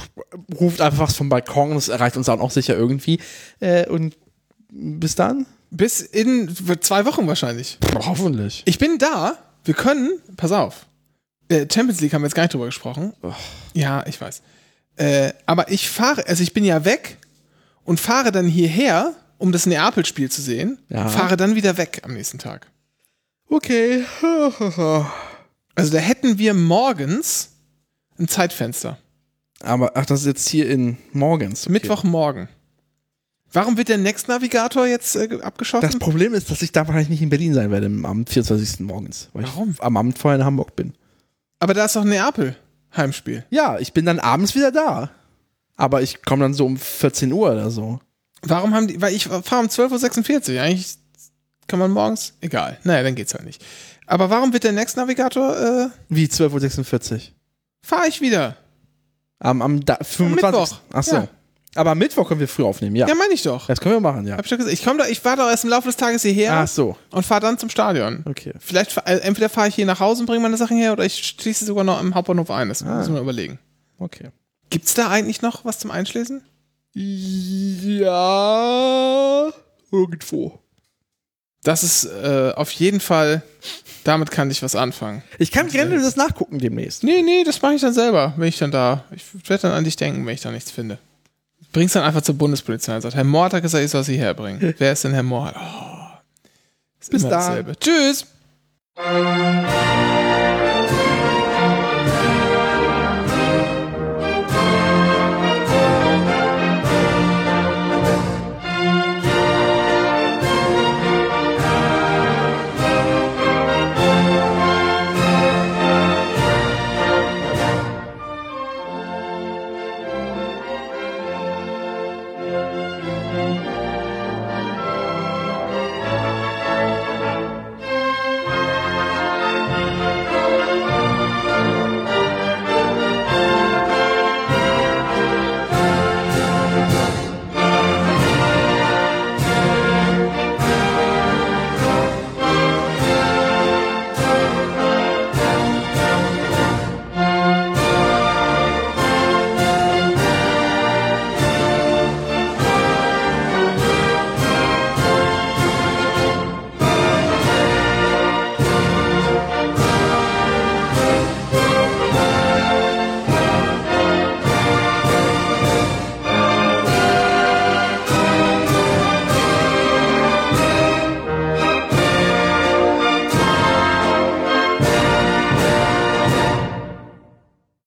ruft 0.59 0.79
einfach 0.79 0.99
was 0.99 1.15
vom 1.15 1.29
Balkon, 1.29 1.75
das 1.75 1.89
erreicht 1.89 2.15
uns 2.15 2.27
dann 2.27 2.39
auch 2.39 2.51
sicher 2.51 2.75
irgendwie. 2.77 3.19
Äh, 3.59 3.87
und 3.89 4.15
bis 4.71 5.15
dann. 5.15 5.45
Bis 5.71 6.01
in 6.01 6.55
zwei 6.81 7.05
Wochen 7.05 7.27
wahrscheinlich. 7.27 7.79
Hoffentlich. 7.95 8.61
Ich 8.65 8.77
bin 8.77 8.97
da. 8.97 9.37
Wir 9.65 9.73
können, 9.73 10.19
pass 10.37 10.51
auf. 10.51 10.85
Äh, 11.49 11.67
Champions 11.71 11.99
League 11.99 12.13
haben 12.13 12.21
wir 12.21 12.27
jetzt 12.27 12.35
gar 12.35 12.43
nicht 12.43 12.53
drüber 12.53 12.65
gesprochen. 12.67 13.13
Ja, 13.73 14.05
ich 14.07 14.19
weiß. 14.19 14.41
Äh, 14.95 15.33
aber 15.45 15.71
ich 15.71 15.89
fahre, 15.89 16.25
also 16.27 16.43
ich 16.43 16.53
bin 16.53 16.63
ja 16.63 16.85
weg 16.85 17.17
und 17.83 17.99
fahre 17.99 18.31
dann 18.31 18.47
hierher, 18.47 19.13
um 19.37 19.51
das 19.51 19.65
Neapel-Spiel 19.65 20.31
zu 20.31 20.41
sehen. 20.41 20.77
Ja. 20.89 21.07
Fahre 21.09 21.37
dann 21.37 21.55
wieder 21.55 21.77
weg 21.77 22.01
am 22.03 22.13
nächsten 22.13 22.39
Tag. 22.39 22.67
Okay. 23.49 24.03
Also 25.75 25.91
da 25.91 25.99
hätten 25.99 26.37
wir 26.37 26.53
morgens 26.53 27.49
ein 28.19 28.27
Zeitfenster. 28.27 28.97
Aber, 29.61 29.91
ach, 29.95 30.05
das 30.05 30.21
ist 30.21 30.25
jetzt 30.27 30.49
hier 30.49 30.69
in 30.69 30.97
morgens. 31.13 31.63
Okay. 31.63 31.73
Mittwochmorgen. 31.73 32.49
Warum 33.51 33.77
wird 33.77 33.89
der 33.89 33.97
Next 33.97 34.27
Navigator 34.27 34.87
jetzt 34.87 35.15
äh, 35.15 35.39
abgeschossen? 35.41 35.87
Das 35.87 35.99
Problem 35.99 36.33
ist, 36.33 36.49
dass 36.49 36.61
ich 36.61 36.71
da 36.71 36.81
wahrscheinlich 36.87 37.09
nicht 37.09 37.21
in 37.21 37.29
Berlin 37.29 37.53
sein 37.53 37.71
werde 37.71 37.85
am 37.85 38.25
24. 38.25 38.79
morgens. 38.81 39.29
Weil 39.33 39.43
Warum? 39.43 39.71
ich 39.71 39.81
am 39.83 39.95
Abend 39.95 40.17
vorher 40.17 40.39
in 40.39 40.45
Hamburg 40.45 40.75
bin. 40.75 40.93
aber 41.59 41.73
da 41.73 41.85
ist 41.85 41.95
doch 41.95 42.03
Neapel. 42.03 42.55
Heimspiel. 42.95 43.45
Ja, 43.49 43.79
ich 43.79 43.93
bin 43.93 44.05
dann 44.05 44.19
abends 44.19 44.53
wieder 44.55 44.71
da. 44.71 45.11
Aber 45.75 46.01
ich 46.01 46.23
komme 46.23 46.43
dann 46.43 46.53
so 46.53 46.65
um 46.65 46.77
14 46.77 47.31
Uhr 47.31 47.51
oder 47.51 47.71
so. 47.71 47.99
Warum 48.41 48.73
haben 48.73 48.87
die, 48.87 49.01
weil 49.01 49.13
ich 49.15 49.25
fahre 49.25 49.61
um 49.63 49.67
12.46 49.67 50.55
Uhr. 50.55 50.61
Eigentlich 50.61 50.97
kann 51.67 51.79
man 51.79 51.91
morgens, 51.91 52.33
egal. 52.41 52.77
Naja, 52.83 53.03
dann 53.03 53.15
geht's 53.15 53.33
halt 53.33 53.45
nicht. 53.45 53.63
Aber 54.07 54.29
warum 54.29 54.53
wird 54.53 54.63
der 54.63 54.71
Next 54.73 54.97
Navigator, 54.97 55.57
äh, 55.57 55.89
Wie 56.09 56.25
12.46 56.25 57.11
Uhr? 57.13 57.19
fahre 57.81 58.07
ich 58.07 58.21
wieder? 58.21 58.57
Am, 59.39 59.61
am 59.61 59.83
da, 59.83 59.97
25. 60.01 60.43
Mittwoch. 60.43 60.77
Ach 60.93 61.03
so. 61.03 61.15
Ja. 61.17 61.27
Aber 61.75 61.91
am 61.91 61.97
Mittwoch 61.97 62.27
können 62.27 62.39
wir 62.39 62.47
früh 62.47 62.63
aufnehmen, 62.63 62.95
ja. 62.95 63.07
Ja, 63.07 63.15
meine 63.15 63.33
ich 63.33 63.41
doch. 63.41 63.65
Das 63.65 63.81
können 63.81 63.95
wir 63.95 63.99
machen, 63.99 64.27
ja. 64.27 64.37
Hab 64.37 64.45
ich 64.45 64.49
doch 64.51 64.57
gesagt. 64.57 64.73
Ich 64.73 64.81
da, 64.83 65.07
ich 65.07 65.25
war 65.25 65.35
doch 65.37 65.49
erst 65.49 65.63
im 65.63 65.71
Laufe 65.71 65.87
des 65.87 65.97
Tages 65.97 66.21
hierher 66.21 66.53
Ach 66.53 66.67
so. 66.67 66.95
und 67.09 67.25
fahre 67.25 67.41
dann 67.41 67.57
zum 67.57 67.69
Stadion. 67.69 68.23
Okay. 68.25 68.53
Vielleicht, 68.59 68.95
äh, 69.07 69.17
entweder 69.21 69.49
fahre 69.49 69.69
ich 69.69 69.75
hier 69.75 69.87
nach 69.87 69.99
Hause 69.99 70.21
und 70.21 70.27
bringe 70.27 70.41
meine 70.43 70.55
Sachen 70.57 70.77
her 70.77 70.93
oder 70.93 71.03
ich 71.03 71.15
schließe 71.15 71.65
sogar 71.65 71.83
noch 71.83 71.99
im 71.99 72.13
Hauptbahnhof 72.13 72.51
ein. 72.51 72.69
Das 72.69 72.83
Ah. 72.83 72.97
müssen 72.99 73.15
wir 73.15 73.21
überlegen. 73.21 73.57
Okay. 73.97 74.29
Gibt's 74.69 74.93
da 74.93 75.09
eigentlich 75.09 75.41
noch 75.41 75.65
was 75.65 75.79
zum 75.79 75.89
Einschließen? 75.91 76.43
Ja. 78.13 79.49
Irgendwo. 79.91 80.59
Das 81.63 81.83
ist 81.83 82.05
äh, 82.05 82.51
auf 82.55 82.71
jeden 82.71 82.99
Fall, 82.99 83.41
damit 84.03 84.31
kann 84.31 84.51
ich 84.51 84.61
was 84.61 84.75
anfangen. 84.75 85.23
Ich 85.39 85.51
kann 85.51 85.69
gerne 85.69 85.99
das 86.01 86.17
nachgucken 86.17 86.59
demnächst. 86.59 87.03
Nee, 87.03 87.21
nee, 87.21 87.43
das 87.45 87.61
mache 87.61 87.75
ich 87.75 87.81
dann 87.81 87.93
selber, 87.93 88.33
wenn 88.35 88.49
ich 88.49 88.57
dann 88.57 88.71
da. 88.71 89.05
Ich 89.15 89.23
werde 89.49 89.63
dann 89.63 89.71
an 89.71 89.83
dich 89.85 89.95
denken, 89.95 90.25
wenn 90.25 90.33
ich 90.35 90.41
da 90.41 90.51
nichts 90.51 90.71
finde. 90.71 90.97
Bring's 91.71 91.93
dann 91.93 92.03
einfach 92.03 92.21
zur 92.21 92.35
Bundespolizei 92.35 92.95
und 92.95 93.01
sagt, 93.01 93.15
Herr 93.15 93.23
Mohr 93.23 93.49
hat 93.49 93.61
gesagt, 93.61 93.83
ich 93.83 93.91
soll 93.91 94.03
sie 94.03 94.17
herbringen. 94.17 94.75
Wer 94.77 94.91
ist 94.91 95.05
denn 95.05 95.13
Herr 95.13 95.23
Mohr? 95.23 95.53
Oh, 95.55 97.09
Bis 97.09 97.21
dann. 97.21 97.31
dasselbe. 97.31 97.79
Tschüss! 97.79 98.25